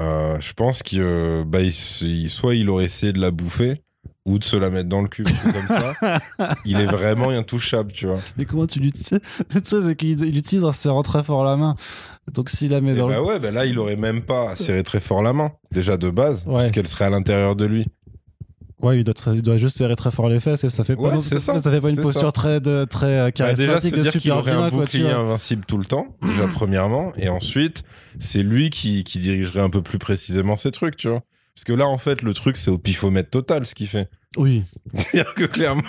euh, 0.00 0.38
je 0.40 0.52
pense 0.54 0.82
qu'il, 0.82 1.00
euh, 1.02 1.44
bah, 1.46 1.60
il 1.60 2.30
soit 2.30 2.54
il 2.54 2.68
aurait 2.70 2.84
essayé 2.84 3.12
de 3.12 3.20
la 3.20 3.30
bouffer 3.30 3.82
ou 4.24 4.38
de 4.38 4.44
se 4.44 4.56
la 4.56 4.70
mettre 4.70 4.88
dans 4.88 5.02
le 5.02 5.08
cul. 5.08 5.24
Comme 5.24 5.66
ça, 5.66 6.18
il 6.64 6.78
est 6.78 6.86
vraiment 6.86 7.30
intouchable, 7.30 7.90
tu 7.92 8.06
vois. 8.06 8.18
Mais 8.38 8.44
comment 8.44 8.66
tu 8.66 8.78
l'utilises? 8.78 9.18
C'est 9.64 9.96
qu'il 9.96 10.24
il 10.24 10.36
utilise 10.36 10.64
en 10.64 10.72
serrant 10.72 11.02
très 11.02 11.22
fort 11.24 11.44
la 11.44 11.56
main. 11.56 11.74
Donc 12.32 12.48
s'il 12.48 12.70
la 12.70 12.80
met 12.80 12.92
Et 12.92 12.94
dans 12.94 13.08
bah 13.08 13.16
le. 13.16 13.22
ouais, 13.22 13.38
bah 13.40 13.50
là, 13.50 13.66
il 13.66 13.78
aurait 13.78 13.96
même 13.96 14.22
pas 14.22 14.54
serré 14.54 14.82
très 14.84 15.00
fort 15.00 15.22
la 15.22 15.32
main, 15.32 15.50
déjà 15.72 15.96
de 15.96 16.08
base, 16.08 16.44
Ouais. 16.46 16.58
puisqu'elle 16.60 16.86
serait 16.86 17.06
à 17.06 17.10
l'intérieur 17.10 17.56
de 17.56 17.64
lui. 17.64 17.86
Ouais, 18.82 18.98
il 18.98 19.04
doit, 19.04 19.14
très- 19.14 19.34
il 19.34 19.42
doit 19.42 19.58
juste 19.58 19.76
serrer 19.78 19.94
très 19.96 20.10
fort 20.10 20.28
les 20.28 20.40
fesses 20.40 20.64
et 20.64 20.70
ça 20.70 20.82
fait 20.82 20.96
pas, 20.96 21.02
Ouais, 21.02 21.14
non- 21.14 21.20
c'est 21.20 21.38
ça, 21.38 21.58
ça 21.60 21.70
fait 21.70 21.80
pas 21.80 21.88
une 21.90 22.02
posture 22.02 22.20
ça. 22.28 22.32
très, 22.32 22.60
de, 22.60 22.84
très 22.84 23.06
euh, 23.06 23.30
Bah, 23.38 23.52
déjà, 23.54 23.78
charismatique 23.78 23.94
de 23.94 24.02
super 24.10 24.36
aurait 24.38 24.50
un 24.50 24.70
quoi, 24.70 24.80
bouclier 24.80 25.08
invincible 25.10 25.64
tout 25.64 25.78
le 25.78 25.84
temps, 25.84 26.06
déjà 26.22 26.48
premièrement, 26.52 27.12
et 27.16 27.28
ensuite, 27.28 27.84
c'est 28.18 28.42
lui 28.42 28.70
qui, 28.70 29.04
qui 29.04 29.18
dirigerait 29.20 29.60
un 29.60 29.70
peu 29.70 29.82
plus 29.82 29.98
précisément 29.98 30.56
ces 30.56 30.72
trucs, 30.72 30.96
tu 30.96 31.08
vois. 31.08 31.20
Parce 31.54 31.64
que 31.64 31.72
là, 31.74 31.86
en 31.86 31.98
fait, 31.98 32.22
le 32.22 32.34
truc, 32.34 32.56
c'est 32.56 32.70
au 32.70 32.78
pifomètre 32.78 33.30
total 33.30 33.66
ce 33.66 33.74
qu'il 33.74 33.86
fait. 33.86 34.08
Oui. 34.36 34.64
C'est-à-dire 34.96 35.34
que 35.34 35.44
clairement, 35.44 35.82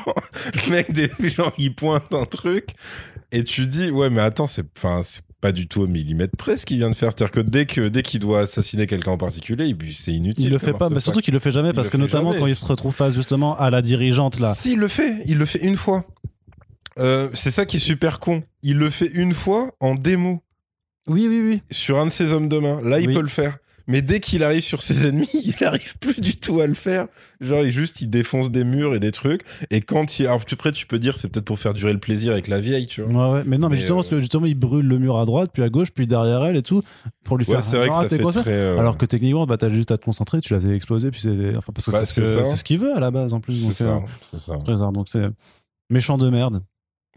le 0.68 0.72
mec, 0.72 0.92
des 0.92 1.10
genre, 1.30 1.52
il 1.58 1.74
pointe 1.74 2.14
un 2.14 2.26
truc, 2.26 2.70
et 3.32 3.44
tu 3.44 3.66
dis, 3.66 3.90
ouais, 3.90 4.10
mais 4.12 4.22
attends, 4.22 4.46
c'est, 4.46 4.66
enfin, 4.78 5.02
c'est 5.04 5.24
pas 5.44 5.52
du 5.52 5.68
tout 5.68 5.82
au 5.82 5.88
millimètre 5.88 6.38
près 6.38 6.56
ce 6.56 6.66
qu'il 6.66 6.78
vient 6.78 6.90
de 6.90 6.96
faire. 6.96 7.10
C'est-à-dire 7.12 7.32
que 7.32 7.42
dès 7.42 7.66
que, 7.66 7.90
dès 7.90 8.02
qu'il 8.02 8.22
doit 8.22 8.40
assassiner 8.42 8.88
quelqu'un 8.88 9.12
en 9.12 9.18
particulier, 9.18 9.66
il- 9.68 9.94
c'est 9.94 10.14
inutile. 10.14 10.46
Il 10.46 10.52
le 10.52 10.58
fait 10.58 10.72
pas, 10.74 10.88
mais 10.90 11.02
surtout 11.02 11.20
qu'il 11.20 11.34
le 11.34 11.40
fait 11.42 11.52
jamais 11.52 11.70
Il 11.70 11.76
parce 11.76 11.90
que 11.90 11.98
notamment 11.98 12.30
jamais. 12.32 12.40
quand 12.40 12.48
il 12.48 12.56
se 12.56 12.66
retrouve 12.66 12.96
face 12.96 13.14
justement 13.14 13.58
à 13.60 13.70
la 13.70 13.82
dirigeante 13.82 14.40
là. 14.40 14.54
Si, 14.54 14.72
il 14.74 14.80
le 14.80 14.88
fait. 14.88 15.22
Il 15.26 15.38
le 15.38 15.46
fait 15.46 15.60
une 15.64 15.76
fois. 15.76 16.06
Euh, 16.98 17.30
c'est 17.34 17.52
ça 17.52 17.66
qui 17.66 17.78
est 17.78 17.80
super 17.82 18.20
con. 18.20 18.44
Il 18.62 18.78
le 18.78 18.90
fait 18.90 19.12
une 19.14 19.34
fois 19.34 19.72
en 19.82 19.96
démo 19.96 20.42
Oui, 21.08 21.28
oui, 21.28 21.42
oui. 21.46 21.62
sur 21.72 22.00
un 22.00 22.06
de 22.06 22.12
ses 22.12 22.32
hommes 22.32 22.48
de 22.48 22.60
main. 22.60 22.80
Là, 22.82 23.00
il 23.02 23.08
Oui. 23.10 23.14
peut 23.14 23.22
le 23.22 23.28
faire. 23.28 23.58
Mais 23.88 24.02
dès 24.02 24.20
qu'il 24.22 24.44
arrive 24.44 24.62
sur 24.64 24.82
ses 24.82 25.08
ennemis, 25.08 25.28
il 25.34 25.64
arrive 25.66 25.98
plus 25.98 26.22
du 26.22 26.36
tout 26.38 26.60
à 26.62 26.68
le 26.68 26.74
faire. 26.74 27.08
Genre, 27.42 27.64
il 27.66 27.72
juste, 27.72 28.00
il 28.02 28.10
défonce 28.10 28.50
des 28.50 28.64
murs 28.64 28.96
et 28.96 29.00
des 29.02 29.12
trucs. 29.12 29.42
Et 29.72 29.82
quand 29.82 30.20
il, 30.20 30.28
alors, 30.28 30.46
tu 30.46 30.56
près, 30.56 30.72
tu 30.72 30.86
peux 30.88 31.00
dire, 31.00 31.18
c'est 31.18 31.28
peut-être 31.28 31.46
pour 31.46 31.60
faire 31.60 31.74
durer 31.74 31.92
le 31.92 32.00
plaisir 32.00 32.32
avec 32.32 32.48
la 32.48 32.62
vieille, 32.62 32.88
tu 32.88 33.02
vois. 33.02 33.32
Ouais, 33.32 33.34
ouais. 33.40 33.44
Mais 33.46 33.58
non, 33.58 33.68
mais, 33.68 33.74
Mais, 33.76 33.80
justement, 33.80 33.98
euh, 33.98 34.02
parce 34.02 34.08
que 34.10 34.20
justement, 34.22 34.46
il 34.46 34.56
brûle 34.56 34.86
le 34.88 34.98
mur 35.00 35.18
à 35.20 35.26
droite, 35.26 35.50
puis 35.54 35.64
à 35.64 35.70
gauche, 35.70 35.92
puis 35.92 36.08
derrière 36.08 36.44
elle 36.46 36.56
et 36.56 36.62
tout, 36.64 36.82
pour 37.26 37.38
lui 37.38 37.46
Ouais, 37.46 37.56
faire. 37.56 37.64
c'est 37.64 37.78
vrai 37.78 37.90
que 37.90 37.96
ça 37.96 38.08
fait 38.08 38.20
quoi, 38.20 38.32
très. 38.32 38.44
euh, 38.52 38.80
Alors 38.80 38.98
que 38.98 39.06
techniquement, 39.06 39.46
bah, 39.46 39.58
t'as 39.58 39.70
juste 39.70 39.92
à 39.92 39.98
te 39.98 40.06
concentrer, 40.06 40.40
tu 40.40 40.54
l'as 40.54 40.62
fait 40.62 40.74
exploser, 40.76 41.12
puis 41.12 41.20
c'est. 41.20 41.56
Enfin, 41.58 41.74
parce 41.74 41.86
que 41.88 41.92
Bah, 41.92 42.06
c'est 42.06 42.56
ce 42.56 42.64
qu'il 42.64 42.80
veut 42.80 42.96
à 42.96 43.00
la 43.02 43.12
base 43.12 43.34
en 43.34 43.42
plus. 43.42 43.68
c'est 43.68 43.84
ça. 43.84 43.96
euh, 43.96 44.00
C'est 44.32 44.40
ça. 44.40 44.58
très 44.64 44.76
rare. 44.76 44.94
Donc 44.94 45.10
c'est 45.10 45.28
méchant 45.90 46.18
de 46.18 46.30
merde. 46.30 46.62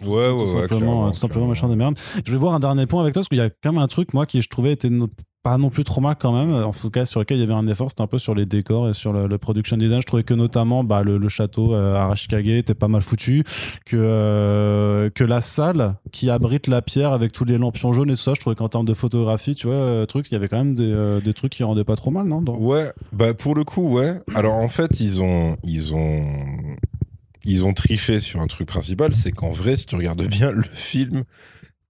Ouais, 0.05 0.09
ouais, 0.09 0.31
tout 0.31 0.41
ouais. 0.41 0.49
simplement, 0.63 0.67
clairement, 0.67 1.11
tout 1.13 1.19
simplement 1.19 1.47
méchant 1.47 1.69
de 1.69 1.75
merde. 1.75 1.97
Je 2.27 2.31
vais 2.33 2.37
voir 2.37 2.53
un 2.55 2.61
dernier 2.61 2.87
point 2.87 3.01
avec 3.03 3.15
toi 3.15 3.21
parce 3.21 3.29
qu'il 3.29 3.39
y 3.39 3.41
a 3.41 3.49
quand 3.49 3.73
même 3.73 3.81
un 3.81 3.87
truc 3.89 4.13
moi 4.13 4.27
qui 4.27 4.43
je 4.43 4.49
trouvais 4.49 4.73
était 4.73 4.91
no- 4.91 5.09
pas 5.47 5.59
non 5.59 5.71
plus 5.71 5.85
trop 5.85 6.01
mal 6.01 6.17
quand 6.19 6.33
même. 6.33 6.53
En 6.65 6.73
tout 6.73 6.91
cas 6.91 7.07
sur 7.07 7.21
lequel 7.21 7.37
il 7.37 7.41
y 7.41 7.45
avait 7.45 7.55
un 7.55 7.69
effort, 7.69 7.89
c'était 7.89 8.03
un 8.03 8.09
peu 8.09 8.19
sur 8.19 8.35
les 8.35 8.47
décors 8.47 8.89
et 8.89 8.95
sur 8.95 9.13
le, 9.13 9.39
production 9.39 9.77
design. 9.77 10.01
Je 10.01 10.07
trouvais 10.07 10.25
que 10.25 10.35
notamment 10.35 10.83
bah, 10.83 11.05
le, 11.05 11.29
château 11.29 11.73
euh, 11.73 11.95
Arashikage 11.95 12.49
était 12.49 12.75
pas 12.75 12.89
mal 12.89 13.01
foutu, 13.01 13.45
que 13.85 13.97
euh, 13.97 15.09
que 15.11 15.23
la 15.23 15.41
salle 15.41 15.95
qui 16.11 16.31
abrite 16.31 16.67
la 16.67 16.83
pierre 16.83 17.13
avec 17.13 17.31
tous 17.31 17.45
les 17.45 17.59
lampions 17.59 17.93
jaunes 17.93 18.11
et 18.11 18.15
tout 18.15 18.23
ça, 18.23 18.35
je 18.35 18.41
trouvais 18.41 18.57
qu'en 18.57 18.69
termes 18.69 18.87
de 18.87 18.95
photographie, 18.95 19.55
tu 19.55 19.69
vois, 19.69 19.77
euh, 19.77 20.05
truc, 20.05 20.27
il 20.33 20.35
y 20.35 20.37
avait 20.37 20.49
quand 20.49 20.59
même 20.59 20.75
des, 20.75 20.91
euh, 20.91 21.21
des 21.21 21.33
trucs 21.33 21.53
qui 21.53 21.63
rendaient 21.63 21.85
pas 21.85 21.95
trop 21.95 22.11
mal, 22.11 22.27
non 22.27 22.43
Ouais, 22.49 22.91
bah 23.13 23.33
pour 23.33 23.55
le 23.55 23.63
coup, 23.63 23.89
ouais. 23.89 24.15
Alors 24.35 24.55
en 24.55 24.69
fait, 24.69 24.99
ils 24.99 25.23
ont, 25.23 25.57
ils 25.63 25.95
ont, 25.95 26.27
ils 27.45 27.65
ont 27.65 27.73
triché 27.73 28.19
sur 28.19 28.41
un 28.41 28.49
truc 28.49 28.67
principal, 28.67 29.15
c'est 29.15 29.31
qu'en 29.31 29.53
vrai, 29.53 29.77
si 29.77 29.87
tu 29.87 29.95
regardes 29.95 30.27
bien, 30.27 30.51
le 30.51 30.65
film 30.65 31.23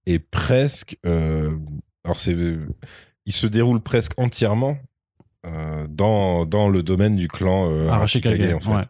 est 0.05 0.19
presque, 0.19 0.95
euh, 1.07 1.57
alors 2.05 2.19
c'est, 2.19 2.35
il 3.27 3.33
se 3.33 3.45
déroule 3.45 3.81
presque 3.81 4.13
entièrement 4.17 4.77
euh, 5.45 5.85
dans 5.87 6.45
dans 6.45 6.69
le 6.69 6.81
domaine 6.81 7.15
du 7.15 7.27
clan 7.27 7.69
euh, 7.69 7.89
Arashikage, 7.89 8.53
en 8.53 8.59
fait. 8.59 8.71
ouais. 8.71 8.81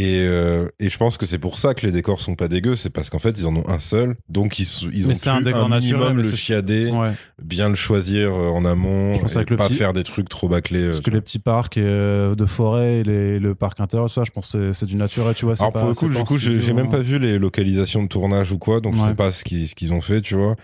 Et, 0.00 0.20
euh, 0.22 0.68
et 0.78 0.88
je 0.88 0.96
pense 0.96 1.16
que 1.18 1.26
c'est 1.26 1.38
pour 1.40 1.58
ça 1.58 1.74
que 1.74 1.84
les 1.84 1.90
décors 1.90 2.20
sont 2.20 2.36
pas 2.36 2.46
dégueux, 2.46 2.76
c'est 2.76 2.88
parce 2.90 3.10
qu'en 3.10 3.18
fait 3.18 3.36
ils 3.36 3.48
en 3.48 3.56
ont 3.56 3.68
un 3.68 3.80
seul, 3.80 4.14
donc 4.28 4.60
ils, 4.60 4.68
ont 4.86 5.10
pu 5.10 5.28
un 5.28 5.40
décor 5.40 5.64
un 5.72 5.80
minimum 5.80 6.18
le 6.18 6.22
chiader, 6.22 6.90
Ouais. 6.92 7.10
bien 7.42 7.68
le 7.68 7.74
choisir 7.74 8.28
euh, 8.32 8.48
en 8.50 8.64
amont, 8.64 9.14
Je 9.14 9.20
pense 9.22 9.34
et 9.36 9.44
pas 9.44 9.66
petit- 9.66 9.74
faire 9.74 9.92
des 9.92 10.04
trucs 10.04 10.28
trop 10.28 10.48
bâclés. 10.48 10.82
euh, 10.82 10.90
Parce 10.90 11.00
que 11.00 11.10
les 11.10 11.20
petits 11.20 11.40
parcs 11.40 11.78
de 11.80 12.46
forêt 12.46 12.98
et 13.00 13.02
les- 13.02 13.38
le 13.40 13.56
parc 13.56 13.80
intérieur, 13.80 14.08
ça, 14.08 14.22
je 14.24 14.30
pense 14.30 14.52
que 14.52 14.72
c'est- 14.72 14.86
du 14.86 14.94
naturel, 14.94 15.34
tu 15.34 15.46
vois. 15.46 15.54
Alors 15.58 15.72
pas- 15.72 15.80
pour 15.80 15.88
le 15.88 15.94
coup, 15.96 16.08
du 16.08 16.22
coup, 16.24 16.38
j'ai 16.38 16.72
même 16.72 16.86
hein. 16.86 16.90
pas 16.90 17.00
vu 17.00 17.18
les 17.18 17.36
localisations 17.40 18.04
de 18.04 18.08
tournage 18.08 18.52
ou 18.52 18.58
quoi, 18.58 18.80
donc 18.80 18.94
je 18.94 19.00
Ouais. 19.00 19.08
sais 19.08 19.14
pas 19.14 19.32
ce 19.32 19.42
qu'ils 19.42 19.92
ont 19.92 20.00
fait, 20.00 20.20
tu 20.20 20.36
vois. 20.36 20.54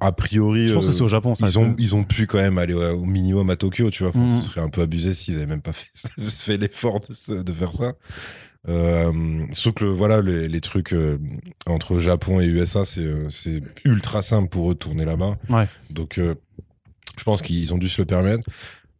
A 0.00 0.12
priori, 0.12 0.68
Je 0.68 0.74
pense 0.74 0.86
que 0.86 0.92
c'est 0.92 1.02
au 1.02 1.08
Japon, 1.08 1.34
ça. 1.34 1.46
ils 1.46 1.58
ont 1.58 1.74
ils 1.78 1.94
ont 1.94 2.04
pu 2.04 2.26
quand 2.26 2.38
même 2.38 2.56
aller 2.56 2.72
au, 2.72 3.04
minimum 3.04 3.50
à 3.50 3.56
Tokyo, 3.56 3.90
tu 3.90 4.04
vois. 4.04 4.12
Mhm. 4.14 4.40
Ce 4.40 4.46
serait 4.48 4.62
un 4.62 4.70
peu 4.70 4.80
abusé 4.80 5.12
s'ils 5.12 5.34
avaient 5.36 5.44
même 5.46 5.60
pas 5.60 5.74
fait, 5.74 5.88
fait 6.30 6.56
l'effort 6.56 7.00
de 7.28 7.52
faire 7.52 7.74
ça. 7.74 7.92
Euh, 8.68 9.44
surtout 9.52 9.84
que 9.84 9.84
voilà 9.86 10.20
les, 10.20 10.46
les 10.48 10.60
trucs 10.60 10.92
euh, 10.92 11.18
entre 11.66 11.98
Japon 11.98 12.40
et 12.40 12.46
USA, 12.46 12.84
c'est 12.84 13.00
euh, 13.00 13.28
c'est 13.30 13.62
ultra 13.84 14.20
simple 14.22 14.48
pour 14.48 14.70
eux 14.70 14.74
de 14.74 14.78
tourner 14.78 15.04
là-bas. 15.04 15.38
Ouais. 15.48 15.66
Donc 15.88 16.18
euh, 16.18 16.34
je 17.18 17.24
pense 17.24 17.40
qu'ils 17.42 17.72
ont 17.72 17.78
dû 17.78 17.88
se 17.88 18.02
le 18.02 18.06
permettre. 18.06 18.48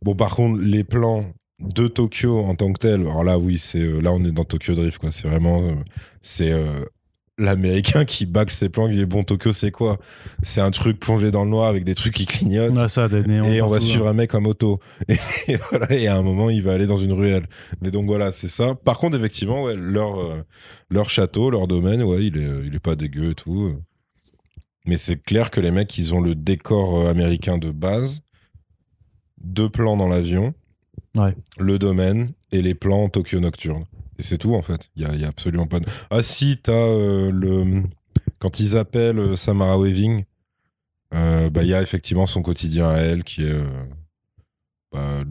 Bon, 0.03 0.15
par 0.15 0.35
contre, 0.35 0.61
les 0.63 0.83
plans 0.83 1.31
de 1.59 1.89
Tokyo 1.89 2.39
en 2.39 2.55
tant 2.55 2.73
que 2.73 2.79
tel, 2.79 3.03
alors 3.03 3.23
là, 3.23 3.39
oui, 3.39 3.59
c'est 3.59 3.87
là, 4.01 4.13
on 4.13 4.25
est 4.25 4.33
dans 4.33 4.45
Tokyo 4.45 4.75
Drift, 4.75 4.99
quoi. 4.99 5.13
C'est 5.13 5.29
vraiment, 5.29 5.63
c'est 6.23 6.55
l'américain 7.39 8.05
qui 8.05 8.27
bâcle 8.27 8.53
ses 8.53 8.69
plans, 8.69 8.89
qui 8.89 8.97
dit 8.97 9.07
bon, 9.07 9.23
Tokyo, 9.25 9.53
c'est 9.53 9.71
quoi? 9.71 9.99
C'est 10.43 10.61
un 10.61 10.71
truc 10.71 11.01
plongé 11.01 11.31
dans 11.31 11.45
le 11.45 11.51
noir 11.51 11.69
avec 11.69 11.85
des 11.85 11.95
trucs 11.95 12.15
qui 12.15 12.27
clignotent. 12.27 12.73
Ouais, 12.79 12.89
ça, 12.89 13.09
des 13.09 13.23
néons. 13.23 13.45
Et 13.47 13.63
on 13.63 13.69
va 13.69 13.77
partout, 13.77 13.87
suivre 13.87 14.05
là. 14.05 14.11
un 14.11 14.15
mec 14.15 14.35
en 14.35 14.41
moto. 14.43 14.79
Et, 15.09 15.17
et 15.49 15.57
voilà, 15.71 15.91
et 15.93 16.07
à 16.07 16.17
un 16.17 16.23
moment, 16.23 16.51
il 16.51 16.63
va 16.63 16.73
aller 16.73 16.87
dans 16.87 16.99
une 16.99 17.13
ruelle. 17.13 17.47
Mais 17.81 17.91
donc 17.91 18.07
voilà, 18.07 18.31
c'est 18.33 18.49
ça. 18.49 18.75
Par 18.75 18.99
contre, 18.99 19.17
effectivement, 19.17 19.63
ouais, 19.65 19.75
leur, 19.77 20.19
euh, 20.21 20.43
leur 20.91 21.09
château, 21.09 21.51
leur 21.51 21.67
domaine, 21.67 22.03
ouais, 22.03 22.27
il 22.27 22.37
est, 22.37 22.67
il 22.67 22.75
est 22.75 22.81
pas 22.81 22.95
dégueu 22.97 23.31
et 23.31 23.35
tout. 23.35 23.75
Mais 24.87 24.97
c'est 24.99 25.23
clair 25.23 25.51
que 25.51 25.61
les 25.61 25.71
mecs, 25.71 25.97
ils 25.99 26.15
ont 26.15 26.21
le 26.21 26.35
décor 26.35 26.99
euh, 27.01 27.11
américain 27.11 27.59
de 27.59 27.71
base, 27.71 28.21
deux 29.43 29.69
plans 29.71 29.97
dans 29.97 30.09
l'avion, 30.09 30.53
Ouais. 31.17 31.35
le 31.59 31.79
domaine 31.79 32.33
et 32.53 32.63
les 32.63 32.75
plans 32.75 33.09
Tokyo 33.09 33.41
Nocturne. 33.41 33.85
Et 34.21 34.23
c'est 34.23 34.37
tout, 34.37 34.55
en 34.55 34.61
fait. 34.61 34.91
Il 34.97 35.03
y 35.03 35.25
a, 35.25 35.29
absolument 35.29 35.67
pas 35.67 35.81
de... 35.81 35.87
Ah 36.11 36.23
si, 36.23 36.59
t'as 36.59 36.73
euh, 36.73 37.31
le... 37.31 37.85
Quand 38.39 38.61
ils 38.61 38.77
appellent 38.77 39.19
euh, 39.19 39.35
Samara 39.35 39.79
Weaving, 39.79 40.25
euh, 41.15 41.49
bah, 41.49 41.63
il 41.63 41.71
y 41.71 41.75
a 41.75 41.81
effectivement 41.81 42.27
son 42.27 42.43
quotidien 42.43 42.91
à 42.91 42.99
elle 42.99 43.25
qui 43.25 43.45
est... 43.45 43.59
bah, 44.93 45.25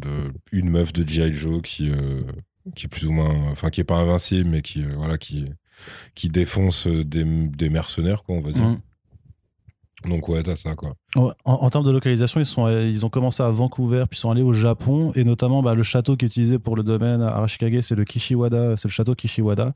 une 0.52 0.72
meuf 0.72 0.92
de 0.92 1.08
G.I. 1.08 1.34
Joe 1.34 1.62
qui, 1.62 1.92
qui 2.76 2.88
est 2.88 2.90
plus 2.90 3.06
ou 3.06 3.12
moins... 3.12 3.30
Enfin, 3.52 3.70
qui 3.70 3.80
est 3.80 3.84
pas 3.84 3.98
invincible, 3.98 4.50
mais 4.50 4.64
qui, 4.64 4.82
voilà, 4.82 5.20
qui, 5.20 5.46
qui 6.16 6.30
défonce 6.30 6.88
des, 6.88 7.70
mercenaires, 7.70 8.24
quoi, 8.24 8.38
on 8.38 8.42
va 8.42 8.52
dire. 8.52 8.70
Mhm. 8.70 8.80
Donc 10.06 10.30
ouais, 10.30 10.42
t'as 10.44 10.56
ça, 10.56 10.76
quoi. 10.76 10.94
En, 11.18 11.32
en 11.44 11.70
termes 11.70 11.84
de 11.86 11.92
localisation, 11.92 12.40
ils, 12.40 12.46
sont, 12.46 12.66
euh, 12.68 12.88
ils 12.88 13.06
ont 13.06 13.10
commencé 13.10 13.44
à 13.44 13.50
Vancouver, 13.50 14.06
puis 14.10 14.18
ils 14.18 14.22
sont 14.22 14.32
allés 14.32 14.44
au 14.44 14.54
Japon, 14.54 15.12
et 15.16 15.24
notamment 15.26 15.62
bah, 15.62 15.74
le 15.76 15.84
château 15.84 16.16
qui 16.16 16.24
est 16.26 16.28
utilisé 16.30 16.58
pour 16.60 16.76
le 16.78 16.84
domaine 16.84 17.22
Arashikage, 17.22 17.82
c'est 17.84 17.96
le 17.96 18.06
Kishiwada, 18.06 18.78
c'est 18.78 18.88
le 18.88 18.92
château 18.94 19.14
Kishiwada. 19.16 19.74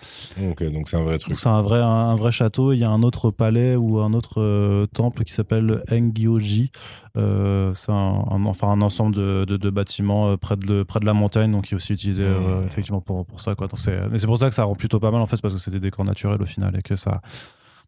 Ok, 0.49 0.63
donc 0.71 0.87
c'est 0.87 0.95
un 0.97 1.03
vrai 1.03 1.17
truc. 1.17 1.37
C'est 1.37 1.49
un 1.49 1.61
vrai, 1.61 1.79
un, 1.79 1.85
un 1.87 2.15
vrai 2.15 2.31
château. 2.31 2.71
Il 2.71 2.77
y 2.79 2.83
a 2.85 2.89
un 2.89 3.03
autre 3.03 3.31
palais 3.31 3.75
ou 3.75 3.99
un 3.99 4.13
autre 4.13 4.39
euh, 4.41 4.85
temple 4.87 5.23
qui 5.25 5.33
s'appelle 5.33 5.65
le 5.65 5.83
Engyoji. 5.91 6.71
Euh, 7.17 7.73
c'est 7.73 7.91
un, 7.91 8.25
un- 8.29 8.45
enfin 8.45 8.69
un 8.69 8.81
ensemble 8.81 9.13
de, 9.15 9.45
de- 9.45 9.57
de 9.57 9.69
bâtiments 9.69 10.29
euh, 10.29 10.37
près, 10.37 10.55
de, 10.55 10.65
le- 10.67 10.85
près 10.85 10.99
de 10.99 11.05
la 11.05 11.13
montagne, 11.13 11.51
donc 11.51 11.65
qui 11.65 11.73
est 11.73 11.75
aussi 11.75 11.93
utilisé 11.93 12.23
effectivement 12.65 13.01
pour, 13.01 13.25
pour 13.25 13.41
ça. 13.41 13.55
Quoi. 13.55 13.67
Donc 13.67 13.79
c'est, 13.79 14.07
mais 14.09 14.19
c'est 14.19 14.27
pour 14.27 14.37
ça 14.37 14.47
que 14.49 14.55
ça 14.55 14.63
rend 14.63 14.75
plutôt 14.75 14.99
pas 14.99 15.11
mal 15.11 15.21
en 15.21 15.25
fait, 15.25 15.41
parce 15.41 15.53
que 15.53 15.59
c'est 15.59 15.71
des 15.71 15.79
décors 15.81 16.05
naturels 16.05 16.41
au 16.41 16.45
final 16.45 16.75
et 16.77 16.81
que 16.81 16.95
ça. 16.95 17.21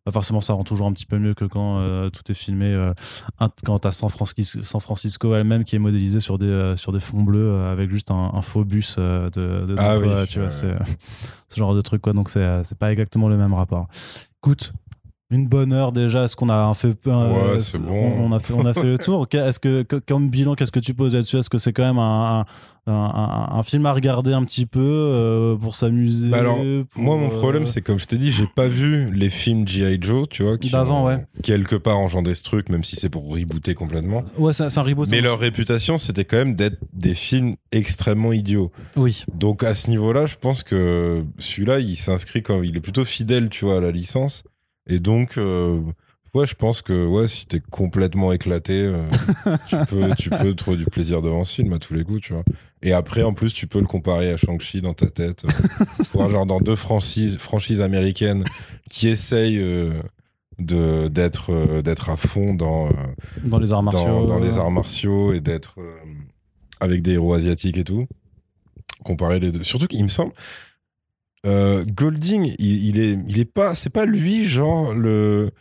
Bah, 0.05 0.11
forcément, 0.11 0.39
ça 0.39 0.53
rend 0.53 0.63
toujours 0.63 0.85
un 0.85 0.93
petit 0.93 1.07
peu 1.07 1.17
mieux 1.17 1.33
que 1.33 1.45
quand 1.45 1.79
euh, 1.79 2.11
tout 2.11 2.31
est 2.31 2.35
filmé, 2.35 2.67
euh, 2.67 2.93
quand 3.63 3.79
t'as 3.79 3.91
San 3.91 4.09
Francisco, 4.09 4.61
San 4.61 4.79
Francisco 4.79 5.33
elle-même 5.33 5.63
qui 5.63 5.75
est 5.75 5.79
modélisé 5.79 6.19
sur 6.19 6.37
des, 6.37 6.45
euh, 6.45 6.77
sur 6.77 6.91
des 6.91 6.99
fonds 6.99 7.23
bleus 7.23 7.65
avec 7.65 7.89
juste 7.89 8.11
un, 8.11 8.31
un 8.33 8.41
faux 8.41 8.63
bus 8.63 8.97
de, 8.97 9.29
de 9.31 9.75
Ah 9.79 9.97
quoi, 9.97 10.21
oui, 10.21 10.27
tu 10.27 10.39
vois, 10.39 10.51
ce 10.51 10.67
genre 11.55 11.73
de 11.73 11.81
truc 11.81 12.03
quoi. 12.03 12.13
Donc 12.13 12.29
c'est, 12.29 12.63
c'est 12.63 12.77
pas 12.77 12.91
exactement 12.91 13.29
le 13.29 13.37
même 13.37 13.53
rapport. 13.53 13.87
Écoute, 14.43 14.73
une 15.31 15.47
bonne 15.47 15.73
heure 15.73 15.91
déjà. 15.91 16.23
Est-ce 16.25 16.35
qu'on 16.35 16.49
a 16.49 16.73
fait 16.73 16.93
peu 16.95 17.11
euh, 17.11 17.53
Ouais, 17.53 17.59
c'est 17.59 17.77
on- 17.79 17.81
bon. 17.81 18.13
On 18.25 18.31
a 18.31 18.39
fait, 18.39 18.53
on 18.53 18.65
a 18.65 18.73
fait 18.73 18.83
le 18.85 18.97
tour. 18.97 19.27
Est-ce 19.31 19.59
que, 19.59 19.83
comme 20.07 20.29
bilan, 20.29 20.55
qu'est-ce 20.55 20.71
que 20.71 20.79
tu 20.79 20.93
poses 20.93 21.13
là-dessus? 21.13 21.37
Est-ce 21.37 21.49
que 21.49 21.57
c'est 21.57 21.73
quand 21.73 21.83
même 21.85 21.97
un, 21.99 22.45
un, 22.87 22.93
un- 22.93 23.47
un 23.57 23.63
film 23.63 23.87
à 23.87 23.93
regarder 23.93 24.33
un 24.33 24.43
petit 24.45 24.67
peu 24.67 24.79
euh, 24.81 25.55
pour 25.55 25.75
s'amuser 25.75 26.29
Bah 26.29 26.37
alors, 26.37 26.57
pour, 26.91 27.01
Moi, 27.01 27.17
mon 27.17 27.25
euh, 27.31 27.35
problème, 27.37 27.65
c'est 27.65 27.81
comme 27.81 27.97
je 27.97 28.05
t'ai 28.05 28.17
dit, 28.19 28.31
j'ai 28.31 28.45
pas 28.45 28.67
vu 28.67 29.11
les 29.11 29.29
films 29.31 29.67
G.I. 29.67 29.97
Joe, 29.99 30.27
tu 30.29 30.43
vois, 30.43 30.59
qui 30.59 30.69
D'avant, 30.69 31.01
ont 31.03 31.07
ouais. 31.07 31.25
quelque 31.41 31.75
part 31.75 31.97
engendré 31.97 32.35
ce 32.35 32.43
truc, 32.43 32.69
même 32.69 32.83
si 32.83 32.95
c'est 32.95 33.09
pour 33.09 33.27
rebooter 33.33 33.73
complètement. 33.73 34.23
Ouais, 34.37 34.53
c'est 34.53 34.77
un 34.77 34.83
reboot. 34.83 35.09
Mais 35.09 35.21
leur 35.21 35.39
réputation, 35.39 35.97
c'était 35.97 36.23
quand 36.25 36.37
même 36.37 36.53
d'être 36.55 36.77
des 36.93 37.15
films 37.15 37.55
extrêmement 37.71 38.31
idiots. 38.31 38.71
Oui. 38.95 39.25
Donc 39.33 39.63
à 39.63 39.73
ce 39.73 39.89
niveau-là, 39.89 40.27
je 40.27 40.35
pense 40.39 40.61
que 40.61 41.25
celui-là, 41.39 41.79
il 41.79 41.95
s'inscrit 41.95 42.43
comme, 42.43 42.63
il 42.63 42.77
est 42.77 42.81
plutôt 42.81 43.03
fidèle, 43.05 43.49
tu 43.49 43.65
vois, 43.65 43.77
à 43.77 43.81
la 43.81 43.89
licence. 43.91 44.43
Et 44.87 44.99
donc, 44.99 45.37
euh, 45.37 45.79
ouais, 46.33 46.45
je 46.45 46.55
pense 46.55 46.81
que 46.81 47.05
ouais, 47.07 47.27
si 47.27 47.45
t'es 47.47 47.59
complètement 47.59 48.31
éclaté, 48.31 48.73
euh, 48.73 49.05
tu 49.67 49.77
peux, 49.87 50.09
tu 50.17 50.29
peux 50.29 50.53
trouver 50.55 50.77
du 50.77 50.85
plaisir 50.85 51.21
devant 51.21 51.43
ce 51.43 51.55
film 51.55 51.73
à 51.73 51.79
tous 51.79 51.93
les 51.93 52.03
coups, 52.03 52.21
tu 52.21 52.33
vois. 52.33 52.43
Et 52.81 52.93
après, 52.93 53.23
en 53.23 53.33
plus, 53.33 53.53
tu 53.53 53.67
peux 53.67 53.79
le 53.79 53.87
comparer 53.87 54.31
à 54.31 54.37
Shang-Chi 54.37 54.81
dans 54.81 54.93
ta 54.93 55.07
tête, 55.09 55.43
euh, 55.45 55.85
pour 56.11 56.29
genre 56.29 56.45
dans 56.45 56.59
deux 56.59 56.75
franchises, 56.75 57.37
franchises 57.37 57.81
américaines 57.81 58.43
qui 58.89 59.07
essayent 59.07 59.63
de 60.59 61.07
d'être 61.09 61.81
d'être 61.81 62.09
à 62.09 62.15
fond 62.15 62.53
dans 62.53 62.89
Dans 63.43 63.59
les 63.59 63.73
arts 63.73 63.83
martiaux. 63.83 64.05
dans, 64.05 64.25
dans 64.25 64.39
les 64.39 64.57
arts 64.57 64.71
martiaux 64.71 65.33
et 65.33 65.41
d'être 65.41 65.75
avec 66.79 67.01
des 67.01 67.13
héros 67.13 67.33
asiatiques 67.33 67.77
et 67.77 67.83
tout. 67.83 68.07
Comparer 69.03 69.39
les 69.39 69.51
deux. 69.51 69.63
Surtout 69.63 69.87
qu'il 69.87 70.03
me 70.03 70.07
semble, 70.09 70.31
Euh, 71.45 71.85
Golding, 71.85 72.55
il, 72.59 72.87
il 72.89 72.99
est, 72.99 73.17
il 73.27 73.39
est 73.39 73.51
pas, 73.51 73.75
c'est 73.75 73.89
pas 73.89 74.05
lui, 74.05 74.43
genre 74.45 74.93
le 74.93 75.51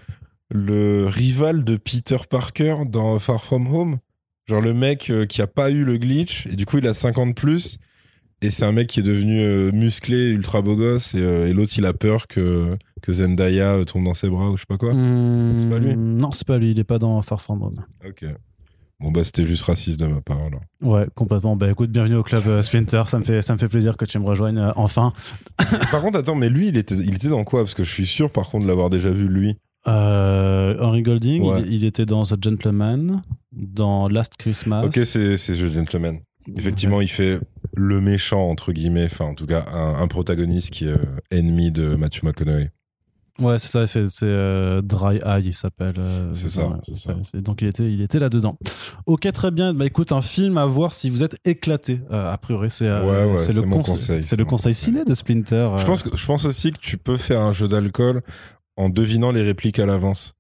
le 0.51 1.07
rival 1.07 1.64
de 1.64 1.76
Peter 1.76 2.16
Parker 2.28 2.76
dans 2.89 3.18
Far 3.18 3.43
From 3.43 3.66
Home? 3.74 3.99
Genre 4.47 4.61
le 4.61 4.74
mec 4.74 5.09
euh, 5.11 5.24
qui 5.26 5.41
a 5.43 5.47
pas 5.47 5.70
eu 5.70 5.85
le 5.85 5.97
glitch 5.97 6.47
et 6.47 6.55
du 6.57 6.66
coup 6.66 6.78
il 6.78 6.87
a 6.87 6.93
50 6.95 7.35
plus 7.35 7.78
et 8.43 8.51
c'est 8.51 8.66
un 8.66 8.72
mec 8.72 8.89
qui 8.89 9.01
est 9.01 9.03
devenu 9.03 9.41
euh, 9.41 9.72
musclé, 9.72 10.28
ultra 10.28 10.61
beau 10.61 10.76
gosse 10.76 11.14
et, 11.14 11.20
euh, 11.20 11.49
et 11.49 11.55
l'autre 11.55 11.72
il 11.78 11.87
a 11.87 11.95
peur 11.95 12.26
que 12.28 12.76
que 13.01 13.12
Zendaya 13.14 13.82
tombe 13.87 14.05
dans 14.05 14.12
ses 14.14 14.28
bras 14.28 14.51
ou 14.51 14.57
je 14.57 14.62
sais 14.62 14.66
pas 14.68 14.76
quoi. 14.76 14.93
Hmm, 14.95 15.59
C'est 15.59 15.68
pas 15.70 15.78
lui? 15.78 15.97
Non, 15.97 16.30
c'est 16.30 16.47
pas 16.47 16.59
lui. 16.59 16.70
Il 16.72 16.78
est 16.78 16.85
pas 16.85 16.99
dans 16.99 17.20
Far 17.22 17.41
From 17.41 17.62
Home. 17.62 17.85
Ok. 18.07 18.24
Bon 19.05 19.11
bah 19.12 19.22
c'était 19.22 19.44
juste 19.46 19.64
raciste 19.64 20.00
de 20.00 20.07
ma 20.07 20.22
part 20.22 20.38
alors. 20.40 20.62
Ouais, 20.80 21.07
complètement. 21.14 21.57
Bah 21.57 21.70
écoute, 21.70 21.90
bienvenue 21.90 22.14
au 22.16 22.22
club 22.22 22.42
euh, 22.46 22.62
Splinter. 22.62 23.02
Ça 23.09 23.18
me 23.18 23.24
fait, 23.24 23.42
ça 23.42 23.52
me 23.52 23.59
fait 23.59 23.68
plaisir 23.68 23.98
que 23.98 24.07
tu 24.07 24.18
me 24.18 24.24
rejoignes 24.24 24.57
euh, 24.57 24.72
enfin. 24.76 25.12
par 25.90 26.00
contre 26.00 26.18
attends 26.18 26.34
mais 26.34 26.48
lui 26.48 26.68
il 26.68 26.78
était 26.78 26.94
il 26.94 27.14
était 27.14 27.28
dans 27.28 27.44
quoi? 27.44 27.61
Parce 27.61 27.74
que 27.74 27.84
je 27.84 27.90
suis 27.90 28.07
sûr 28.07 28.30
par 28.30 28.48
contre 28.48 28.64
de 28.64 28.68
l'avoir 28.68 28.88
déjà 28.88 29.11
vu 29.11 29.28
lui. 29.28 29.59
Euh, 29.86 30.74
Henry 30.80 31.02
Golding, 31.02 31.42
Ouais. 31.42 31.61
il, 31.66 31.74
il 31.74 31.84
était 31.84 32.07
dans 32.07 32.22
The 32.24 32.42
Gentleman, 32.42 33.22
dans 33.52 34.09
Last 34.09 34.36
Christmas. 34.38 34.84
Ok 34.86 34.94
c'est 35.05 35.36
c'est 35.36 35.52
The 35.55 35.70
Gentleman. 35.70 36.20
Effectivement 36.57 37.02
il 37.02 37.09
fait 37.09 37.38
le 37.76 38.00
méchant 38.00 38.48
entre 38.48 38.72
guillemets 38.72 39.05
enfin 39.05 39.26
en 39.26 39.34
tout 39.34 39.46
cas 39.46 39.66
un, 39.70 40.00
un 40.02 40.09
protagoniste 40.09 40.70
qui 40.70 40.86
est 40.86 40.92
euh, 40.92 40.96
ennemi 41.30 41.70
de 41.70 41.94
Matthew 41.96 42.22
McConaughey. 42.22 42.70
Ouais, 43.41 43.59
c'est 43.59 43.66
ça. 43.68 43.87
C'est 43.89 44.07
euh, 44.22 44.80
Dry 44.80 45.18
Eye, 45.24 45.47
il 45.47 45.55
s'appelle. 45.55 45.95
euh, 45.99 46.32
C'est 46.35 46.49
ça, 46.49 46.68
ouais, 46.68 46.76
c'est 46.85 46.97
ça. 46.97 47.14
Donc 47.41 47.62
il 47.62 47.68
était, 47.68 47.91
il 47.93 48.01
était 48.01 48.20
là 48.20 48.28
dedans. 48.28 48.57
Ok, 49.07 49.30
très 49.32 49.51
bien. 49.51 49.74
Bah 49.74 49.87
écoute, 49.87 50.12
un 50.12 50.20
film 50.22 50.57
à 50.57 50.66
voir 50.66 50.95
si 50.95 51.11
vous 51.11 51.22
êtes 51.24 51.37
éclaté. 51.45 52.01
Euh, 52.12 52.32
a 52.32 52.39
priori, 52.39 52.70
c'est 52.70 52.87
euh, 52.87 53.03
Ouais, 53.26 53.32
ouais, 53.32 53.39
c'est 53.39 53.53
le 53.53 53.62
mon 53.62 53.80
conseil, 53.82 54.22
C'est 54.22 54.37
le 54.37 54.45
conseil 54.45 54.74
ciné 54.74 55.05
de 55.05 55.14
Splinter. 55.14 55.70
Je 55.78 55.85
pense, 55.85 56.03
que, 56.05 56.16
je 56.16 56.26
pense 56.26 56.45
aussi 56.45 56.70
que 56.70 56.78
tu 56.78 56.97
peux 56.97 57.16
faire 57.16 57.41
un 57.41 57.53
jeu 57.53 57.66
d'alcool 57.66 58.22
en 58.76 58.89
devinant 58.89 59.32
les 59.32 59.43
répliques 59.43 59.78
à 59.80 59.87
l'avance. 59.87 60.35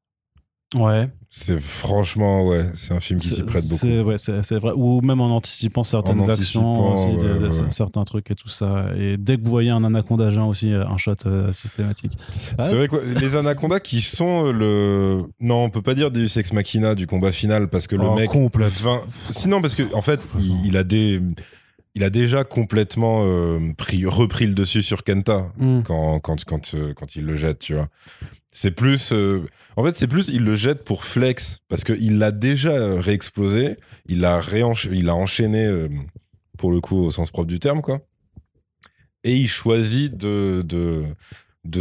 Ouais. 0.74 1.10
C'est 1.36 1.58
franchement, 1.60 2.46
ouais, 2.46 2.64
c'est 2.76 2.94
un 2.94 3.00
film 3.00 3.18
qui 3.18 3.26
s'y 3.26 3.42
prête 3.42 3.64
beaucoup. 3.64 3.74
C'est 3.76 4.02
ouais, 4.02 4.18
c'est 4.18 4.44
c'est 4.44 4.56
vrai. 4.60 4.70
Ou 4.76 5.00
même 5.00 5.20
en 5.20 5.34
anticipant 5.34 5.82
certaines 5.82 6.20
En 6.20 6.28
actions, 6.28 6.94
aussi, 6.94 7.16
ouais, 7.16 7.48
ouais. 7.48 7.70
certains 7.70 8.04
trucs 8.04 8.30
et 8.30 8.36
tout 8.36 8.48
ça. 8.48 8.86
Et 8.96 9.16
dès 9.16 9.36
que 9.36 9.42
vous 9.42 9.50
voyez 9.50 9.70
un 9.70 9.82
anaconda 9.82 10.30
géant 10.30 10.46
aussi, 10.48 10.72
euh, 10.72 10.86
un 10.86 10.96
shot 10.96 11.14
euh, 11.26 11.52
systématique. 11.52 12.12
Ah, 12.56 12.68
C'est 12.68 12.76
vrai 12.76 12.86
que 12.86 13.18
les 13.18 13.34
anacondas 13.36 13.80
qui 13.80 14.00
sont 14.00 14.52
le. 14.52 15.24
Non, 15.40 15.64
on 15.64 15.70
peut 15.70 15.82
pas 15.82 15.94
dire 15.94 16.12
Deus 16.12 16.38
Ex 16.38 16.52
Machina 16.52 16.94
du 16.94 17.08
combat 17.08 17.32
final 17.32 17.66
parce 17.68 17.88
que 17.88 17.96
le 17.96 18.04
Oh, 18.06 18.14
mec. 18.14 18.30
complète. 18.30 18.70
Sinon, 18.72 19.00
Sinon, 19.32 19.60
parce 19.60 19.74
que 19.74 19.92
en 19.92 20.02
fait, 20.02 20.20
il, 20.38 20.66
il 20.66 20.76
a 20.76 20.84
des. 20.84 21.20
Il 21.96 22.02
a 22.04 22.10
déjà 22.10 22.42
complètement 22.44 23.22
euh, 23.24 23.58
pris, 23.76 24.04
repris 24.06 24.46
le 24.46 24.54
dessus 24.54 24.82
sur 24.82 25.02
Kenta 25.04 25.52
Hmm. 25.58 25.82
quand, 25.82 26.18
quand, 26.20 26.44
quand, 26.44 26.74
quand 26.96 27.16
il 27.16 27.24
le 27.24 27.36
jette, 27.36 27.58
tu 27.60 27.74
vois. 27.74 27.88
C'est 28.56 28.70
plus. 28.70 29.12
euh, 29.12 29.44
En 29.76 29.84
fait, 29.84 29.96
c'est 29.96 30.06
plus, 30.06 30.28
il 30.28 30.44
le 30.44 30.54
jette 30.54 30.84
pour 30.84 31.04
flex, 31.04 31.58
parce 31.68 31.82
qu'il 31.82 32.18
l'a 32.18 32.30
déjà 32.30 32.94
réexplosé, 33.00 33.76
il 34.06 34.20
l'a 34.20 34.36
enchaîné, 35.16 35.66
euh, 35.66 35.88
pour 36.56 36.70
le 36.70 36.80
coup, 36.80 36.96
au 36.96 37.10
sens 37.10 37.30
propre 37.32 37.48
du 37.48 37.58
terme, 37.58 37.82
quoi. 37.82 38.00
Et 39.24 39.36
il 39.36 39.48
choisit 39.48 40.16
de, 40.16 40.64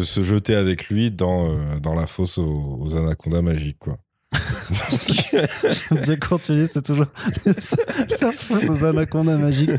se 0.01 0.23
jeter 0.23 0.55
avec 0.55 0.89
lui 0.89 1.11
dans, 1.11 1.55
euh, 1.55 1.95
la 1.95 2.07
fosse 2.07 2.39
aux 2.39 2.95
anacondas 2.95 3.43
magiques, 3.43 3.79
quoi. 3.79 3.99
J'aime 4.33 6.01
bien 6.01 6.15
quand 6.17 6.39
tu 6.41 6.53
dis, 6.55 6.67
c'est 6.67 6.81
toujours 6.81 7.05
la 7.45 8.31
fosse 8.31 8.69
aux 8.69 8.85
anacondas 8.85 9.37
magiques. 9.37 9.71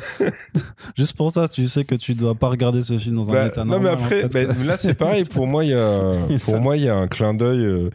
Juste 0.97 1.17
pour 1.17 1.31
ça, 1.33 1.49
tu 1.49 1.69
sais 1.69 1.85
que 1.85 1.95
tu 1.95 2.13
dois 2.15 2.35
pas 2.35 2.49
regarder 2.49 2.83
ce 2.83 2.99
film 2.99 3.17
dans 3.17 3.31
un 3.31 3.33
Bah, 3.33 3.47
état 3.47 3.65
non, 3.65 3.81
mais 3.81 3.91
en 3.91 3.95
après, 3.95 4.29
fait. 4.29 4.47
bah, 4.47 4.53
là, 4.67 4.77
c'est 4.79 4.95
pareil. 4.95 5.25
Pour 5.31 5.47
moi, 5.47 5.65
il 5.65 5.71
y 5.71 5.75
a, 5.75 6.13
C'est 6.29 6.45
pour 6.45 6.55
ça. 6.55 6.61
moi, 6.61 6.77
il 6.77 6.85
y 6.85 6.89
a 6.89 6.97
un 6.97 7.07
clin 7.09 7.35
d'œil. 7.35 7.65
euh, 7.65 7.91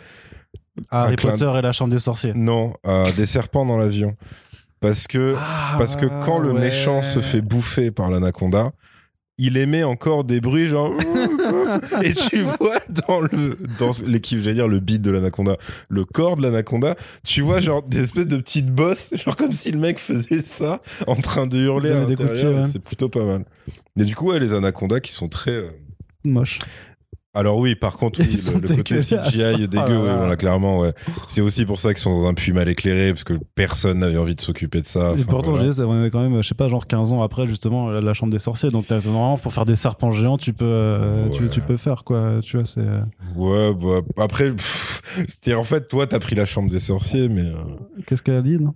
Harry 0.91 1.13
un 1.13 1.15
clin- 1.15 1.31
Potter 1.31 1.51
et 1.57 1.61
la 1.61 1.71
chambre 1.71 1.91
des 1.91 1.99
sorciers. 1.99 2.33
non, 2.35 2.73
à 2.83 3.03
des 3.15 3.25
serpents 3.25 3.65
dans 3.65 3.77
l'avion. 3.77 4.15
Parce 4.81 5.07
que 5.07 5.35
Ah, 5.37 5.75
Parce 5.77 5.95
que 5.97 6.05
quand 6.23 6.39
le 6.39 6.53
méchant 6.53 7.01
se 7.03 7.19
fait 7.19 7.41
bouffer 7.41 7.91
par 7.91 8.09
l'anaconda, 8.09 8.71
il 9.39 9.57
émet 9.57 9.83
encore 9.83 10.23
des 10.23 10.41
bruits 10.41 10.67
genre 10.67 10.93
et 12.03 12.13
tu 12.13 12.41
vois 12.41 12.79
dans 13.07 13.21
le 13.21 13.57
dans 13.79 13.91
l'équipe 14.05 14.39
j'allais 14.39 14.55
dire 14.55 14.67
le 14.67 14.79
beat 14.79 15.01
de 15.01 15.09
l'anaconda 15.09 15.57
le 15.89 16.05
corps 16.05 16.35
de 16.35 16.43
l'anaconda 16.43 16.95
tu 17.23 17.41
vois 17.41 17.59
genre 17.59 17.81
des 17.81 18.01
espèces 18.01 18.27
de 18.27 18.37
petites 18.37 18.71
bosses 18.71 19.15
genre 19.15 19.35
comme 19.35 19.53
si 19.53 19.71
le 19.71 19.79
mec 19.79 19.97
faisait 19.97 20.43
ça 20.43 20.81
en 21.07 21.15
train 21.15 21.47
de 21.47 21.57
hurler 21.57 21.91
à 21.91 22.01
l'intérieur 22.01 22.61
ouais. 22.61 22.67
c'est 22.71 22.83
plutôt 22.83 23.09
pas 23.09 23.23
mal 23.23 23.45
mais 23.95 24.03
du 24.03 24.15
coup 24.15 24.29
ouais, 24.29 24.39
les 24.39 24.53
anacondas 24.53 24.99
qui 24.99 25.11
sont 25.11 25.29
très 25.29 25.51
euh, 25.51 25.71
Moche. 26.25 26.59
Alors 27.35 27.57
oui 27.59 27.75
par 27.75 27.97
contre 27.97 28.19
oui, 28.21 28.27
le, 28.55 28.59
le 28.61 28.75
côté. 28.77 29.01
CGI 29.01 29.41
est 29.63 29.67
dégueu 29.67 29.97
voilà, 29.97 30.35
clairement 30.35 30.79
ouais 30.79 30.93
c'est 31.27 31.41
aussi 31.41 31.63
pour 31.65 31.79
ça 31.79 31.93
qu'ils 31.93 32.01
sont 32.01 32.21
dans 32.21 32.27
un 32.27 32.33
puits 32.33 32.53
mal 32.53 32.67
éclairé 32.67 33.11
parce 33.13 33.23
que 33.23 33.33
personne 33.55 33.99
n'avait 33.99 34.17
envie 34.17 34.35
de 34.35 34.41
s'occuper 34.41 34.81
de 34.81 34.87
ça 34.87 35.13
Et 35.17 35.23
pourtant, 35.25 35.51
voilà. 35.51 35.65
je 35.65 35.69
disais, 35.69 35.83
on 35.83 36.03
est 36.05 36.09
quand 36.09 36.21
même, 36.27 36.41
je 36.41 36.47
sais 36.47 36.55
pas, 36.55 36.67
genre 36.67 36.87
15 36.87 37.13
ans 37.13 37.21
après, 37.21 37.45
justement, 37.47 37.89
la, 37.89 38.01
la 38.01 38.13
chambre 38.13 38.31
des 38.31 38.39
sorciers. 38.39 38.71
Donc, 38.71 38.89
normalement, 38.89 39.37
pour 39.37 39.53
faire 39.53 39.65
des 39.65 39.75
serpents 39.75 40.11
géants, 40.11 40.37
tu 40.37 40.53
peux, 40.53 40.65
euh, 40.65 41.29
tu, 41.29 41.43
Ouais. 41.43 41.49
tu 41.49 41.61
peux 41.61 41.77
faire, 41.77 42.03
quoi. 42.03 42.39
Tu 42.41 42.57
vois, 42.57 42.65
c'est. 42.65 42.79
euh, 42.79 43.01
Ouais, 43.35 43.73
bah, 43.75 44.01
après, 44.23 44.51
pff, 44.51 45.01
en 45.55 45.63
fait, 45.63 45.87
toi, 45.87 46.07
t'as 46.07 46.19
pris 46.19 46.35
la 46.35 46.45
chambre 46.45 46.69
des 46.71 46.79
sorciers, 46.79 47.29
mais. 47.29 47.41
euh, 47.45 47.55
Qu'est-ce 48.07 48.23
qu'elle 48.23 48.35
a 48.37 48.41
dit, 48.41 48.57
non? 48.57 48.73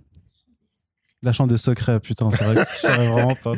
La 1.22 1.32
chambre 1.32 1.50
des 1.50 1.56
secrets, 1.58 1.98
putain, 2.00 2.30
c'est 2.30 2.44
vrai 2.44 2.54
que 2.56 2.60
je 2.82 2.86
vraiment 2.86 3.34
pas. 3.42 3.52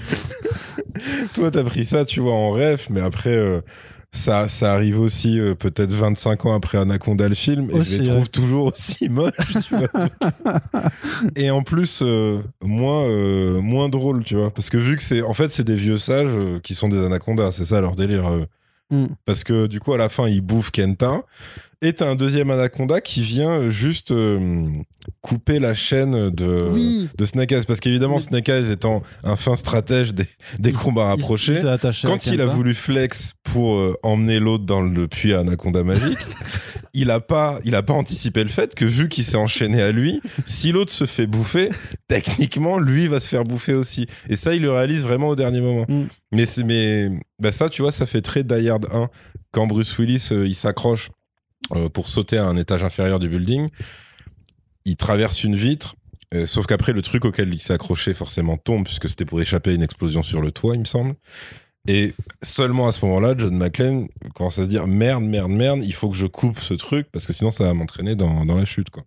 toi, 1.35 1.51
t'as 1.51 1.65
pris 1.65 1.85
ça, 1.85 2.05
tu 2.05 2.21
vois, 2.21 2.33
en 2.35 2.51
rêve, 2.51 2.87
mais 2.91 3.01
après, 3.01 3.35
euh, 3.35 3.61
ça, 4.17 4.49
ça 4.49 4.73
arrive 4.73 5.01
aussi 5.01 5.39
euh, 5.39 5.55
peut-être 5.55 5.93
25 5.93 6.47
ans 6.47 6.55
après 6.55 6.79
Anaconda 6.79 7.29
le 7.29 7.35
film, 7.35 7.71
et 7.71 7.75
Aussi, 7.75 7.97
je 7.97 8.03
les 8.03 8.09
ouais. 8.09 8.15
trouve 8.15 8.31
toujours 8.31 8.67
aussi 8.73 9.09
moches, 9.11 9.57
tu 9.69 9.77
vois. 9.77 9.89
et 11.37 11.51
en 11.51 11.63
plus, 11.63 12.01
euh, 12.03 12.41
moins, 12.65 13.05
euh, 13.05 13.61
moins 13.61 13.89
drôle, 13.89 14.25
tu 14.25 14.37
vois. 14.37 14.51
Parce 14.51 14.71
que 14.71 14.79
vu 14.79 14.97
que 14.97 15.03
c'est. 15.03 15.23
En 15.23 15.35
fait, 15.35 15.51
c'est 15.51 15.65
des 15.65 15.77
vieux 15.77 15.99
sages 15.99 16.29
euh, 16.31 16.61
qui 16.61 16.75
sont 16.75 16.89
des 16.89 16.99
anacondas, 16.99 17.53
c'est 17.53 17.65
ça 17.65 17.81
leur 17.81 17.95
délire. 17.95 18.47
Mm. 18.91 19.07
Parce 19.25 19.45
que 19.45 19.67
du 19.67 19.81
coup, 19.81 19.93
à 19.93 19.99
la 19.99 20.09
fin, 20.09 20.29
ils 20.29 20.41
bouffent 20.41 20.71
Kenta. 20.71 21.23
Et 21.83 21.93
t'as 21.93 22.09
un 22.09 22.15
deuxième 22.15 22.51
anaconda 22.51 23.03
qui 23.03 23.21
vient 23.21 23.51
euh, 23.61 23.71
juste 23.71 24.11
euh, 24.11 24.67
couper 25.21 25.59
la 25.59 25.75
chaîne 25.75 26.31
de, 26.31 26.69
Oui. 26.73 27.09
de 27.17 27.25
Snake 27.27 27.53
Eyes. 27.53 27.65
Parce 27.67 27.81
qu'évidemment, 27.81 28.17
Oui. 28.17 28.23
Snake 28.23 28.49
Eyes 28.49 28.71
étant 28.73 29.03
un 29.25 29.37
fin 29.37 29.57
stratège 29.57 30.15
des, 30.15 30.27
des 30.59 30.73
combats 30.73 31.07
rapprochés, 31.07 31.61
il 31.61 31.79
quand 32.05 32.27
il 32.27 32.41
a 32.41 32.47
voulu 32.47 32.73
flex 32.73 33.35
pour 33.45 33.77
euh, 33.77 33.95
emmener 34.03 34.39
l'autre 34.39 34.65
dans 34.65 34.81
le 34.81 35.07
puits 35.07 35.35
à 35.35 35.41
Anaconda 35.41 35.85
magique, 35.85 36.19
il 36.95 37.11
a 37.11 37.21
pas, 37.21 37.59
il 37.65 37.75
a 37.75 37.83
pas 37.83 37.93
anticipé 37.93 38.43
le 38.43 38.49
fait 38.49 38.75
que 38.75 38.87
vu 38.87 39.11
qu'il 39.11 39.25
s'est 39.25 39.37
enchaîné 39.37 39.83
à 39.83 39.93
lui, 39.93 40.23
si 40.47 40.73
l'autre 40.73 40.93
se 40.93 41.05
fait 41.05 41.27
bouffer, 41.27 41.69
techniquement, 42.09 42.79
lui 42.79 43.07
va 43.07 43.21
se 43.21 43.29
faire 43.29 43.45
bouffer 43.45 43.75
aussi. 43.75 44.07
Et 44.31 44.37
ça, 44.37 44.55
il 44.55 44.63
le 44.63 44.73
réalise 44.73 45.03
vraiment 45.03 45.29
au 45.29 45.37
dernier 45.37 45.61
moment. 45.61 45.85
Mm. 45.89 46.05
Mais 46.33 46.45
mais, 46.65 47.11
bah 47.39 47.53
ça, 47.53 47.69
tu 47.69 47.83
vois, 47.83 47.93
ça 47.93 48.07
fait 48.07 48.23
très 48.23 48.45
Die 48.45 48.69
Hard 48.69 48.87
1 48.91 49.11
quand 49.53 49.67
Bruce 49.67 49.97
Willis, 49.99 50.29
euh, 50.33 50.47
il 50.47 50.55
s'accroche 50.55 51.11
euh, 51.75 51.89
pour 51.89 52.09
sauter 52.09 52.39
à 52.39 52.45
un 52.45 52.57
étage 52.57 52.85
inférieur 52.85 53.19
du 53.19 53.29
building. 53.29 53.69
Il 54.85 54.97
traverse 54.97 55.43
une 55.45 55.57
vitre. 55.57 55.97
euh, 56.35 56.47
sauf 56.47 56.67
qu'après, 56.67 56.93
le 56.93 57.03
truc 57.03 57.25
auquel 57.25 57.53
il 57.55 57.61
s'est 57.61 57.73
accroché 57.73 58.15
forcément 58.15 58.57
tombe, 58.57 58.85
puisque 58.85 59.09
c'était 59.09 59.25
pour 59.25 59.41
échapper 59.41 59.71
à 59.71 59.75
une 59.75 59.83
explosion 59.83 60.23
sur 60.23 60.41
le 60.41 60.51
toit, 60.53 60.75
il 60.75 60.81
me 60.81 60.85
semble. 60.85 61.15
Et 61.89 62.15
seulement 62.43 62.89
à 62.89 62.93
ce 62.93 63.05
moment-là, 63.07 63.35
John 63.39 63.57
McClane 63.57 64.09
commence 64.35 64.59
à 64.59 64.65
se 64.65 64.69
dire 64.69 64.87
merde, 64.89 65.23
merde, 65.23 65.51
merde, 65.53 65.81
il 65.85 65.95
faut 65.95 66.11
que 66.11 66.17
je 66.17 66.27
coupe 66.27 66.59
ce 66.61 66.75
truc 66.75 67.07
parce 67.13 67.27
que 67.27 67.33
sinon 67.33 67.53
ça 67.53 67.65
va 67.65 67.75
m'entraîner 67.75 68.17
dans, 68.17 68.45
dans 68.45 68.57
la 68.57 68.65
chute, 68.65 68.91
quoi. 68.91 69.05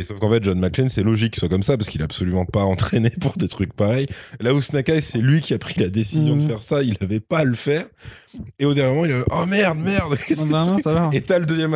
Mais 0.00 0.06
sauf 0.06 0.18
qu'en 0.18 0.30
fait, 0.30 0.42
John 0.42 0.58
McClane, 0.58 0.88
c'est 0.88 1.02
logique 1.02 1.34
qu'il 1.34 1.40
soit 1.40 1.50
comme 1.50 1.62
ça 1.62 1.76
parce 1.76 1.90
qu'il 1.90 2.00
est 2.00 2.04
absolument 2.04 2.46
pas 2.46 2.62
entraîné 2.64 3.10
pour 3.10 3.34
des 3.36 3.48
trucs 3.48 3.74
pareils. 3.74 4.06
Là 4.40 4.54
où 4.54 4.62
Eyes, 4.88 5.02
c'est 5.02 5.18
lui 5.18 5.40
qui 5.40 5.52
a 5.52 5.58
pris 5.58 5.78
la 5.78 5.88
décision 5.90 6.36
Mhm. 6.36 6.42
de 6.44 6.48
faire 6.48 6.62
ça, 6.62 6.82
il 6.82 6.96
avait 7.02 7.20
pas 7.20 7.40
à 7.40 7.44
le 7.44 7.54
faire. 7.54 7.84
Et 8.58 8.64
au 8.64 8.72
dernier 8.72 8.94
moment, 8.94 9.04
il 9.04 9.12
a 9.12 9.24
oh 9.30 9.44
merde, 9.46 9.78
merde, 9.78 10.16
qu'est-ce 10.26 10.40
que 10.40 10.46
bah, 10.46 10.76
ça 10.82 10.94
va? 10.94 11.10
Et 11.12 11.20
t'as 11.20 11.38
le 11.38 11.44
deuxième 11.44 11.74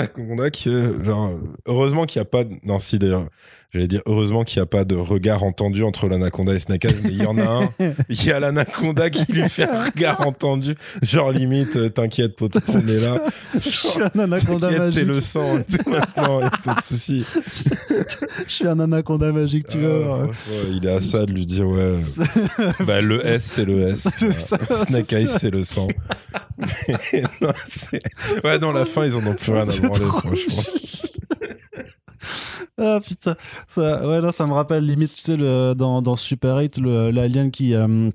qui 0.51 0.71
est 0.71 1.05
genre, 1.05 1.39
heureusement 1.67 2.07
qu'il 2.07 2.19
n'y 2.21 2.23
a 2.23 2.31
pas 2.31 2.45
de, 2.45 2.55
non, 2.63 2.79
si 2.79 2.99
d'ailleurs, 2.99 3.27
j'allais 3.75 3.89
dire, 3.89 4.01
heureusement 4.07 4.45
qu'il 4.45 4.61
n'y 4.61 4.63
a 4.63 4.67
pas 4.67 4.85
de 4.85 4.95
regard 4.95 5.43
entendu 5.45 5.83
entre 5.83 6.09
l'Anaconda 6.09 6.53
et 6.55 6.57
Eyes, 6.57 6.95
mais 7.03 7.11
il 7.11 7.23
y 7.23 7.27
en 7.27 7.37
a 7.39 7.43
un. 7.65 7.69
Il 8.09 8.25
y 8.25 8.31
a 8.31 8.41
l'Anaconda 8.41 9.11
qui 9.11 9.31
lui 9.33 9.49
fait 9.49 9.69
un 9.69 9.85
regard 9.85 10.27
entendu. 10.27 10.75
Genre, 11.03 11.33
limite, 11.33 11.77
euh, 11.77 11.89
t'inquiète, 11.89 12.37
pote, 12.37 12.57
on 12.69 12.79
est 12.87 13.01
là. 13.05 13.21
Je 13.61 13.69
suis 13.69 14.01
un 14.03 14.19
anaconda 14.21 14.69
T'inquiète, 14.69 14.79
t'es 14.95 15.05
magique. 15.05 15.07
le 15.07 15.21
sang 15.21 15.59
et 15.59 15.65
tout 15.65 15.91
maintenant, 15.91 16.41
a 16.41 16.51
pas 16.51 16.75
de 16.77 16.83
souci. 16.83 17.27
Je 18.47 18.53
suis 18.53 18.67
un 18.69 18.79
anaconda 18.81 19.33
magique, 19.33 19.67
tu 19.67 19.79
Ah, 19.85 19.99
vois. 20.07 20.31
il 20.71 20.87
est 20.87 20.91
à 20.93 21.01
ça 21.01 21.27
de 21.27 21.33
lui 21.33 21.45
dire, 21.45 21.67
ouais. 21.69 21.95
Bah, 22.87 23.01
le 23.01 23.27
S, 23.27 23.45
c'est 23.55 23.65
le 23.65 23.89
S. 23.89 24.07
Snake 24.89 25.07
c'est 25.09 25.21
Eyes, 25.21 25.27
ça. 25.27 25.39
c'est 25.39 25.51
le 25.51 25.65
sang. 25.65 25.89
Non, 27.41 27.49
ouais, 28.45 28.59
non, 28.59 28.73
la 28.73 28.85
fin, 28.85 29.05
ils 29.05 29.15
en 29.15 29.27
ont 29.27 29.35
plus 29.35 29.53
rien 29.53 29.63
à 29.63 29.65
branler, 29.65 30.05
franchement. 30.05 30.63
Ah 32.81 32.99
putain, 33.01 33.35
ça, 33.69 34.07
ouais, 34.07 34.21
là, 34.21 34.33
ça 34.33 34.47
me 34.47 34.53
rappelle 34.53 34.85
limite, 34.85 35.15
tu 35.15 35.21
sais, 35.23 35.37
le, 35.37 35.75
dans, 35.77 36.03
dans 36.03 36.17
Super 36.17 36.57
8, 36.57 36.79
le- 36.79 37.11
l'alien 37.13 37.51
qui, 37.53 37.73
euh, 37.75 38.11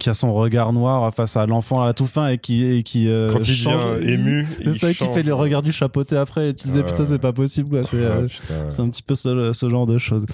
qui 0.00 0.10
a 0.10 0.14
son 0.14 0.32
regard 0.34 0.72
noir 0.72 1.14
face 1.14 1.36
à 1.36 1.46
l'enfant 1.46 1.80
à 1.82 1.92
tout 1.94 2.06
fin 2.08 2.26
et 2.28 2.38
qui 2.38 2.64
et 2.64 2.82
qui 2.82 3.08
euh, 3.08 3.28
Quand 3.32 3.46
il 3.46 3.54
change- 3.54 3.96
devient 3.98 4.12
ému, 4.12 4.46
c'est 4.64 4.78
ça 4.78 4.92
qui 4.94 5.04
fait 5.14 5.22
le 5.22 5.34
regard 5.34 5.62
du 5.62 5.70
chapeauté 5.72 6.16
après 6.16 6.48
et 6.50 6.54
tu 6.54 6.66
disais 6.66 6.80
Ouais. 6.80 6.86
putain 6.90 7.04
c'est 7.04 7.20
pas 7.20 7.32
possible 7.32 7.68
quoi. 7.70 7.84
C'est 7.84 7.96
euh, 7.98 8.26
c'est 8.68 8.80
un 8.82 8.86
petit 8.86 9.02
peu 9.02 9.14
ce, 9.14 9.52
ce 9.52 9.68
genre 9.68 9.86
de 9.86 9.96
choses 9.98 10.26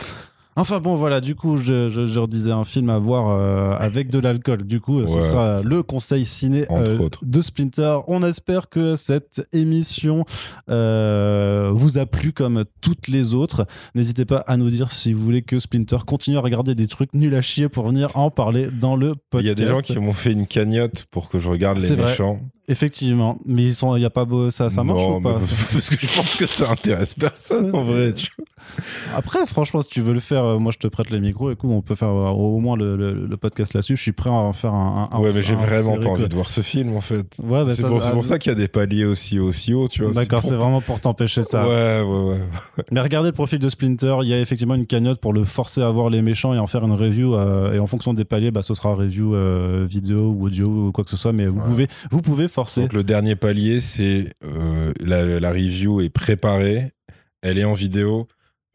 Enfin 0.59 0.81
bon 0.81 0.95
voilà 0.95 1.21
du 1.21 1.35
coup 1.35 1.59
je, 1.59 1.91
je, 1.91 2.07
je 2.07 2.19
redisais 2.19 2.51
un 2.51 2.65
film 2.65 2.89
à 2.89 2.99
voir 2.99 3.29
euh, 3.29 3.77
avec 3.79 4.09
de 4.09 4.19
l'alcool. 4.19 4.65
Du 4.65 4.81
coup 4.81 5.07
ce 5.07 5.21
sera 5.21 5.63
le 5.63 5.83
conseil 5.83 6.25
ciné 6.25 6.67
euh, 6.71 7.09
de 7.23 7.41
Splinter. 7.43 7.99
On 8.09 8.23
espère 8.23 8.71
que 8.71 8.97
cette 8.97 9.47
émission 9.53 10.25
euh, 10.71 11.71
vous 11.75 11.99
a 11.99 12.07
plu 12.07 12.33
comme 12.33 12.65
toutes 12.81 13.09
les 13.09 13.35
autres. 13.35 13.67
N'hésitez 13.95 14.25
pas 14.25 14.39
à 14.47 14.57
nous 14.57 14.71
dire 14.71 14.93
si 14.93 15.13
vous 15.13 15.23
voulez 15.23 15.43
que 15.43 15.59
Splinter 15.59 15.99
continue 16.07 16.39
à 16.39 16.41
regarder 16.41 16.75
des 16.75 16.87
trucs 16.87 17.13
nuls 17.13 17.35
à 17.35 17.43
chier 17.43 17.69
pour 17.69 17.89
venir 17.89 18.17
en 18.17 18.31
parler 18.31 18.69
dans 18.81 18.97
le 18.97 19.09
Il 19.09 19.15
podcast 19.31 19.47
y 19.47 19.51
a 19.51 19.55
des 19.55 19.67
gens 19.67 19.83
qui 19.83 19.99
m'ont 19.99 20.13
fait 20.13 20.33
une 20.33 20.47
cagnotte 20.47 21.05
pour 21.11 21.29
que 21.29 21.39
je 21.39 21.51
regarde 21.51 21.81
les 21.81 21.97
méchants. 21.97 22.41
Effectivement 22.69 23.39
mais 23.47 23.63
ils 23.65 23.75
sont 23.75 23.95
il 23.97 24.03
y 24.03 24.05
a 24.05 24.11
pas 24.11 24.25
beau 24.25 24.51
ça 24.51 24.71
ça 24.71 24.83
marche 24.85 24.99
Non, 25.01 25.17
ou 25.17 25.21
pas? 25.21 25.35
mais 25.41 25.47
parce 25.73 25.91
que 25.91 25.97
je 26.07 26.17
pense 26.17 26.37
que 26.37 26.47
ça 26.47 26.71
intéresse 26.71 27.15
personne 27.15 27.75
en 27.75 27.85
vrai. 27.85 28.15
Après, 29.15 29.47
franchement, 29.47 29.81
si 29.83 29.89
tu 29.89 30.01
veux 30.03 30.13
le 30.13 30.21
faire, 30.21 30.45
euh, 30.45 30.59
moi 30.59 30.73
je 30.73 30.79
te 30.79 30.89
prête 30.89 31.11
les 31.11 31.21
micros. 31.21 31.51
Écoute, 31.53 31.71
on 31.73 31.83
peut 31.83 31.95
faire 31.95 32.09
euh, 32.09 32.31
au 32.31 32.59
moins 32.59 32.77
le, 32.77 32.97
le- 32.97 33.27
le 33.27 33.37
podcast 33.37 33.75
là-dessus. 33.75 33.97
Je 33.97 34.03
suis 34.03 34.13
prêt 34.13 34.31
à 34.31 34.33
en 34.33 34.53
faire 34.53 34.75
un. 34.75 35.09
un- 35.11 35.19
ouais, 35.21 35.31
un- 35.31 35.33
mais 35.33 35.43
j'ai 35.43 35.55
vraiment 35.55 35.97
pas 35.99 36.09
envie 36.09 36.29
de 36.29 36.35
voir 36.35 36.51
ce 36.51 36.61
film 36.63 36.95
en 36.97 37.01
fait. 37.01 37.39
Ouais, 37.43 37.65
bah, 37.65 37.73
c'est 37.75 37.87
pour, 37.87 37.99
pour 38.11 38.25
ça 38.25 38.39
qu'il 38.39 38.51
y 38.51 38.55
a 38.55 38.59
des 38.59 38.67
paliers 38.69 39.05
aussi 39.05 39.39
aussi 39.39 39.73
hauts, 39.73 39.89
tu 39.89 40.03
vois. 40.03 40.13
D'accord, 40.13 40.41
pour- 40.41 40.49
c'est 40.49 40.57
vraiment 40.57 40.81
pour 40.81 40.99
t'empêcher 41.01 41.43
ça. 41.45 41.67
Ouais, 41.69 42.03
ouais, 42.03 42.31
ouais. 42.31 42.41
Mais 42.91 43.01
regardez 43.01 43.29
le 43.29 43.35
profil 43.35 43.59
de 43.61 43.69
Splinter. 43.69 44.17
Il 44.23 44.29
y 44.29 44.35
a 44.35 44.41
effectivement 44.41 44.75
une 44.75 44.87
cagnotte 44.87 45.21
pour 45.21 45.33
le 45.33 45.45
forcer 45.45 45.83
à 45.83 45.91
voir 45.91 46.11
les 46.11 46.21
méchants 46.23 46.53
et 46.53 46.59
en 46.59 46.67
faire 46.67 46.85
une 46.85 46.93
review. 46.93 47.37
euh, 47.37 47.73
et 47.75 47.79
en 47.79 47.87
fonction 47.87 48.15
des 48.15 48.25
paliers, 48.25 48.51
bah, 48.51 48.63
ce 48.63 48.75
sera 48.75 48.95
review 48.95 49.35
euh, 49.35 49.87
vidéo 49.89 50.35
ou 50.37 50.47
audio 50.47 50.67
ou 50.67 50.93
quoi 50.93 51.05
que 51.05 51.11
ce 51.11 51.17
soit. 51.17 51.33
Mais 51.33 51.47
vous 51.47 51.59
Ouais. 51.61 51.65
pouvez, 51.67 51.89
vous 52.11 52.21
pouvez 52.23 52.49
Donc 52.83 52.93
le 52.93 53.05
dernier 53.05 53.37
palier, 53.37 53.81
c'est 53.81 54.31
euh, 54.45 54.93
la, 55.05 55.41
la 55.41 55.51
review 55.51 56.01
est 56.01 56.09
préparée, 56.09 56.93
elle 57.43 57.59
est 57.59 57.65
en 57.65 57.75
vidéo, 57.75 58.27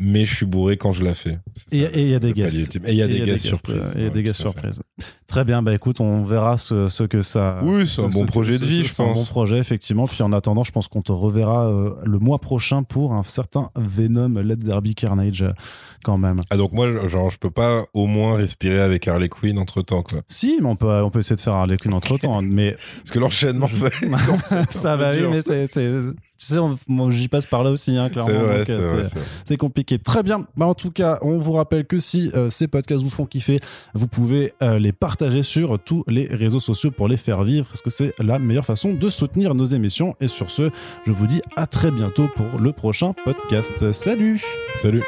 mais 0.04 0.26
je 0.26 0.36
suis 0.36 0.46
bourré 0.48 0.78
quand 0.78 0.92
je 0.94 1.04
la 1.04 1.14
fais. 1.14 1.38
Et 1.72 2.02
il 2.02 2.10
y 2.10 2.16
a 2.16 2.20
des 2.20 2.34
guests. 2.34 2.56
ultime. 2.56 2.84
Et 2.88 2.92
il 2.92 2.98
y 2.98 3.02
a 3.04 3.06
Et 3.06 3.10
des 3.10 3.22
guests 3.22 3.46
surprises. 3.46 3.76
euh, 3.76 3.92
et 3.96 4.00
Il 4.00 4.04
y 4.04 4.08
a 4.08 4.10
des 4.10 4.24
guests 4.24 4.42
surprises. 4.42 4.82
Très 5.28 5.46
bien, 5.46 5.62
bah 5.62 5.74
écoute, 5.74 6.00
on 6.02 6.24
verra 6.24 6.58
ce, 6.58 6.88
ce 6.88 7.04
que 7.04 7.22
ça. 7.22 7.60
Oui, 7.64 7.88
c'est 7.88 8.02
un 8.02 8.08
bon 8.10 8.26
projet 8.26 8.58
de 8.58 8.66
vie, 8.66 8.84
je 8.84 8.90
C'est 8.90 9.04
un 9.04 9.08
pense. 9.08 9.20
bon 9.20 9.26
projet, 9.26 9.60
effectivement. 9.60 10.08
Puis 10.08 10.24
en 10.24 10.34
attendant, 10.34 10.64
je 10.64 10.72
pense 10.72 10.88
qu'on 10.88 11.02
te 11.04 11.12
reverra 11.12 11.68
euh, 11.70 11.94
le 12.04 12.18
mois 12.20 12.40
prochain 12.40 12.82
pour 12.84 13.14
un 13.14 13.24
certain 13.24 13.70
Venom 13.76 14.40
Let 14.42 14.56
Derby 14.58 14.96
Carnage, 14.96 15.46
quand 16.04 16.18
même. 16.18 16.42
Ah 16.50 16.58
donc 16.58 16.72
moi, 16.72 17.08
genre, 17.08 17.30
je 17.30 17.38
peux 17.38 17.52
pas 17.52 17.86
au 17.94 18.08
moins 18.08 18.36
respirer 18.36 18.82
avec 18.82 19.08
Harley 19.08 19.30
Quinn 19.30 19.58
entre 19.58 19.82
temps, 19.82 20.04
quoi. 20.04 20.22
Si, 20.28 20.58
mais 20.60 20.68
on 20.68 20.76
peut, 20.76 20.88
on 20.88 21.10
peut 21.10 21.20
essayer 21.20 21.36
de 21.36 21.42
faire 21.42 21.54
Harley 21.54 21.78
Quinn 21.78 21.94
entre 21.94 22.18
temps. 22.18 22.42
mais 22.42 22.72
Parce 22.98 23.12
que 23.12 23.20
l'enchaînement 23.20 23.68
fait. 23.68 23.94
ça 24.72 24.96
va, 24.96 25.12
oui, 25.12 25.24
mais 25.30 25.42
c'est. 25.42 25.68
Tu 26.42 26.48
sais, 26.48 26.58
moi, 26.88 27.12
j'y 27.12 27.28
passe 27.28 27.46
par 27.46 27.64
là 27.64 27.70
aussi, 27.70 27.96
hein, 27.96 28.10
clairement. 28.10 28.32
C'est 28.32 28.40
vrai, 28.40 28.58
donc, 28.58 28.66
c'est 28.66 28.74
euh. 28.74 29.22
C'est 29.48 29.58
compliqué. 29.58 30.00
Très 30.00 30.24
bien. 30.24 30.48
Bah, 30.58 30.66
en 30.66 30.74
tout 30.74 30.90
cas, 30.90 31.20
on 31.22 31.38
vous 31.38 31.52
rappelle 31.52 31.86
que 31.86 32.00
si 32.00 32.32
euh, 32.34 32.50
ces 32.50 32.68
podcasts 32.68 33.04
vous 33.04 33.12
font 33.12 33.28
kiffer, 33.28 33.60
vous 33.94 34.08
pouvez 34.08 34.54
euh, 34.64 34.80
les 34.80 34.92
partager 34.92 35.44
sur 35.44 35.78
tous 35.78 36.04
les 36.08 36.26
réseaux 36.26 36.60
sociaux 36.60 36.90
pour 36.90 37.08
les 37.08 37.18
faire 37.18 37.44
vivre, 37.44 37.68
parce 37.68 37.84
que 37.84 37.92
c'est 37.92 38.16
la 38.20 38.40
meilleure 38.40 38.66
façon 38.66 38.94
de 38.94 39.10
soutenir 39.10 39.54
nos 39.54 39.66
émissions. 39.66 40.16
Et 40.20 40.28
sur 40.28 40.50
ce, 40.50 40.72
je 41.06 41.12
vous 41.12 41.28
dis 41.28 41.42
à 41.56 41.68
très 41.68 41.92
bientôt 41.92 42.28
pour 42.36 42.60
le 42.60 42.72
prochain 42.72 43.14
podcast. 43.24 43.92
Salut 43.92 44.42
Salut. 44.78 45.04